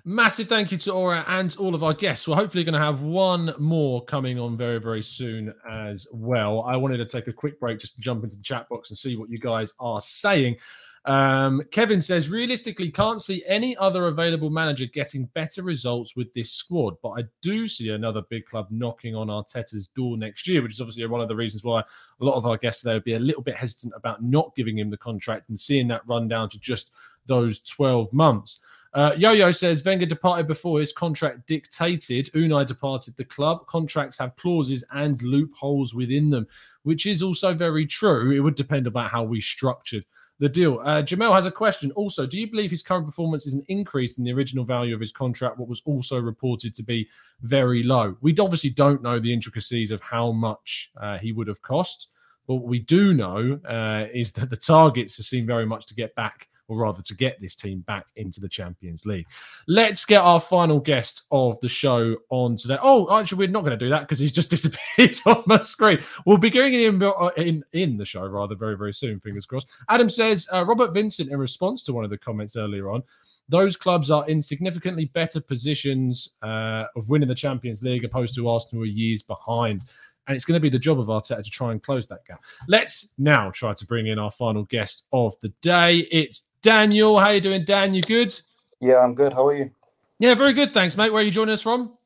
Massive 0.04 0.50
thank 0.50 0.72
you 0.72 0.80
to 0.80 0.94
Aura 0.94 1.24
and 1.28 1.56
all 1.60 1.76
of 1.76 1.84
our 1.84 1.94
guests. 1.94 2.28
We're 2.28 2.36
hopefully 2.36 2.64
going 2.64 2.74
to 2.74 2.80
have 2.80 3.02
one 3.02 3.54
more 3.60 4.04
coming 4.06 4.40
on 4.40 4.58
very, 4.58 4.80
very 4.80 5.04
soon 5.04 5.54
as 5.70 6.08
well. 6.12 6.64
I 6.64 6.76
wanted 6.76 6.98
to 6.98 7.06
take 7.06 7.28
a 7.28 7.34
quick 7.34 7.60
break 7.60 7.80
just 7.80 7.96
to 7.96 8.02
jump 8.02 8.24
into 8.24 8.36
the 8.36 8.42
chat 8.42 8.68
box 8.68 8.90
and 8.90 8.98
see 8.98 9.16
what 9.16 9.30
you 9.30 9.40
guys 9.40 9.74
are 9.80 10.02
saying. 10.02 10.58
Um, 11.06 11.64
Kevin 11.72 12.00
says, 12.00 12.30
realistically, 12.30 12.92
can't 12.92 13.22
see 13.22 13.44
any 13.48 13.76
other 13.78 14.08
available 14.08 14.52
manager 14.52 14.86
getting 14.86 15.26
better 15.34 15.64
results 15.64 16.16
with 16.16 16.32
this 16.34 16.52
squad, 16.52 16.96
but 17.02 17.10
I 17.12 17.24
do 17.42 17.68
see 17.68 17.90
another 17.90 18.22
big 18.30 18.46
club 18.46 18.68
knocking 18.70 19.16
on 19.16 19.28
Arteta's 19.28 19.88
door 19.88 20.16
next 20.16 20.48
year, 20.48 20.62
which 20.62 20.74
is 20.74 20.80
obviously 20.82 21.06
one 21.08 21.22
of 21.22 21.28
the 21.28 21.36
reasons 21.36 21.64
why 21.64 21.80
a 21.80 22.24
lot 22.24 22.36
of 22.36 22.46
our 22.46 22.58
guests 22.58 22.82
today 22.82 22.94
would 22.94 23.04
be 23.04 23.16
a 23.16 23.20
little 23.20 23.42
bit 23.42 23.56
hesitant 23.56 23.94
about 23.96 24.24
not 24.24 24.56
giving 24.56 24.78
him 24.78 24.92
the 24.92 24.98
contract 24.98 25.50
and 25.50 25.60
seeing 25.60 25.88
that 25.88 26.06
run 26.08 26.28
down 26.28 26.50
to 26.50 26.60
just 26.60 26.92
those 27.26 27.60
12 27.62 28.14
months. 28.14 28.60
Uh, 28.94 29.14
Yo-Yo 29.18 29.52
says 29.52 29.84
Wenger 29.84 30.06
departed 30.06 30.48
before 30.48 30.80
his 30.80 30.92
contract 30.92 31.48
dictated. 31.48 32.30
Unai 32.34 32.66
departed 32.66 33.16
the 33.16 33.24
club. 33.24 33.66
Contracts 33.66 34.18
have 34.18 34.36
clauses 34.36 34.84
and 34.92 35.20
loopholes 35.22 35.94
within 35.94 36.30
them, 36.30 36.46
which 36.84 37.06
is 37.06 37.24
also 37.24 37.54
very 37.54 37.86
true. 37.86 38.32
It 38.32 38.42
would 38.42 38.56
depend 38.56 38.88
about 38.88 39.10
how 39.10 39.24
we 39.24 39.40
structured 39.40 40.06
the 40.42 40.50
deal. 40.50 40.82
Uh, 40.84 41.04
Jamel 41.04 41.36
has 41.36 41.46
a 41.46 41.52
question. 41.52 41.92
Also, 41.92 42.26
do 42.26 42.40
you 42.40 42.50
believe 42.50 42.72
his 42.72 42.82
current 42.82 43.06
performance 43.06 43.46
is 43.46 43.54
an 43.54 43.64
increase 43.68 44.18
in 44.18 44.24
the 44.24 44.34
original 44.34 44.66
value 44.66 44.96
of 44.96 45.00
his 45.00 45.12
contract, 45.12 45.60
what 45.60 45.70
was 45.70 45.84
also 45.86 46.20
reported 46.20 46.74
to 46.74 46.84
be 46.84 47.08
very 47.42 47.84
low? 47.84 48.18
We 48.22 48.36
obviously 48.40 48.72
don't 48.72 49.04
know 49.04 49.20
the 49.20 49.32
intricacies 49.32 49.92
of 49.92 50.02
how 50.02 50.32
much 50.32 50.92
uh, 51.00 51.20
he 51.20 51.32
would 51.32 51.48
have 51.48 51.62
cost, 51.62 52.08
but 52.48 52.56
what 52.56 52.68
we 52.68 52.80
do 52.80 53.14
know 53.14 53.60
uh, 53.70 54.08
is 54.12 54.32
that 54.32 54.50
the 54.50 54.58
targets 54.58 55.16
have 55.18 55.28
seemed 55.28 55.46
very 55.46 55.68
much 55.68 55.86
to 55.86 55.94
get 55.94 56.16
back, 56.16 56.48
or 56.72 56.78
rather 56.78 57.02
to 57.02 57.14
get 57.14 57.38
this 57.42 57.54
team 57.54 57.82
back 57.82 58.08
into 58.16 58.40
the 58.40 58.48
Champions 58.48 59.06
League. 59.06 59.28
Let's 59.68 60.06
get 60.06 60.22
our 60.22 60.40
final 60.40 60.80
guest 60.80 61.24
of 61.30 61.60
the 61.60 61.68
show 61.68 62.16
on 62.30 62.56
today. 62.56 62.78
Oh, 62.82 63.20
actually, 63.20 63.40
we're 63.40 63.52
not 63.52 63.66
going 63.66 63.78
to 63.78 63.86
do 63.86 63.90
that 63.90 64.02
because 64.02 64.20
he's 64.20 64.32
just 64.32 64.50
disappeared 64.50 65.18
off 65.26 65.46
my 65.46 65.60
screen. 65.60 66.00
We'll 66.26 66.38
be 66.38 66.50
going 66.50 66.74
in, 66.74 67.04
uh, 67.04 67.30
in 67.36 67.62
in 67.74 67.98
the 67.98 68.06
show 68.06 68.26
rather 68.26 68.56
very 68.56 68.78
very 68.78 68.94
soon. 68.94 69.20
Fingers 69.20 69.46
crossed. 69.46 69.68
Adam 69.90 70.08
says 70.08 70.48
uh, 70.54 70.64
Robert 70.64 70.94
Vincent 70.94 71.30
in 71.30 71.38
response 71.38 71.84
to 71.84 71.94
one 71.94 72.06
of 72.06 72.10
the 72.10 72.18
comments 72.18 72.56
earlier 72.56 72.90
on. 72.90 73.04
Those 73.50 73.76
clubs 73.76 74.10
are 74.10 74.26
in 74.30 74.42
significantly 74.42 75.06
better 75.14 75.42
positions 75.42 76.30
uh, 76.42 76.86
of 76.96 77.10
winning 77.10 77.28
the 77.28 77.36
Champions 77.36 77.84
League 77.84 78.06
opposed 78.06 78.34
to 78.36 78.48
Arsenal, 78.48 78.86
who 78.86 78.90
are 78.90 78.94
years 78.94 79.22
behind. 79.22 79.84
And 80.28 80.36
it's 80.36 80.46
going 80.46 80.56
to 80.56 80.62
be 80.62 80.70
the 80.70 80.80
job 80.80 81.00
of 81.00 81.08
Arteta 81.08 81.44
to 81.44 81.50
try 81.50 81.72
and 81.72 81.82
close 81.82 82.08
that 82.08 82.26
gap. 82.26 82.44
Let's 82.68 83.14
now 83.18 83.50
try 83.52 83.74
to 83.74 83.86
bring 83.86 84.08
in 84.08 84.20
our 84.20 84.32
final 84.32 84.64
guest 84.66 85.08
of 85.12 85.36
the 85.42 85.50
day. 85.62 86.08
It's 86.12 86.51
Daniel. 86.62 87.20
How 87.20 87.32
you 87.32 87.42
doing, 87.42 87.66
Dan? 87.66 87.94
You 87.94 88.02
good? 88.02 88.38
Yeah, 88.80 89.00
I'm 89.00 89.14
good. 89.16 89.34
How 89.34 89.48
are 89.48 89.56
you? 89.56 89.72
Yeah, 90.20 90.36
very 90.36 90.54
good. 90.54 90.74
Thanks, 90.74 90.98
mate. 90.98 91.12
Where 91.12 91.22
are 91.22 91.26
you 91.26 91.32
joining 91.32 91.54
us 91.54 91.62
from? 91.62 91.98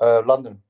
Uh, 0.00 0.22
London. 0.24 0.60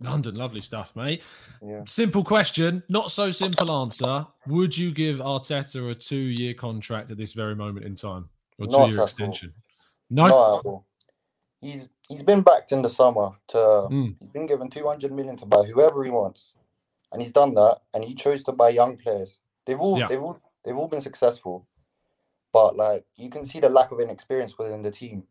London, 0.00 0.34
lovely 0.34 0.60
stuff, 0.60 0.94
mate. 0.96 1.22
Yeah. 1.64 1.82
Simple 1.86 2.24
question, 2.24 2.82
not 2.88 3.12
so 3.12 3.30
simple 3.30 3.70
answer. 3.82 4.26
Would 4.48 4.76
you 4.76 4.90
give 4.90 5.18
Arteta 5.18 5.90
a 5.90 5.94
two-year 5.94 6.54
contract 6.54 7.10
at 7.12 7.16
this 7.16 7.34
very 7.34 7.54
moment 7.54 7.86
in 7.86 7.94
time, 7.94 8.28
or 8.58 8.66
Not 8.66 8.86
two-year 8.88 9.02
extension? 9.02 9.52
No. 10.10 10.26
Not 10.26 10.58
at 10.58 10.66
all. 10.66 10.86
He's 11.60 11.88
he's 12.08 12.24
been 12.24 12.42
backed 12.42 12.72
in 12.72 12.82
the 12.82 12.88
summer 12.88 13.30
to 13.48 13.56
Mm. 13.56 14.16
he's 14.18 14.28
been 14.30 14.46
given 14.46 14.68
two 14.68 14.84
hundred 14.86 15.12
million 15.12 15.36
to 15.36 15.46
buy 15.46 15.62
whoever 15.62 16.02
he 16.02 16.10
wants, 16.10 16.54
and 17.12 17.22
he's 17.22 17.30
done 17.30 17.54
that. 17.54 17.82
And 17.94 18.02
he 18.04 18.14
chose 18.14 18.42
to 18.44 18.52
buy 18.52 18.70
young 18.70 18.96
players. 18.96 19.38
They've 19.66 19.80
all 19.80 19.96
Yeah. 20.00 20.08
they've 20.08 20.20
all 20.20 20.40
they've 20.64 20.76
all 20.76 20.88
been 20.88 21.00
successful, 21.00 21.68
but 22.52 22.76
like 22.76 23.04
you 23.16 23.30
can 23.30 23.44
see 23.44 23.60
the 23.60 23.68
lack 23.68 23.90
of 23.90 24.00
inexperience 24.00 24.56
within 24.58 24.82
the 24.82 24.90
team. 24.90 25.24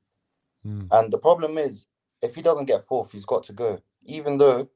Mm. 0.65 0.87
And 0.91 1.11
the 1.11 1.17
problem 1.17 1.57
is, 1.57 1.87
if 2.21 2.35
he 2.35 2.41
doesn't 2.41 2.65
get 2.65 2.85
fourth, 2.85 3.11
he's 3.11 3.25
got 3.25 3.43
to 3.45 3.53
go. 3.53 3.81
Even 4.05 4.37
though, 4.37 4.69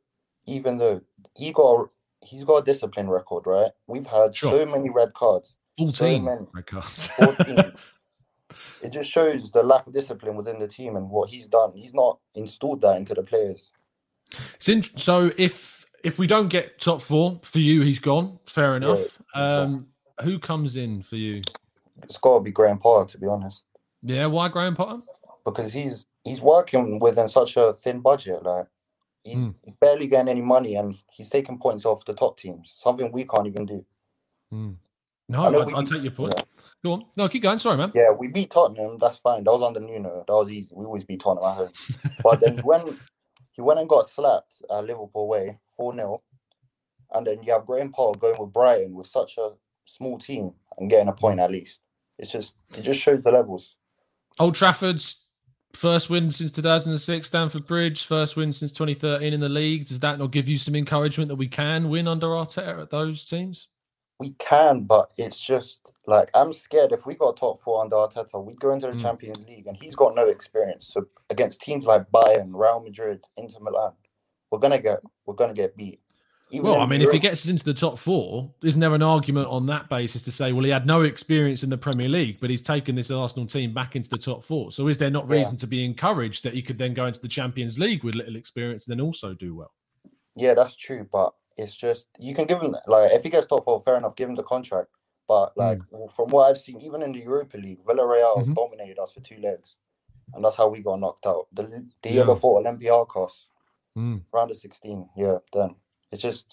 even 0.46 0.78
though 0.78 1.02
he 1.36 1.52
got 1.52 1.90
he's 2.22 2.44
got 2.44 2.58
a 2.58 2.64
discipline 2.64 3.10
record, 3.10 3.46
right? 3.46 3.72
We've 3.88 4.08
had 4.08 4.36
Sure. 4.36 4.52
so 4.52 4.66
many 4.66 4.90
red 4.90 5.14
cards. 5.14 5.56
So 5.78 5.86
14 5.86 6.24
many. 6.24 6.46
red 6.54 6.66
cards. 6.66 7.08
14. 7.18 7.74
it 8.82 8.92
just 8.92 9.10
shows 9.10 9.52
the 9.52 9.64
lack 9.64 9.88
of 9.88 9.94
discipline 9.94 10.36
within 10.36 10.60
the 10.60 10.68
team 10.68 10.96
and 10.96 11.10
what 11.10 11.30
he's 11.30 11.48
done. 11.48 11.74
He's 11.76 11.94
not 11.94 12.20
installed 12.34 12.82
that 12.82 12.98
into 12.98 13.14
the 13.14 13.24
players. 13.24 13.72
So 14.60 15.32
if 15.38 15.86
if 16.04 16.20
we 16.20 16.28
don't 16.28 16.50
get 16.50 16.80
top 16.80 17.02
four 17.02 17.40
for 17.44 17.60
you, 17.60 17.82
he's 17.82 18.00
gone. 18.00 18.40
Fair 18.46 18.76
enough. 18.76 19.00
he's 19.00 19.18
um, 19.34 19.88
who 20.22 20.40
comes 20.40 20.76
in 20.76 21.02
for 21.02 21.16
you? 21.16 21.42
It's 22.04 22.18
got 22.18 22.36
to 22.38 22.44
be 22.44 22.52
Graham 22.52 22.78
Potter, 22.78 23.12
to 23.12 23.18
be 23.18 23.28
honest, 23.28 23.66
Yeah, 24.04 24.26
why 24.28 24.48
Graham 24.50 24.76
Potter? 24.76 25.02
because 25.46 25.74
he's 25.74 26.06
he's 26.24 26.42
working 26.42 27.00
within 27.00 27.30
such 27.30 27.56
a 27.58 27.72
thin 27.74 28.00
budget. 28.02 28.44
Like 28.44 28.68
he's 29.24 29.36
Hmm. 29.38 29.50
barely 29.80 30.08
getting 30.08 30.28
any 30.30 30.42
money, 30.42 30.76
and 30.76 30.96
he's 31.12 31.30
taking 31.30 31.58
points 31.60 31.86
off 31.86 32.04
the 32.06 32.14
top 32.14 32.38
teams. 32.38 32.76
Something 32.78 33.12
we 33.12 33.24
can't 33.26 33.48
even 33.48 33.66
do. 33.66 33.86
No, 35.28 35.42
I 35.44 35.50
know 35.50 35.62
I, 35.62 35.66
we 35.66 35.74
I, 35.74 35.80
beat- 35.82 35.90
take 35.90 36.04
your 36.04 36.12
point. 36.12 36.34
yeah. 36.38 36.44
Go 36.84 36.94
on. 36.94 37.04
No, 37.18 37.28
keep 37.28 37.42
going. 37.44 37.58
Sorry, 37.60 37.78
man. 37.78 37.92
Yeah, 37.96 38.12
we 38.12 38.28
beat 38.28 38.52
Tottenham. 38.52 38.98
That's 39.00 39.18
fine. 39.18 39.44
That 39.44 39.52
was 39.54 39.64
under 39.64 39.80
Nuno. 39.80 40.24
That 40.28 40.34
was 40.34 40.52
easy. 40.52 40.70
We 40.72 40.86
always 40.86 41.04
beat 41.04 41.20
Tottenham 41.22 41.50
at 41.50 41.56
home. 41.58 41.72
But 42.24 42.42
then 42.42 42.58
when 42.60 43.00
he 43.54 43.62
went 43.62 43.80
and 43.80 43.90
got 43.90 44.08
slapped 44.10 44.62
at 44.70 44.84
Liverpool 44.86 45.24
away, 45.24 45.58
4 45.76 45.96
0, 45.96 46.22
and 47.14 47.26
then 47.26 47.42
you 47.42 47.54
have 47.54 47.66
Graham 47.66 47.92
Potter 47.92 48.20
going 48.20 48.40
with 48.40 48.54
Brighton 48.54 48.94
with 48.94 49.08
such 49.08 49.38
a 49.40 49.52
small 49.86 50.20
team 50.20 50.52
and 50.78 50.90
getting 50.90 51.08
a 51.10 51.14
point 51.14 51.40
at 51.40 51.50
least. 51.52 51.80
It's 52.18 52.32
just, 52.32 52.56
it 52.78 52.82
just 52.82 53.00
shows 53.00 53.24
the 53.24 53.32
levels. 53.32 53.76
Old 54.40 54.56
Trafford's 54.56 55.18
first 55.74 56.10
win 56.10 56.32
since 56.32 56.52
2006. 56.52 57.28
Stamford 57.28 57.66
Bridge 57.66 58.06
first 58.06 58.36
win 58.36 58.52
since 58.52 58.72
2013 58.72 59.34
in 59.34 59.40
the 59.40 59.50
league. 59.50 59.86
Does 59.88 60.00
that 60.02 60.20
not 60.20 60.32
give 60.32 60.48
you 60.50 60.58
some 60.58 60.76
encouragement 60.76 61.30
that 61.30 61.36
we 61.36 61.48
can 61.48 61.90
win 61.90 62.08
under 62.08 62.28
Arteta 62.28 62.82
at 62.82 62.90
those 62.90 63.26
teams? 63.26 63.68
We 64.20 64.32
can, 64.40 64.84
but 64.84 65.12
it's 65.18 65.40
just 65.40 65.92
like 66.08 66.30
I'm 66.34 66.54
scared 66.54 66.94
if 66.94 67.06
we 67.06 67.16
got 67.16 67.36
top 67.36 67.60
four 67.60 67.82
under 67.82 67.98
Arteta, 67.98 68.44
we'd 68.44 68.60
go 68.62 68.72
into 68.72 68.88
the 68.88 68.94
Mm. 68.94 69.02
Champions 69.02 69.46
League 69.46 69.68
and 69.68 69.76
he's 69.76 69.96
got 69.96 70.16
no 70.16 70.28
experience. 70.30 70.88
So 70.88 71.08
against 71.30 71.60
teams 71.62 71.86
like 71.86 72.10
Bayern, 72.12 72.52
Real 72.54 72.80
Madrid, 72.80 73.22
Inter 73.36 73.60
Milan, 73.60 73.92
we're 74.52 74.60
gonna 74.60 74.80
get 74.80 75.02
we're 75.26 75.34
gonna 75.34 75.54
get 75.54 75.76
beat. 75.76 76.00
Even 76.52 76.68
Well, 76.70 76.80
I 76.80 76.86
mean, 76.86 77.02
if 77.02 77.12
he 77.12 77.18
gets 77.18 77.44
us 77.44 77.50
into 77.50 77.64
the 77.66 77.74
top 77.74 77.98
four, 77.98 78.54
isn't 78.64 78.80
there 78.80 78.94
an 78.94 79.02
argument 79.02 79.48
on 79.48 79.66
that 79.66 79.90
basis 79.90 80.24
to 80.26 80.32
say, 80.32 80.52
well, 80.54 80.64
he 80.64 80.70
had 80.70 80.86
no 80.86 81.02
experience 81.02 81.64
in 81.64 81.70
the 81.72 81.78
Premier 81.78 82.08
League, 82.08 82.38
but 82.40 82.52
he's 82.52 82.62
taken 82.62 82.94
this 82.96 83.10
Arsenal 83.10 83.48
team 83.48 83.74
back 83.74 83.96
into 83.96 84.10
the 84.10 84.18
top 84.18 84.44
four? 84.44 84.72
So 84.72 84.88
is 84.88 84.98
there 85.00 85.10
not 85.10 85.28
Yeah. 85.28 85.38
reason 85.38 85.58
to 85.58 85.68
be 85.68 85.84
encouraged 85.84 86.44
that 86.44 86.54
he 86.54 86.62
could 86.62 86.78
then 86.78 86.94
go 86.94 87.08
into 87.08 87.20
the 87.20 87.28
Champions 87.28 87.80
League 87.80 88.04
with 88.04 88.14
little 88.14 88.36
experience 88.36 88.88
and 88.88 88.98
then 88.98 89.04
also 89.04 89.34
do 89.34 89.56
well? 89.56 89.72
Yeah, 90.36 90.54
that's 90.54 90.76
true, 90.76 91.08
but 91.12 91.34
it's 91.58 91.76
just 91.76 92.08
you 92.20 92.36
can 92.36 92.46
give 92.46 92.62
him 92.62 92.76
like 92.86 93.12
if 93.12 93.24
he 93.24 93.30
gets 93.30 93.48
top 93.48 93.64
four, 93.64 93.80
fair 93.82 93.96
enough, 93.98 94.16
give 94.16 94.30
him 94.30 94.36
the 94.36 94.44
contract. 94.44 94.90
But 95.28 95.58
like 95.58 95.80
w- 95.90 96.08
from 96.10 96.30
what 96.30 96.50
I've 96.52 96.60
seen, 96.60 96.80
even 96.82 97.02
in 97.02 97.12
the 97.14 97.22
Europa 97.22 97.58
League, 97.58 97.82
Villarreal 97.84 98.46
Mhm. 98.46 98.54
dominated 98.54 99.00
us 99.00 99.14
for 99.14 99.22
two 99.22 99.38
legs, 99.38 99.78
and 100.36 100.46
that's 100.46 100.58
how 100.58 100.68
we 100.68 100.82
got 100.84 101.00
knocked 101.00 101.26
out. 101.26 101.48
The 101.54 101.64
the 102.04 102.10
year 102.12 102.20
Yeah. 102.20 102.26
before, 102.26 102.62
Olympiacos, 102.62 103.48
Mm. 103.98 104.22
round 104.32 104.52
of 104.52 104.58
sixteen. 104.58 105.10
Yeah, 105.18 105.38
then 105.54 105.76
it's 106.12 106.22
just 106.24 106.48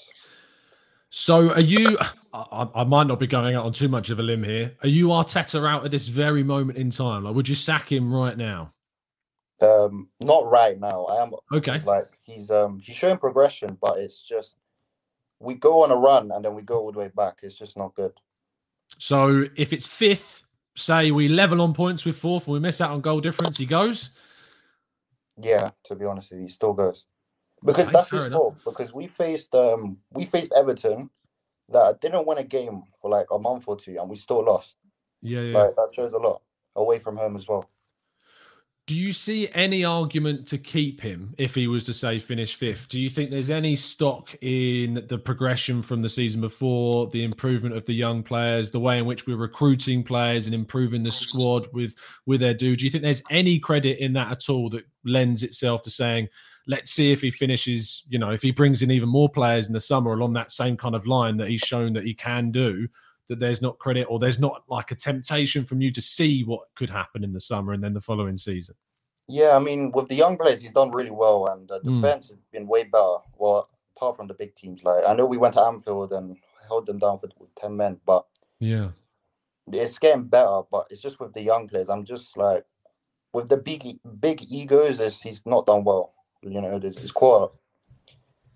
So 1.11 1.53
are 1.53 1.61
you? 1.61 1.99
I, 2.35 2.69
I- 2.77 2.83
might 2.85 3.07
not 3.09 3.21
be 3.21 3.27
going 3.29 3.55
out 3.55 3.67
on 3.67 3.73
too 3.73 3.89
much 3.89 4.11
of 4.11 4.19
a 4.19 4.23
limb 4.23 4.45
here. 4.45 4.75
Are 4.83 4.89
you 4.89 5.09
Arteta 5.09 5.69
out 5.69 5.85
at 5.85 5.91
this 5.91 6.09
very 6.09 6.43
moment 6.45 6.79
in 6.79 6.91
time? 6.91 7.25
Like, 7.25 7.35
would 7.35 7.49
you 7.49 7.55
sack 7.57 7.91
him 7.93 8.15
right 8.15 8.37
now? 8.37 8.73
um 9.63 10.09
not 10.21 10.51
right 10.51 10.81
now. 10.81 11.07
I 11.07 11.23
am 11.23 11.33
Okay. 11.53 11.75
he's 11.75 11.87
like 11.87 12.19
he's 12.23 12.51
um 12.51 12.81
he's 12.81 12.97
showing 12.97 13.19
progression, 13.19 13.79
but 13.81 13.99
it's 13.99 14.23
just 14.23 14.57
we 15.41 15.55
go 15.55 15.83
on 15.85 15.91
a 15.93 15.97
run 15.97 16.31
and 16.33 16.45
then 16.45 16.55
we 16.55 16.63
go 16.63 16.81
all 16.81 16.93
the 16.93 17.01
way 17.01 17.11
back. 17.15 17.41
It's 17.43 17.59
just 17.59 17.77
not 17.77 17.95
good. 17.95 18.13
So 18.99 19.47
if 19.57 19.73
it's 19.73 19.87
fifth, 19.87 20.45
say 20.77 21.11
we 21.11 21.29
level 21.29 21.61
on 21.63 21.75
points 21.75 22.05
with 22.05 22.17
fourth 22.19 22.47
and 22.47 22.55
we 22.55 22.61
miss 22.61 22.81
out 22.81 22.91
on 22.93 23.01
goal 23.03 23.21
difference, 23.21 23.59
he 23.59 23.67
goes. 23.67 24.11
Yeah, 25.39 25.73
to 25.85 25.97
be 25.97 26.05
honest 26.07 26.31
with 26.33 26.41
you, 26.41 26.47
he 26.47 26.51
still 26.53 26.75
goes. 26.75 27.07
Because 27.65 27.91
that's 27.91 28.11
his 28.11 28.27
fault. 28.29 28.57
Because 28.65 28.93
we 28.93 29.07
faced 29.07 29.55
um 29.55 29.99
we 30.13 30.25
faced 30.25 30.53
Everton 30.53 31.11
that 31.69 32.01
didn't 32.01 32.27
win 32.27 32.39
a 32.39 32.45
game 32.45 32.83
for 33.01 33.11
like 33.11 33.27
a 33.31 33.39
month 33.39 33.65
or 33.67 33.77
two 33.77 33.97
and 33.99 34.09
we 34.09 34.17
still 34.17 34.45
lost. 34.45 34.77
Yeah, 35.21 35.41
yeah. 35.41 35.59
Like 35.59 35.77
that 35.77 35.91
shows 35.95 36.13
a 36.13 36.19
lot. 36.19 36.43
Away 36.75 36.99
from 36.99 37.17
home 37.17 37.37
as 37.37 37.47
well. 37.47 37.69
Do 38.89 38.97
you 38.97 39.13
see 39.13 39.49
any 39.55 39.85
argument 39.85 40.49
to 40.49 40.59
keep 40.59 41.01
him 41.01 41.35
if 41.39 41.55
he 41.55 41.69
was 41.69 41.85
to 41.85 41.95
say 41.95 42.19
finish 42.19 42.57
fifth? 42.57 42.89
Do 42.89 43.01
you 43.01 43.09
think 43.09 43.31
there's 43.31 43.49
any 43.49 43.77
stock 43.77 44.35
in 44.41 45.05
the 45.09 45.19
progression 45.19 45.83
from 45.83 46.03
the 46.03 46.09
season 46.09 46.41
before, 46.41 47.07
the 47.07 47.23
improvement 47.23 47.77
of 47.77 47.85
the 47.87 47.95
young 47.95 48.25
players, 48.25 48.73
the 48.73 48.81
way 48.81 48.99
in 48.99 49.07
which 49.07 49.25
we're 49.27 49.37
recruiting 49.37 50.03
players 50.03 50.47
and 50.47 50.55
improving 50.55 51.05
the 51.05 51.13
squad 51.13 51.69
with 51.73 51.95
with 52.27 52.41
their 52.41 52.55
do? 52.55 52.75
Do 52.75 52.85
you 52.85 52.91
think 52.91 53.05
there's 53.05 53.23
any 53.31 53.61
credit 53.61 53.99
in 53.99 54.15
that 54.15 54.33
at 54.33 54.49
all 54.49 54.69
that 54.71 54.85
lends 55.05 55.45
itself 55.45 55.83
to 55.83 55.91
saying, 55.91 56.29
let's 56.67 56.91
see 56.91 57.13
if 57.13 57.21
he 57.21 57.31
finishes, 57.31 58.05
you 58.09 58.19
know, 58.19 58.31
if 58.31 58.43
he 58.43 58.51
brings 58.51 58.83
in 58.83 58.91
even 58.91 59.09
more 59.09 59.29
players 59.29 59.67
in 59.67 59.73
the 59.73 59.81
summer 59.81 60.13
along 60.13 60.33
that 60.35 60.51
same 60.51 60.77
kind 60.77 60.95
of 60.95 61.07
line 61.07 61.37
that 61.39 61.49
he's 61.49 61.61
shown 61.61 61.93
that 61.95 62.05
he 62.05 62.15
can 62.15 62.51
do, 62.51 62.89
that 63.29 63.39
there's 63.39 63.63
not 63.63 63.79
credit 63.79 64.07
or 64.09 64.19
there's 64.19 64.39
not 64.39 64.63
like 64.69 64.91
a 64.91 64.95
temptation 64.95 65.65
from 65.65 65.81
you 65.81 65.91
to 65.91 66.01
see 66.01 66.43
what 66.45 66.63
could 66.75 66.91
happen 66.91 67.25
in 67.25 67.33
the 67.33 67.41
summer 67.41 67.73
and 67.73 67.83
then 67.83 67.95
the 67.95 68.01
following 68.01 68.37
season? 68.37 68.75
Yeah, 69.29 69.57
I 69.57 69.59
mean, 69.61 69.93
with 69.93 70.09
the 70.09 70.15
young 70.15 70.37
players, 70.37 70.61
he's 70.63 70.73
done 70.73 70.91
really 70.91 71.11
well, 71.11 71.47
and 71.47 71.69
the 71.69 71.81
Mm. 71.81 72.03
defense 72.03 72.29
has 72.29 72.39
been 72.51 72.67
way 72.67 72.85
better. 72.85 73.19
Well, 73.39 73.69
apart 73.97 74.17
from 74.17 74.27
the 74.27 74.35
big 74.35 74.55
teams, 74.55 74.85
like 74.85 75.05
I 75.07 75.15
know 75.15 75.27
we 75.27 75.39
went 75.39 75.55
to 75.55 75.63
Anfield 75.63 76.13
and 76.13 76.37
held 76.69 76.87
them 76.87 76.99
down 76.99 77.19
for 77.19 77.29
ten 77.57 77.77
men, 77.77 78.01
but 78.05 78.27
Yeah. 78.59 78.91
it's 79.73 79.99
getting 79.99 80.25
better. 80.25 80.63
But 80.71 80.89
it's 80.91 81.01
just 81.01 81.21
with 81.21 81.33
the 81.33 81.43
young 81.43 81.69
players. 81.69 81.89
I'm 81.89 82.05
just 82.05 82.37
like, 82.37 82.67
with 83.33 83.49
the 83.49 83.57
big 83.57 83.99
big 84.21 84.43
egos, 84.51 85.01
it's, 85.01 85.23
he's 85.23 85.47
not 85.47 85.67
done 85.67 85.85
well. 85.85 86.13
You 86.43 86.61
know, 86.61 86.81
it's, 86.83 87.13
quite. 87.13 87.49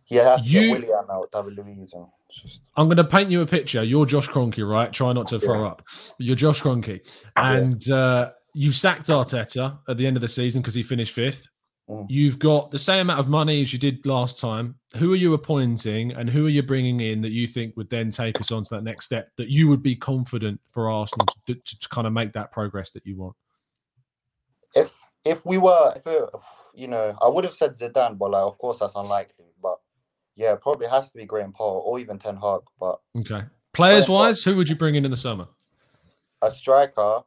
He 0.05 0.17
has 0.17 0.47
You- 0.47 0.77
out, 1.11 1.31
David 1.33 1.57
Luiz, 1.57 1.93
and 1.93 2.07
just 2.31 2.63
I'm 2.77 2.87
going 2.87 2.97
to 2.97 3.05
paint 3.05 3.31
you 3.31 3.41
a 3.43 3.47
picture. 3.47 3.83
You're 3.83 4.07
Josh 4.07 4.29
Kroenke, 4.29 4.69
right? 4.69 4.93
Try 4.93 5.13
not 5.13 5.29
to 5.29 5.41
throw 5.41 5.67
up. 5.67 5.83
You're 6.19 6.37
Josh 6.37 6.61
Kroenke. 6.61 7.01
And 7.37 7.89
uh, 7.91 8.31
you 8.55 8.73
sacked 8.73 9.07
Arteta 9.07 9.79
at 9.89 9.97
the 9.97 10.07
end 10.07 10.17
of 10.17 10.21
the 10.21 10.29
season 10.29 10.63
because 10.63 10.75
he 10.75 10.83
finished 10.83 11.15
fifth. 11.15 11.47
Mm. 11.89 12.07
You've 12.09 12.41
got 12.41 12.73
the 12.73 12.79
same 12.79 13.03
amount 13.03 13.21
of 13.21 13.29
money 13.29 13.63
as 13.63 13.73
you 13.73 13.79
did 13.79 14.05
last 14.05 14.41
time. 14.41 14.75
Who 14.97 15.13
are 15.13 15.17
you 15.17 15.35
appointing 15.35 16.13
and 16.13 16.29
who 16.29 16.47
are 16.47 16.51
you 16.51 16.65
bringing 16.65 17.01
in 17.01 17.21
that 17.21 17.31
you 17.31 17.47
think 17.47 17.77
would 17.77 17.91
then 17.91 18.11
take 18.11 18.41
us 18.41 18.51
on 18.51 18.65
to 18.65 18.75
that 18.75 18.83
next 18.83 19.05
step 19.05 19.29
that 19.37 19.51
you 19.51 19.69
would 19.69 19.85
be 19.85 19.95
confident 19.95 20.61
for 20.73 20.91
Arsenal 20.91 21.27
to, 21.47 21.55
to, 21.55 21.79
to 21.79 21.89
kind 21.89 22.09
of 22.09 22.13
make 22.13 22.33
that 22.33 22.51
progress 22.51 22.91
that 22.91 23.07
you 23.07 23.17
want? 23.17 23.37
if 24.77 24.95
if 25.27 25.45
we 25.45 25.59
were, 25.59 25.93
if, 25.97 26.07
it, 26.07 26.29
you 26.75 26.89
know, 26.89 27.17
I 27.21 27.29
would 27.29 27.45
have 27.45 27.53
said 27.55 27.73
Zidane, 27.77 28.17
but 28.17 28.31
like, 28.31 28.43
of 28.43 28.57
course, 28.59 28.79
that's 28.79 28.95
unlikely. 28.95 29.47
But 29.61 29.79
yeah, 30.37 30.55
probably 30.55 30.87
has 30.87 31.11
to 31.11 31.17
be 31.17 31.25
Graham 31.27 31.53
Potter 31.53 31.81
or 31.81 31.99
even 31.99 32.19
Ten 32.19 32.37
Hag. 32.37 32.61
But 32.81 33.01
Okay. 33.19 33.43
Players 33.73 34.09
wise, 34.09 34.43
who 34.43 34.57
would 34.57 34.69
you 34.71 34.77
bring 34.77 34.95
in 34.95 35.05
in 35.05 35.11
the 35.11 35.17
summer? 35.17 35.49
a 36.43 36.51
striker 36.51 37.23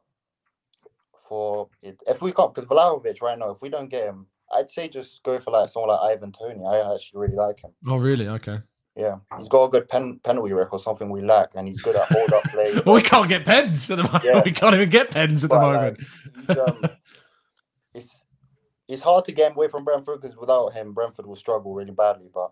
for 1.28 1.68
it. 1.82 2.00
If 2.06 2.22
we 2.22 2.32
can't, 2.32 2.54
because 2.54 2.68
Vlahovic 2.68 3.20
right 3.22 3.38
now, 3.38 3.50
if 3.50 3.60
we 3.60 3.68
don't 3.68 3.88
get 3.88 4.04
him, 4.04 4.26
I'd 4.52 4.70
say 4.70 4.88
just 4.88 5.22
go 5.22 5.38
for 5.38 5.50
like 5.50 5.68
someone 5.68 5.90
like 5.90 6.16
Ivan 6.16 6.32
Toney. 6.32 6.64
I 6.66 6.94
actually 6.94 7.20
really 7.20 7.36
like 7.36 7.62
him. 7.62 7.72
Oh, 7.86 7.96
really? 7.96 8.28
Okay. 8.28 8.58
Yeah, 8.96 9.16
he's 9.38 9.48
got 9.48 9.64
a 9.64 9.68
good 9.68 9.88
pen, 9.88 10.20
penalty 10.24 10.52
record, 10.52 10.80
something 10.80 11.08
we 11.10 11.22
lack, 11.22 11.50
and 11.54 11.66
he's 11.68 11.80
good 11.80 11.96
at 11.96 12.08
hold 12.08 12.32
up 12.32 12.42
plays. 12.50 12.84
Well, 12.84 12.94
we 12.96 13.02
can't 13.02 13.28
get 13.28 13.44
pens 13.44 13.90
at 13.90 13.98
the 13.98 14.02
moment. 14.04 14.24
Yeah. 14.24 14.42
We 14.44 14.52
can't 14.52 14.74
even 14.74 14.90
get 14.90 15.10
pens 15.10 15.44
at 15.44 15.50
the 15.50 15.60
moment. 15.60 15.98
like, 15.98 16.46
he's, 16.48 16.58
um, 16.58 16.82
it's 17.94 18.24
it's 18.88 19.02
hard 19.02 19.24
to 19.26 19.32
get 19.32 19.52
away 19.52 19.68
from 19.68 19.84
Brentford 19.84 20.20
because 20.20 20.36
without 20.36 20.72
him, 20.72 20.92
Brentford 20.92 21.26
will 21.26 21.36
struggle 21.36 21.74
really 21.74 21.92
badly. 21.92 22.28
But 22.32 22.50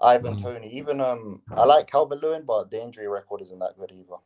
Ivan 0.00 0.36
Mm. 0.36 0.42
Toney, 0.42 0.70
even 0.72 1.00
um, 1.00 1.42
I 1.52 1.64
like 1.64 1.86
Calvert 1.90 2.22
Lewin, 2.22 2.44
but 2.46 2.70
the 2.70 2.82
injury 2.82 3.08
record 3.08 3.40
isn't 3.42 3.58
that 3.58 3.78
good 3.78 3.92
either. 3.92 4.16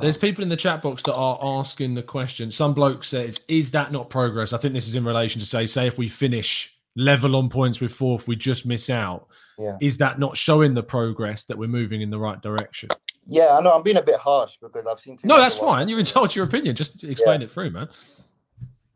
There's 0.00 0.16
people 0.16 0.42
in 0.42 0.48
the 0.48 0.56
chat 0.56 0.82
box 0.82 1.02
that 1.02 1.14
are 1.14 1.38
asking 1.40 1.94
the 1.94 2.02
question. 2.02 2.50
Some 2.50 2.72
bloke 2.74 3.04
says, 3.04 3.40
"Is 3.48 3.70
that 3.72 3.92
not 3.92 4.10
progress?" 4.10 4.52
I 4.52 4.58
think 4.58 4.74
this 4.74 4.88
is 4.88 4.94
in 4.94 5.04
relation 5.04 5.38
to 5.40 5.46
say, 5.46 5.66
say 5.66 5.86
if 5.86 5.98
we 5.98 6.08
finish 6.08 6.74
level 6.96 7.36
on 7.36 7.48
points 7.48 7.80
with 7.80 7.92
fourth, 7.92 8.26
we 8.26 8.34
just 8.34 8.66
miss 8.66 8.90
out. 8.90 9.28
Yeah. 9.58 9.76
Is 9.80 9.98
that 9.98 10.18
not 10.18 10.36
showing 10.36 10.74
the 10.74 10.82
progress 10.82 11.44
that 11.44 11.58
we're 11.58 11.68
moving 11.68 12.00
in 12.00 12.10
the 12.10 12.18
right 12.18 12.40
direction? 12.40 12.88
Yeah, 13.26 13.56
I 13.56 13.60
know 13.60 13.72
I'm 13.72 13.82
being 13.82 13.98
a 13.98 14.02
bit 14.02 14.16
harsh 14.16 14.56
because 14.60 14.86
I've 14.86 14.98
seen. 14.98 15.18
No, 15.24 15.36
that's 15.36 15.58
fine. 15.58 15.88
You're 15.88 15.98
entitled 15.98 16.30
to 16.30 16.36
your 16.36 16.46
opinion. 16.46 16.74
Just 16.74 17.04
explain 17.04 17.42
it 17.42 17.50
through, 17.50 17.70
man. 17.70 17.88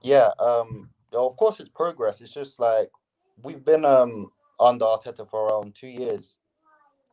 Yeah, 0.06 0.30
um, 0.38 0.90
of 1.12 1.36
course 1.36 1.58
it's 1.58 1.68
progress. 1.68 2.20
It's 2.20 2.32
just 2.32 2.60
like 2.60 2.90
we've 3.42 3.64
been 3.64 3.84
um 3.84 4.30
under 4.60 4.84
Arteta 4.84 5.28
for 5.28 5.48
around 5.48 5.74
two 5.74 5.88
years, 5.88 6.38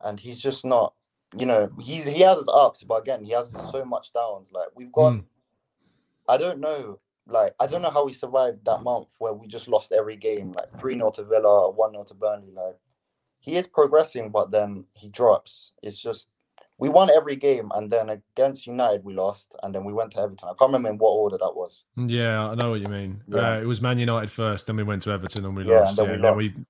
and 0.00 0.20
he's 0.20 0.38
just 0.38 0.64
not. 0.64 0.94
You 1.36 1.46
know, 1.46 1.70
he's 1.80 2.04
he 2.04 2.20
has 2.20 2.38
his 2.38 2.46
ups, 2.46 2.84
but 2.84 3.00
again, 3.02 3.24
he 3.24 3.32
has 3.32 3.50
so 3.72 3.84
much 3.84 4.12
downs. 4.12 4.46
Like 4.52 4.68
we've 4.76 4.92
gone. 4.92 5.24
I 6.28 6.36
don't 6.36 6.60
know. 6.60 7.00
Like 7.26 7.54
I 7.58 7.66
don't 7.66 7.82
know 7.82 7.90
how 7.90 8.04
we 8.04 8.12
survived 8.12 8.64
that 8.64 8.84
month 8.84 9.08
where 9.18 9.32
we 9.34 9.48
just 9.48 9.66
lost 9.66 9.90
every 9.90 10.14
game, 10.14 10.52
like 10.52 10.70
three 10.78 10.94
0 10.94 11.10
to 11.16 11.24
Villa, 11.24 11.70
one 11.72 11.94
0 11.94 12.04
to 12.04 12.14
Burnley. 12.14 12.52
Like 12.52 12.76
he 13.40 13.56
is 13.56 13.66
progressing, 13.66 14.30
but 14.30 14.52
then 14.52 14.84
he 14.92 15.08
drops. 15.08 15.72
It's 15.82 16.00
just 16.00 16.28
we 16.78 16.88
won 16.88 17.08
every 17.10 17.36
game, 17.36 17.70
and 17.74 17.90
then 17.90 18.08
against 18.10 18.66
United 18.66 19.04
we 19.04 19.14
lost, 19.14 19.54
and 19.62 19.74
then 19.74 19.84
we 19.84 19.92
went 19.92 20.12
to 20.12 20.20
Everton. 20.20 20.48
I 20.48 20.54
can't 20.58 20.72
remember 20.72 20.88
in 20.90 20.98
what 20.98 21.10
order 21.10 21.38
that 21.38 21.52
was. 21.54 21.84
Yeah, 21.96 22.48
I 22.48 22.54
know 22.56 22.70
what 22.70 22.80
you 22.80 22.86
mean. 22.88 23.22
Yeah. 23.28 23.54
Uh, 23.54 23.60
it 23.60 23.64
was 23.66 23.80
Man 23.80 23.98
United 23.98 24.30
first, 24.30 24.66
then 24.66 24.76
we 24.76 24.82
went 24.82 25.02
to 25.04 25.10
Everton 25.12 25.44
and 25.44 25.54
we 25.56 25.64
Yeah, 25.64 25.80
lost. 25.80 25.98
and 26.00 26.08
then 26.10 26.22
yeah, 26.22 26.32
we 26.32 26.46
and 26.46 26.54
then 26.54 26.56
we 26.56 26.64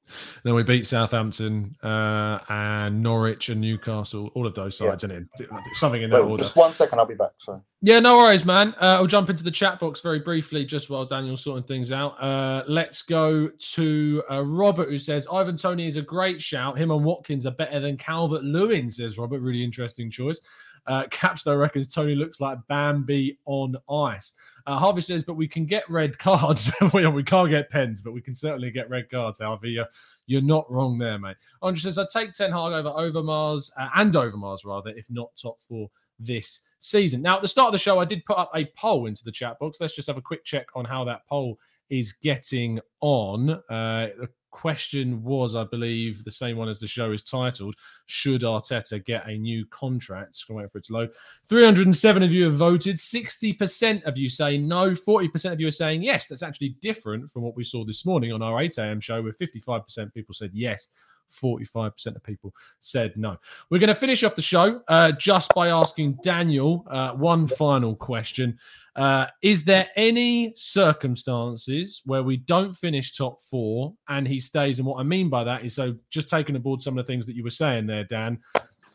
then 0.45 0.55
we 0.55 0.63
beat 0.63 0.87
Southampton 0.87 1.75
uh, 1.83 2.39
and 2.49 3.03
Norwich 3.03 3.49
and 3.49 3.61
Newcastle, 3.61 4.31
all 4.35 4.47
of 4.47 4.55
those 4.55 4.79
Yeah. 4.81 4.91
sides, 4.91 5.05
and 5.05 5.13
it 5.13 5.49
something 5.75 6.03
in 6.03 6.11
that 6.11 6.23
Wait, 6.23 6.31
order. 6.31 6.43
just 6.43 6.57
one 6.57 6.73
second, 6.73 6.99
I'll 6.99 7.07
be 7.07 7.15
back. 7.15 7.33
Sorry. 7.39 7.61
Yeah, 7.87 8.01
no 8.01 8.17
worries, 8.17 8.47
man. 8.47 8.75
Uh, 8.81 8.95
I'll 8.97 9.07
jump 9.07 9.29
into 9.29 9.45
the 9.45 9.51
chat 9.51 9.79
box 9.79 10.01
very 10.01 10.19
briefly, 10.19 10.65
just 10.65 10.89
while 10.89 11.05
Daniel's 11.05 11.43
sorting 11.45 11.65
things 11.65 11.93
out. 11.93 12.13
Uh, 12.23 12.65
let's 12.67 13.03
go 13.03 13.49
to 13.49 14.23
uh, 14.31 14.43
Robert, 14.43 14.89
who 14.89 14.97
says 14.97 15.27
Ivan 15.31 15.55
Toney 15.59 15.87
is 15.87 15.97
a 15.97 16.03
great 16.03 16.41
shout. 16.41 16.79
Him 16.79 16.91
and 16.91 17.05
Watkins 17.05 17.45
are 17.45 17.51
better 17.51 17.81
than 17.81 17.99
Calvert 17.99 18.43
Lewin, 18.43 18.89
says 18.89 19.19
Robert. 19.19 19.41
Really 19.41 19.63
interesting 19.63 19.94
choice. 20.11 20.41
Uh, 20.87 21.05
Capsto 21.05 21.59
reckons 21.59 21.93
Toney 21.93 22.15
looks 22.15 22.41
like 22.41 22.59
Bambi 22.69 23.39
on 23.47 23.75
ice. 23.91 24.35
Uh, 24.67 24.79
Harvey 24.79 25.01
says, 25.01 25.25
but 25.25 25.35
we 25.35 25.49
can 25.49 25.65
get 25.65 25.89
red 25.89 26.19
cards. 26.19 26.71
we, 26.93 27.23
can't 27.23 27.51
get 27.51 27.71
pens, 27.71 28.01
but 28.01 28.13
we 28.13 28.21
can 28.21 28.35
certainly 28.35 28.71
get 28.71 28.91
red 28.91 29.11
cards, 29.11 29.39
Harvey. 29.39 29.71
You're, 29.71 29.89
you're 30.27 30.43
not 30.43 30.71
wrong 30.71 30.99
there, 30.99 31.19
mate. 31.19 31.37
Andre 31.63 31.81
says, 31.81 31.99
I 31.99 32.07
take 32.13 32.33
Ten 32.33 32.51
Hag 32.51 32.73
over 32.73 32.91
Overmars 32.91 33.71
uh, 33.79 33.89
and 33.97 34.13
Overmars, 34.13 34.65
rather, 34.65 34.91
if 34.91 35.11
not 35.11 35.31
top 35.41 35.59
four 35.61 35.91
this 36.19 36.61
season. 36.79 37.23
Now, 37.23 37.37
at 37.37 37.43
the 37.43 37.49
start 37.49 37.69
of 37.69 37.73
the 37.73 37.79
show, 37.79 37.99
I 37.99 38.05
did 38.05 38.25
put 38.25 38.39
up 38.39 38.51
a 38.55 38.67
poll 38.77 39.07
into 39.07 39.25
the 39.25 39.33
chat 39.33 39.59
box. 39.59 39.79
Let's 39.81 39.97
just 39.97 40.09
have 40.09 40.19
a 40.19 40.23
quick 40.23 40.45
check 40.45 40.69
on 40.75 40.85
how 40.85 41.05
that 41.05 41.27
poll 41.27 41.59
is 41.91 42.13
getting 42.13 42.81
on. 43.01 43.51
Uh, 43.71 44.09
question 44.55 45.23
was, 45.25 45.57
I 45.57 45.65
believe, 45.65 46.23
the 46.23 46.31
same 46.31 46.57
one 46.57 46.69
as 46.69 46.79
the 46.79 46.87
show 46.87 47.11
is 47.11 47.25
titled 47.25 47.75
Should 48.07 48.43
Arteta 48.43 49.05
get 49.05 49.29
a 49.29 49.37
new 49.37 49.67
contract? 49.67 50.47
Can 50.47 50.55
wait 50.55 50.71
for 50.71 50.79
it 50.79 50.85
to 50.85 50.93
load. 50.93 51.11
307 51.49 52.23
of 52.23 52.33
you 52.33 52.45
have 52.45 52.55
voted. 52.55 52.97
60% 52.97 54.05
of 54.05 54.17
you 54.17 54.29
say 54.31 54.57
no. 54.57 54.93
40% 54.93 55.53
of 55.53 55.61
you 55.61 55.67
are 55.67 55.73
saying 55.73 56.03
yes. 56.03 56.29
That's 56.29 56.45
actually 56.45 56.77
different 56.81 57.29
from 57.29 57.43
what 57.43 57.57
we 57.57 57.65
saw 57.65 57.85
this 57.85 58.07
morning 58.07 58.33
on 58.33 58.43
our 58.43 58.63
8 58.63 58.79
a.m. 58.79 59.01
show, 59.01 59.21
where 59.21 59.33
55% 59.33 60.15
people 60.15 60.33
said 60.33 60.53
yes. 60.55 60.87
45% 61.31 62.17
of 62.17 62.23
people 62.23 62.53
said 62.81 63.17
no. 63.17 63.37
We're 63.71 63.79
going 63.79 63.89
to 63.89 63.95
finish 63.95 64.25
off 64.25 64.37
the 64.37 64.43
show 64.43 64.83
uh, 64.89 65.13
just 65.13 65.53
by 65.55 65.69
asking 65.69 66.19
Daniel 66.23 66.87
uh, 66.91 67.13
one 67.13 67.47
final 67.47 67.95
question. 67.95 68.59
Uh, 68.97 69.27
is 69.43 69.65
there 69.65 69.89
any 69.97 70.53
circumstances 70.57 72.03
where 72.05 72.23
we 72.23 72.37
don't 72.37 72.73
finish 72.75 73.17
top 73.17 73.41
four 73.43 73.93
and 74.09 74.27
he 74.27 74.39
stays? 74.39 74.79
And 74.79 74.87
what 74.87 75.01
I 75.01 75.03
mean 75.03 75.29
by 75.29 75.43
that 75.45 75.65
is 75.65 75.75
so 75.75 75.97
just 76.11 76.29
taking 76.29 76.55
aboard 76.55 76.81
some 76.81 76.97
of 76.97 77.05
the 77.05 77.13
things 77.13 77.27
that 77.27 77.35
you 77.35 77.43
were 77.43 77.51
saying 77.51 77.87
there, 77.87 78.05
Dan. 78.05 78.39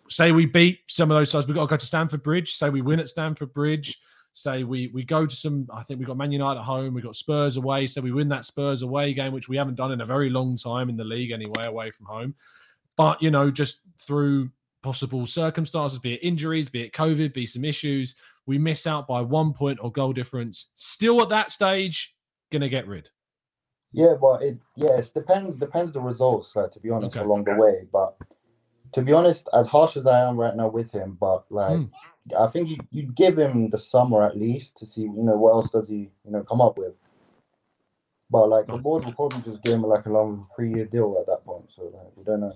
Say 0.10 0.32
we 0.32 0.46
beat 0.46 0.80
some 0.88 1.12
of 1.12 1.18
those 1.18 1.30
sides, 1.30 1.46
we've 1.46 1.56
got 1.56 1.64
to 1.64 1.70
go 1.70 1.78
to 1.78 1.86
Stamford 1.86 2.24
Bridge. 2.24 2.56
Say 2.56 2.70
we 2.70 2.82
win 2.82 3.00
at 3.00 3.10
Stamford 3.10 3.54
Bridge. 3.54 4.00
Say 4.40 4.64
we 4.64 4.88
we 4.88 5.04
go 5.04 5.26
to 5.26 5.36
some. 5.36 5.68
I 5.74 5.84
think 5.84 6.00
we 6.00 6.06
got 6.06 6.16
Man 6.16 6.32
United 6.32 6.62
at 6.62 6.66
home. 6.66 6.94
We 6.94 7.02
got 7.02 7.18
Spurs 7.18 7.58
away. 7.58 7.86
So 7.88 8.00
we 8.00 8.14
win 8.14 8.30
that 8.30 8.46
Spurs 8.46 8.84
away 8.84 9.14
game, 9.14 9.34
which 9.34 9.50
we 9.50 9.58
haven't 9.58 9.76
done 9.76 9.92
in 9.92 10.00
a 10.00 10.06
very 10.06 10.30
long 10.30 10.56
time 10.56 10.88
in 10.88 10.96
the 10.96 11.04
league 11.04 11.32
anyway, 11.32 11.66
away 11.66 11.92
from 11.92 12.06
home. 12.06 12.34
But 12.96 13.22
you 13.22 13.32
know, 13.32 13.52
just 13.52 13.82
through 13.98 14.50
possible 14.82 15.26
circumstances, 15.26 16.00
be 16.00 16.14
it 16.14 16.24
injuries, 16.24 16.70
be 16.70 16.84
it 16.84 16.94
COVID, 16.94 17.34
be 17.34 17.46
some 17.46 17.66
issues, 17.66 18.16
we 18.46 18.58
miss 18.58 18.88
out 18.88 19.10
by 19.10 19.20
one 19.20 19.52
point 19.52 19.78
or 19.82 19.92
goal 19.92 20.14
difference. 20.14 20.68
Still 20.74 21.22
at 21.22 21.28
that 21.28 21.52
stage, 21.52 22.16
gonna 22.50 22.70
get 22.70 22.88
rid. 22.88 23.10
Yeah, 23.92 24.14
but 24.22 24.42
it 24.42 24.58
yeah, 24.78 25.00
it 25.00 25.12
depends 25.14 25.58
depends 25.58 25.92
the 25.92 26.00
results. 26.00 26.56
Like, 26.56 26.72
to 26.72 26.80
be 26.80 26.92
honest, 26.92 27.18
Okay. 27.18 27.26
along 27.26 27.44
the 27.44 27.56
way. 27.56 27.88
But 27.92 28.16
to 28.94 29.02
be 29.02 29.12
honest, 29.12 29.50
as 29.54 29.68
harsh 29.68 29.98
as 29.98 30.08
I 30.08 30.22
am 30.22 30.38
right 30.38 30.56
now 30.56 30.70
with 30.70 30.94
him, 30.94 31.18
but 31.20 31.44
like 31.52 31.76
Hmm. 31.76 31.86
I 32.38 32.48
think 32.48 32.70
you 32.70 32.78
you'd 32.92 33.16
give 33.16 33.38
him 33.38 33.70
the 33.70 33.78
summer 33.78 34.24
at 34.24 34.38
least 34.38 34.78
to 34.78 34.86
see 34.86 35.02
you 35.02 35.24
know 35.24 35.38
what 35.38 35.52
else 35.54 35.70
does 35.70 35.88
he 35.88 36.10
you 36.26 36.32
know 36.32 36.44
come 36.44 36.62
up 36.62 36.78
with. 36.78 36.94
But 38.32 38.48
like 38.50 38.68
the 38.68 38.78
board 38.78 39.06
will 39.06 39.14
probably 39.14 39.42
just 39.42 39.64
give 39.64 39.74
him 39.74 39.84
like 39.84 40.06
a 40.06 40.12
long 40.12 40.46
three 40.56 40.72
year 40.74 40.86
deal 40.86 41.18
at 41.20 41.26
that 41.28 41.44
point. 41.46 41.66
So 41.70 41.84
like 41.84 42.12
we 42.16 42.24
don't 42.24 42.42
know. 42.42 42.54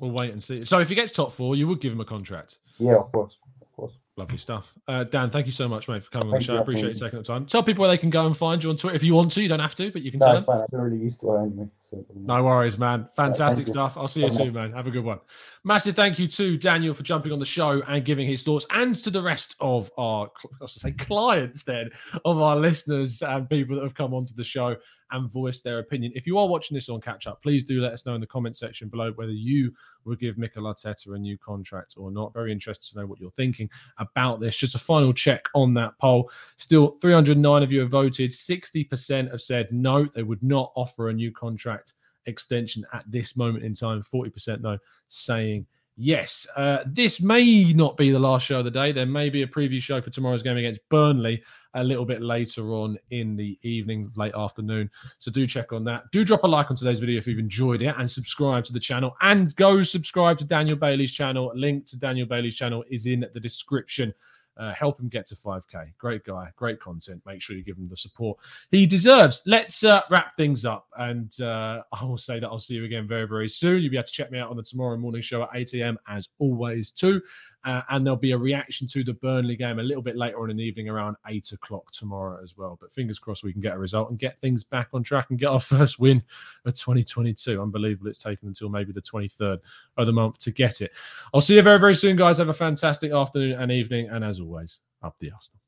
We'll 0.00 0.10
wait 0.10 0.32
and 0.32 0.42
see. 0.42 0.64
So 0.64 0.80
if 0.80 0.88
he 0.88 0.94
gets 0.94 1.12
top 1.12 1.32
four, 1.32 1.54
you 1.54 1.68
would 1.68 1.80
give 1.80 1.92
him 1.92 2.00
a 2.00 2.04
contract. 2.04 2.58
Yeah, 2.78 2.96
of 2.96 3.12
course, 3.12 3.36
of 3.60 3.70
course. 3.72 3.92
Lovely 4.16 4.38
stuff. 4.38 4.72
Uh, 4.88 5.04
Dan, 5.04 5.28
thank 5.28 5.44
you 5.46 5.52
so 5.52 5.68
much, 5.68 5.86
mate, 5.88 6.02
for 6.02 6.10
coming 6.10 6.28
on 6.28 6.38
the 6.38 6.40
show. 6.44 6.54
you, 6.54 6.58
I 6.58 6.62
appreciate 6.62 6.94
you 6.94 7.00
taking 7.00 7.18
the 7.18 7.24
time. 7.24 7.44
Tell 7.44 7.62
people 7.62 7.82
where 7.82 7.90
they 7.90 7.98
can 7.98 8.08
go 8.10 8.26
and 8.26 8.34
find 8.36 8.64
you 8.64 8.70
on 8.70 8.76
Twitter 8.76 8.96
if 8.96 9.02
you 9.02 9.14
want 9.14 9.32
to. 9.32 9.42
You 9.42 9.48
don't 9.48 9.60
have 9.60 9.74
to, 9.74 9.90
but 9.92 10.00
you 10.02 10.10
can 10.10 10.20
No, 10.20 10.26
tell 10.26 10.34
them. 10.36 10.44
fine. 10.44 10.60
I've 10.62 10.68
been 10.68 10.80
really 10.80 10.98
used 10.98 11.20
to 11.20 11.34
it 11.34 11.42
anyway. 11.42 11.68
No 12.14 12.44
worries, 12.44 12.78
man. 12.78 13.08
Fantastic 13.16 13.66
you. 13.66 13.72
stuff. 13.72 13.96
I'll 13.96 14.08
see 14.08 14.22
you 14.22 14.30
soon, 14.30 14.54
man. 14.54 14.72
Have 14.72 14.86
a 14.86 14.90
good 14.90 15.04
one. 15.04 15.20
Massive 15.64 15.94
thank 15.94 16.18
you 16.18 16.26
to 16.26 16.56
Daniel 16.56 16.94
for 16.94 17.02
jumping 17.02 17.32
on 17.32 17.38
the 17.38 17.44
show 17.44 17.82
and 17.86 18.04
giving 18.04 18.26
his 18.26 18.42
thoughts, 18.42 18.66
and 18.70 18.94
to 18.96 19.10
the 19.10 19.22
rest 19.22 19.56
of 19.60 19.90
our, 19.98 20.30
I 20.60 20.66
to 20.66 20.68
say 20.68 20.92
clients, 20.92 21.64
then, 21.64 21.90
of 22.24 22.40
our 22.40 22.56
listeners 22.56 23.22
and 23.22 23.48
people 23.48 23.76
that 23.76 23.82
have 23.82 23.94
come 23.94 24.14
onto 24.14 24.34
the 24.34 24.44
show 24.44 24.76
and 25.10 25.30
voiced 25.30 25.62
their 25.62 25.78
opinion. 25.78 26.12
If 26.14 26.26
you 26.26 26.38
are 26.38 26.48
watching 26.48 26.74
this 26.74 26.88
on 26.88 27.00
catch 27.00 27.26
up, 27.26 27.42
please 27.42 27.64
do 27.64 27.80
let 27.80 27.92
us 27.92 28.06
know 28.06 28.14
in 28.14 28.20
the 28.20 28.26
comment 28.26 28.56
section 28.56 28.88
below 28.88 29.12
whether 29.12 29.32
you 29.32 29.72
would 30.04 30.18
give 30.18 30.38
Mikel 30.38 30.64
Arteta 30.64 31.14
a 31.14 31.18
new 31.18 31.36
contract 31.36 31.94
or 31.98 32.10
not. 32.10 32.32
Very 32.32 32.50
interested 32.50 32.92
to 32.92 33.00
know 33.00 33.06
what 33.06 33.20
you're 33.20 33.30
thinking 33.32 33.68
about 33.98 34.40
this. 34.40 34.56
Just 34.56 34.74
a 34.74 34.78
final 34.78 35.12
check 35.12 35.48
on 35.54 35.74
that 35.74 35.96
poll. 35.98 36.30
Still, 36.56 36.96
309 37.02 37.62
of 37.62 37.70
you 37.70 37.80
have 37.80 37.90
voted. 37.90 38.30
60% 38.30 39.30
have 39.30 39.42
said 39.42 39.70
no, 39.70 40.06
they 40.14 40.22
would 40.22 40.42
not 40.42 40.72
offer 40.76 41.10
a 41.10 41.12
new 41.12 41.30
contract 41.30 41.81
extension 42.26 42.84
at 42.92 43.04
this 43.08 43.36
moment 43.36 43.64
in 43.64 43.74
time. 43.74 44.02
40% 44.02 44.62
though 44.62 44.78
saying 45.08 45.66
yes. 45.96 46.46
Uh, 46.56 46.78
this 46.86 47.20
may 47.20 47.72
not 47.72 47.96
be 47.96 48.10
the 48.10 48.18
last 48.18 48.46
show 48.46 48.58
of 48.58 48.64
the 48.64 48.70
day. 48.70 48.92
There 48.92 49.06
may 49.06 49.30
be 49.30 49.42
a 49.42 49.46
preview 49.46 49.80
show 49.80 50.00
for 50.00 50.10
tomorrow's 50.10 50.42
game 50.42 50.56
against 50.56 50.80
Burnley 50.88 51.42
a 51.74 51.84
little 51.84 52.04
bit 52.04 52.22
later 52.22 52.62
on 52.72 52.98
in 53.10 53.36
the 53.36 53.58
evening, 53.62 54.10
late 54.16 54.34
afternoon. 54.34 54.90
So 55.18 55.30
do 55.30 55.46
check 55.46 55.72
on 55.72 55.84
that. 55.84 56.10
Do 56.10 56.24
drop 56.24 56.44
a 56.44 56.46
like 56.46 56.70
on 56.70 56.76
today's 56.76 57.00
video 57.00 57.18
if 57.18 57.26
you've 57.26 57.38
enjoyed 57.38 57.82
it 57.82 57.94
and 57.98 58.10
subscribe 58.10 58.64
to 58.64 58.72
the 58.72 58.80
channel 58.80 59.16
and 59.22 59.54
go 59.56 59.82
subscribe 59.82 60.38
to 60.38 60.44
Daniel 60.44 60.76
Bailey's 60.76 61.12
channel. 61.12 61.52
Link 61.54 61.86
to 61.86 61.98
Daniel 61.98 62.26
Bailey's 62.26 62.56
channel 62.56 62.84
is 62.90 63.06
in 63.06 63.26
the 63.32 63.40
description. 63.40 64.12
Uh, 64.56 64.72
help 64.74 65.00
him 65.00 65.08
get 65.08 65.26
to 65.26 65.34
5k. 65.34 65.92
Great 65.98 66.24
guy, 66.24 66.48
great 66.56 66.78
content. 66.80 67.22
Make 67.24 67.40
sure 67.40 67.56
you 67.56 67.64
give 67.64 67.78
him 67.78 67.88
the 67.88 67.96
support 67.96 68.38
he 68.70 68.86
deserves. 68.86 69.42
Let's 69.46 69.84
uh, 69.84 70.02
wrap 70.10 70.36
things 70.36 70.64
up. 70.64 70.88
And 70.98 71.30
uh, 71.40 71.82
I 71.92 72.04
will 72.04 72.18
say 72.18 72.40
that 72.40 72.48
I'll 72.48 72.58
see 72.58 72.74
you 72.74 72.84
again 72.84 73.06
very, 73.06 73.26
very 73.26 73.48
soon. 73.48 73.82
You'll 73.82 73.90
be 73.90 73.96
able 73.96 74.06
to 74.06 74.12
check 74.12 74.30
me 74.30 74.38
out 74.38 74.50
on 74.50 74.56
the 74.56 74.62
tomorrow 74.62 74.96
morning 74.96 75.22
show 75.22 75.42
at 75.42 75.50
8 75.54 75.74
a.m. 75.74 75.98
as 76.08 76.28
always, 76.38 76.90
too. 76.90 77.20
Uh, 77.64 77.82
and 77.90 78.04
there'll 78.04 78.16
be 78.16 78.32
a 78.32 78.38
reaction 78.38 78.86
to 78.88 79.04
the 79.04 79.12
Burnley 79.12 79.54
game 79.54 79.78
a 79.78 79.82
little 79.82 80.02
bit 80.02 80.16
later 80.16 80.42
on 80.42 80.50
in 80.50 80.56
the 80.56 80.64
evening 80.64 80.88
around 80.88 81.16
8 81.26 81.52
o'clock 81.52 81.92
tomorrow 81.92 82.40
as 82.42 82.56
well. 82.56 82.76
But 82.80 82.92
fingers 82.92 83.18
crossed 83.18 83.44
we 83.44 83.52
can 83.52 83.60
get 83.62 83.74
a 83.74 83.78
result 83.78 84.10
and 84.10 84.18
get 84.18 84.40
things 84.40 84.64
back 84.64 84.88
on 84.92 85.02
track 85.02 85.26
and 85.30 85.38
get 85.38 85.46
our 85.46 85.60
first 85.60 86.00
win 86.00 86.22
of 86.64 86.74
2022. 86.74 87.60
Unbelievable. 87.60 88.08
It's 88.08 88.22
taken 88.22 88.48
until 88.48 88.68
maybe 88.68 88.92
the 88.92 89.02
23rd 89.02 89.60
of 89.96 90.06
the 90.06 90.12
month 90.12 90.38
to 90.38 90.50
get 90.50 90.80
it. 90.80 90.92
I'll 91.32 91.40
see 91.40 91.54
you 91.54 91.62
very, 91.62 91.78
very 91.78 91.94
soon, 91.94 92.16
guys. 92.16 92.38
Have 92.38 92.48
a 92.48 92.54
fantastic 92.54 93.12
afternoon 93.12 93.60
and 93.60 93.70
evening. 93.70 94.08
And 94.08 94.24
as 94.24 94.40
always, 94.40 94.80
up 95.02 95.16
the 95.20 95.30
Arsenal. 95.30 95.60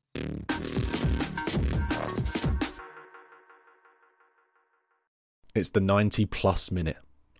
It's 5.55 5.69
the 5.69 5.79
90 5.79 6.25
plus 6.25 6.69
minute. 6.69 6.97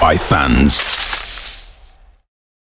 by 0.00 0.16
fans. 0.16 0.97